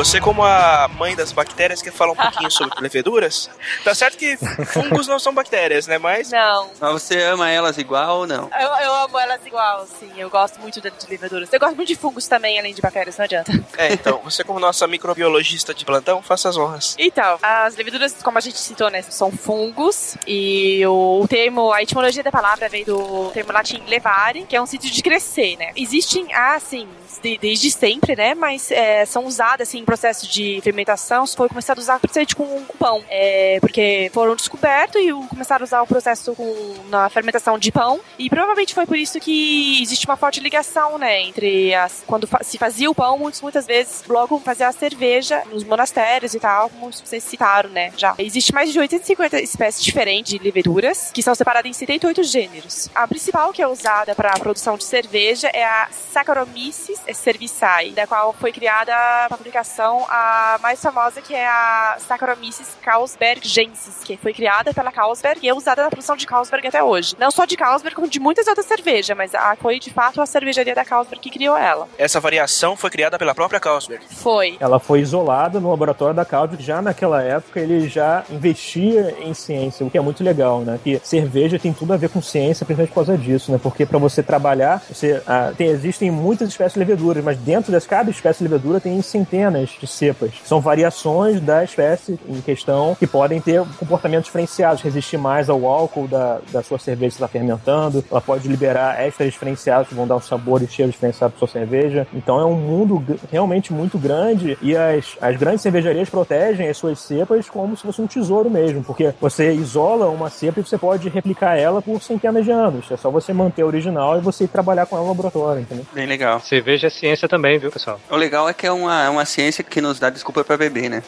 Você, 0.00 0.18
como 0.18 0.42
a 0.42 0.88
mãe 0.96 1.14
das 1.14 1.30
bactérias, 1.30 1.82
quer 1.82 1.92
falar 1.92 2.12
um 2.12 2.16
pouquinho 2.16 2.50
sobre 2.50 2.74
leveduras? 2.80 3.50
Tá 3.84 3.94
certo 3.94 4.16
que 4.16 4.34
fungos 4.64 5.06
não 5.06 5.18
são 5.18 5.30
bactérias, 5.34 5.86
né? 5.86 5.98
Mas 5.98 6.30
Não. 6.30 6.70
Mas 6.80 6.92
você 6.92 7.20
ama 7.24 7.50
elas 7.50 7.76
igual 7.76 8.20
ou 8.20 8.26
não? 8.26 8.48
Eu, 8.58 8.68
eu 8.82 8.94
amo 8.94 9.18
elas 9.18 9.44
igual, 9.44 9.86
sim. 9.86 10.10
Eu 10.16 10.30
gosto 10.30 10.58
muito 10.58 10.80
de, 10.80 10.90
de 10.90 11.06
leveduras. 11.06 11.52
Eu 11.52 11.60
gosto 11.60 11.76
muito 11.76 11.88
de 11.88 11.96
fungos 11.96 12.26
também, 12.26 12.58
além 12.58 12.72
de 12.72 12.80
bactérias, 12.80 13.18
não 13.18 13.26
adianta. 13.26 13.52
É, 13.76 13.92
então, 13.92 14.22
você 14.24 14.42
como 14.42 14.58
nossa 14.58 14.86
microbiologista 14.86 15.74
de 15.74 15.84
plantão, 15.84 16.22
faça 16.22 16.48
as 16.48 16.56
honras. 16.56 16.96
Então, 16.98 17.38
as 17.42 17.76
leveduras, 17.76 18.14
como 18.22 18.38
a 18.38 18.40
gente 18.40 18.56
citou, 18.56 18.88
né, 18.88 19.02
são 19.02 19.30
fungos. 19.30 20.16
E 20.26 20.82
o, 20.86 21.20
o 21.20 21.28
termo, 21.28 21.74
a 21.74 21.82
etimologia 21.82 22.22
da 22.22 22.32
palavra 22.32 22.70
vem 22.70 22.84
do 22.86 23.30
termo 23.34 23.52
latim 23.52 23.82
levare, 23.86 24.46
que 24.48 24.56
é 24.56 24.62
um 24.62 24.66
sítio 24.66 24.90
de 24.90 25.02
crescer, 25.02 25.58
né? 25.58 25.72
Existem, 25.76 26.32
assim, 26.32 26.88
de- 27.22 27.36
desde 27.36 27.70
sempre, 27.70 28.16
né? 28.16 28.34
Mas 28.34 28.70
é, 28.70 29.04
são 29.04 29.26
usadas, 29.26 29.68
assim, 29.68 29.84
processo 29.90 30.28
de 30.30 30.60
fermentação. 30.62 31.26
Foi 31.26 31.48
começado 31.48 31.78
a 31.78 31.80
usar 31.80 31.98
principalmente 31.98 32.36
com 32.36 32.64
pão. 32.78 33.02
É, 33.08 33.58
porque 33.60 34.08
foram 34.14 34.36
descobertos 34.36 35.02
e 35.02 35.10
começaram 35.28 35.64
a 35.64 35.66
usar 35.66 35.82
o 35.82 35.86
processo 35.86 36.32
com, 36.36 36.74
na 36.88 37.08
fermentação 37.10 37.58
de 37.58 37.72
pão. 37.72 37.98
E 38.16 38.30
provavelmente 38.30 38.72
foi 38.72 38.86
por 38.86 38.96
isso 38.96 39.18
que 39.18 39.82
existe 39.82 40.06
uma 40.06 40.16
forte 40.16 40.38
ligação, 40.38 40.96
né? 40.96 41.22
Entre 41.22 41.74
as. 41.74 42.04
Quando 42.06 42.28
fa- 42.28 42.38
se 42.44 42.56
fazia 42.56 42.88
o 42.88 42.94
pão, 42.94 43.18
muitas, 43.18 43.40
muitas 43.42 43.66
vezes 43.66 44.04
logo 44.06 44.38
fazia 44.38 44.68
a 44.68 44.72
cerveja 44.72 45.42
nos 45.50 45.64
monastérios 45.64 46.34
e 46.34 46.38
tal, 46.38 46.70
como 46.70 46.92
vocês 46.92 47.24
citaram, 47.24 47.70
né? 47.70 47.92
Já. 47.96 48.14
Existe 48.16 48.54
mais 48.54 48.72
de 48.72 48.78
850 48.78 49.40
espécies 49.40 49.82
diferentes 49.82 50.32
de 50.32 50.38
leveduras, 50.38 51.10
que 51.12 51.20
são 51.22 51.34
separadas 51.34 51.68
em 51.68 51.72
78 51.72 52.22
gêneros. 52.22 52.88
A 52.94 53.08
principal 53.08 53.52
que 53.52 53.60
é 53.60 53.66
usada 53.66 54.14
para 54.14 54.30
a 54.30 54.38
produção 54.38 54.76
de 54.76 54.84
cerveja 54.84 55.48
é 55.52 55.64
a 55.64 55.88
Saccharomyces 56.12 57.00
cerevisiae, 57.12 57.90
da 57.90 58.06
qual 58.06 58.32
foi 58.32 58.52
criada 58.52 58.94
a 58.94 59.26
fabricação 59.28 59.79
variação, 59.80 60.06
a 60.08 60.58
mais 60.62 60.80
famosa 60.80 61.22
que 61.22 61.34
é 61.34 61.46
a 61.46 61.96
Saccharomyces 62.06 62.76
carlsbergensis, 62.82 64.04
que 64.04 64.16
foi 64.16 64.34
criada 64.34 64.74
pela 64.74 64.92
Carlsberg 64.92 65.40
e 65.42 65.48
é 65.48 65.54
usada 65.54 65.82
na 65.82 65.90
produção 65.90 66.16
de 66.16 66.26
Carlsberg 66.26 66.68
até 66.68 66.82
hoje. 66.82 67.16
Não 67.18 67.30
só 67.30 67.44
de 67.44 67.56
Carlsberg, 67.56 67.94
como 67.94 68.08
de 68.08 68.20
muitas 68.20 68.46
outras 68.46 68.66
cervejas, 68.66 69.16
mas 69.16 69.34
a, 69.34 69.56
foi 69.56 69.78
de 69.78 69.90
fato 69.90 70.20
a 70.20 70.26
cervejaria 70.26 70.74
da 70.74 70.84
Carlsberg 70.84 71.22
que 71.22 71.30
criou 71.30 71.56
ela. 71.56 71.88
Essa 71.96 72.20
variação 72.20 72.76
foi 72.76 72.90
criada 72.90 73.18
pela 73.18 73.34
própria 73.34 73.58
Carlsberg. 73.58 74.04
Foi. 74.10 74.56
Ela 74.60 74.78
foi 74.78 75.00
isolada 75.00 75.58
no 75.58 75.70
laboratório 75.70 76.14
da 76.14 76.24
Carlsberg. 76.24 76.62
Já 76.62 76.82
naquela 76.82 77.22
época 77.22 77.60
ele 77.60 77.88
já 77.88 78.24
investia 78.30 79.16
em 79.20 79.32
ciência, 79.32 79.86
o 79.86 79.90
que 79.90 79.96
é 79.96 80.00
muito 80.00 80.22
legal, 80.22 80.60
né? 80.60 80.78
Que 80.82 81.00
cerveja 81.02 81.58
tem 81.58 81.72
tudo 81.72 81.92
a 81.92 81.96
ver 81.96 82.10
com 82.10 82.20
ciência, 82.20 82.66
principalmente 82.66 82.90
por 82.90 83.06
causa 83.06 83.16
disso, 83.16 83.50
né? 83.50 83.58
Porque 83.62 83.86
para 83.86 83.98
você 83.98 84.22
trabalhar, 84.22 84.82
você, 84.90 85.22
ah, 85.26 85.52
tem, 85.56 85.68
existem 85.68 86.10
muitas 86.10 86.48
espécies 86.48 86.74
de 86.74 86.80
leveduras, 86.80 87.24
mas 87.24 87.38
dentro 87.38 87.72
de 87.72 87.86
cada 87.86 88.10
espécie 88.10 88.38
de 88.38 88.44
levedura 88.44 88.80
tem 88.80 89.00
centenas 89.00 89.69
de 89.78 89.86
cepas. 89.86 90.32
São 90.44 90.60
variações 90.60 91.40
da 91.40 91.62
espécie 91.64 92.18
em 92.28 92.40
questão 92.40 92.94
que 92.94 93.06
podem 93.06 93.40
ter 93.40 93.62
comportamentos 93.78 94.26
diferenciados, 94.26 94.82
resistir 94.82 95.18
mais 95.18 95.48
ao 95.48 95.66
álcool 95.66 96.08
da, 96.08 96.40
da 96.52 96.62
sua 96.62 96.78
cerveja 96.78 97.10
que 97.10 97.14
está 97.14 97.28
fermentando, 97.28 98.04
ela 98.10 98.20
pode 98.20 98.48
liberar 98.48 99.00
extras 99.00 99.32
diferenciados 99.32 99.88
que 99.88 99.94
vão 99.94 100.06
dar 100.06 100.16
um 100.16 100.20
sabor 100.20 100.62
e 100.62 100.66
cheiro 100.66 100.90
diferenciado 100.90 101.32
para 101.32 101.38
sua 101.38 101.48
cerveja. 101.48 102.06
Então 102.14 102.40
é 102.40 102.44
um 102.44 102.54
mundo 102.54 103.04
realmente 103.30 103.72
muito 103.72 103.98
grande 103.98 104.58
e 104.62 104.76
as, 104.76 105.16
as 105.20 105.36
grandes 105.36 105.62
cervejarias 105.62 106.08
protegem 106.08 106.68
as 106.68 106.76
suas 106.76 106.98
cepas 107.00 107.48
como 107.48 107.76
se 107.76 107.82
fosse 107.82 108.00
um 108.00 108.06
tesouro 108.06 108.50
mesmo, 108.50 108.82
porque 108.82 109.14
você 109.20 109.52
isola 109.52 110.08
uma 110.08 110.30
cepa 110.30 110.60
e 110.60 110.62
você 110.62 110.78
pode 110.78 111.08
replicar 111.08 111.56
ela 111.56 111.82
por 111.82 112.02
centenas 112.02 112.44
de 112.44 112.50
anos. 112.50 112.90
É 112.90 112.96
só 112.96 113.10
você 113.10 113.32
manter 113.32 113.62
a 113.62 113.66
original 113.66 114.18
e 114.18 114.20
você 114.20 114.44
ir 114.44 114.48
trabalhar 114.48 114.86
com 114.86 114.96
ela 114.96 115.04
no 115.04 115.10
laboratório, 115.10 115.62
entendeu? 115.62 115.86
Bem 115.92 116.06
legal. 116.06 116.40
Cerveja 116.40 116.86
é 116.86 116.90
ciência 116.90 117.28
também, 117.28 117.58
viu, 117.58 117.70
pessoal? 117.70 118.00
O 118.10 118.16
legal 118.16 118.48
é 118.48 118.54
que 118.54 118.66
é 118.66 118.72
uma, 118.72 119.10
uma 119.10 119.24
ciência 119.24 119.59
que 119.62 119.80
nos 119.80 119.98
dá 119.98 120.10
desculpa 120.10 120.44
pra 120.44 120.56
beber, 120.56 120.88
né? 120.88 121.02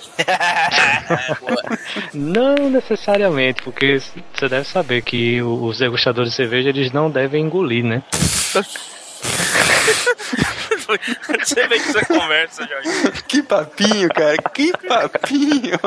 Não 2.13 2.55
necessariamente, 2.71 3.63
porque 3.63 3.99
você 3.99 4.49
deve 4.49 4.65
saber 4.67 5.03
que 5.03 5.43
os 5.43 5.79
degustadores 5.79 6.31
de 6.31 6.37
cerveja 6.37 6.69
eles 6.69 6.93
não 6.93 7.11
devem 7.11 7.45
engolir, 7.45 7.85
né? 7.85 8.03
Você 11.41 11.67
vê 11.67 11.79
que 11.79 11.93
você 11.93 12.05
conversa, 12.05 12.67
Jorge. 12.67 13.23
Que 13.29 13.43
papinho, 13.43 14.09
cara, 14.09 14.37
que 14.53 14.73
papinho. 14.87 15.79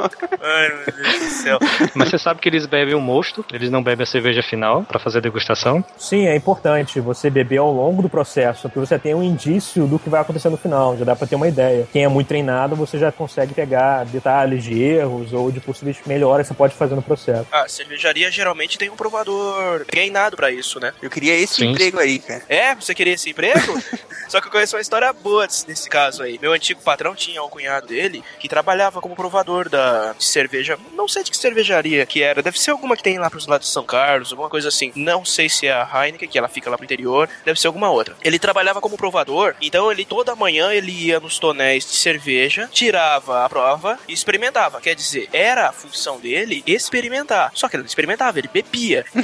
Ai, 0.42 0.70
meu 0.70 0.86
Deus 0.86 1.20
do 1.20 1.30
céu. 1.30 1.60
Mas 1.94 2.10
você 2.10 2.18
sabe 2.18 2.40
que 2.40 2.50
eles 2.50 2.66
bebem 2.66 2.94
o 2.96 3.02
mosto, 3.02 3.46
eles 3.52 3.70
não 3.70 3.84
bebem 3.84 4.04
a 4.04 4.08
cerveja 4.08 4.42
final 4.42 4.84
pra 4.84 5.00
fazer 5.00 5.20
a 5.20 5.22
degustação. 5.22 5.84
Sim, 5.98 6.28
é 6.28 6.36
importante 6.36 7.00
você 7.00 7.30
beber 7.30 7.58
ao 7.58 7.72
longo 7.72 8.02
do 8.02 8.10
processo, 8.10 8.64
porque 8.64 8.80
você 8.80 8.98
tem 8.98 9.14
um 9.14 9.24
indício 9.24 9.86
do 9.88 10.00
que 10.00 10.10
vai 10.10 10.22
acontecer 10.22 10.50
no 10.50 10.58
final, 10.58 10.98
já 10.98 11.06
dá 11.06 11.16
pra 11.16 11.28
ter 11.28 11.36
uma 11.36 11.48
ideia. 11.48 11.88
Quem 11.92 12.04
é 12.04 12.08
muito 12.08 12.28
treinado, 12.28 12.76
você 12.76 12.98
já 12.98 13.12
consegue 13.12 13.54
pegar 13.54 14.06
detalhes 14.06 14.64
de 14.64 14.82
erros 14.82 15.34
ou 15.34 15.52
de 15.52 15.60
possíveis 15.60 15.98
melhoras 16.06 16.48
que 16.48 16.54
você 16.54 16.58
pode 16.58 16.76
fazer 16.76 16.96
no 16.96 17.02
processo. 17.02 17.48
A 17.52 17.68
cervejaria 17.68 18.32
geralmente 18.32 18.78
tem 18.78 18.90
um 18.90 18.96
provador 18.96 19.86
treinado 19.86 20.36
pra 20.36 20.52
isso, 20.52 20.80
né? 20.80 20.94
Eu 21.02 21.10
queria 21.10 21.36
esse 21.36 21.56
Sim. 21.56 21.72
emprego 21.72 22.00
aí, 22.00 22.20
cara. 22.20 22.44
É, 22.50 22.76
você 22.76 22.94
queria 22.94 23.14
esse 23.14 23.25
emprego? 23.30 23.82
Só 24.28 24.42
que 24.42 24.48
eu 24.48 24.52
conheço 24.52 24.76
uma 24.76 24.82
história 24.82 25.12
boa 25.14 25.46
desse, 25.46 25.66
desse 25.68 25.90
caso 25.90 26.24
aí. 26.24 26.40
Meu 26.42 26.54
antigo 26.54 26.82
patrão 26.82 27.16
tinha 27.16 27.44
um 27.44 27.50
cunhado 27.50 27.88
dele 27.88 28.24
que 28.40 28.50
trabalhava 28.50 29.02
como 29.02 29.16
provador 29.16 29.70
da 29.70 30.14
de 30.14 30.26
cerveja. 30.26 30.78
Não 30.94 31.08
sei 31.08 31.24
de 31.24 31.32
que 31.32 31.38
cervejaria 31.38 32.06
que 32.06 32.24
era. 32.24 32.42
Deve 32.42 32.60
ser 32.60 32.72
alguma 32.72 32.98
que 32.98 33.04
tem 33.04 33.18
lá 33.18 33.30
pros 33.30 33.48
lados 33.48 33.68
de 33.68 33.74
São 33.74 33.86
Carlos, 33.86 34.32
alguma 34.32 34.50
coisa 34.50 34.70
assim. 34.70 34.92
Não 34.96 35.24
sei 35.24 35.48
se 35.48 35.68
é 35.68 35.74
a 35.74 35.88
Heineken, 35.94 36.28
que 36.28 36.38
ela 36.38 36.48
fica 36.48 36.70
lá 36.70 36.78
pro 36.78 36.86
interior. 36.86 37.30
Deve 37.44 37.60
ser 37.60 37.68
alguma 37.68 37.90
outra. 37.90 38.16
Ele 38.24 38.40
trabalhava 38.40 38.82
como 38.82 38.98
provador, 38.98 39.56
então 39.62 39.92
ele 39.92 40.06
toda 40.06 40.36
manhã 40.36 40.72
ele 40.74 40.92
ia 40.92 41.20
nos 41.20 41.38
tonéis 41.38 41.86
de 41.86 41.96
cerveja, 41.96 42.70
tirava 42.72 43.46
a 43.46 43.50
prova 43.50 44.00
e 44.08 44.14
experimentava. 44.14 44.82
Quer 44.82 44.96
dizer, 44.96 45.30
era 45.32 45.70
a 45.70 45.72
função 45.72 46.20
dele 46.20 46.64
experimentar. 46.66 47.52
Só 47.54 47.70
que 47.70 47.76
ele 47.76 47.84
não 47.84 47.88
experimentava, 47.88 48.40
ele 48.40 48.50
bebia. 48.52 49.06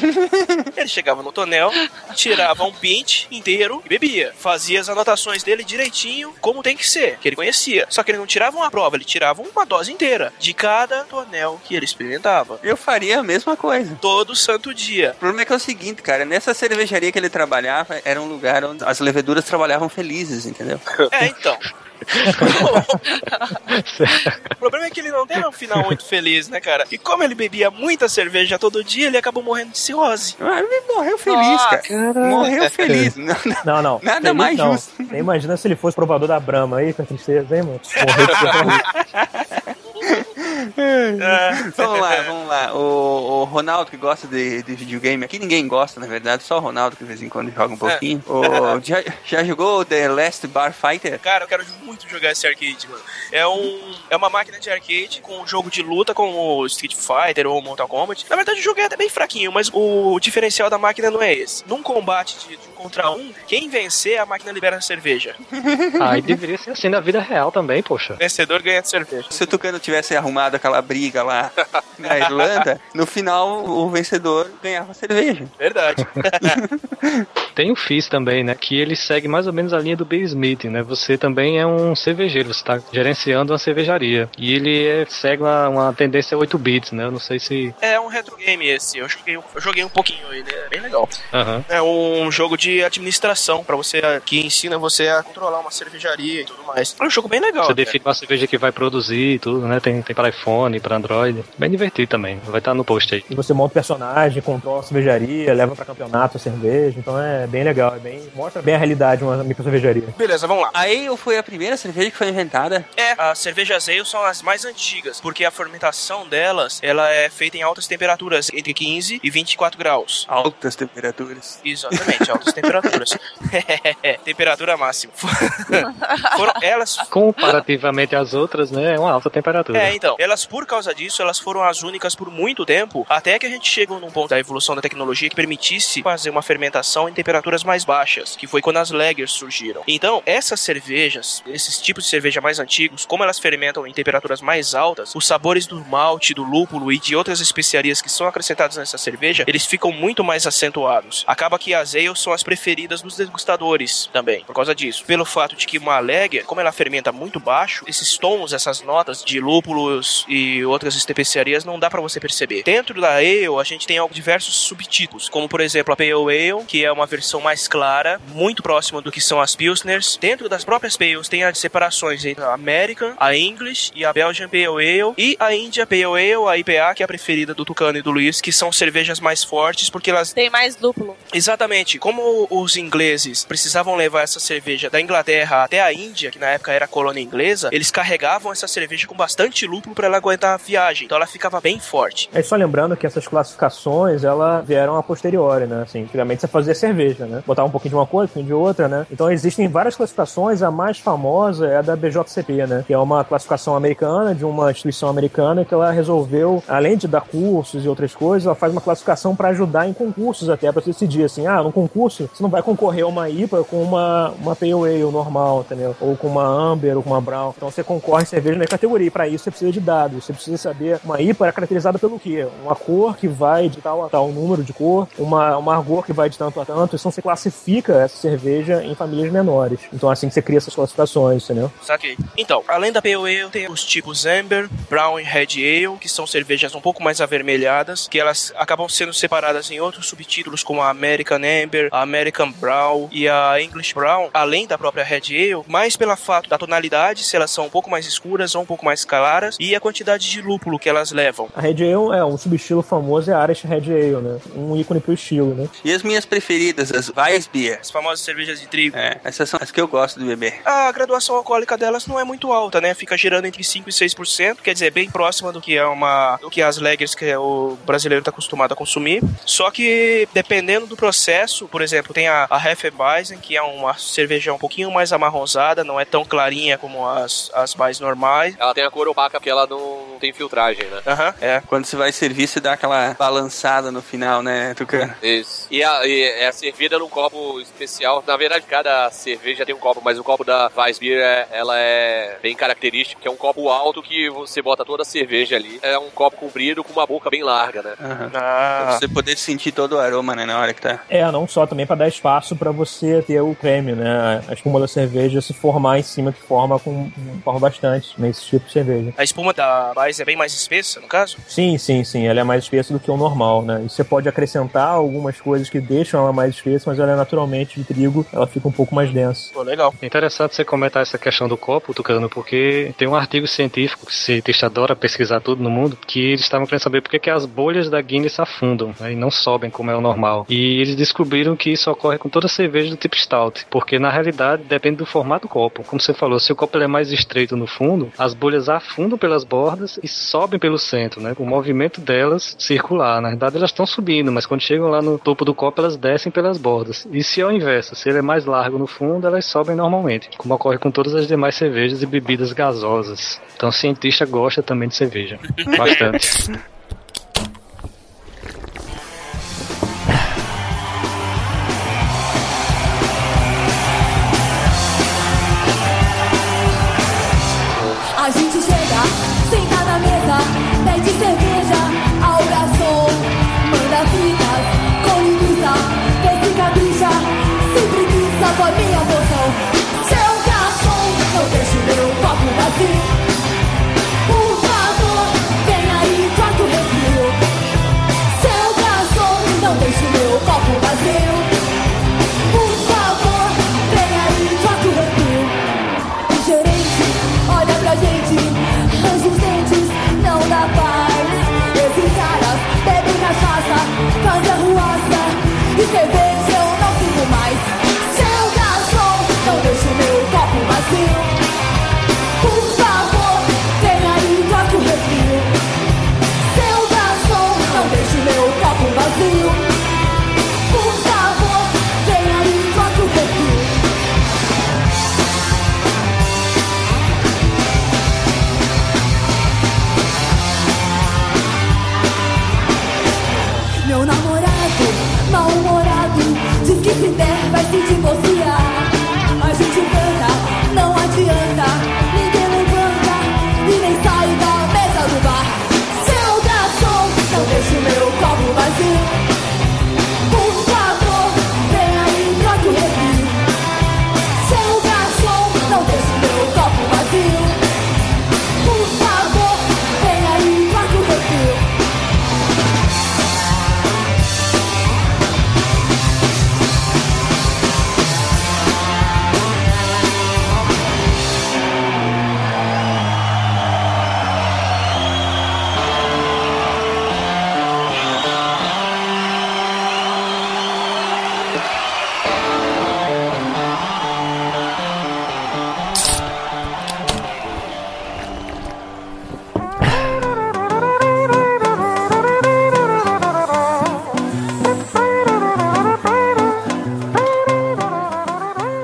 Ele 0.76 0.88
chegava 0.88 1.22
no 1.22 1.32
tonel, 1.32 1.72
tirava 2.16 2.64
um 2.64 2.72
pint 2.72 3.26
inteiro 3.30 3.82
e 3.86 3.90
bebia. 3.92 4.34
Fazia 4.38 4.80
as 4.80 4.90
anotações 4.90 5.44
dele 5.44 5.64
direitinho, 5.64 6.34
como 6.40 6.64
tem 6.64 6.78
que 6.78 6.88
ser, 6.88 7.18
que 7.18 7.28
ele 7.28 7.36
conhecia. 7.36 7.86
Só 7.90 8.04
que 8.04 8.12
ele 8.12 8.18
não 8.18 8.26
tirava 8.26 8.58
uma 8.58 8.72
prova, 8.72 8.96
ele 8.96 9.04
tirava 9.04 9.42
uma 9.42 9.66
dose 9.66 9.92
inteira 9.92 10.32
de 10.40 10.54
cada 10.54 11.04
tonel 11.04 11.60
que 11.64 11.76
ele 11.76 11.86
experimentava. 11.86 12.60
Eu 12.64 12.78
faria 12.78 13.20
a 13.20 13.24
mesma 13.24 13.58
coisa. 13.58 13.98
Todo 14.00 14.36
santo 14.36 14.74
dia. 14.74 15.12
O 15.16 15.20
problema 15.20 15.42
é 15.42 15.46
que 15.46 15.54
é 15.54 15.56
o 15.56 15.60
seguinte, 15.60 16.02
cara, 16.02 16.24
nessa 16.24 16.54
cervejaria 16.54 17.12
que 17.12 17.20
ele 17.20 17.30
trabalhava, 17.30 18.02
era 18.06 18.22
um 18.22 18.28
lugar 18.28 18.64
onde 18.64 18.84
as 18.84 19.00
leveduras 19.00 19.46
trabalhavam 19.46 19.90
felizes, 19.90 20.46
entendeu? 20.46 20.80
É, 21.12 21.26
então. 21.28 21.58
o 24.52 24.56
problema 24.56 24.88
é 24.88 24.90
que 24.90 25.00
ele 25.00 25.12
não 25.12 25.28
teve 25.28 25.46
um 25.46 25.52
final 25.52 25.84
muito 25.84 26.04
feliz, 26.06 26.50
né, 26.50 26.60
cara? 26.60 26.86
E 26.92 26.98
como 26.98 27.24
ele 27.24 27.36
bebia 27.36 27.70
muita 27.70 28.10
cerveja 28.10 28.58
todo 28.58 28.84
dia, 28.84 29.08
ele 29.08 29.18
acabou 29.18 29.44
morrendo 29.44 29.72
de 29.72 29.80
cirrose. 29.80 30.36
Ah, 30.40 30.60
ele 30.60 30.82
morreu 30.94 31.18
feliz, 31.18 31.62
cara. 31.66 31.82
Morreu 32.28 32.70
feliz. 32.70 33.16
Não, 33.16 33.26
não. 33.26 33.36
Não, 33.66 33.82
não. 33.82 34.00
Nada 34.04 34.22
Feliz 34.22 34.36
mais 34.38 34.58
não. 34.58 34.74
justo. 34.74 34.92
Você 35.04 35.18
imagina 35.18 35.58
se 35.58 35.68
ele 35.68 35.76
fosse 35.76 35.96
provador 35.96 36.28
da 36.28 36.40
Brahma 36.40 36.78
aí, 36.78 36.94
com 36.94 37.02
a 37.02 37.06
tristeza, 37.06 37.56
hein, 37.56 37.64
mano? 37.64 37.80
Morreu 38.08 38.28
de 38.28 39.72
cirrose. 40.02 41.72
vamos 41.78 42.00
lá, 42.02 42.22
vamos 42.22 42.48
lá. 42.48 42.74
O, 42.76 43.42
o 43.42 43.44
Ronaldo 43.46 43.90
que 43.92 43.98
gosta 43.98 44.28
de, 44.28 44.64
de 44.64 44.76
videogame, 44.76 45.24
aqui 45.26 45.40
ninguém 45.40 45.68
gosta, 45.68 46.00
na 46.00 46.08
verdade, 46.08 46.44
só 46.44 46.58
o 46.58 46.62
Ronaldo 46.62 46.96
que 46.96 47.04
de 47.04 47.08
vez 47.08 47.22
em 47.22 47.30
quando 47.30 47.52
joga 47.54 47.74
um 47.74 47.78
pouquinho. 47.78 48.22
O- 48.32 48.80
já, 48.84 49.04
já 49.26 49.44
jogou 49.44 49.84
The 49.86 50.08
Last 50.10 50.48
Bar 50.48 50.74
Fighter? 50.74 51.20
Cara, 51.20 51.44
eu 51.44 51.48
quero 51.48 51.66
muito 51.84 52.08
jogar 52.08 52.32
esse 52.32 52.46
arcade, 52.48 52.88
mano. 52.90 53.02
É, 53.32 53.48
um, 53.48 53.94
é 54.10 54.16
uma 54.16 54.30
máquina 54.30 54.60
de 54.60 54.70
arcade 54.70 55.22
com 55.22 55.40
um 55.42 55.48
jogo 55.48 55.70
de 55.70 55.82
luta 55.82 56.14
como 56.14 56.58
o 56.60 56.66
Street 56.66 56.96
Fighter 56.96 57.48
ou 57.48 57.62
Mortal 57.62 57.88
Kombat. 57.88 58.26
Na 58.30 58.36
verdade, 58.36 58.60
o 58.60 58.64
jogo 58.64 58.80
é 58.80 58.86
até 58.86 58.98
bem 58.98 59.10
fraquinho, 59.10 59.52
mas 59.52 59.70
o 59.74 60.20
diferencial 60.20 60.70
da 60.70 60.78
máquina 60.78 61.12
não 61.12 61.22
é 61.22 61.34
esse. 61.34 61.64
Num 61.68 61.82
combate 61.84 62.38
de, 62.48 62.58
de 62.58 62.68
contra 62.82 63.12
um, 63.12 63.32
quem 63.48 63.70
vencer, 63.70 64.18
a 64.20 64.26
máquina 64.26 64.52
libera 64.52 64.78
a 64.78 64.82
cerveja. 64.82 65.36
Ah, 66.00 66.18
e 66.18 66.22
deveria 66.22 66.58
ser 66.58 66.72
assim 66.72 66.90
na 66.90 67.00
vida 67.00 67.20
real 67.20 67.52
também, 67.52 67.84
poxa. 67.84 68.16
Vencedor 68.16 68.62
ganha 68.62 68.84
cerveja. 68.84 69.28
Se 69.30 69.44
o 69.44 69.48
Tucano 69.48 69.78
tivesse 69.80 70.16
arrumado 70.16 70.56
aquela 70.56 70.82
briga 70.82 71.22
lá 71.22 71.52
na 72.00 72.18
Irlanda, 72.18 72.80
no 72.94 73.06
final 73.06 73.64
o 73.66 73.90
vencedor 73.90 74.50
ganhava 74.64 74.94
cerveja. 74.94 75.46
Verdade. 75.60 76.06
Tem 77.54 77.72
o 77.72 77.76
FIS 77.76 78.08
também, 78.08 78.44
né? 78.44 78.56
Que 78.56 78.80
ele 78.80 78.96
segue 78.96 79.28
mais 79.28 79.46
ou 79.48 79.54
menos 79.54 79.74
a 79.74 79.80
linha 79.80 79.96
do 79.98 80.06
Bill 80.06 80.24
Smith, 80.24 80.64
né? 80.66 80.82
Você 80.84 81.18
também 81.18 81.60
é 81.60 81.66
um 81.68 81.96
cervejeiro, 81.96 82.54
você 82.54 82.64
tá 82.64 82.80
gerenciando 82.92 83.52
uma 83.52 83.60
cervejaria. 83.60 84.30
E 84.38 84.54
ele 84.54 84.88
é- 84.88 85.06
segue 85.08 85.44
uma, 85.44 85.70
uma 85.70 85.94
tendência 85.94 86.38
8 86.38 86.58
bits, 86.58 86.92
né? 86.94 87.04
Eu 87.06 87.12
não 87.12 87.20
sei 87.20 87.40
se. 87.40 87.76
É 87.82 88.00
um 88.00 88.08
retro 88.08 88.36
game 88.38 88.66
esse. 88.68 88.98
Eu 88.98 89.08
joguei, 89.10 89.36
eu 89.36 89.44
joguei 89.58 89.84
um 89.84 89.90
pouquinho 89.90 90.34
ele, 90.34 90.50
é 90.50 90.70
bem 90.70 90.80
legal. 90.82 91.08
Aham. 91.34 91.64
É 91.70 91.82
um 91.82 92.32
jogo 92.32 92.58
de 92.58 92.71
administração 92.84 93.64
para 93.64 93.76
você 93.76 94.02
que 94.26 94.46
ensina 94.46 94.78
você 94.78 95.08
a 95.08 95.24
controlar 95.24 95.60
uma 95.60 95.72
cervejaria 95.72 96.42
e 96.42 96.46
tudo 96.46 96.64
mais. 96.64 96.96
É 97.00 97.04
um 97.04 97.10
jogo 97.10 97.28
bem 97.28 97.40
legal. 97.40 97.66
Você 97.66 97.74
define 97.74 98.04
uma 98.06 98.14
cerveja 98.14 98.48
que 98.48 98.58
vai 98.58 98.72
produzir 98.72 99.36
e 99.36 99.40
tudo, 99.40 99.68
né? 99.68 99.80
Tem, 99.80 100.02
tem 100.02 100.16
para 100.16 100.30
iPhone, 100.30 100.80
para 100.80 100.96
Android. 100.96 101.44
Bem 101.58 101.70
divertido 101.70 102.10
também. 102.10 102.40
Vai 102.46 102.60
estar 102.60 102.74
no 102.74 102.84
post 102.86 103.16
aí. 103.16 103.24
E 103.30 103.36
você 103.36 103.54
monta 103.54 103.72
o 103.72 103.74
personagem, 103.74 104.42
controla 104.42 104.80
a 104.80 104.84
cervejaria, 104.84 105.54
leva 105.54 105.76
pra 105.76 105.86
campeonato 105.86 106.38
a 106.38 106.40
cerveja. 106.40 107.00
Então 107.00 107.20
é 107.20 107.48
bem 107.48 107.64
legal, 107.64 107.96
é 107.96 108.00
bem, 108.00 108.22
mostra 108.36 108.62
bem 108.62 108.76
a 108.76 108.78
realidade 108.78 109.20
de 109.20 109.26
uma 109.26 109.44
micro 109.44 109.64
cervejaria. 109.64 110.04
Beleza, 110.18 110.48
vamos 110.48 110.64
lá. 110.64 110.72
A 110.74 110.82
Ale 110.82 111.16
foi 111.18 111.38
a 111.38 111.44
primeira 111.44 111.78
cerveja 111.78 112.12
que 112.12 112.18
foi 112.18 112.30
inventada. 112.30 112.86
É, 112.96 113.14
as 113.18 113.40
cervejas 113.40 113.88
ale 113.90 114.06
são 114.06 114.24
as 114.24 114.42
mais 114.42 114.66
antigas, 114.66 115.20
porque 115.20 115.46
a 115.46 115.52
fermentação 115.52 116.28
delas, 116.28 116.80
ela 116.82 117.10
é 117.10 117.30
feita 117.30 117.58
em 117.58 117.62
altas 117.62 117.88
temperaturas, 117.88 118.50
entre 118.54 118.74
15 118.74 119.20
e 119.24 119.30
24 119.30 119.78
graus. 119.78 120.26
Altas 120.28 120.76
temperaturas. 120.76 121.60
Exatamente, 121.64 122.30
altas 122.30 122.54
temperaturas. 122.54 122.61
Temperatura 124.24 124.78
máxima. 124.78 125.14
Foram 126.38 126.54
elas 126.62 126.98
Comparativamente 127.10 128.16
às 128.16 128.34
outras, 128.34 128.72
né? 128.72 128.96
É 128.96 129.00
uma 129.00 129.12
alta 129.12 129.30
temperatura. 129.30 129.80
É, 129.80 129.96
então, 129.96 130.16
elas 130.20 130.46
por 130.46 130.66
causa 130.66 130.94
disso, 130.94 131.22
elas 131.22 131.40
foram 131.40 131.64
as 131.64 131.84
únicas 131.84 132.16
por 132.16 132.30
muito 132.30 132.66
tempo, 132.66 133.06
até 133.10 133.38
que 133.40 133.46
a 133.46 133.50
gente 133.50 133.70
chegou 133.70 134.00
num 134.00 134.12
ponto 134.12 134.30
da 134.30 134.40
evolução 134.40 134.76
da 134.76 134.82
tecnologia 134.82 135.30
que 135.30 135.36
permitisse 135.36 136.02
fazer 136.02 136.30
uma 136.30 136.42
fermentação 136.42 137.08
em 137.08 137.14
temperaturas 137.14 137.64
mais 137.64 137.84
baixas, 137.84 138.36
que 138.36 138.48
foi 138.48 138.62
quando 138.62 138.78
as 138.78 138.92
lagers 138.92 139.32
surgiram. 139.32 139.84
Então, 139.88 140.22
essas 140.26 140.60
cervejas, 140.60 141.44
esses 141.48 141.80
tipos 141.80 142.04
de 142.04 142.10
cerveja 142.10 142.42
mais 142.42 142.60
antigos, 142.60 143.06
como 143.06 143.24
elas 143.24 143.40
fermentam 143.40 143.86
em 143.86 143.94
temperaturas 143.94 144.42
mais 144.42 144.76
altas, 144.76 145.14
os 145.16 145.26
sabores 145.26 145.66
do 145.66 145.84
malte, 145.86 146.34
do 146.34 146.44
lúpulo 146.44 146.92
e 146.92 147.00
de 147.00 147.16
outras 147.16 147.40
especiarias 147.40 148.02
que 148.02 148.10
são 148.10 148.28
acrescentadas 148.28 148.78
nessa 148.78 148.98
cerveja, 148.98 149.44
eles 149.48 149.66
ficam 149.66 149.92
muito 149.92 150.24
mais 150.24 150.46
acentuados. 150.46 151.24
Acaba 151.28 151.60
que 151.60 151.74
as 151.74 151.96
ales 151.96 152.20
são 152.20 152.34
as 152.34 152.44
preferidas 152.52 153.02
dos 153.02 153.16
degustadores 153.16 154.10
também, 154.12 154.44
por 154.44 154.54
causa 154.54 154.76
disso. 154.76 155.06
Pelo 155.06 155.24
fato 155.24 155.56
de 155.56 155.66
que 155.66 155.78
uma 155.78 156.02
Lager, 156.02 156.44
como 156.44 156.60
ela 156.60 156.74
fermenta 156.74 157.10
muito 157.10 157.40
baixo, 157.40 157.86
esses 157.88 158.18
tons, 158.18 158.52
essas 158.52 158.82
notas 158.82 159.24
de 159.24 159.40
lúpulos 159.40 160.26
e 160.28 160.66
outras 160.66 160.98
especiarias 160.98 161.64
não 161.64 161.80
dá 161.80 161.90
para 161.90 162.02
você 162.02 162.20
perceber. 162.20 162.64
Dentro 162.64 163.00
da 163.00 163.16
Ale, 163.16 163.48
a 163.58 163.64
gente 163.64 163.88
tem 163.88 164.06
diversos 164.10 164.54
subtipos, 164.56 165.30
como 165.30 165.48
por 165.48 165.62
exemplo 165.62 165.94
a 165.94 165.96
Pale 165.96 166.12
Ale, 166.12 166.66
que 166.68 166.84
é 166.84 166.92
uma 166.92 167.06
versão 167.06 167.40
mais 167.40 167.70
clara, 167.70 168.20
muito 168.34 168.62
próxima 168.62 169.02
do 169.02 169.14
que 169.14 169.22
são 169.22 169.40
as 169.40 169.56
Pilsners. 169.56 170.18
Dentro 170.20 170.50
das 170.50 170.66
próprias 170.66 170.98
Pales 170.98 171.30
tem 171.30 171.46
as 171.46 171.58
separações 171.58 172.26
entre 172.26 172.44
a 172.44 172.54
American, 172.54 173.14
a 173.18 173.34
English 173.34 173.94
e 173.96 174.04
a 174.04 174.12
Belgian 174.12 174.50
Pale 174.50 174.66
Ale 174.66 175.14
e 175.18 175.38
a 175.40 175.56
India 175.56 175.88
Pale 175.88 176.04
Ale, 176.04 176.50
a 176.50 176.58
IPA, 176.58 176.96
que 176.96 177.04
é 177.04 177.06
a 177.06 177.08
preferida 177.08 177.54
do 177.54 177.64
Tucano 177.64 177.98
e 177.98 178.02
do 178.02 178.12
Luiz, 178.12 178.42
que 178.42 178.52
são 178.52 178.74
cervejas 178.74 179.22
mais 179.22 179.42
fortes 179.42 179.90
porque 179.90 180.10
elas 180.10 180.34
Tem 180.34 180.50
mais 180.50 180.78
lúpulo. 180.78 181.16
Exatamente. 181.34 181.98
Como 181.98 182.41
os 182.50 182.78
ingleses 182.78 183.44
precisavam 183.44 183.96
levar 183.96 184.22
essa 184.22 184.40
cerveja 184.40 184.90
da 184.90 185.00
Inglaterra 185.00 185.64
até 185.64 185.82
a 185.82 185.94
Índia, 185.94 186.32
que 186.32 186.40
na 186.40 186.48
época 186.48 186.72
era 186.72 186.88
colônia 186.88 187.22
inglesa, 187.22 187.70
eles 187.72 187.92
carregavam 187.92 188.52
essa 188.52 188.68
cerveja 188.68 189.08
com 189.08 189.16
bastante 189.16 189.66
lúpulo 189.66 189.96
para 189.96 190.08
ela 190.08 190.18
aguentar 190.18 190.54
a 190.54 190.58
viagem. 190.58 191.06
Então 191.06 191.18
ela 191.18 191.28
ficava 191.28 191.60
bem 191.60 191.80
forte. 191.80 192.30
É 192.34 192.42
só 192.42 192.56
lembrando 192.56 192.96
que 192.96 193.06
essas 193.06 193.28
classificações, 193.28 194.24
elas 194.24 194.66
vieram 194.66 194.98
a 194.98 195.04
posteriori, 195.04 195.66
né? 195.66 195.84
Assim, 195.84 196.04
antigamente 196.04 196.42
você 196.42 196.48
fazia 196.48 196.76
cerveja, 196.76 197.26
né? 197.26 197.44
Botava 197.46 197.68
um 197.68 197.72
pouquinho 197.72 197.92
de 197.92 197.96
uma 197.96 198.08
coisa, 198.08 198.26
um 198.26 198.34
pouquinho 198.34 198.46
de 198.46 198.54
outra, 198.54 198.88
né? 198.88 199.06
Então 199.12 199.32
existem 199.32 199.68
várias 199.68 199.96
classificações, 199.96 200.62
a 200.62 200.72
mais 200.72 201.00
famosa 201.00 201.68
é 201.68 201.78
a 201.78 201.82
da 201.82 201.96
BJCP, 201.96 202.68
né? 202.68 202.84
Que 202.86 202.94
é 202.94 202.98
uma 202.98 203.24
classificação 203.24 203.76
americana, 203.76 204.34
de 204.34 204.46
uma 204.46 204.72
instituição 204.72 205.10
americana, 205.10 205.66
que 205.66 205.74
ela 205.74 205.92
resolveu, 205.92 206.64
além 206.68 206.98
de 206.98 207.08
dar 207.08 207.22
cursos 207.22 207.86
e 207.86 207.88
outras 207.88 208.14
coisas, 208.14 208.46
ela 208.46 208.56
faz 208.56 208.72
uma 208.72 208.82
classificação 208.82 209.36
para 209.36 209.50
ajudar 209.50 209.88
em 209.88 209.94
concursos 209.94 210.50
até, 210.50 210.72
para 210.72 210.82
decidir 210.82 211.24
assim, 211.24 211.48
ah, 211.48 211.62
no 211.62 211.72
concurso 211.72 212.21
você 212.28 212.44
não 212.44 212.50
vai 212.50 212.62
concorrer 212.62 213.04
a 213.04 213.08
uma 213.08 213.30
IPA 213.30 213.64
com 213.64 213.82
uma, 213.82 214.30
uma 214.40 214.56
Pale 214.56 214.74
Ale 214.74 215.12
normal, 215.12 215.62
entendeu? 215.62 215.96
Ou 216.00 216.16
com 216.16 216.28
uma 216.28 216.44
Amber 216.44 216.98
ou 216.98 217.04
com 217.04 217.10
uma 217.10 217.22
Brown. 217.22 217.54
Então 217.56 217.70
você 217.70 217.84
concorre 217.84 218.24
em 218.24 218.26
cerveja 218.26 218.58
na 218.58 218.66
categoria, 218.66 219.08
e 219.08 219.12
para 219.12 219.28
isso 219.28 219.44
você 219.44 219.52
precisa 219.52 219.72
de 219.72 219.80
dados, 219.80 220.26
você 220.26 220.34
precisa 220.34 220.58
saber 220.58 221.00
uma 221.04 221.22
IPA 221.22 221.48
é 221.48 221.52
caracterizada 221.52 222.00
pelo 222.00 222.20
quê? 222.20 222.48
Uma 222.64 222.76
cor 222.76 223.18
que 223.18 223.28
vai 223.28 223.70
de 223.70 223.82
tal 223.82 224.06
a 224.06 224.10
tal 224.10 224.30
número 224.30 224.64
de 224.64 224.74
cor, 224.74 225.08
uma, 225.18 225.58
uma 225.58 225.76
argor 225.76 226.04
que 226.04 226.14
vai 226.14 226.30
de 226.30 226.38
tanto 226.38 226.60
a 226.60 226.66
tanto, 226.66 226.96
então 226.96 227.12
você 227.12 227.22
classifica 227.22 227.94
essa 227.94 228.18
cerveja 228.18 228.84
em 228.84 228.96
famílias 228.96 229.32
menores. 229.32 229.80
Então 229.94 230.10
assim 230.10 230.28
que 230.28 230.34
você 230.34 230.42
cria 230.42 230.58
essas 230.58 230.76
classificações, 230.76 231.44
entendeu? 231.44 231.72
Saquei. 231.82 232.18
Então, 232.38 232.64
além 232.68 232.92
da 232.92 233.02
Pale 233.02 233.16
Ale, 233.16 233.50
tem 233.50 233.70
os 233.70 233.84
tipos 233.84 234.26
Amber, 234.26 234.70
Brown 234.90 235.20
e 235.20 235.24
Red 235.24 235.48
Ale, 235.58 235.98
que 235.98 236.10
são 236.10 236.26
cervejas 236.26 236.74
um 236.76 236.82
pouco 236.82 237.04
mais 237.04 237.22
avermelhadas, 237.22 238.08
que 238.08 238.20
elas 238.20 238.54
acabam 238.56 238.88
sendo 238.88 239.14
separadas 239.14 239.70
em 239.72 239.80
outros 239.80 240.08
subtítulos, 240.08 240.64
como 240.64 240.82
a 240.82 240.90
American 240.90 241.38
Amber, 241.38 241.90
a 241.92 242.02
American 242.12 242.52
Brown 242.52 243.08
e 243.10 243.28
a 243.30 243.62
English 243.62 243.94
Brown, 243.94 244.30
além 244.34 244.68
da 244.68 244.78
própria 244.78 245.04
Red 245.04 245.22
Ale, 245.30 245.64
mais 245.68 245.96
pelo 245.96 246.16
fato 246.18 246.50
da 246.50 246.58
tonalidade, 246.58 247.24
se 247.24 247.36
elas 247.38 247.52
são 247.52 247.66
um 247.66 247.70
pouco 247.70 247.90
mais 247.90 248.06
escuras 248.06 248.54
ou 248.54 248.64
um 248.64 248.66
pouco 248.66 248.84
mais 248.84 249.06
claras, 249.06 249.56
e 249.60 249.74
a 249.74 249.80
quantidade 249.80 250.30
de 250.30 250.42
lúpulo 250.42 250.78
que 250.78 250.90
elas 250.90 251.12
levam. 251.12 251.48
A 251.56 251.62
Red 251.62 251.84
Ale 251.84 252.18
é 252.18 252.26
um 252.26 252.38
subestilo 252.38 252.82
famoso, 252.82 253.32
é 253.32 253.34
a 253.34 253.44
Irish 253.44 253.64
Red 253.64 253.92
Ale, 253.92 254.22
né? 254.22 254.40
Um 254.56 254.76
ícone 254.76 255.00
pro 255.00 255.14
estilo, 255.14 255.56
né? 255.56 255.70
E 255.86 255.94
as 255.94 256.04
minhas 256.04 256.26
preferidas, 256.26 256.92
as 256.92 257.10
Weissbier. 257.16 257.80
As 257.80 257.90
famosas 257.90 258.20
cervejas 258.20 258.60
de 258.60 258.68
trigo. 258.68 258.98
É, 258.98 259.20
essas 259.24 259.50
são 259.50 259.60
as 259.62 259.72
que 259.72 259.80
eu 259.80 259.88
gosto 259.88 260.20
de 260.20 260.26
beber. 260.26 260.62
A 260.66 260.92
graduação 260.92 261.36
alcoólica 261.36 261.78
delas 261.78 262.08
não 262.08 262.20
é 262.20 262.24
muito 262.24 262.52
alta, 262.52 262.82
né? 262.82 262.94
Fica 262.94 263.18
girando 263.18 263.46
entre 263.46 263.64
5 263.64 263.90
e 263.90 263.92
6%, 263.94 264.58
quer 264.64 264.74
dizer, 264.74 264.92
bem 264.92 265.10
próxima 265.10 265.52
do 265.52 265.62
que 265.62 265.78
é 265.78 265.86
uma 265.86 266.38
do 266.38 266.50
que 266.50 266.62
as 266.62 266.78
lagers 266.78 267.16
que 267.16 267.34
o 267.36 267.78
brasileiro 267.86 268.22
está 268.22 268.32
acostumado 268.32 268.74
a 268.74 268.76
consumir. 268.76 269.24
Só 269.46 269.70
que 269.72 270.28
dependendo 270.34 270.88
do 270.88 270.98
processo, 270.98 271.68
por 271.68 271.82
exemplo, 271.82 272.01
tem 272.04 272.28
a, 272.28 272.48
a 272.50 272.58
Hefeweizen, 272.72 273.38
que 273.40 273.56
é 273.56 273.62
uma 273.62 273.98
cerveja 273.98 274.54
um 274.54 274.58
pouquinho 274.58 274.92
mais 274.92 275.12
amarronzada, 275.14 275.84
não 275.84 276.00
é 276.00 276.06
tão 276.06 276.24
clarinha 276.26 276.78
como 276.78 277.08
as, 277.08 277.50
as 277.54 277.76
mais 277.76 278.00
normais. 278.00 278.56
Ela 278.60 278.74
tem 278.74 278.84
a 278.84 278.92
cor 278.92 279.08
opaca 279.08 279.40
porque 279.40 279.50
ela 279.50 279.68
não, 279.68 280.18
tem 280.20 280.32
filtragem, 280.32 280.86
né? 280.86 281.02
Aham, 281.06 281.34
é. 281.42 281.62
Quando 281.68 281.86
você 281.86 281.96
vai 281.96 282.12
servir, 282.12 282.48
você 282.48 282.60
dá 282.60 282.74
aquela 282.74 283.16
balançada 283.18 283.92
no 283.92 284.02
final, 284.02 284.44
né, 284.44 284.74
Tucano? 284.76 285.14
Isso. 285.22 285.68
E, 285.72 285.84
a, 285.84 286.06
e 286.06 286.22
é 286.24 286.52
servida 286.52 287.00
num 287.00 287.10
copo 287.10 287.60
especial. 287.60 288.24
Na 288.26 288.38
verdade, 288.38 288.66
cada 288.68 289.10
cerveja 289.12 289.66
tem 289.66 289.74
um 289.74 289.80
copo, 289.80 290.02
mas 290.04 290.20
o 290.20 290.24
copo 290.24 290.44
da 290.44 290.70
Weissbier, 290.78 291.20
é, 291.20 291.48
ela 291.52 291.78
é 291.78 292.38
bem 292.42 292.56
característica, 292.56 293.22
que 293.22 293.28
é 293.28 293.32
um 293.32 293.36
copo 293.36 293.70
alto 293.70 294.02
que 294.02 294.30
você 294.30 294.62
bota 294.62 294.86
toda 294.86 295.02
a 295.02 295.06
cerveja 295.06 295.56
ali. 295.56 295.80
É 295.82 295.98
um 295.98 296.10
copo 296.10 296.38
comprido 296.38 296.84
com 296.84 296.94
uma 296.94 297.06
boca 297.08 297.30
bem 297.30 297.44
larga, 297.44 297.82
né? 297.82 297.94
Aham. 298.00 298.32
Ah, 298.36 298.84
Pra 298.86 299.00
você 299.00 299.08
poder 299.08 299.38
sentir 299.38 299.72
todo 299.72 299.94
o 299.94 300.00
aroma, 300.00 300.36
né, 300.36 300.46
na 300.46 300.60
hora 300.60 300.74
que 300.74 300.82
tá. 300.82 301.00
É, 301.10 301.30
não 301.32 301.48
só 301.48 301.66
também 301.66 301.86
para 301.92 301.98
dar 301.98 302.08
espaço 302.08 302.56
para 302.56 302.72
você 302.72 303.22
ter 303.22 303.42
o 303.42 303.54
creme, 303.54 303.92
né? 303.92 304.42
A 304.48 304.54
espuma 304.54 304.80
da 304.80 304.88
cerveja 304.88 305.42
se 305.42 305.54
formar 305.54 306.00
em 306.00 306.04
cima, 306.04 306.32
que 306.32 306.42
forma 306.42 306.80
com 306.80 307.12
forma 307.44 307.60
bastante 307.60 308.14
nesse 308.18 308.46
tipo 308.46 308.66
de 308.66 308.72
cerveja. 308.72 309.14
a 309.18 309.24
espuma 309.24 309.54
da 309.54 309.92
Weiss 309.98 310.20
é 310.22 310.26
bem 310.26 310.38
mais 310.38 310.54
espessa, 310.54 311.02
no 311.02 311.08
caso? 311.08 311.38
Sim, 311.48 311.78
sim, 311.78 312.04
sim. 312.06 312.26
Ela 312.26 312.40
é 312.40 312.44
mais 312.44 312.64
espessa 312.64 312.94
do 312.94 313.00
que 313.00 313.12
o 313.12 313.18
normal, 313.18 313.62
né? 313.64 313.82
E 313.86 313.90
você 313.90 314.06
pode 314.06 314.30
acrescentar 314.30 314.88
algumas 314.88 315.42
coisas 315.42 315.70
que 315.70 315.82
deixam 315.82 316.22
ela 316.22 316.32
mais 316.32 316.56
espessa, 316.56 316.90
mas 316.90 316.98
ela 316.98 317.12
é 317.12 317.16
naturalmente 317.16 317.78
de 317.78 317.86
trigo, 317.86 318.26
ela 318.32 318.48
fica 318.48 318.68
um 318.68 318.72
pouco 318.72 318.96
mais 318.96 319.12
densa. 319.12 319.52
Pô, 319.54 319.62
legal. 319.62 319.94
É 320.02 320.06
interessante 320.06 320.56
você 320.56 320.64
comentar 320.64 321.02
essa 321.02 321.18
questão 321.18 321.50
do 321.50 321.58
copo, 321.58 321.94
Tucano, 321.94 322.30
porque 322.30 322.94
tem 322.98 323.08
um 323.08 323.16
artigo 323.16 323.48
científico 323.48 324.06
que 324.06 324.16
cientista 324.16 324.68
adora 324.68 324.96
pesquisar 324.96 325.42
tudo 325.42 325.62
no 325.62 325.70
mundo, 325.70 325.98
que 326.08 326.20
eles 326.30 326.42
estavam 326.42 326.66
querendo 326.66 326.84
saber 326.84 327.02
por 327.02 327.12
que 327.12 327.20
que 327.20 327.30
as 327.30 327.46
bolhas 327.46 327.90
da 327.90 328.02
Guinness 328.02 328.40
afundam 328.40 328.96
né, 328.98 329.12
e 329.12 329.16
não 329.16 329.30
sobem 329.30 329.70
como 329.70 329.92
é 329.92 329.96
o 329.96 330.02
normal. 330.02 330.46
E 330.48 330.80
eles 330.80 330.96
descobriram 330.96 331.56
que 331.56 331.72
isso 331.82 331.92
ocorre 331.92 332.18
com 332.18 332.30
toda 332.30 332.48
cerveja 332.48 332.92
do 332.92 332.96
tipo 332.96 333.18
stout, 333.18 333.66
porque 333.70 333.98
na 333.98 334.10
realidade 334.10 334.64
depende 334.64 334.98
do 334.98 335.06
formato 335.06 335.48
do 335.48 335.50
copo. 335.50 335.84
Como 335.84 336.00
você 336.00 336.14
falou, 336.14 336.40
se 336.40 336.52
o 336.52 336.56
copo 336.56 336.78
ele 336.78 336.86
é 336.86 336.88
mais 336.88 337.12
estreito 337.12 337.58
no 337.58 337.66
fundo, 337.66 338.12
as 338.18 338.34
bolhas 338.34 338.70
afundam 338.70 339.18
pelas 339.18 339.44
bordas 339.44 340.00
e 340.04 340.08
sobem 340.08 340.60
pelo 340.60 340.78
centro, 340.78 341.20
né? 341.20 341.34
O 341.38 341.46
movimento 341.46 342.00
delas 342.00 342.56
circular. 342.60 343.22
Na 343.22 343.30
verdade 343.30 343.58
elas 343.58 343.72
estão 343.72 343.86
subindo, 343.86 344.32
mas 344.32 344.46
quando 344.46 344.62
chegam 344.62 344.90
lá 344.90 345.02
no 345.02 345.18
topo 345.18 345.44
do 345.44 345.56
copo 345.56 345.82
elas 345.82 345.98
descem 345.98 346.32
pelas 346.32 346.58
bordas. 346.58 347.08
E 347.12 347.24
se 347.24 347.42
ao 347.42 347.52
inverso, 347.52 347.96
se 347.96 348.10
ele 348.10 348.20
é 348.20 348.22
mais 348.22 348.46
largo 348.46 348.78
no 348.78 348.88
fundo, 348.88 349.26
elas 349.26 349.46
sobem 349.46 349.76
normalmente, 349.76 350.30
como 350.38 350.54
ocorre 350.54 350.78
com 350.78 350.92
todas 350.92 351.16
as 351.16 351.28
demais 351.28 351.56
cervejas 351.56 352.04
e 352.04 352.06
bebidas 352.06 352.54
gasosas. 352.54 353.42
Então 353.56 353.70
o 353.70 353.74
cientista 353.74 354.26
gosta 354.26 354.62
também 354.62 354.88
de 354.88 354.96
cerveja. 354.96 355.40
Bastante. 355.78 356.62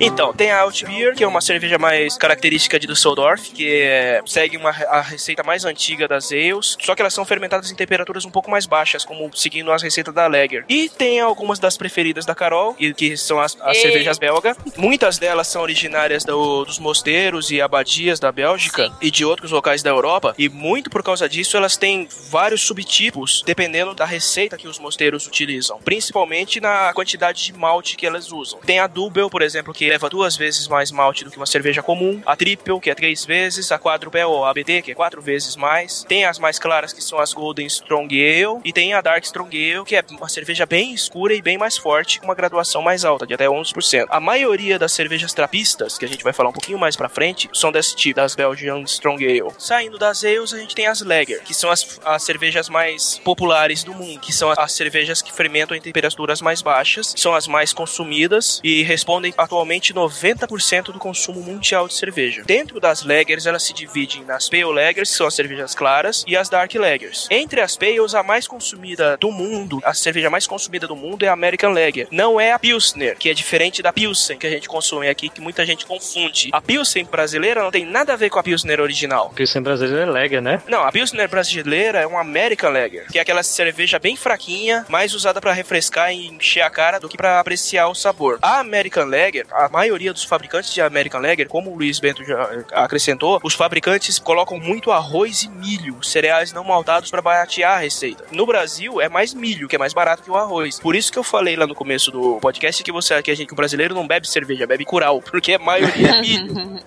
Então, 0.07 0.31
tem 0.33 0.51
a 0.51 0.61
Altbier, 0.61 1.13
que 1.15 1.23
é 1.23 1.27
uma 1.27 1.41
cerveja 1.41 1.77
mais 1.77 2.15
característica 2.17 2.79
de 2.79 2.87
Düsseldorf, 2.87 3.51
que 3.51 3.69
é- 3.81 4.21
segue 4.25 4.55
uma, 4.55 4.69
a 4.69 5.01
receita 5.01 5.43
mais 5.43 5.65
antiga 5.65 6.07
das 6.07 6.31
ales, 6.31 6.77
só 6.79 6.95
que 6.95 7.01
elas 7.01 7.13
são 7.13 7.25
fermentadas 7.25 7.69
em 7.69 7.75
temperaturas 7.75 8.23
um 8.23 8.29
pouco 8.31 8.49
mais 8.49 8.65
baixas, 8.65 9.03
como 9.03 9.29
seguindo 9.35 9.69
as 9.71 9.83
receitas 9.83 10.13
da 10.13 10.25
Lager. 10.27 10.63
E 10.69 10.87
tem 10.87 11.19
algumas 11.19 11.59
das 11.59 11.77
preferidas 11.77 12.25
da 12.25 12.33
Carol, 12.33 12.73
que 12.95 13.17
são 13.17 13.39
as, 13.39 13.57
as 13.61 13.77
cervejas 13.81 14.17
belga. 14.17 14.55
Muitas 14.77 15.17
delas 15.17 15.47
são 15.47 15.61
originárias 15.61 16.23
do- 16.23 16.63
dos 16.63 16.79
mosteiros 16.79 17.51
e 17.51 17.61
abadias 17.61 18.17
da 18.19 18.31
Bélgica 18.31 18.91
e 19.01 19.11
de 19.11 19.25
outros 19.25 19.51
locais 19.51 19.83
da 19.83 19.89
Europa, 19.89 20.33
e 20.37 20.47
muito 20.47 20.89
por 20.89 21.03
causa 21.03 21.27
disso 21.27 21.57
elas 21.57 21.75
têm 21.75 22.07
vários 22.29 22.61
subtipos, 22.61 23.43
dependendo 23.45 23.93
da 23.93 24.05
receita 24.05 24.57
que 24.57 24.67
os 24.69 24.79
mosteiros 24.79 25.27
utilizam, 25.27 25.79
principalmente 25.83 26.61
na 26.61 26.93
quantidade 26.93 27.43
de 27.43 27.53
malte 27.53 27.97
que 27.97 28.05
elas 28.07 28.31
usam. 28.31 28.59
Tem 28.61 28.79
a 28.79 28.87
Double, 28.87 29.29
por 29.29 29.41
exemplo, 29.41 29.73
que 29.73 29.96
leva 29.97 30.09
duas 30.11 30.37
vezes 30.37 30.67
mais 30.67 30.91
malte 30.91 31.23
do 31.23 31.31
que 31.31 31.37
uma 31.37 31.45
cerveja 31.47 31.81
comum, 31.81 32.21
a 32.23 32.35
Triple, 32.35 32.79
que 32.79 32.91
é 32.91 32.93
três 32.93 33.25
vezes, 33.25 33.71
a 33.71 33.79
Quadruple 33.79 34.23
ou 34.25 34.45
a 34.45 34.51
ABD, 34.51 34.83
que 34.83 34.91
é 34.91 34.95
quatro 34.95 35.19
vezes 35.23 35.55
mais. 35.55 36.05
Tem 36.07 36.23
as 36.23 36.37
mais 36.37 36.59
claras, 36.59 36.93
que 36.93 37.03
são 37.03 37.17
as 37.17 37.33
Golden 37.33 37.65
Strong 37.65 38.13
Ale, 38.15 38.61
e 38.63 38.71
tem 38.71 38.93
a 38.93 39.01
Dark 39.01 39.23
Strong 39.23 39.73
Ale, 39.73 39.83
que 39.83 39.95
é 39.95 40.03
uma 40.11 40.29
cerveja 40.29 40.67
bem 40.67 40.93
escura 40.93 41.33
e 41.33 41.41
bem 41.41 41.57
mais 41.57 41.79
forte, 41.79 42.19
com 42.19 42.27
uma 42.27 42.35
graduação 42.35 42.83
mais 42.83 43.03
alta, 43.03 43.25
de 43.25 43.33
até 43.33 43.47
11%. 43.47 44.05
A 44.09 44.19
maioria 44.19 44.77
das 44.77 44.91
cervejas 44.91 45.33
trapistas, 45.33 45.97
que 45.97 46.05
a 46.05 46.07
gente 46.07 46.23
vai 46.23 46.31
falar 46.31 46.49
um 46.49 46.53
pouquinho 46.53 46.77
mais 46.77 46.95
pra 46.95 47.09
frente, 47.09 47.49
são 47.51 47.71
desse 47.71 47.95
tipo, 47.95 48.17
das 48.17 48.35
Belgian 48.35 48.83
Strong 48.83 49.25
Ale. 49.25 49.51
Saindo 49.57 49.97
das 49.97 50.23
ales, 50.23 50.53
a 50.53 50.59
gente 50.59 50.75
tem 50.75 50.85
as 50.85 51.01
Lager, 51.01 51.41
que 51.43 51.55
são 51.55 51.71
as, 51.71 51.99
as 52.05 52.21
cervejas 52.21 52.69
mais 52.69 53.19
populares 53.23 53.83
do 53.83 53.95
mundo, 53.95 54.19
que 54.19 54.31
são 54.31 54.51
as 54.55 54.73
cervejas 54.73 55.23
que 55.23 55.33
fermentam 55.33 55.75
em 55.75 55.81
temperaturas 55.81 56.39
mais 56.39 56.61
baixas, 56.61 57.15
são 57.17 57.33
as 57.33 57.47
mais 57.47 57.73
consumidas 57.73 58.61
e 58.63 58.83
respondem 58.83 59.33
atualmente 59.37 59.76
90% 59.93 60.91
do 60.91 60.99
consumo 60.99 61.41
mundial 61.41 61.87
de 61.87 61.93
cerveja. 61.93 62.43
Dentro 62.45 62.79
das 62.79 63.03
Lagers, 63.03 63.45
elas 63.45 63.63
se 63.63 63.73
dividem 63.73 64.23
nas 64.23 64.49
Pale 64.49 64.63
Lagers, 64.63 65.11
que 65.11 65.17
são 65.17 65.27
as 65.27 65.33
cervejas 65.33 65.75
claras, 65.75 66.23
e 66.27 66.35
as 66.35 66.49
Dark 66.49 66.73
Lagers. 66.75 67.27
Entre 67.29 67.61
as 67.61 67.75
Pales, 67.75 68.13
a 68.13 68.23
mais 68.23 68.47
consumida 68.47 69.17
do 69.17 69.31
mundo, 69.31 69.79
a 69.83 69.93
cerveja 69.93 70.29
mais 70.29 70.47
consumida 70.47 70.87
do 70.87 70.95
mundo 70.95 71.23
é 71.23 71.27
a 71.27 71.33
American 71.33 71.71
Lager. 71.71 72.07
Não 72.11 72.39
é 72.39 72.51
a 72.51 72.59
Pilsner, 72.59 73.17
que 73.17 73.29
é 73.29 73.33
diferente 73.33 73.81
da 73.81 73.93
Pilsen 73.93 74.37
que 74.37 74.47
a 74.47 74.49
gente 74.49 74.67
consome 74.67 75.07
aqui, 75.07 75.29
que 75.29 75.41
muita 75.41 75.65
gente 75.65 75.85
confunde. 75.85 76.49
A 76.51 76.61
Pilsen 76.61 77.05
brasileira 77.05 77.61
não 77.61 77.71
tem 77.71 77.85
nada 77.85 78.13
a 78.13 78.15
ver 78.15 78.29
com 78.29 78.39
a 78.39 78.43
Pilsner 78.43 78.79
original. 78.79 79.31
Pilsen 79.35 79.61
brasileiro 79.61 80.09
é 80.09 80.13
Lager, 80.13 80.41
né? 80.41 80.61
Não, 80.67 80.83
a 80.83 80.91
Pilsner 80.91 81.29
brasileira 81.29 81.99
é 81.99 82.07
uma 82.07 82.21
American 82.21 82.71
Lager, 82.71 83.07
que 83.11 83.17
é 83.17 83.21
aquela 83.21 83.43
cerveja 83.43 83.99
bem 83.99 84.15
fraquinha, 84.15 84.85
mais 84.89 85.13
usada 85.13 85.39
pra 85.39 85.53
refrescar 85.53 86.11
e 86.11 86.27
encher 86.27 86.61
a 86.61 86.69
cara 86.69 86.99
do 86.99 87.09
que 87.09 87.17
pra 87.17 87.39
apreciar 87.39 87.87
o 87.87 87.95
sabor. 87.95 88.39
A 88.41 88.59
American 88.59 89.05
Lager, 89.05 89.45
a 89.51 89.66
maioria 89.69 90.13
dos 90.13 90.23
fabricantes 90.23 90.73
de 90.73 90.81
American 90.81 91.21
Lager, 91.21 91.47
como 91.47 91.71
o 91.71 91.75
Luiz 91.75 91.99
Bento 91.99 92.23
já 92.23 92.49
eh, 92.51 92.63
acrescentou, 92.73 93.39
os 93.43 93.53
fabricantes 93.53 94.19
colocam 94.19 94.59
muito 94.59 94.91
arroz 94.91 95.43
e 95.43 95.49
milho, 95.49 96.03
cereais 96.03 96.53
não 96.53 96.63
maltados 96.63 97.09
pra 97.09 97.21
baratear 97.21 97.77
a 97.77 97.79
receita. 97.79 98.25
No 98.31 98.45
Brasil 98.45 99.01
é 99.01 99.09
mais 99.09 99.33
milho, 99.33 99.67
que 99.67 99.75
é 99.75 99.79
mais 99.79 99.93
barato 99.93 100.23
que 100.23 100.31
o 100.31 100.35
arroz. 100.35 100.79
Por 100.79 100.95
isso 100.95 101.11
que 101.11 101.19
eu 101.19 101.23
falei 101.23 101.55
lá 101.55 101.67
no 101.67 101.75
começo 101.75 102.11
do 102.11 102.39
podcast 102.39 102.83
que 102.83 102.91
você 102.91 103.21
que 103.21 103.31
a 103.31 103.35
gente 103.35 103.47
que 103.47 103.53
o 103.53 103.55
brasileiro 103.55 103.95
não 103.95 104.07
bebe 104.07 104.27
cerveja, 104.27 104.67
bebe 104.67 104.85
curau, 104.85 105.21
porque 105.21 105.53
a 105.53 105.59
maioria 105.59 106.09
é 106.09 106.21
milho. 106.21 106.53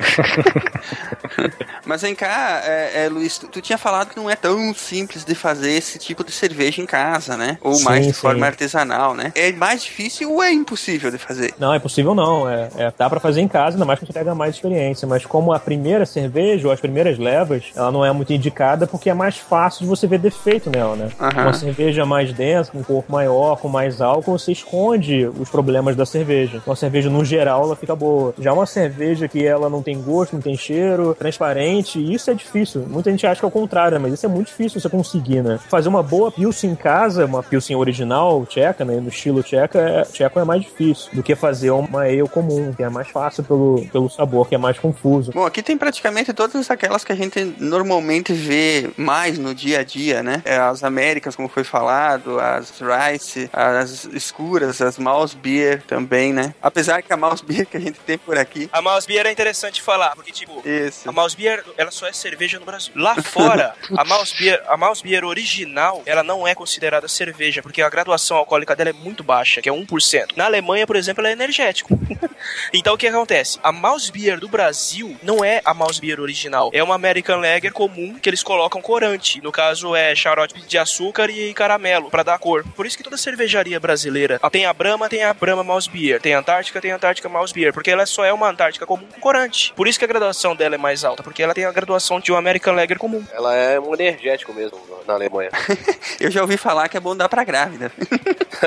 Mas 1.84 2.02
vem 2.02 2.14
cá, 2.14 2.62
é, 2.64 3.04
é, 3.04 3.08
Luiz, 3.08 3.38
tu, 3.38 3.48
tu 3.48 3.60
tinha 3.60 3.78
falado 3.78 4.10
que 4.10 4.16
não 4.16 4.30
é 4.30 4.36
tão 4.36 4.72
simples 4.74 5.24
de 5.24 5.34
fazer 5.34 5.72
esse 5.72 5.98
tipo 5.98 6.22
de 6.22 6.30
cerveja 6.30 6.80
em 6.80 6.86
casa, 6.86 7.36
né? 7.36 7.58
Ou 7.60 7.74
Sim, 7.74 7.84
mais 7.84 8.06
de 8.06 8.12
sim. 8.12 8.20
forma 8.20 8.46
artesanal, 8.46 9.14
né? 9.14 9.32
É 9.34 9.50
mais 9.52 9.82
difícil 9.82 10.30
ou 10.30 10.42
é 10.42 10.52
impossível 10.52 11.10
de 11.10 11.18
fazer? 11.18 11.54
Não, 11.58 11.74
é 11.74 11.78
possível 11.78 12.14
não. 12.14 12.48
É, 12.48 12.69
é, 12.76 12.92
dá 12.96 13.08
pra 13.08 13.20
fazer 13.20 13.40
em 13.40 13.48
casa, 13.48 13.76
ainda 13.76 13.84
mais 13.84 13.98
que 13.98 14.06
você 14.06 14.12
pega 14.12 14.34
mais 14.34 14.54
experiência. 14.54 15.06
Mas 15.06 15.24
como 15.24 15.52
a 15.52 15.58
primeira 15.58 16.04
cerveja 16.06 16.66
ou 16.66 16.72
as 16.72 16.80
primeiras 16.80 17.18
levas, 17.18 17.64
ela 17.74 17.90
não 17.90 18.04
é 18.04 18.12
muito 18.12 18.32
indicada 18.32 18.86
porque 18.86 19.10
é 19.10 19.14
mais 19.14 19.38
fácil 19.38 19.82
de 19.82 19.88
você 19.88 20.06
ver 20.06 20.18
defeito 20.18 20.70
nela, 20.70 20.96
né? 20.96 21.08
Aham. 21.20 21.42
Uma 21.42 21.52
cerveja 21.52 22.04
mais 22.04 22.32
densa, 22.32 22.70
com 22.72 22.78
um 22.78 22.82
corpo 22.82 23.10
maior, 23.12 23.56
com 23.56 23.68
mais 23.68 24.00
álcool, 24.00 24.38
você 24.38 24.52
esconde 24.52 25.26
os 25.26 25.48
problemas 25.48 25.96
da 25.96 26.06
cerveja. 26.06 26.62
Uma 26.66 26.76
cerveja, 26.76 27.10
no 27.10 27.24
geral, 27.24 27.64
ela 27.64 27.76
fica 27.76 27.94
boa. 27.94 28.34
Já 28.38 28.52
uma 28.52 28.66
cerveja 28.66 29.28
que 29.28 29.44
ela 29.44 29.68
não 29.68 29.82
tem 29.82 30.00
gosto, 30.00 30.34
não 30.34 30.42
tem 30.42 30.56
cheiro, 30.56 31.14
transparente, 31.14 32.00
isso 32.00 32.30
é 32.30 32.34
difícil. 32.34 32.84
Muita 32.88 33.10
gente 33.10 33.26
acha 33.26 33.40
que 33.40 33.44
é 33.44 33.48
o 33.48 33.50
contrário, 33.50 34.00
mas 34.00 34.12
isso 34.12 34.26
é 34.26 34.28
muito 34.28 34.48
difícil 34.48 34.80
você 34.80 34.88
conseguir, 34.88 35.42
né? 35.42 35.58
Fazer 35.68 35.88
uma 35.88 36.02
boa 36.02 36.30
Pilsen 36.30 36.70
em 36.70 36.74
casa, 36.74 37.24
uma 37.24 37.42
Pilsen 37.42 37.76
original, 37.76 38.44
tcheca, 38.46 38.84
né? 38.84 38.96
No 39.00 39.08
estilo 39.08 39.42
tcheca, 39.42 39.78
é, 39.78 40.02
tcheco 40.02 40.38
é 40.38 40.44
mais 40.44 40.62
difícil 40.62 41.10
do 41.12 41.22
que 41.22 41.34
fazer 41.34 41.70
uma 41.70 42.02
ale 42.02 42.28
comum, 42.28 42.59
que 42.76 42.82
é 42.82 42.88
mais 42.88 43.08
fácil 43.08 43.44
pelo, 43.44 43.86
pelo 43.92 44.08
sabor, 44.08 44.48
que 44.48 44.54
é 44.54 44.58
mais 44.58 44.78
confuso. 44.78 45.32
Bom, 45.32 45.44
aqui 45.44 45.62
tem 45.62 45.76
praticamente 45.76 46.32
todas 46.32 46.70
aquelas 46.70 47.04
que 47.04 47.12
a 47.12 47.16
gente 47.16 47.42
normalmente 47.58 48.32
vê 48.32 48.90
mais 48.96 49.38
no 49.38 49.54
dia 49.54 49.80
a 49.80 49.84
dia, 49.84 50.22
né? 50.22 50.42
É, 50.44 50.56
as 50.56 50.82
Américas, 50.84 51.36
como 51.36 51.48
foi 51.48 51.64
falado, 51.64 52.38
as 52.40 52.72
Rice, 52.80 53.48
as 53.52 54.04
escuras, 54.06 54.80
as 54.80 54.98
Mouse 54.98 55.36
Beer 55.36 55.82
também, 55.86 56.32
né? 56.32 56.54
Apesar 56.62 57.02
que 57.02 57.12
a 57.12 57.16
Mouse 57.16 57.44
Beer 57.44 57.66
que 57.66 57.76
a 57.76 57.80
gente 57.80 57.98
tem 58.00 58.18
por 58.18 58.38
aqui. 58.38 58.68
A 58.72 58.82
Mouse 58.82 59.06
Beer 59.06 59.26
é 59.26 59.32
interessante 59.32 59.82
falar, 59.82 60.14
porque, 60.14 60.32
tipo, 60.32 60.62
Isso. 60.66 61.08
a 61.08 61.12
Mouse 61.12 61.36
Beer, 61.36 61.64
ela 61.76 61.90
só 61.90 62.06
é 62.06 62.12
cerveja 62.12 62.58
no 62.58 62.64
Brasil. 62.64 62.92
Lá 62.96 63.20
fora, 63.22 63.74
a 63.96 64.04
Mouse 64.04 64.34
Beer, 64.38 64.62
a 64.68 64.76
Mouse 64.76 65.02
Beer 65.02 65.24
original, 65.24 66.02
ela 66.06 66.22
não 66.22 66.46
é 66.46 66.54
considerada 66.54 67.08
cerveja, 67.08 67.62
porque 67.62 67.82
a 67.82 67.88
graduação 67.88 68.36
alcoólica 68.36 68.74
dela 68.76 68.90
é 68.90 68.92
muito 68.92 69.22
baixa, 69.22 69.60
que 69.60 69.68
é 69.68 69.72
1%. 69.72 70.36
Na 70.36 70.46
Alemanha, 70.46 70.86
por 70.86 70.96
exemplo, 70.96 71.20
ela 71.20 71.30
é 71.30 71.32
energético. 71.32 71.98
então, 72.72 72.94
o 72.94 72.98
que 72.98 73.06
acontece? 73.06 73.58
A 73.62 73.72
Mouse 73.72 74.10
Beer 74.10 74.38
do 74.38 74.48
Brasil 74.48 75.16
não 75.22 75.44
é 75.44 75.60
a 75.64 75.72
Mouse 75.74 76.00
Beer 76.00 76.20
original. 76.20 76.70
É 76.72 76.82
uma 76.82 76.94
American 76.94 77.40
Lager 77.40 77.72
comum 77.72 78.18
que 78.20 78.28
eles 78.28 78.42
colocam 78.42 78.80
corante. 78.80 79.40
No 79.42 79.52
caso, 79.52 79.94
é 79.94 80.14
xarope 80.14 80.60
de 80.62 80.78
açúcar 80.78 81.30
e 81.30 81.52
caramelo, 81.54 82.10
pra 82.10 82.22
dar 82.22 82.38
cor. 82.38 82.64
Por 82.76 82.86
isso 82.86 82.96
que 82.96 83.02
toda 83.02 83.16
cervejaria 83.16 83.78
brasileira 83.80 84.38
tem 84.50 84.66
a 84.66 84.72
Brahma, 84.72 85.08
tem 85.08 85.22
a 85.24 85.32
Brahma 85.34 85.62
Mouse 85.64 85.88
Beer. 85.88 86.20
Tem 86.20 86.34
a 86.34 86.38
Antártica, 86.38 86.80
tem 86.80 86.92
a 86.92 86.96
Antártica 86.96 87.28
Mouse 87.28 87.52
Beer. 87.52 87.72
Porque 87.72 87.90
ela 87.90 88.06
só 88.06 88.24
é 88.24 88.32
uma 88.32 88.48
Antártica 88.48 88.86
comum 88.86 89.06
com 89.14 89.20
corante. 89.20 89.72
Por 89.74 89.86
isso 89.88 89.98
que 89.98 90.04
a 90.04 90.08
graduação 90.08 90.54
dela 90.56 90.74
é 90.74 90.78
mais 90.78 91.04
alta, 91.04 91.22
porque 91.22 91.42
ela 91.42 91.54
tem 91.54 91.64
a 91.64 91.72
graduação 91.72 92.20
de 92.20 92.32
um 92.32 92.36
American 92.36 92.74
Lager 92.74 92.98
comum. 92.98 93.24
Ela 93.32 93.54
é 93.56 93.78
um 93.80 93.94
energético 93.94 94.52
mesmo 94.52 94.78
na 95.06 95.14
Alemanha. 95.14 95.50
Eu 96.20 96.30
já 96.30 96.42
ouvi 96.42 96.56
falar 96.56 96.88
que 96.88 96.96
é 96.96 97.00
bom 97.00 97.16
dar 97.16 97.28
pra 97.28 97.44
grávida. 97.44 97.90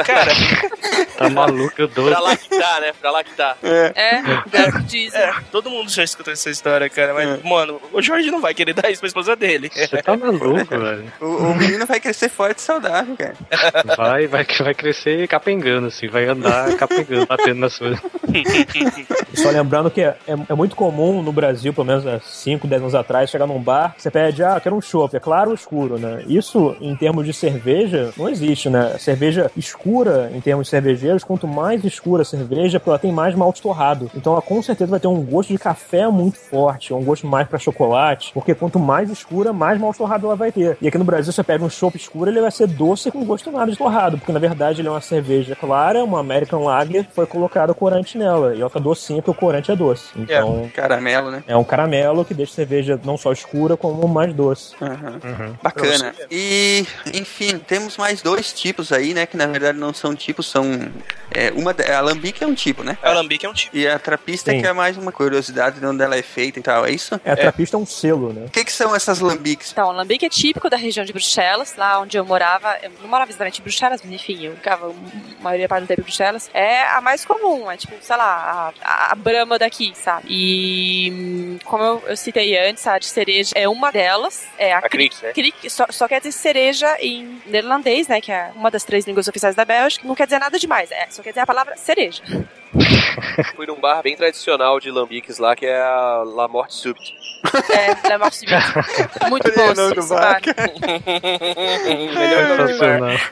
Cara, 0.06 0.32
Tá 1.18 1.30
maluco, 1.30 1.74
eu 1.78 1.88
doido. 1.88 2.12
pra 2.12 2.20
lá 2.20 2.36
que 2.36 2.50
tá, 2.50 2.80
né? 2.80 2.94
Pra 3.00 3.12
lá 3.12 3.24
que 3.24 3.34
tá. 3.36 3.56
É, 3.74 4.18
é 4.54 4.68
o 4.70 4.72
que 4.74 4.84
dizem. 4.84 5.20
é, 5.20 5.34
todo 5.52 5.70
mundo 5.70 5.90
já 5.90 6.04
escutou 6.04 6.32
essa 6.34 6.50
história, 6.50 6.90
cara. 6.90 7.14
Mas, 7.14 7.44
mano, 7.44 7.80
o 7.91 8.02
Jorge 8.02 8.30
não 8.32 8.41
vai 8.41 8.54
querer 8.54 8.74
dar 8.74 8.90
isso 8.90 9.00
pra 9.00 9.08
esposa 9.08 9.36
dele. 9.36 9.70
Você 9.74 10.02
tá 10.02 10.16
maluco, 10.16 10.66
velho. 10.78 11.12
O, 11.22 11.26
o 11.26 11.56
menino 11.56 11.86
vai 11.86 12.00
crescer 12.00 12.30
forte 12.30 12.60
e 12.60 12.62
saudável, 12.62 13.16
cara. 13.18 13.34
Vai, 13.98 14.28
vai, 14.28 14.45
vai 14.45 14.74
crescer 14.74 15.28
capengando, 15.28 15.88
assim, 15.88 16.08
vai 16.08 16.26
andar 16.26 16.76
capengando, 16.76 17.26
batendo 17.26 17.60
nas 17.60 17.78
coisas. 17.78 18.00
Só 19.36 19.50
lembrando 19.50 19.90
que 19.90 20.02
é, 20.02 20.16
é- 20.28 20.34
é 20.50 20.54
muito 20.54 20.76
comum 20.76 21.22
no 21.22 21.32
Brasil, 21.32 21.74
pelo 21.74 21.88
menos 21.88 22.06
há 22.06 22.20
5, 22.20 22.68
10 22.68 22.82
anos 22.82 22.95
atrás, 22.95 23.30
chegar 23.30 23.48
num 23.48 23.60
bar, 23.62 23.95
você 23.98 24.12
pede, 24.12 24.44
ah, 24.44 24.60
quero 24.62 24.76
um 24.76 24.82
chopp, 24.82 25.16
é 25.16 25.20
claro 25.20 25.50
ou 25.50 25.56
escuro, 25.56 25.98
né? 25.98 26.24
Isso, 26.28 26.76
em 26.80 26.95
termos 26.95 27.26
de 27.26 27.34
cerveja, 27.34 28.12
não 28.18 28.30
existe, 28.30 28.70
né? 28.70 28.95
Cerveja 29.00 29.50
escura, 29.58 30.32
em 30.34 30.41
termos 30.41 30.68
de 30.68 30.72
cervejeiros, 30.72 31.24
quanto 31.24 31.48
mais 31.48 31.84
escura 31.84 32.22
a 32.22 32.26
cerveja, 32.26 32.82
ela 32.86 33.00
tem 33.00 33.12
mais 33.12 33.34
malte 33.36 33.62
torrado. 33.64 34.11
Então 34.15 34.34
ela 34.34 34.41
com 34.41 34.61
certeza 34.61 34.91
vai 34.91 34.99
ter 34.99 35.07
um 35.07 35.22
gosto 35.22 35.49
de 35.49 35.57
café 35.57 36.07
muito 36.07 36.38
forte, 36.38 36.94
um 36.94 37.03
gosto 37.03 37.26
mais 37.27 37.48
pra 37.48 37.57
chocolate, 37.60 38.31
porque 38.34 38.53
quanto 38.53 38.77
mais 38.80 39.10
escura, 39.10 39.52
mais 39.52 39.80
malte 39.80 39.98
torrado 39.98 40.27
ela 40.27 40.35
vai 40.35 40.52
ter. 40.52 40.77
E 40.81 40.88
aqui 40.88 40.98
no 40.98 41.03
Brasil, 41.03 41.31
você 41.34 41.44
pega 41.44 41.64
um 41.64 41.69
chopp 41.69 41.95
escuro, 41.98 42.30
ele 42.30 42.41
vai 42.41 42.52
ser 42.52 42.68
doce 42.68 43.10
com 43.11 43.23
gosto 43.26 43.52
nada 43.52 43.72
de 43.72 43.77
torrado, 43.77 44.18
porque 44.18 44.31
na 44.31 44.40
verdade 44.40 44.81
ele 44.81 44.88
é 44.88 44.91
uma 44.91 45.02
cerveja 45.02 45.56
clara, 45.56 46.03
uma 46.03 46.19
American 46.19 46.64
Lager, 46.64 47.07
foi 47.14 47.26
colocado 47.26 47.73
corante 47.73 48.18
nela, 48.18 48.56
e 48.56 48.61
ela 48.61 48.69
tá 48.69 48.80
docinha 48.80 49.22
porque 49.22 49.31
o 49.31 49.40
corante 49.40 49.72
é 49.72 49.76
doce. 49.76 50.10
Então, 50.15 50.69
Caramelo, 50.76 51.31
né? 51.31 51.44
é 51.48 51.56
um 51.57 51.64
caramelo 51.64 52.23
que 52.26 52.34
deixa 52.34 52.52
a 52.52 52.56
cerveja 52.56 52.99
não 53.03 53.18
só 53.18 53.31
escura, 53.31 53.76
como 53.77 54.07
mais 54.07 54.34
doce. 54.34 54.76
Aham. 54.81 55.19
Bacana. 55.61 56.14
E, 56.30 56.85
enfim, 57.14 57.57
temos 57.57 57.98
mais 57.98 58.22
dois 58.22 58.52
tipos 58.53 58.91
aí, 58.91 59.14
né? 59.14 59.26
Que 59.26 59.38
na 59.38 59.48
verdade 59.48 59.77
não 59.77 59.94
são 59.94 60.15
tipos, 60.15 60.48
são. 60.49 60.64
É, 61.31 61.52
uma, 61.56 61.73
de- 61.73 61.84
a 61.84 61.98
alambique 61.99 62.44
é 62.44 62.48
um 62.48 62.53
tipo, 62.53 62.84
né? 62.84 62.98
A 63.02 63.10
alambique 63.10 63.45
é 63.45 63.49
um 63.49 63.53
E 63.74 63.88
a 63.88 64.00
trapista 64.00 64.52
Sim. 64.52 64.62
que 64.62 64.68
é 64.68 64.74
mais 64.74 64.98
uma 64.98 65.12
curiosidade 65.12 65.80
de 65.80 65.86
onde 65.86 66.04
ela 66.04 66.16
é 66.16 66.22
feita 66.22 66.60
e 66.60 66.62
tal, 66.62 66.86
é 66.86 66.92
isso? 66.92 67.20
É, 67.24 67.32
a 67.32 67.36
trapista 67.36 67.78
é 67.78 67.80
um 67.80 67.86
selo, 67.86 68.34
né? 68.34 68.46
O 68.48 68.50
que, 68.50 68.64
que 68.64 68.72
são 68.72 68.96
essas 68.96 69.20
lambiques? 69.20 69.72
Então, 69.72 69.90
o 69.90 69.92
lambique 69.92 70.26
é 70.26 70.30
típico 70.30 70.70
da 70.70 70.78
região 70.78 71.06
de 71.06 71.14
Bruxelas, 71.14 71.76
lá 71.76 72.00
onde 72.00 72.18
eu 72.18 72.26
morava. 72.26 72.78
Eu 72.82 72.92
não 73.02 73.08
morava 73.08 73.30
exatamente 73.32 73.60
em 73.60 73.64
Bruxelas, 73.64 74.02
mas 74.04 74.12
enfim, 74.12 74.46
eu 74.46 74.56
ficava 74.56 74.90
a 74.90 75.44
maioria 75.44 75.68
parte 75.68 75.84
do 75.84 75.88
tempo 75.88 76.02
em 76.02 76.04
Bruxelas. 76.04 76.50
É 76.54 76.84
a 76.88 77.02
mais 77.02 77.26
comum, 77.26 77.70
é 77.70 77.78
tipo, 77.78 77.94
sei 78.02 78.16
lá, 78.16 78.74
a, 78.82 79.12
a 79.12 79.16
brama 79.16 79.58
daqui, 79.60 79.94
sabe? 79.96 80.26
E 80.30 81.60
como 81.64 81.84
eu, 81.84 82.04
eu 82.08 82.18
citei 82.18 82.58
antes, 82.58 82.86
a 82.88 82.98
de 82.98 83.06
cereja 83.06 83.52
é 83.56 83.68
uma 83.68 83.92
delas. 83.92 84.44
É 84.58 84.74
a, 84.74 84.80
A 84.80 84.90
Kriek, 84.90 85.16
né? 85.22 85.34
Só, 85.70 85.86
só 85.90 86.08
quer 86.08 86.20
dizer 86.20 86.32
cereja 86.32 86.98
em 87.00 87.42
neerlandês, 87.46 88.08
né? 88.08 88.20
Que 88.22 88.32
é 88.32 88.52
uma 88.56 88.72
das 88.72 88.84
três 88.84 89.06
línguas 89.06 89.28
oficiais 89.28 89.56
da 89.56 89.66
Bélgica. 89.66 90.08
Não 90.08 90.16
quer 90.16 90.26
dizer 90.26 90.40
nada 90.40 90.58
demais, 90.58 90.92
é, 90.92 91.08
só 91.10 91.22
quer 91.22 91.30
dizer 91.30 91.42
a 91.42 91.48
palavra 91.48 91.76
cereja. 91.78 92.22
Fui 93.56 93.65
num 93.65 93.80
bar 93.80 94.02
bem 94.02 94.15
tradicional 94.15 94.80
de 94.80 94.90
lambiques 94.91 95.38
lá, 95.38 95.56
que 95.56 95.65
é 95.65 95.82
a 95.82 96.24
La 96.26 96.48
Morte 96.48 96.74
Subite. 96.76 97.14
É, 97.72 98.10
La 98.10 98.18
Morte 98.18 98.38
Subite. 98.38 98.56
Muito 99.30 99.52
bom 99.53 99.74
Não, 99.74 99.91
esse, 99.91 99.95
do 99.95 100.07
bar. 100.07 100.41
Melhor 102.15 102.57
nome 102.57 102.74
de 102.74 102.80
bar. 102.80 103.32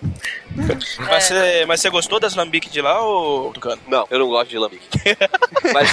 Mas 0.99 1.23
você 1.25 1.65
mas 1.65 1.81
você 1.81 1.89
gostou 1.89 2.19
das 2.19 2.35
lambiques 2.35 2.71
de 2.71 2.81
lá, 2.81 3.01
ou 3.01 3.51
Tucano? 3.53 3.81
Não, 3.87 4.05
eu 4.09 4.19
não 4.19 4.27
gosto 4.27 4.49
de 4.49 4.57
lambique. 4.57 4.87
Mas 5.73 5.89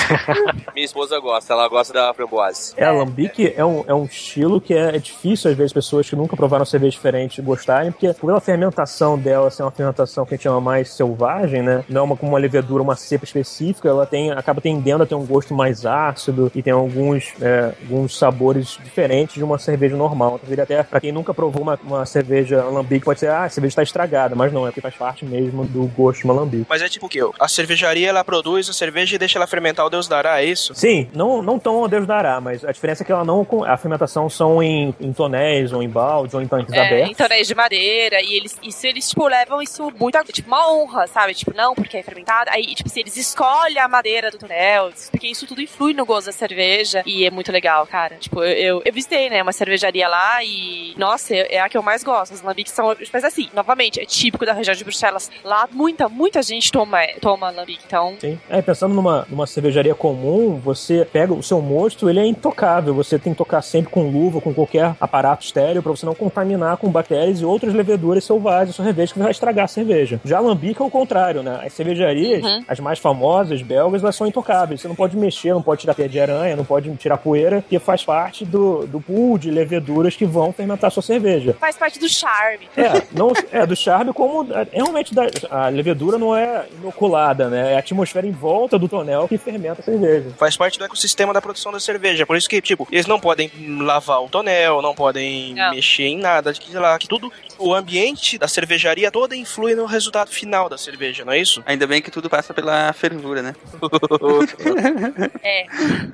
minha 0.75 0.85
esposa 0.85 1.19
gosta, 1.21 1.53
ela 1.53 1.69
gosta 1.69 1.93
da 1.93 2.13
framboise. 2.15 2.75
É, 2.77 2.85
alambique 2.85 3.53
é 3.57 3.65
um, 3.65 3.85
é 3.87 3.95
um 3.95 4.05
estilo 4.05 4.61
que 4.61 4.75
é, 4.75 4.97
é 4.97 4.99
difícil, 4.99 5.51
às 5.51 5.57
vezes, 5.57 5.73
pessoas 5.73 6.09
que 6.09 6.17
nunca 6.17 6.37
provaram 6.37 6.65
cerveja 6.65 6.93
diferente 6.93 7.41
gostarem, 7.41 7.93
porque 7.93 8.13
pela 8.15 8.41
fermentação 8.41 9.19
dela 9.19 9.51
ser 9.51 9.63
uma 9.63 9.71
fermentação 9.71 10.25
que 10.25 10.35
a 10.35 10.37
gente 10.37 10.45
chama 10.45 10.61
mais 10.61 10.91
selvagem, 10.91 11.63
né? 11.63 11.85
Não 11.89 12.01
é 12.01 12.05
uma, 12.05 12.17
como 12.17 12.33
uma 12.33 12.39
levedura, 12.39 12.83
uma 12.83 12.97
cepa 12.97 13.25
específica, 13.25 13.89
ela 13.89 14.07
tem, 14.07 14.31
acaba 14.33 14.61
tendendo 14.61 15.03
a 15.03 15.07
ter 15.07 15.15
um 15.15 15.27
gosto 15.27 15.55
mais 15.55 15.87
ácido 15.87 16.51
e 16.55 16.63
tem 16.63 16.73
alguns, 16.73 17.33
é, 17.41 17.73
alguns 17.83 18.19
sabores 18.19 18.79
diferentes 18.83 19.35
de 19.35 19.45
uma 19.45 19.59
cerveja 19.59 19.97
normal. 19.97 20.41
Então, 20.43 20.63
até 20.63 20.83
pra 20.83 21.01
quem 21.01 21.13
nunca 21.13 21.33
provou 21.33 21.63
uma, 21.63 21.79
uma 21.85 22.07
cerveja 22.07 22.63
alambique, 22.63 23.05
pode 23.05 23.21
ser, 23.21 23.29
ah, 23.29 23.45
a 23.45 23.49
cerveja 23.49 23.73
está 23.73 23.83
estragada, 23.83 24.35
mas 24.35 24.48
não, 24.53 24.67
é 24.67 24.71
porque 24.71 24.81
faz 24.81 24.95
parte 24.95 25.25
mesmo 25.25 25.65
do 25.65 25.87
gosto 25.89 26.21
de 26.21 26.25
uma 26.25 26.35
alambique. 26.35 26.67
Mas 26.69 26.83
é 26.83 26.89
tipo 26.89 27.07
o 27.07 27.09
quê? 27.09 27.21
A 27.39 27.49
cervejaria, 27.49 28.09
ela 28.09 28.25
produz 28.25 28.69
a 28.69 28.73
cerveja 28.73 29.15
e 29.15 29.19
deixa 29.19 29.39
ela 29.39 29.47
fermentar, 29.47 29.87
o 29.87 29.91
Deus 29.91 30.09
dará, 30.09 30.43
é 30.43 30.45
isso? 30.45 30.75
Sim, 30.75 31.09
não, 31.15 31.43
não 31.43 31.59
tão 31.59 31.77
ao 31.77 31.89
Deus 31.89 32.07
dará, 32.07 32.41
mas 32.41 32.65
a 32.65 32.73
diferença 32.73 33.03
é 33.03 33.07
que 33.07 33.13
ela 33.13 33.25
não. 33.25 33.47
A 33.67 33.77
fermentação 33.77 34.29
são 34.29 34.63
em, 34.63 34.95
em 35.01 35.13
tonéis, 35.13 35.73
ou 35.73 35.83
em 35.83 35.89
baldes, 35.89 36.35
ou 36.35 36.43
em 36.43 36.47
tanques 36.49 36.73
É, 36.75 36.81
abertos. 36.87 37.11
em 37.11 37.15
tonéis 37.15 37.47
de 37.49 37.55
madeira, 37.55 38.21
e 38.23 38.35
eles, 38.35 38.57
isso 38.63 38.87
eles, 38.87 39.09
tipo, 39.09 39.27
levam 39.27 39.61
isso 39.63 39.91
muito, 39.99 40.17
a- 40.17 40.25
tipo, 40.25 40.49
uma 40.49 40.71
honra, 40.73 41.07
sabe? 41.07 41.35
Tipo, 41.35 41.55
não, 41.55 41.75
porque 41.75 41.97
é 41.97 42.03
fermentado. 42.03 42.51
Aí, 42.53 42.75
tipo, 42.75 42.89
assim, 42.89 43.01
eles 43.01 43.17
escolhem 43.17 43.79
a 43.79 43.89
madeira 43.89 44.31
do 44.31 44.39
tonel, 44.39 44.91
porque 45.11 45.27
isso 45.29 45.47
tudo 45.47 45.61
influi 45.63 45.95
no 45.95 46.05
gosto 46.07 46.27
da 46.27 46.33
cerveja, 46.33 47.03
e 47.07 47.25
é 47.25 47.31
muito 47.31 47.51
legal, 47.53 47.87
cara. 47.87 48.17
Tipo, 48.17 48.43
eu, 48.43 48.53
eu, 48.77 48.83
eu 48.85 48.93
visitei, 48.93 49.29
né, 49.31 49.43
uma 49.43 49.53
cervejaria 49.53 50.09
lá, 50.09 50.43
e, 50.45 50.95
nossa, 50.97 51.35
é 51.35 51.49
é 51.59 51.61
a 51.61 51.69
que 51.69 51.77
eu 51.79 51.83
mais 51.83 52.05
gosto. 52.05 52.35
As 52.35 52.43
lambiques 52.43 52.73
são, 52.73 52.95
mas 53.13 53.25
assim, 53.25 53.49
novamente, 53.55 54.01
é 54.01 54.05
típico 54.39 54.47
da 54.47 54.53
região 54.53 54.75
de 54.75 54.85
Bruxelas. 54.85 55.31
Lá, 55.45 55.69
muita, 55.73 56.09
muita 56.09 56.41
gente 56.43 56.71
toma, 56.71 56.99
toma 57.21 57.51
lambique, 57.51 57.83
então... 57.87 58.15
Sim. 58.21 58.39
É, 58.49 58.63
pensando 58.63 58.95
numa, 58.95 59.27
numa 59.29 59.47
cervejaria 59.47 59.95
comum, 59.95 60.59
você 60.63 61.05
pega 61.05 61.33
o 61.35 61.43
seu 61.43 61.61
mosto, 61.61 62.09
ele 62.09 62.21
é 62.21 62.27
intocável. 62.27 62.95
Você 62.95 63.19
tem 63.19 63.33
que 63.33 63.39
tocar 63.39 63.61
sempre 63.63 63.91
com 63.93 64.09
luva, 64.09 64.41
com 64.41 64.55
qualquer 64.55 64.95
aparato 65.01 65.45
estéreo, 65.45 65.83
pra 65.83 65.91
você 65.91 66.07
não 66.07 66.15
contaminar 66.15 66.77
com 66.77 66.89
bactérias 66.89 67.41
e 67.41 67.45
outras 67.45 67.75
leveduras 67.75 68.25
selvagens, 68.25 68.77
sua 68.77 68.85
cerveja 68.85 69.13
que 69.13 69.19
vai 69.19 69.31
estragar 69.31 69.65
a 69.65 69.69
cerveja. 69.69 70.21
Já 70.25 70.39
alambique 70.39 70.81
é 70.81 70.85
o 70.85 70.91
contrário, 70.91 71.43
né? 71.43 71.61
As 71.65 71.73
cervejarias, 71.73 72.45
Uhum. 72.45 72.65
as 72.69 72.79
mais 72.79 72.99
famosas, 72.99 73.63
belgas, 73.63 74.03
elas 74.03 74.15
são 74.15 74.27
intocáveis. 74.27 74.81
Você 74.81 74.89
não 74.89 74.95
pode 74.95 75.17
mexer, 75.17 75.53
não 75.53 75.63
pode 75.63 75.81
tirar 75.81 75.95
pé 75.95 76.07
de 76.07 76.21
aranha, 76.21 76.55
não 76.57 76.65
pode 76.65 76.95
tirar 76.97 77.17
poeira, 77.19 77.61
porque 77.63 77.79
faz 77.79 78.05
parte 78.05 78.45
do, 78.45 78.87
do 78.87 79.01
pool 79.01 79.39
de 79.39 79.51
leveduras 79.51 80.15
que 80.15 80.25
vão 80.25 80.53
fermentar 80.53 80.89
a 80.89 80.91
sua 80.91 81.03
cerveja. 81.03 81.57
Faz 81.59 81.77
parte 81.77 81.99
do 81.99 82.09
charme. 82.09 82.69
É, 82.77 83.03
não, 83.13 83.33
é 83.51 83.67
do 83.67 83.75
charme 83.75 84.13
como 84.13 84.28
é, 84.53 84.67
realmente 84.73 85.15
da- 85.15 85.27
a 85.51 85.69
levedura 85.69 86.19
não 86.19 86.37
é 86.37 86.67
inoculada, 86.81 87.49
né? 87.49 87.73
É 87.73 87.77
a 87.77 87.79
atmosfera 87.79 88.27
em 88.27 88.33
volta 88.33 88.79
do 88.79 88.89
tonel 88.89 89.27
que 89.29 89.39
fermenta 89.39 89.81
a 89.81 89.85
cerveja. 89.85 90.31
Faz 90.37 90.57
parte 90.57 90.79
do 90.79 90.85
ecossistema 90.85 91.33
da 91.33 91.41
produção 91.41 91.73
da 91.73 91.81
cerveja. 91.81 92.27
Por 92.27 92.37
isso 92.37 92.49
que, 92.49 92.61
tipo, 92.61 92.87
eles 92.91 93.07
não 93.07 93.19
podem 93.21 93.51
lavar 93.81 94.23
o 94.23 94.29
tonel, 94.29 94.81
não 94.83 94.95
podem 94.95 95.55
Não. 95.55 95.71
mexer 95.71 96.05
em 96.05 96.19
nada, 96.19 96.53
que, 96.53 96.71
sei 96.71 96.81
lá, 96.81 96.99
que 96.99 97.09
tudo, 97.09 97.33
o 97.59 97.75
ambiente 97.75 98.39
da 98.39 98.47
cervejaria 98.49 99.11
toda 99.11 99.35
influi 99.37 99.75
no 99.75 99.85
resultado 99.87 100.31
final 100.31 100.69
da 100.69 100.79
cerveja, 100.79 101.25
não 101.25 101.33
é 101.33 101.39
isso? 101.39 101.63
Ainda 101.67 101.87
bem 101.87 102.01
que 102.03 102.11
tudo 102.11 102.29
passa 102.31 102.53
pela 102.55 102.93
fervura, 102.93 103.43
né? 103.43 103.55
É. 105.43 105.67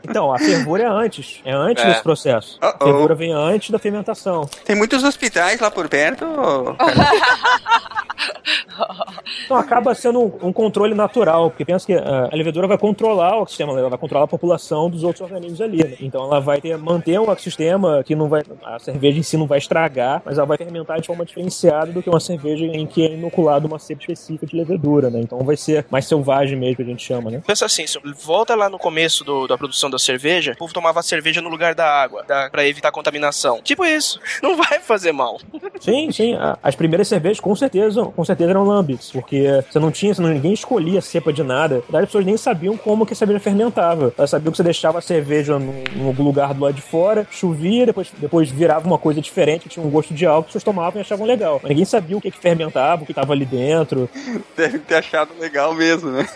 Então, 0.08 0.32
a 0.32 0.38
fervura 0.38 0.82
é 0.84 0.86
antes. 0.86 1.40
É 1.44 1.52
antes 1.52 1.84
É. 1.84 1.88
desse 1.88 2.02
processo. 2.02 2.58
A 2.60 2.68
Uh-oh. 2.68 2.84
fervura 2.84 3.14
vem 3.14 3.32
antes 3.32 3.70
da 3.70 3.78
fermentação. 3.78 4.48
Tem 4.64 4.76
muitos 4.76 5.02
hospitais 5.02 5.60
lá 5.60 5.70
por 5.70 5.88
perto. 5.88 6.24
Então 9.44 9.56
acaba 9.58 9.94
sendo 9.94 10.20
um, 10.20 10.48
um 10.48 10.52
controle 10.52 10.94
natural, 10.94 11.50
porque 11.50 11.64
pensa 11.64 11.84
que 11.84 11.92
ah, 11.92 12.28
a 12.32 12.36
levedura 12.36 12.66
vai 12.66 12.78
controlar 12.78 13.34
o 13.38 13.42
ecossistema, 13.42 13.78
ela 13.78 13.88
vai 13.90 13.98
controlar 13.98 14.24
a 14.24 14.28
população 14.28 14.88
dos 14.88 15.02
outros 15.02 15.20
organismos 15.22 15.60
ali. 15.60 15.84
né? 15.84 15.96
Então 16.00 16.24
ela 16.24 16.40
vai 16.40 16.60
ter, 16.60 16.76
manter 16.78 17.18
um 17.20 17.24
ecossistema 17.30 18.02
que 18.04 18.14
não 18.14 18.28
vai. 18.28 18.42
A 18.64 18.78
cerveja 18.78 19.18
em 19.18 19.22
si 19.22 19.36
não 19.36 19.46
vai 19.46 19.58
estragar, 19.58 20.22
mas 20.24 20.38
ela 20.38 20.46
vai 20.46 20.56
fermentar 20.56 21.00
de 21.00 21.06
forma 21.06 21.24
diferenciada 21.24 21.92
do 21.92 22.02
que 22.02 22.08
uma 22.08 22.20
cerveja 22.20 22.64
em 22.64 22.86
que 22.86 23.04
é 23.04 23.12
inoculada 23.12 23.66
uma 23.66 23.78
cepa 23.78 24.00
específica 24.02 24.46
de 24.46 24.56
levedura, 24.56 25.10
né? 25.10 25.20
Então 25.20 25.38
vai 25.40 25.56
ser 25.56 25.84
mais 25.90 26.06
selvagem 26.06 26.56
mesmo, 26.58 26.76
que 26.76 26.82
a 26.82 26.86
gente 26.86 27.04
chama, 27.04 27.30
né? 27.30 27.42
Pensa 27.46 27.66
assim, 27.66 27.84
volta 28.24 28.54
lá 28.54 28.68
no 28.70 28.78
começo 28.78 29.24
do- 29.24 29.46
da 29.46 29.58
produção 29.58 29.90
da 29.90 29.98
cerveja, 29.98 30.52
o 30.52 30.56
povo 30.56 30.72
tomava 30.72 31.02
cerveja 31.02 31.40
no 31.42 31.48
lugar 31.50 31.74
da 31.74 31.86
água, 31.86 32.22
da, 32.26 32.48
pra 32.50 32.66
evitar 32.66 32.90
contaminação. 32.92 33.60
Tipo 33.62 33.84
isso, 33.84 34.18
não 34.42 34.56
vai 34.56 34.80
fazer 34.80 35.12
mal. 35.12 35.38
Sim, 35.80 36.10
sim. 36.12 36.34
a- 36.34 36.58
As 36.62 36.74
primeiras 36.74 37.08
cervejas, 37.08 37.40
com 37.40 37.54
certeza, 37.54 37.93
com 37.94 38.24
certeza 38.24 38.50
eram 38.50 38.64
lambics, 38.64 39.10
porque 39.10 39.62
você 39.70 39.78
não 39.78 39.90
tinha, 39.90 40.14
você 40.14 40.22
não, 40.22 40.28
ninguém 40.30 40.52
escolhia 40.52 41.00
cepa 41.00 41.32
de 41.32 41.42
nada. 41.42 41.76
Na 41.76 41.80
verdade, 41.80 42.04
as 42.04 42.08
pessoas 42.08 42.26
nem 42.26 42.36
sabiam 42.36 42.76
como 42.76 43.06
que 43.06 43.12
a 43.12 43.16
cerveja 43.16 43.40
fermentava. 43.40 44.12
Elas 44.16 44.30
sabiam 44.30 44.50
que 44.50 44.56
você 44.56 44.62
deixava 44.62 44.98
a 44.98 45.02
cerveja 45.02 45.58
num, 45.58 45.84
num 45.94 46.22
lugar 46.22 46.54
do 46.54 46.64
lado 46.64 46.74
de 46.74 46.82
fora, 46.82 47.26
chovia, 47.30 47.86
depois, 47.86 48.12
depois 48.18 48.50
virava 48.50 48.86
uma 48.86 48.98
coisa 48.98 49.20
diferente, 49.20 49.68
tinha 49.68 49.84
um 49.84 49.90
gosto 49.90 50.14
de 50.14 50.26
álcool, 50.26 50.40
as 50.40 50.46
pessoas 50.46 50.64
tomavam 50.64 51.00
e 51.00 51.02
achavam 51.02 51.26
legal. 51.26 51.60
Mas 51.62 51.70
ninguém 51.70 51.84
sabia 51.84 52.16
o 52.16 52.20
que, 52.20 52.30
que 52.30 52.38
fermentava, 52.38 53.02
o 53.02 53.06
que 53.06 53.12
estava 53.12 53.32
ali 53.32 53.44
dentro. 53.44 54.08
Deve 54.56 54.78
ter 54.78 54.96
achado 54.96 55.32
legal 55.38 55.74
mesmo, 55.74 56.10
né? 56.10 56.26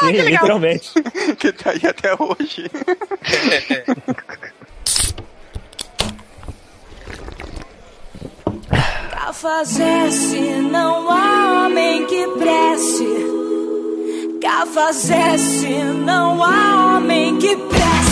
Sim, 0.00 0.12
literalmente. 0.12 0.90
que 1.38 1.52
tá 1.52 1.70
aí 1.70 1.82
até 1.86 2.14
hoje. 2.14 2.70
Pra 9.30 9.38
não 10.60 11.08
há 11.08 11.66
homem 11.66 12.04
que 12.06 12.26
preste. 12.36 13.06
Se 15.38 15.68
não 16.04 16.42
há 16.42 16.96
homem 16.96 17.38
que 17.38 17.54
preste. 17.54 18.09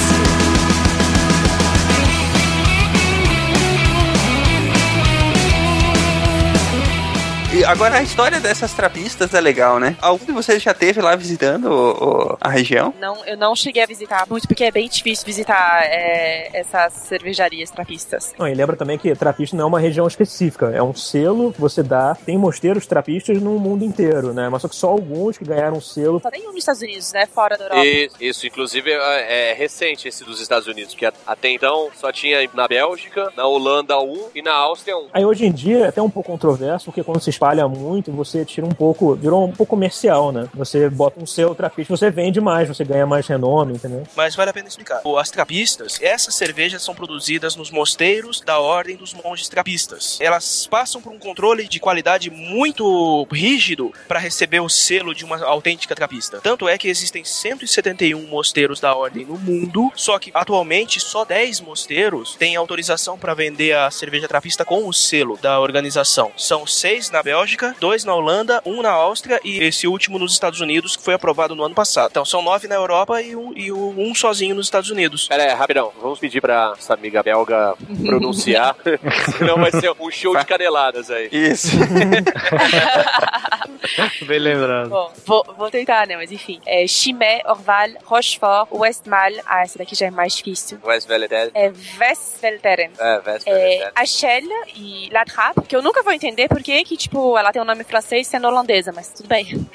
E 7.50 7.64
agora 7.64 7.96
a 7.96 8.02
história 8.02 8.38
dessas 8.40 8.74
trapistas 8.74 9.32
é 9.32 9.40
legal, 9.40 9.80
né? 9.80 9.96
Algum 10.02 10.22
de 10.26 10.32
vocês 10.32 10.62
já 10.62 10.74
teve 10.74 11.00
lá 11.00 11.16
visitando 11.16 11.64
o- 11.70 12.32
o- 12.32 12.36
a 12.38 12.48
região? 12.50 12.92
Não, 13.00 13.24
eu 13.24 13.38
não 13.38 13.56
cheguei 13.56 13.82
a 13.82 13.86
visitar 13.86 14.26
muito, 14.28 14.46
porque 14.46 14.64
é 14.64 14.70
bem 14.70 14.86
difícil 14.86 15.24
visitar 15.24 15.82
é, 15.84 16.50
essas 16.52 16.92
cervejarias 16.92 17.70
trapistas. 17.70 18.34
Não, 18.38 18.46
e 18.46 18.52
lembra 18.54 18.76
também 18.76 18.98
que 18.98 19.14
trapista 19.14 19.56
não 19.56 19.64
é 19.64 19.66
uma 19.66 19.80
região 19.80 20.06
específica, 20.06 20.66
é 20.74 20.82
um 20.82 20.94
selo 20.94 21.50
que 21.50 21.58
você 21.60 21.82
dá. 21.82 22.14
Tem 22.26 22.36
mosteiros 22.36 22.86
trapistas 22.86 23.40
no 23.40 23.58
mundo 23.58 23.82
inteiro, 23.82 24.34
né? 24.34 24.50
Mas 24.50 24.60
só 24.60 24.68
que 24.68 24.76
só 24.76 24.88
alguns 24.90 25.38
que 25.38 25.44
ganharam 25.46 25.78
um 25.78 25.80
selo. 25.80 26.20
Só 26.20 26.28
nenhum 26.30 26.48
nos 26.50 26.58
Estados 26.58 26.82
Unidos, 26.82 27.12
né? 27.14 27.24
Fora 27.24 27.56
da 27.56 27.64
Europa. 27.64 27.86
Isso, 27.86 28.16
isso, 28.20 28.46
inclusive 28.46 28.90
é, 28.90 29.52
é 29.52 29.54
recente 29.54 30.06
esse 30.06 30.22
dos 30.22 30.38
Estados 30.42 30.68
Unidos, 30.68 30.94
que 30.94 31.06
até 31.06 31.48
então 31.48 31.88
só 31.98 32.12
tinha 32.12 32.46
na 32.52 32.68
Bélgica, 32.68 33.32
na 33.34 33.46
Holanda 33.46 33.98
um 33.98 34.26
e 34.34 34.42
na 34.42 34.52
Áustria 34.52 34.98
um. 34.98 35.06
Aí 35.14 35.24
hoje 35.24 35.46
em 35.46 35.52
dia 35.52 35.86
é 35.86 35.88
até 35.88 36.02
um 36.02 36.10
pouco 36.10 36.30
controverso, 36.30 36.84
porque 36.86 37.02
quando 37.02 37.20
se 37.22 37.38
espalha 37.39 37.69
muito, 37.69 38.10
você 38.10 38.44
tira 38.44 38.66
um 38.66 38.70
pouco, 38.70 39.15
virou 39.15 39.44
um 39.44 39.52
pouco 39.52 39.70
comercial, 39.70 40.32
né? 40.32 40.48
Você 40.55 40.90
bota 40.90 41.23
um 41.23 41.27
selo 41.27 41.55
trapista, 41.55 41.97
você 41.97 42.10
vende 42.10 42.40
mais, 42.40 42.66
você 42.66 42.85
ganha 42.85 43.06
mais 43.06 43.28
renome, 43.28 43.74
entendeu? 43.74 44.02
Mas 44.16 44.35
vale 44.35 44.51
a 44.51 44.52
pena 44.52 44.66
explicar. 44.66 45.02
As 45.16 45.31
trapistas, 45.31 46.01
essas 46.02 46.35
cervejas 46.35 46.82
são 46.82 46.94
produzidas 46.94 47.55
nos 47.55 47.70
mosteiros 47.70 48.40
da 48.40 48.59
Ordem 48.59 48.97
dos 48.97 49.15
Monges 49.15 49.48
Trapistas. 49.48 50.19
Elas 50.20 50.66
passam 50.66 51.01
por 51.01 51.12
um 51.12 51.19
controle 51.19 51.69
de 51.69 51.78
qualidade 51.78 52.28
muito 52.31 53.27
rígido 53.31 53.93
para 54.09 54.19
receber 54.19 54.60
o 54.60 54.69
selo 54.69 55.15
de 55.15 55.24
uma 55.24 55.40
autêntica 55.44 55.94
trapista. 55.94 56.40
Tanto 56.43 56.69
é 56.69 56.77
que 56.77 56.89
existem 56.89 57.23
171 57.23 58.27
mosteiros 58.27 58.81
da 58.81 58.97
Ordem 58.97 59.24
no 59.24 59.39
mundo, 59.39 59.93
só 59.94 60.19
que 60.19 60.32
atualmente 60.35 60.98
só 60.98 61.24
10 61.24 61.60
mosteiros 61.60 62.35
têm 62.35 62.56
autorização 62.56 63.16
para 63.16 63.35
vender 63.35 63.77
a 63.77 63.90
cerveja 63.90 64.27
trapista 64.27 64.65
com 64.65 64.89
o 64.89 64.93
selo 64.93 65.39
da 65.40 65.60
organização. 65.60 66.32
São 66.36 66.66
seis 66.66 67.10
na 67.10 67.23
Bélgica 67.32 67.76
dois 67.78 68.06
na 68.06 68.14
Holanda, 68.14 68.62
um 68.64 68.80
na 68.80 68.90
Áustria 68.90 69.38
e 69.44 69.62
esse 69.62 69.86
último 69.86 70.18
nos 70.18 70.32
Estados 70.32 70.62
Unidos, 70.62 70.96
que 70.96 71.02
foi 71.02 71.12
aprovado 71.12 71.55
no 71.55 71.62
ano 71.62 71.74
passado. 71.74 72.09
Então 72.10 72.24
são 72.24 72.40
nove 72.40 72.66
na 72.66 72.74
Europa 72.74 73.20
e 73.20 73.36
um, 73.36 73.52
e 73.55 73.70
um 73.70 74.14
sozinho 74.14 74.55
nos 74.55 74.64
Estados 74.66 74.88
Unidos. 74.90 75.28
Pera 75.28 75.42
aí, 75.42 75.50
rapidão. 75.52 75.92
Vamos 76.00 76.18
pedir 76.18 76.40
pra 76.40 76.72
essa 76.78 76.94
amiga 76.94 77.22
belga 77.22 77.74
pronunciar. 78.06 78.74
Senão 79.36 79.59
vai 79.59 79.70
ser 79.72 79.92
um 80.00 80.10
show 80.10 80.34
de 80.34 80.46
caneladas 80.46 81.10
aí. 81.10 81.28
Isso. 81.30 81.68
Bem 84.26 84.38
lembrado. 84.38 84.88
Bom, 84.88 85.12
vou, 85.26 85.44
vou 85.59 85.70
tentar, 85.70 86.06
né? 86.06 86.16
Mas 86.16 86.32
enfim. 86.32 86.60
É 86.64 86.86
Chimay, 86.86 87.42
Orval, 87.44 87.88
Rochefort, 88.05 88.68
Westmal. 88.72 89.32
Ah, 89.44 89.60
essa 89.62 89.78
daqui 89.78 89.94
já 89.94 90.06
é 90.06 90.10
mais 90.10 90.34
difícil. 90.34 90.78
Westveldet. 90.82 91.50
É 91.55 91.70
Westvelteren. 92.00 92.90
É, 92.98 93.14
É, 93.14 93.20
Westveldet. 93.30 93.90
a 93.94 94.06
Shell 94.06 94.48
e 94.76 95.10
La 95.12 95.26
Trappe, 95.26 95.60
que 95.68 95.76
eu 95.76 95.82
nunca 95.82 96.02
vou 96.02 96.12
entender 96.14 96.48
porque 96.48 96.82
que, 96.84 96.96
tipo, 96.96 97.17
ela 97.36 97.52
tem 97.52 97.60
um 97.60 97.64
nome 97.64 97.84
francês 97.84 98.26
sendo 98.26 98.46
holandesa, 98.46 98.92
mas 98.92 99.08
tudo 99.08 99.28
bem. 99.28 99.46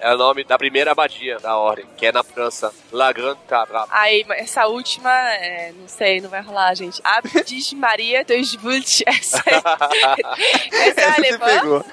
É 0.00 0.14
o 0.14 0.18
nome 0.18 0.44
da 0.44 0.58
primeira 0.58 0.92
abadia 0.92 1.38
da 1.38 1.56
ordem, 1.56 1.84
que 1.96 2.06
é 2.06 2.12
na 2.12 2.22
França. 2.22 2.72
La 2.90 3.12
Grande 3.12 3.38
Trappe. 3.46 3.72
Aí, 3.90 4.24
mas 4.26 4.40
essa 4.40 4.66
última, 4.66 5.10
é, 5.34 5.72
não 5.72 5.88
sei, 5.88 6.20
não 6.20 6.28
vai 6.28 6.42
rolar, 6.42 6.74
gente. 6.74 7.00
Abdis 7.04 7.72
Maria 7.72 8.24
de 8.24 8.56
Vult. 8.58 9.02
Essa 9.06 9.42
é, 9.46 9.54
essa 9.54 11.00
é 11.00 11.04
Essa 11.04 11.20
você 11.20 11.50
alemã. 11.50 11.84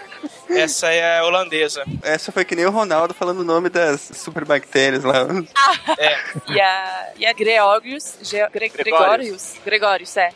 Essa 0.49 0.91
é 0.91 1.19
a 1.19 1.25
holandesa. 1.25 1.83
Essa 2.01 2.31
foi 2.31 2.43
que 2.43 2.55
nem 2.55 2.65
o 2.65 2.71
Ronaldo 2.71 3.13
falando 3.13 3.39
o 3.39 3.43
nome 3.43 3.69
das 3.69 4.01
superbactérias 4.15 5.03
lá. 5.03 5.27
E 6.47 6.59
a, 6.59 7.09
e 7.17 7.25
a 7.25 7.33
Gregorius. 7.33 8.15
Gre, 8.51 8.69
Gregorius. 8.69 9.55
Gregorius, 9.63 10.17
é. 10.17 10.29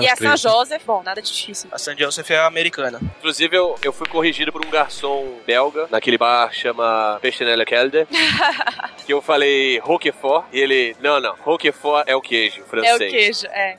E 0.00 0.08
a 0.08 0.16
São 0.16 0.36
Joseph, 0.36 0.82
bom, 0.86 1.02
nada 1.02 1.20
de 1.20 1.30
difícil. 1.30 1.68
A 1.72 1.78
San 1.78 1.96
Joseph 1.96 2.30
é 2.30 2.38
a 2.38 2.46
americana. 2.46 3.00
Inclusive, 3.18 3.56
eu, 3.56 3.76
eu 3.82 3.92
fui 3.92 4.06
corrigido 4.08 4.52
por 4.52 4.64
um 4.64 4.70
garçom 4.70 5.38
belga, 5.46 5.86
naquele 5.90 6.16
bar 6.16 6.52
chama 6.52 7.18
Pechenelle 7.20 7.64
Kelder, 7.64 8.06
que 9.04 9.12
eu 9.12 9.20
falei 9.20 9.78
Roquefort, 9.80 10.46
e 10.52 10.60
ele, 10.60 10.96
não, 11.00 11.20
não, 11.20 11.34
Roquefort 11.40 12.04
é 12.06 12.16
o 12.16 12.20
queijo 12.20 12.60
É 12.60 12.62
o 12.62 12.66
francês. 12.66 13.10
queijo, 13.10 13.46
é. 13.46 13.76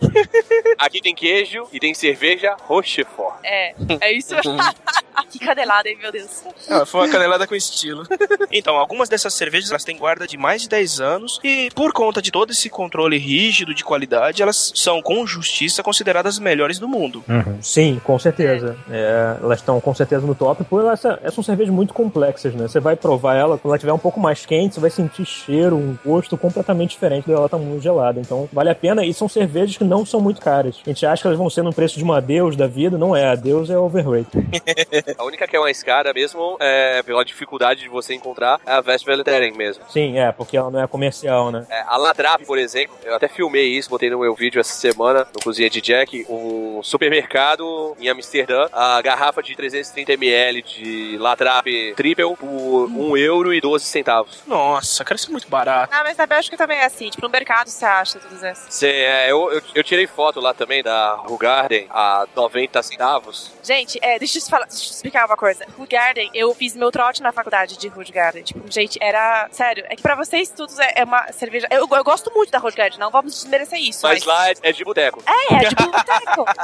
Aqui 0.77 1.01
tem 1.01 1.15
queijo 1.15 1.67
e 1.71 1.79
tem 1.79 1.93
cerveja 1.93 2.55
Rochefort. 2.61 3.39
É, 3.43 3.73
é 4.01 4.11
isso. 4.11 4.35
que 5.31 5.40
canelada, 5.41 5.89
hein, 5.89 5.97
meu 5.99 6.11
Deus. 6.11 6.43
Ah, 6.69 6.85
foi 6.85 7.01
uma 7.01 7.09
canelada 7.09 7.47
com 7.47 7.55
estilo. 7.55 8.03
então, 8.51 8.77
algumas 8.77 9.09
dessas 9.09 9.33
cervejas 9.33 9.69
elas 9.69 9.83
têm 9.83 9.97
guarda 9.97 10.27
de 10.27 10.37
mais 10.37 10.63
de 10.63 10.69
10 10.69 11.01
anos 11.01 11.39
e 11.43 11.69
por 11.75 11.91
conta 11.91 12.21
de 12.21 12.31
todo 12.31 12.51
esse 12.51 12.69
controle 12.69 13.17
rígido 13.17 13.73
de 13.73 13.83
qualidade, 13.83 14.41
elas 14.41 14.71
são 14.75 15.01
com 15.01 15.25
justiça 15.25 15.83
consideradas 15.83 16.35
as 16.35 16.39
melhores 16.39 16.79
do 16.79 16.87
mundo. 16.87 17.23
Sim, 17.61 17.99
com 18.03 18.17
certeza. 18.17 18.77
É, 18.89 19.37
elas 19.41 19.59
estão 19.59 19.79
com 19.81 19.93
certeza 19.93 20.25
no 20.25 20.35
top, 20.35 20.63
porque 20.63 20.85
elas, 20.85 21.03
essas 21.03 21.33
são 21.33 21.43
cervejas 21.43 21.73
muito 21.73 21.93
complexas, 21.93 22.53
né? 22.53 22.67
Você 22.67 22.79
vai 22.79 22.95
provar 22.95 23.35
ela, 23.35 23.57
quando 23.57 23.71
ela 23.71 23.75
estiver 23.75 23.93
um 23.93 23.99
pouco 23.99 24.19
mais 24.19 24.45
quente, 24.45 24.75
você 24.75 24.79
vai 24.79 24.89
sentir 24.89 25.25
cheiro, 25.25 25.75
um 25.75 25.97
gosto 26.05 26.37
completamente 26.37 26.91
diferente 26.91 27.27
dela 27.27 27.49
tá 27.49 27.57
muito 27.57 27.81
gelada. 27.81 28.19
Então, 28.19 28.47
vale 28.51 28.69
a 28.69 28.75
pena. 28.75 29.05
E 29.05 29.13
são 29.13 29.27
cervejas 29.27 29.77
que 29.77 29.83
não 29.83 30.05
são 30.05 30.19
muito 30.19 30.41
caras. 30.41 30.79
A 30.85 30.89
gente 30.89 31.05
acha 31.05 31.21
que 31.21 31.27
elas 31.27 31.37
vão 31.37 31.49
ser 31.49 31.63
no 31.63 31.73
preço 31.73 31.97
de 31.97 32.03
uma 32.03 32.21
Deus 32.21 32.55
da 32.55 32.67
vida, 32.67 32.97
não 32.97 33.15
é. 33.15 33.29
A 33.29 33.35
Deus 33.35 33.69
é 33.69 33.77
overrated. 33.77 34.27
A 35.31 35.33
única 35.33 35.47
que 35.47 35.55
é 35.55 35.59
mais 35.59 35.81
cara 35.81 36.13
mesmo, 36.13 36.57
é, 36.59 37.01
pela 37.03 37.23
dificuldade 37.23 37.83
de 37.83 37.87
você 37.87 38.13
encontrar, 38.13 38.59
é 38.65 38.73
a 38.73 38.83
Westvelteren 38.85 39.53
mesmo. 39.53 39.85
Sim, 39.87 40.19
é, 40.19 40.29
porque 40.29 40.57
ela 40.57 40.69
não 40.69 40.81
é 40.81 40.87
comercial, 40.87 41.51
né? 41.51 41.65
É, 41.69 41.85
a 41.87 41.95
Ladrap, 41.95 42.41
por 42.45 42.57
exemplo, 42.57 42.97
eu 43.01 43.15
até 43.15 43.29
filmei 43.29 43.67
isso, 43.67 43.89
botei 43.89 44.09
no 44.09 44.19
meu 44.19 44.35
vídeo 44.35 44.59
essa 44.59 44.73
semana, 44.73 45.25
no 45.33 45.41
Cozinha 45.41 45.69
de 45.69 45.79
Jack, 45.79 46.25
um 46.29 46.83
supermercado 46.83 47.95
em 47.97 48.09
Amsterdã, 48.09 48.67
a 48.73 49.01
garrafa 49.01 49.41
de 49.41 49.55
330ml 49.55 50.61
de 50.63 51.17
Ladrap 51.17 51.65
Triple 51.95 52.35
por 52.35 52.89
1 52.89 53.15
euro 53.15 53.53
e 53.53 53.61
12 53.61 53.85
centavos. 53.85 54.43
Nossa, 54.45 55.05
cara, 55.05 55.15
isso 55.15 55.29
é 55.29 55.31
muito 55.31 55.47
barato. 55.47 55.93
Ah, 55.95 56.03
mas 56.03 56.17
na 56.17 56.25
Bélgica 56.25 56.57
também 56.57 56.79
é 56.79 56.85
assim. 56.85 57.09
Tipo, 57.09 57.25
no 57.25 57.29
mercado 57.29 57.69
você 57.69 57.85
acha 57.85 58.19
todas 58.19 58.43
essas. 58.43 58.73
Cê, 58.73 58.87
é, 58.87 59.31
eu, 59.31 59.49
eu, 59.49 59.61
eu 59.75 59.83
tirei 59.83 60.07
foto 60.07 60.41
lá 60.41 60.53
também 60.53 60.83
da 60.83 61.13
Rugarden 61.15 61.87
a 61.89 62.27
90 62.35 62.83
centavos. 62.83 63.51
Gente, 63.63 63.97
é, 64.01 64.19
deixa 64.19 64.37
eu, 64.37 64.41
te 64.41 64.49
falar, 64.49 64.65
deixa 64.65 64.89
eu 64.89 65.01
te 65.01 65.03
explicar 65.21 65.25
uma 65.25 65.37
coisa. 65.37 65.65
Garden, 65.89 66.29
eu 66.33 66.53
fiz 66.53 66.75
meu 66.75 66.91
trote 66.91 67.21
na 67.21 67.31
faculdade 67.31 67.77
de 67.77 67.89
Garden. 67.89 68.43
Tipo, 68.43 68.71
gente, 68.71 68.97
era. 69.01 69.47
Sério, 69.51 69.85
é 69.89 69.95
que 69.95 70.01
pra 70.01 70.15
vocês 70.15 70.49
tudo 70.49 70.71
é, 70.81 71.01
é 71.01 71.03
uma 71.03 71.31
cerveja. 71.31 71.67
Eu, 71.69 71.87
eu 71.91 72.03
gosto 72.03 72.31
muito 72.33 72.51
da 72.51 72.59
Garden, 72.59 72.99
não 72.99 73.11
vamos 73.11 73.33
desmerecer 73.33 73.79
isso. 73.79 74.05
Mas 74.07 74.23
lá 74.23 74.49
é, 74.49 74.53
é 74.63 74.71
de 74.71 74.83
boteco. 74.83 75.21
É, 75.27 75.55
é 75.55 75.59
de 75.69 75.75
boteco. 75.75 76.45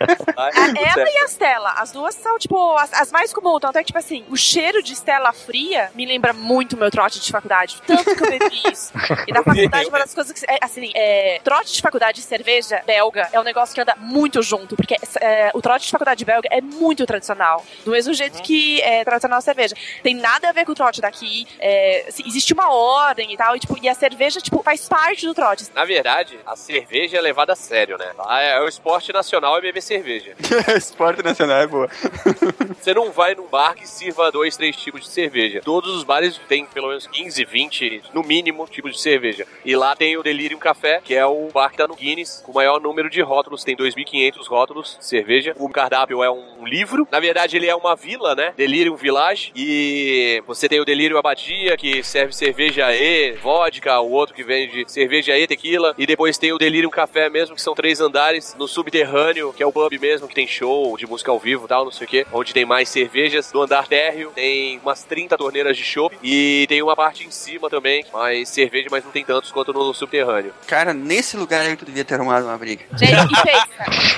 É 0.00 0.42
A- 0.42 0.98
ela 0.98 1.10
e 1.10 1.18
a 1.18 1.28
Stella, 1.28 1.72
as 1.76 1.92
duas 1.92 2.14
são, 2.14 2.38
tipo, 2.38 2.76
as, 2.76 2.92
as 2.94 3.12
mais 3.12 3.32
comuns. 3.32 3.60
Tanto 3.60 3.76
é 3.76 3.80
que, 3.80 3.86
tipo 3.88 3.98
assim, 3.98 4.24
o 4.28 4.36
cheiro 4.36 4.82
de 4.82 4.94
Stella 4.94 5.32
fria 5.32 5.90
me 5.94 6.06
lembra 6.06 6.32
muito 6.32 6.76
meu 6.76 6.90
trote 6.90 7.20
de 7.20 7.30
faculdade. 7.30 7.80
Tanto 7.86 8.04
que 8.04 8.22
eu 8.22 8.30
bebi 8.30 8.62
isso. 8.70 8.92
E 9.26 9.32
na 9.32 9.42
faculdade, 9.44 9.88
uma 9.88 9.98
das 9.98 10.14
coisas 10.14 10.32
que. 10.32 10.44
É, 10.50 10.58
assim, 10.62 10.90
é, 10.94 11.40
trote 11.42 11.72
de 11.72 11.82
faculdade 11.82 12.20
de 12.20 12.26
cerveja 12.26 12.82
belga 12.86 13.28
é 13.32 13.40
um 13.40 13.42
negócio 13.42 13.74
que 13.74 13.80
anda 13.80 13.94
muito 13.98 14.42
junto. 14.42 14.76
Porque 14.76 14.96
é, 15.20 15.50
o 15.54 15.60
trote 15.60 15.84
de 15.86 15.90
faculdade 15.90 16.24
belga 16.24 16.48
é 16.50 16.60
muito 16.60 17.04
tradicional. 17.06 17.49
Do 17.84 17.90
mesmo 17.90 18.12
jeito 18.14 18.42
que 18.42 18.80
é 18.82 19.04
tradicional 19.04 19.38
a 19.38 19.42
cerveja. 19.42 19.74
Tem 20.02 20.14
nada 20.14 20.48
a 20.48 20.52
ver 20.52 20.64
com 20.64 20.72
o 20.72 20.74
trote 20.74 21.00
daqui. 21.00 21.46
É, 21.58 22.06
assim, 22.08 22.22
existe 22.26 22.52
uma 22.52 22.72
ordem 22.72 23.32
e 23.32 23.36
tal. 23.36 23.56
E, 23.56 23.60
tipo, 23.60 23.76
e 23.80 23.88
a 23.88 23.94
cerveja, 23.94 24.40
tipo, 24.40 24.62
faz 24.62 24.88
parte 24.88 25.26
do 25.26 25.34
trote. 25.34 25.66
Na 25.74 25.84
verdade, 25.84 26.38
a 26.46 26.56
cerveja 26.56 27.16
é 27.16 27.20
levada 27.20 27.52
a 27.52 27.56
sério, 27.56 27.96
né? 27.98 28.12
Lá 28.16 28.42
é, 28.42 28.50
é 28.56 28.60
o 28.60 28.68
esporte 28.68 29.12
nacional 29.12 29.56
é 29.56 29.60
beber 29.60 29.82
cerveja. 29.82 30.34
Esporte 30.76 31.22
nacional 31.22 31.60
é 31.60 31.66
boa. 31.66 31.88
Você 32.78 32.94
não 32.94 33.10
vai 33.10 33.34
num 33.34 33.46
bar 33.46 33.74
que 33.74 33.88
sirva 33.88 34.30
dois, 34.30 34.56
três 34.56 34.76
tipos 34.76 35.02
de 35.02 35.08
cerveja. 35.08 35.60
Todos 35.64 35.94
os 35.94 36.04
bares 36.04 36.38
têm 36.48 36.66
pelo 36.66 36.88
menos 36.88 37.06
15, 37.06 37.44
20, 37.44 38.02
no 38.12 38.22
mínimo, 38.22 38.66
tipos 38.66 38.92
de 38.92 39.00
cerveja. 39.00 39.46
E 39.64 39.74
lá 39.76 39.94
tem 39.96 40.16
o 40.16 40.22
Delirium 40.22 40.58
Café, 40.58 41.00
que 41.02 41.14
é 41.14 41.24
o 41.24 41.48
bar 41.48 41.70
que 41.70 41.76
tá 41.76 41.86
no 41.86 41.94
Guinness, 41.94 42.42
com 42.44 42.52
o 42.52 42.54
maior 42.54 42.80
número 42.80 43.08
de 43.08 43.20
rótulos. 43.20 43.64
Tem 43.64 43.76
2.500 43.76 44.46
rótulos 44.46 44.96
de 44.98 45.06
cerveja. 45.06 45.54
O 45.58 45.68
cardápio 45.68 46.22
é 46.22 46.30
um 46.30 46.64
livro. 46.64 47.06
Na 47.10 47.20
verdade, 47.20 47.39
ele 47.48 47.66
é 47.66 47.74
uma 47.74 47.94
vila, 47.96 48.34
né? 48.34 48.52
Delirium 48.56 48.96
Village. 48.96 49.52
E 49.54 50.42
você 50.46 50.68
tem 50.68 50.80
o 50.80 50.84
Delirium 50.84 51.18
Abadia, 51.18 51.76
que 51.76 52.02
serve 52.02 52.32
cerveja 52.32 52.94
e 52.94 53.32
vodka. 53.32 54.00
O 54.00 54.10
outro 54.10 54.34
que 54.34 54.42
vende 54.42 54.84
cerveja 54.86 55.36
e 55.38 55.46
tequila. 55.46 55.94
E 55.96 56.06
depois 56.06 56.38
tem 56.38 56.52
o 56.52 56.58
Delirium 56.58 56.90
Café 56.90 57.28
mesmo, 57.28 57.54
que 57.54 57.62
são 57.62 57.74
três 57.74 58.00
andares. 58.00 58.54
No 58.58 58.68
subterrâneo, 58.68 59.52
que 59.52 59.62
é 59.62 59.66
o 59.66 59.72
pub 59.72 59.92
mesmo, 59.98 60.28
que 60.28 60.34
tem 60.34 60.46
show 60.46 60.96
de 60.96 61.06
música 61.06 61.30
ao 61.30 61.38
vivo 61.38 61.64
e 61.64 61.68
tal, 61.68 61.84
não 61.84 61.92
sei 61.92 62.06
o 62.06 62.10
que. 62.10 62.26
Onde 62.32 62.52
tem 62.52 62.64
mais 62.64 62.88
cervejas. 62.88 63.52
No 63.52 63.62
andar 63.62 63.86
térreo 63.86 64.32
tem 64.34 64.78
umas 64.82 65.02
30 65.04 65.36
torneiras 65.36 65.76
de 65.76 65.84
chopp. 65.84 66.16
E 66.22 66.66
tem 66.68 66.82
uma 66.82 66.96
parte 66.96 67.26
em 67.26 67.30
cima 67.30 67.68
também, 67.70 68.04
mais 68.12 68.48
cerveja, 68.48 68.88
mas 68.90 69.04
não 69.04 69.10
tem 69.10 69.24
tantos 69.24 69.50
quanto 69.50 69.72
no 69.72 69.92
subterrâneo. 69.94 70.52
Cara, 70.66 70.92
nesse 70.92 71.36
lugar 71.36 71.62
aí 71.62 71.76
tu 71.76 71.84
devia 71.84 72.04
ter 72.04 72.14
arrumado 72.14 72.46
uma 72.46 72.58
briga. 72.58 72.84
Gente, 72.96 73.12
e 73.12 73.42
pensa. 73.42 73.70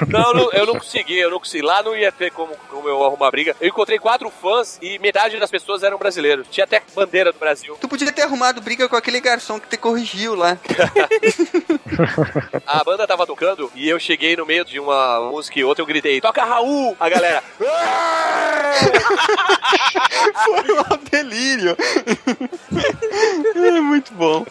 Não, 0.08 0.32
não, 0.34 0.52
eu 0.52 0.66
não 0.66 0.74
consegui, 0.74 1.18
eu 1.18 1.30
não 1.30 1.38
consegui. 1.38 1.62
Lá 1.62 1.82
não 1.82 1.96
ia 1.96 2.10
ter 2.10 2.30
como, 2.32 2.54
como 2.68 2.88
eu 2.88 3.02
arrumar 3.12 3.30
briga. 3.30 3.55
Eu 3.60 3.68
encontrei 3.68 3.98
quatro 3.98 4.30
fãs 4.30 4.78
e 4.82 4.98
metade 4.98 5.39
das 5.39 5.51
pessoas 5.51 5.82
eram 5.82 5.98
brasileiros. 5.98 6.47
Tinha 6.51 6.64
até 6.64 6.82
bandeira 6.94 7.32
do 7.32 7.39
Brasil. 7.39 7.76
Tu 7.80 7.89
podia 7.89 8.12
ter 8.12 8.22
arrumado 8.22 8.60
briga 8.60 8.89
com 8.89 8.97
aquele 8.97 9.20
garçom 9.20 9.60
que 9.60 9.68
te 9.68 9.76
corrigiu 9.76 10.34
lá. 10.34 10.59
A 12.66 12.82
banda 12.84 13.06
tava 13.06 13.26
tocando 13.26 13.70
e 13.74 13.89
eu 13.89 14.01
cheguei 14.01 14.36
no 14.36 14.47
meio 14.47 14.64
de 14.64 14.80
uma 14.80 15.30
música 15.30 15.59
e 15.59 15.64
outra, 15.64 15.82
eu 15.82 15.86
gritei, 15.86 16.20
toca 16.20 16.44
Raul! 16.44 16.97
A 16.98 17.09
galera, 17.09 17.43
Foi 20.44 20.62
um 20.62 20.98
delírio. 21.10 21.76
é 23.55 23.80
muito 23.80 24.12
bom. 24.14 24.44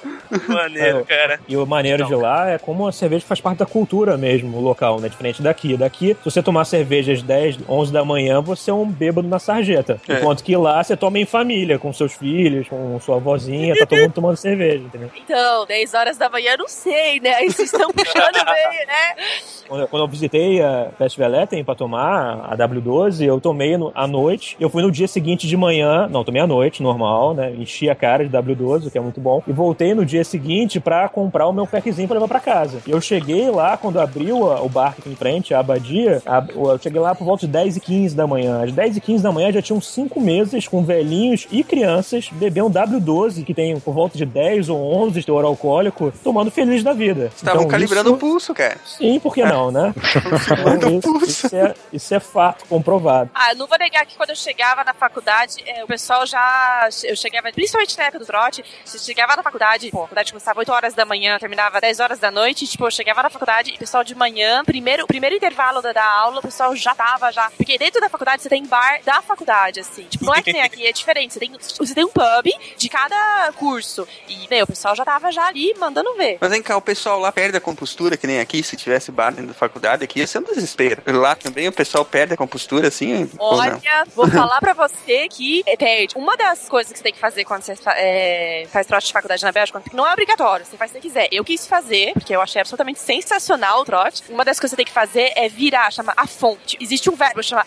Maneiro, 0.48 1.06
cara. 1.06 1.40
E 1.48 1.58
o 1.58 1.66
maneiro 1.66 2.06
de 2.06 2.16
lá 2.16 2.50
é 2.50 2.58
como 2.58 2.88
a 2.88 2.92
cerveja 2.92 3.26
faz 3.26 3.42
parte 3.42 3.60
da 3.60 3.66
cultura 3.66 4.18
mesmo, 4.18 4.58
o 4.58 4.62
local, 4.62 5.00
né? 5.00 5.10
Diferente 5.10 5.42
daqui. 5.42 5.76
Daqui, 5.76 6.16
se 6.16 6.26
você 6.26 6.42
tomar 6.42 6.66
cerveja 6.66 7.14
às 7.14 7.22
10, 7.22 7.60
11 7.68 7.92
da 7.92 8.06
manhã, 8.06 8.42
você 8.56 8.72
é 8.72 8.74
um 8.74 8.86
bêbado 8.86 9.28
na 9.28 9.40
sarjeta. 9.40 10.00
É. 10.08 10.16
Enquanto 10.20 10.44
que 10.44 10.56
lá 10.56 10.84
você 10.84 10.96
toma 10.96 11.20
em 11.20 11.26
família, 11.26 11.78
com 11.80 11.92
seus 11.94 12.14
filhos, 12.14 12.68
com 12.68 13.00
sua 13.00 13.18
avózinha, 13.18 13.76
tá 13.78 13.86
todo 13.86 14.00
mundo 14.00 14.14
tomando 14.14 14.36
cerveja, 14.38 14.84
entendeu? 14.84 15.10
Então, 15.16 15.66
10 15.66 15.94
horas 15.94 16.18
da 16.18 16.30
manhã, 16.30 16.56
não 16.58 16.68
sei, 16.68 17.20
né? 17.20 17.34
Aí 17.36 17.52
vocês 17.52 17.72
estão 17.72 17.90
puxando 17.92 18.46
bem, 18.46 18.86
né? 18.88 19.24
Quando, 19.68 19.88
quando 19.88 20.04
eu 20.04 20.08
visitei 20.08 20.62
a 20.62 20.90
Festivaleten 20.98 21.64
pra 21.64 21.76
tomar 21.76 22.46
a 22.50 22.58
W12, 22.58 23.26
eu 23.26 23.40
tomei 23.40 23.78
no- 23.78 23.92
à 23.96 24.06
noite. 24.06 24.56
Eu 24.60 24.70
fui 24.70 24.82
no 24.82 24.92
dia 24.92 25.08
seguinte 25.08 25.48
de 25.48 25.56
manhã, 25.56 26.08
não, 26.10 26.24
tomei 26.24 26.42
à 26.42 26.48
noite, 26.48 26.84
normal, 26.84 27.34
né? 27.34 27.52
Enchi 27.58 27.90
a 27.90 27.96
cara 27.96 28.24
de 28.28 28.30
W12, 28.30 28.88
o 28.88 28.92
que 28.92 28.98
é 28.98 29.02
muito 29.02 29.22
bom. 29.22 29.42
E 29.48 29.52
voltei 29.54 29.94
no 29.94 30.06
dia 30.06 30.24
seguinte 30.24 30.80
pra 30.80 31.08
comprar 31.08 31.48
o 31.48 31.54
meu 31.54 31.66
packzinho 31.66 32.08
pra 32.08 32.16
levar 32.16 32.28
pra 32.28 32.40
casa. 32.40 32.80
E 32.86 32.92
eu 32.92 33.00
cheguei 33.00 33.50
lá, 33.50 33.78
quando 33.78 34.00
abriu 34.00 34.52
a- 34.52 34.62
o 34.62 34.68
bar 34.70 34.96
aqui 34.98 35.10
em 35.10 35.16
frente, 35.16 35.54
a 35.54 35.60
abadia, 35.60 36.22
a- 36.26 36.44
eu 36.54 36.78
cheguei 36.80 37.00
lá 37.00 37.16
por 37.16 37.24
volta 37.26 37.46
de 37.46 37.52
10 37.52 37.78
e 37.78 37.80
15 37.80 38.16
da 38.16 38.28
manhã. 38.32 38.64
Às 38.64 38.72
10 38.72 38.98
e 38.98 39.02
15 39.02 39.24
da 39.24 39.32
manhã 39.32 39.52
já 39.52 39.62
tinham 39.62 39.80
cinco 39.82 40.20
mesas 40.20 40.68
com 40.68 40.84
velhinhos 40.84 41.48
e 41.52 41.64
crianças 41.64 42.30
bebendo 42.32 42.70
W12, 42.70 43.44
que 43.46 43.54
tem 43.54 43.80
por 43.80 43.94
volta 43.94 44.18
de 44.18 44.26
10 44.26 44.70
ou 44.70 44.78
11 45.04 45.20
de 45.20 45.26
teor 45.26 45.46
alcoólico, 45.46 46.12
tomando 46.24 46.50
feliz 46.52 46.84
da 46.84 46.94
vida. 46.94 47.32
Estavam 47.36 47.62
Então, 47.62 47.72
calibrando 47.72 48.10
isso- 48.10 48.16
o 48.16 48.20
pulso, 48.20 48.54
cara. 48.54 48.78
Sim, 48.86 49.20
por 49.20 49.34
que 49.34 49.44
não, 49.44 49.72
né? 49.72 49.94
Manda 50.64 50.88
o 50.88 50.92
Isso. 50.98 51.02
pulso 51.02 51.26
Isso 51.48 51.56
é, 51.56 51.74
isso 51.94 52.14
é 52.16 52.20
fato 52.20 52.66
comprovado. 52.68 53.30
Ah, 53.34 53.52
eu 53.52 53.58
não 53.58 53.68
vou 53.68 53.78
negar 53.78 54.06
que 54.06 54.16
quando 54.16 54.30
eu 54.32 54.36
chegava 54.36 54.84
na 54.84 54.94
faculdade, 54.94 55.56
é, 55.66 55.84
o 55.84 55.88
pessoal 55.88 56.26
já. 56.26 56.88
Eu 57.04 57.16
chegava, 57.16 57.52
principalmente 57.52 57.98
na 57.98 58.04
época 58.06 58.20
do 58.20 58.26
trote, 58.26 58.64
você 58.86 58.98
chegava 59.00 59.36
na 59.36 59.44
faculdade, 59.44 59.90
pô, 59.92 60.00
a 60.00 60.02
faculdade 60.04 60.32
começava 60.32 60.60
8 60.60 60.72
horas 60.72 60.94
da 60.94 61.06
manhã, 61.06 61.38
terminava 61.40 61.80
10 61.82 62.00
horas 62.00 62.20
da 62.20 62.30
noite, 62.32 62.68
tipo, 62.68 62.86
eu 62.86 62.92
chegava 62.92 63.24
na 63.24 63.30
faculdade 63.30 63.72
e 63.72 63.76
o 63.76 63.80
pessoal 63.80 64.04
de 64.04 64.16
manhã, 64.16 64.64
primeiro, 64.66 65.04
o 65.04 65.08
primeiro 65.08 65.36
intervalo 65.36 65.82
da, 65.82 65.92
da 65.94 66.06
aula, 66.06 66.40
o 66.40 66.42
pessoal 66.42 66.76
já 66.76 66.94
tava 66.96 67.32
já. 67.32 67.50
Porque 67.58 67.78
dentro 67.78 68.00
da 68.00 68.10
faculdade 68.10 68.21
você 68.26 68.50
tem 68.50 68.66
bar 68.66 69.00
da 69.04 69.22
faculdade, 69.22 69.80
assim. 69.80 70.04
Tipo, 70.04 70.26
não 70.26 70.34
é 70.34 70.42
que 70.42 70.54
nem 70.54 70.62
aqui, 70.62 70.86
é 70.86 70.92
diferente. 70.92 71.34
Você 71.34 71.40
tem, 71.40 71.52
você 71.52 71.94
tem 71.94 72.06
um 72.06 72.10
pub 72.10 72.52
de 72.78 72.90
cada 72.90 73.52
curso. 73.54 74.08
E, 74.28 74.48
meu, 74.50 74.64
o 74.64 74.68
pessoal 74.68 74.96
já 74.96 75.04
tava 75.04 75.32
já 75.32 75.48
ali 75.48 75.74
mandando 75.78 76.14
ver. 76.16 76.38
Mas 76.40 76.52
vem 76.52 76.62
cá, 76.62 76.78
o 76.78 76.82
pessoal 76.82 77.20
lá 77.20 77.32
perde 77.32 77.58
a 77.58 77.62
compostura, 77.62 78.18
que 78.18 78.28
nem 78.28 78.40
aqui, 78.40 78.64
se 78.64 78.76
tivesse 78.76 79.12
bar 79.12 79.32
dentro 79.32 79.48
da 79.48 79.54
faculdade, 79.54 80.04
aqui 80.04 80.20
ia 80.20 80.28
ser 80.28 80.40
um 80.40 80.44
desespero. 80.44 81.02
Lá 81.08 81.36
também 81.36 81.68
o 81.68 81.72
pessoal 81.72 82.06
perde 82.06 82.34
a 82.34 82.38
compostura, 82.38 82.88
assim? 82.88 83.30
Olha, 83.40 83.80
vou 84.16 84.28
falar 84.30 84.60
pra 84.60 84.74
você 84.74 85.28
que 85.28 85.64
é, 85.66 85.76
perde. 85.76 86.16
Uma 86.16 86.36
das 86.38 86.68
coisas 86.68 86.92
que 86.92 86.98
você 86.98 87.04
tem 87.04 87.14
que 87.14 87.20
fazer 87.20 87.46
quando 87.46 87.64
você 87.64 87.74
é, 87.96 88.68
faz 88.70 88.88
trote 88.88 89.08
de 89.08 89.14
faculdade 89.14 89.44
na 89.44 89.52
Bélgica, 89.52 89.82
não 89.94 90.08
é 90.08 90.12
obrigatório, 90.14 90.66
você 90.66 90.78
faz 90.78 90.92
se 90.92 90.98
você 90.98 91.02
quiser. 91.02 91.28
Eu 91.32 91.44
quis 91.44 91.68
fazer, 91.68 92.14
porque 92.14 92.36
eu 92.36 92.42
achei 92.42 92.60
absolutamente 92.60 93.00
sensacional 93.00 93.82
o 93.82 93.86
trote. 93.86 94.24
Uma 94.30 94.44
das 94.44 94.60
coisas 94.60 94.76
que 94.76 94.76
você 94.76 94.76
tem 94.76 94.86
que 94.86 94.92
fazer 94.92 95.32
é 95.36 95.48
virar, 95.48 95.92
chama 95.92 96.14
a 96.16 96.28
fonte. 96.28 96.78
Existe 96.80 97.10
um 97.10 97.16
verbo 97.16 97.42
chama 97.42 97.64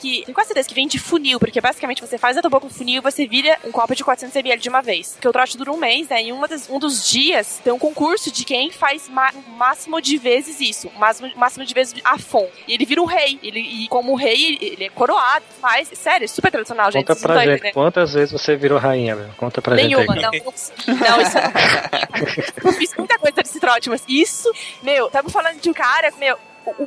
que 0.00 0.22
tenho 0.24 0.34
quase 0.34 0.48
certeza 0.48 0.68
que 0.68 0.74
vem 0.74 0.86
de 0.86 0.98
funil, 0.98 1.38
porque 1.40 1.60
basicamente 1.60 2.00
você 2.00 2.18
faz 2.18 2.36
a 2.36 2.40
tua 2.40 2.50
boca 2.50 2.66
um 2.66 2.70
funil 2.70 2.98
e 2.98 3.00
você 3.00 3.26
vira 3.26 3.58
um 3.64 3.72
copo 3.72 3.94
de 3.94 4.04
400ml 4.04 4.58
de 4.58 4.68
uma 4.68 4.82
vez. 4.82 5.12
Porque 5.12 5.28
o 5.28 5.32
trote 5.32 5.56
dura 5.56 5.72
um 5.72 5.76
mês, 5.76 6.08
né? 6.08 6.22
E 6.24 6.32
uma 6.32 6.46
das- 6.46 6.68
um 6.68 6.78
dos 6.78 7.08
dias 7.10 7.60
tem 7.64 7.72
um 7.72 7.78
concurso 7.78 8.30
de 8.30 8.44
quem 8.44 8.70
faz 8.70 9.08
ma- 9.08 9.32
o 9.34 9.50
máximo 9.50 10.00
de 10.00 10.16
vezes 10.18 10.60
isso. 10.60 10.88
O 10.88 10.98
máximo, 10.98 11.30
máximo 11.36 11.64
de 11.64 11.72
vezes 11.74 11.94
afon. 12.04 12.48
E 12.68 12.74
ele 12.74 12.84
vira 12.84 13.00
um 13.02 13.06
rei. 13.06 13.38
Ele, 13.42 13.60
e 13.60 13.88
como 13.88 14.14
rei, 14.14 14.58
ele 14.60 14.84
é 14.84 14.88
coroado, 14.90 15.44
faz. 15.60 15.88
Sério, 15.94 16.24
é 16.24 16.28
super 16.28 16.50
tradicional, 16.50 16.90
gente. 16.92 17.06
Conta 17.06 17.20
pra 17.20 17.34
não 17.34 17.40
gente, 17.42 17.52
entendendo. 17.54 17.72
quantas 17.74 18.12
vezes 18.12 18.32
você 18.32 18.56
virou 18.56 18.78
rainha, 18.78 19.16
meu? 19.16 19.28
Conta 19.36 19.62
pra 19.62 19.74
Nenhuma, 19.74 20.14
gente 20.14 20.22
não, 20.22 20.30
aí. 20.30 20.42
não, 20.42 20.94
não, 20.96 21.20
isso 21.22 21.38
eu 22.58 22.64
não 22.64 22.72
fiz 22.72 22.94
muita 22.96 23.18
coisa 23.18 23.36
desse 23.42 23.60
trote, 23.60 23.88
mas 23.88 24.02
isso, 24.08 24.50
meu, 24.82 25.06
estamos 25.06 25.32
falando 25.32 25.60
de 25.60 25.70
um 25.70 25.72
cara, 25.72 26.10
meu, 26.18 26.36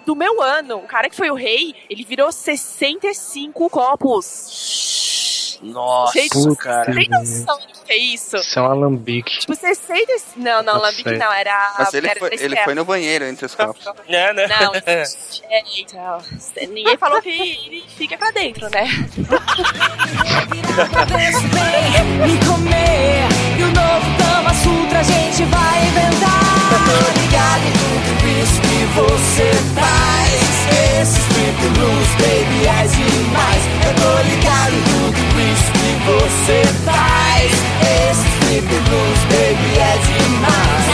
do 0.05 0.15
meu 0.15 0.41
ano, 0.41 0.77
o 0.77 0.87
cara 0.87 1.09
que 1.09 1.15
foi 1.15 1.29
o 1.29 1.35
rei, 1.35 1.75
ele 1.89 2.03
virou 2.03 2.31
65 2.31 3.69
copos. 3.69 5.57
Nossa, 5.61 6.13
Gente, 6.19 6.55
cara. 6.57 6.85
Você 6.85 6.99
tem 6.99 7.09
noção 7.09 7.57
do 7.57 7.67
que 7.85 7.91
é 7.91 7.97
isso? 7.97 8.37
Isso 8.37 8.59
é 8.59 8.61
um 8.61 8.65
alambique. 8.65 9.39
Tipo, 9.39 9.55
60. 9.55 10.13
Não, 10.35 10.61
não, 10.61 10.79
Lambic 10.79 11.09
sei. 11.09 11.17
não, 11.17 11.31
era. 11.31 11.75
Mas 11.79 11.93
ele 11.93 12.07
era 12.07 12.19
foi, 12.19 12.29
ele 12.33 12.57
foi 12.57 12.75
no 12.75 12.85
banheiro 12.85 13.25
entre 13.25 13.45
os 13.45 13.55
copos. 13.55 13.83
Né, 14.07 14.33
né? 14.33 14.47
Não, 14.47 14.73
é, 14.75 15.03
então, 15.77 16.21
ninguém 16.69 16.97
falou 16.97 17.21
que 17.21 17.29
ele 17.29 17.83
fica 17.97 18.17
pra 18.17 18.31
dentro, 18.31 18.69
né? 18.69 18.85
Me 22.27 22.37
comer 22.45 23.27
E 23.57 23.63
o 23.63 23.67
novo 23.67 24.17
Kama 24.17 24.53
Sutra 24.53 24.99
a 24.99 25.03
gente 25.03 25.43
vai 25.45 25.87
inventar 25.87 26.46
tô 26.87 27.19
ligado 27.19 27.63
em 27.67 27.73
tudo 27.73 28.23
isso 28.41 28.61
que 28.61 28.79
você 28.95 29.51
faz. 29.75 30.37
Esse 31.01 31.19
strip 31.19 31.59
blues, 31.75 32.09
baby, 32.19 32.59
é 32.65 32.87
demais. 32.87 33.63
Eu 33.85 33.93
tô 34.01 34.11
ligado 34.29 34.73
em 34.73 34.83
tudo 34.83 35.21
isso 35.51 35.69
que 35.73 35.91
você 36.05 36.59
faz. 36.85 37.51
Esse 38.09 38.27
strip 38.39 38.67
blues, 38.67 39.19
baby, 39.29 39.71
é 39.79 39.97
demais 39.97 40.86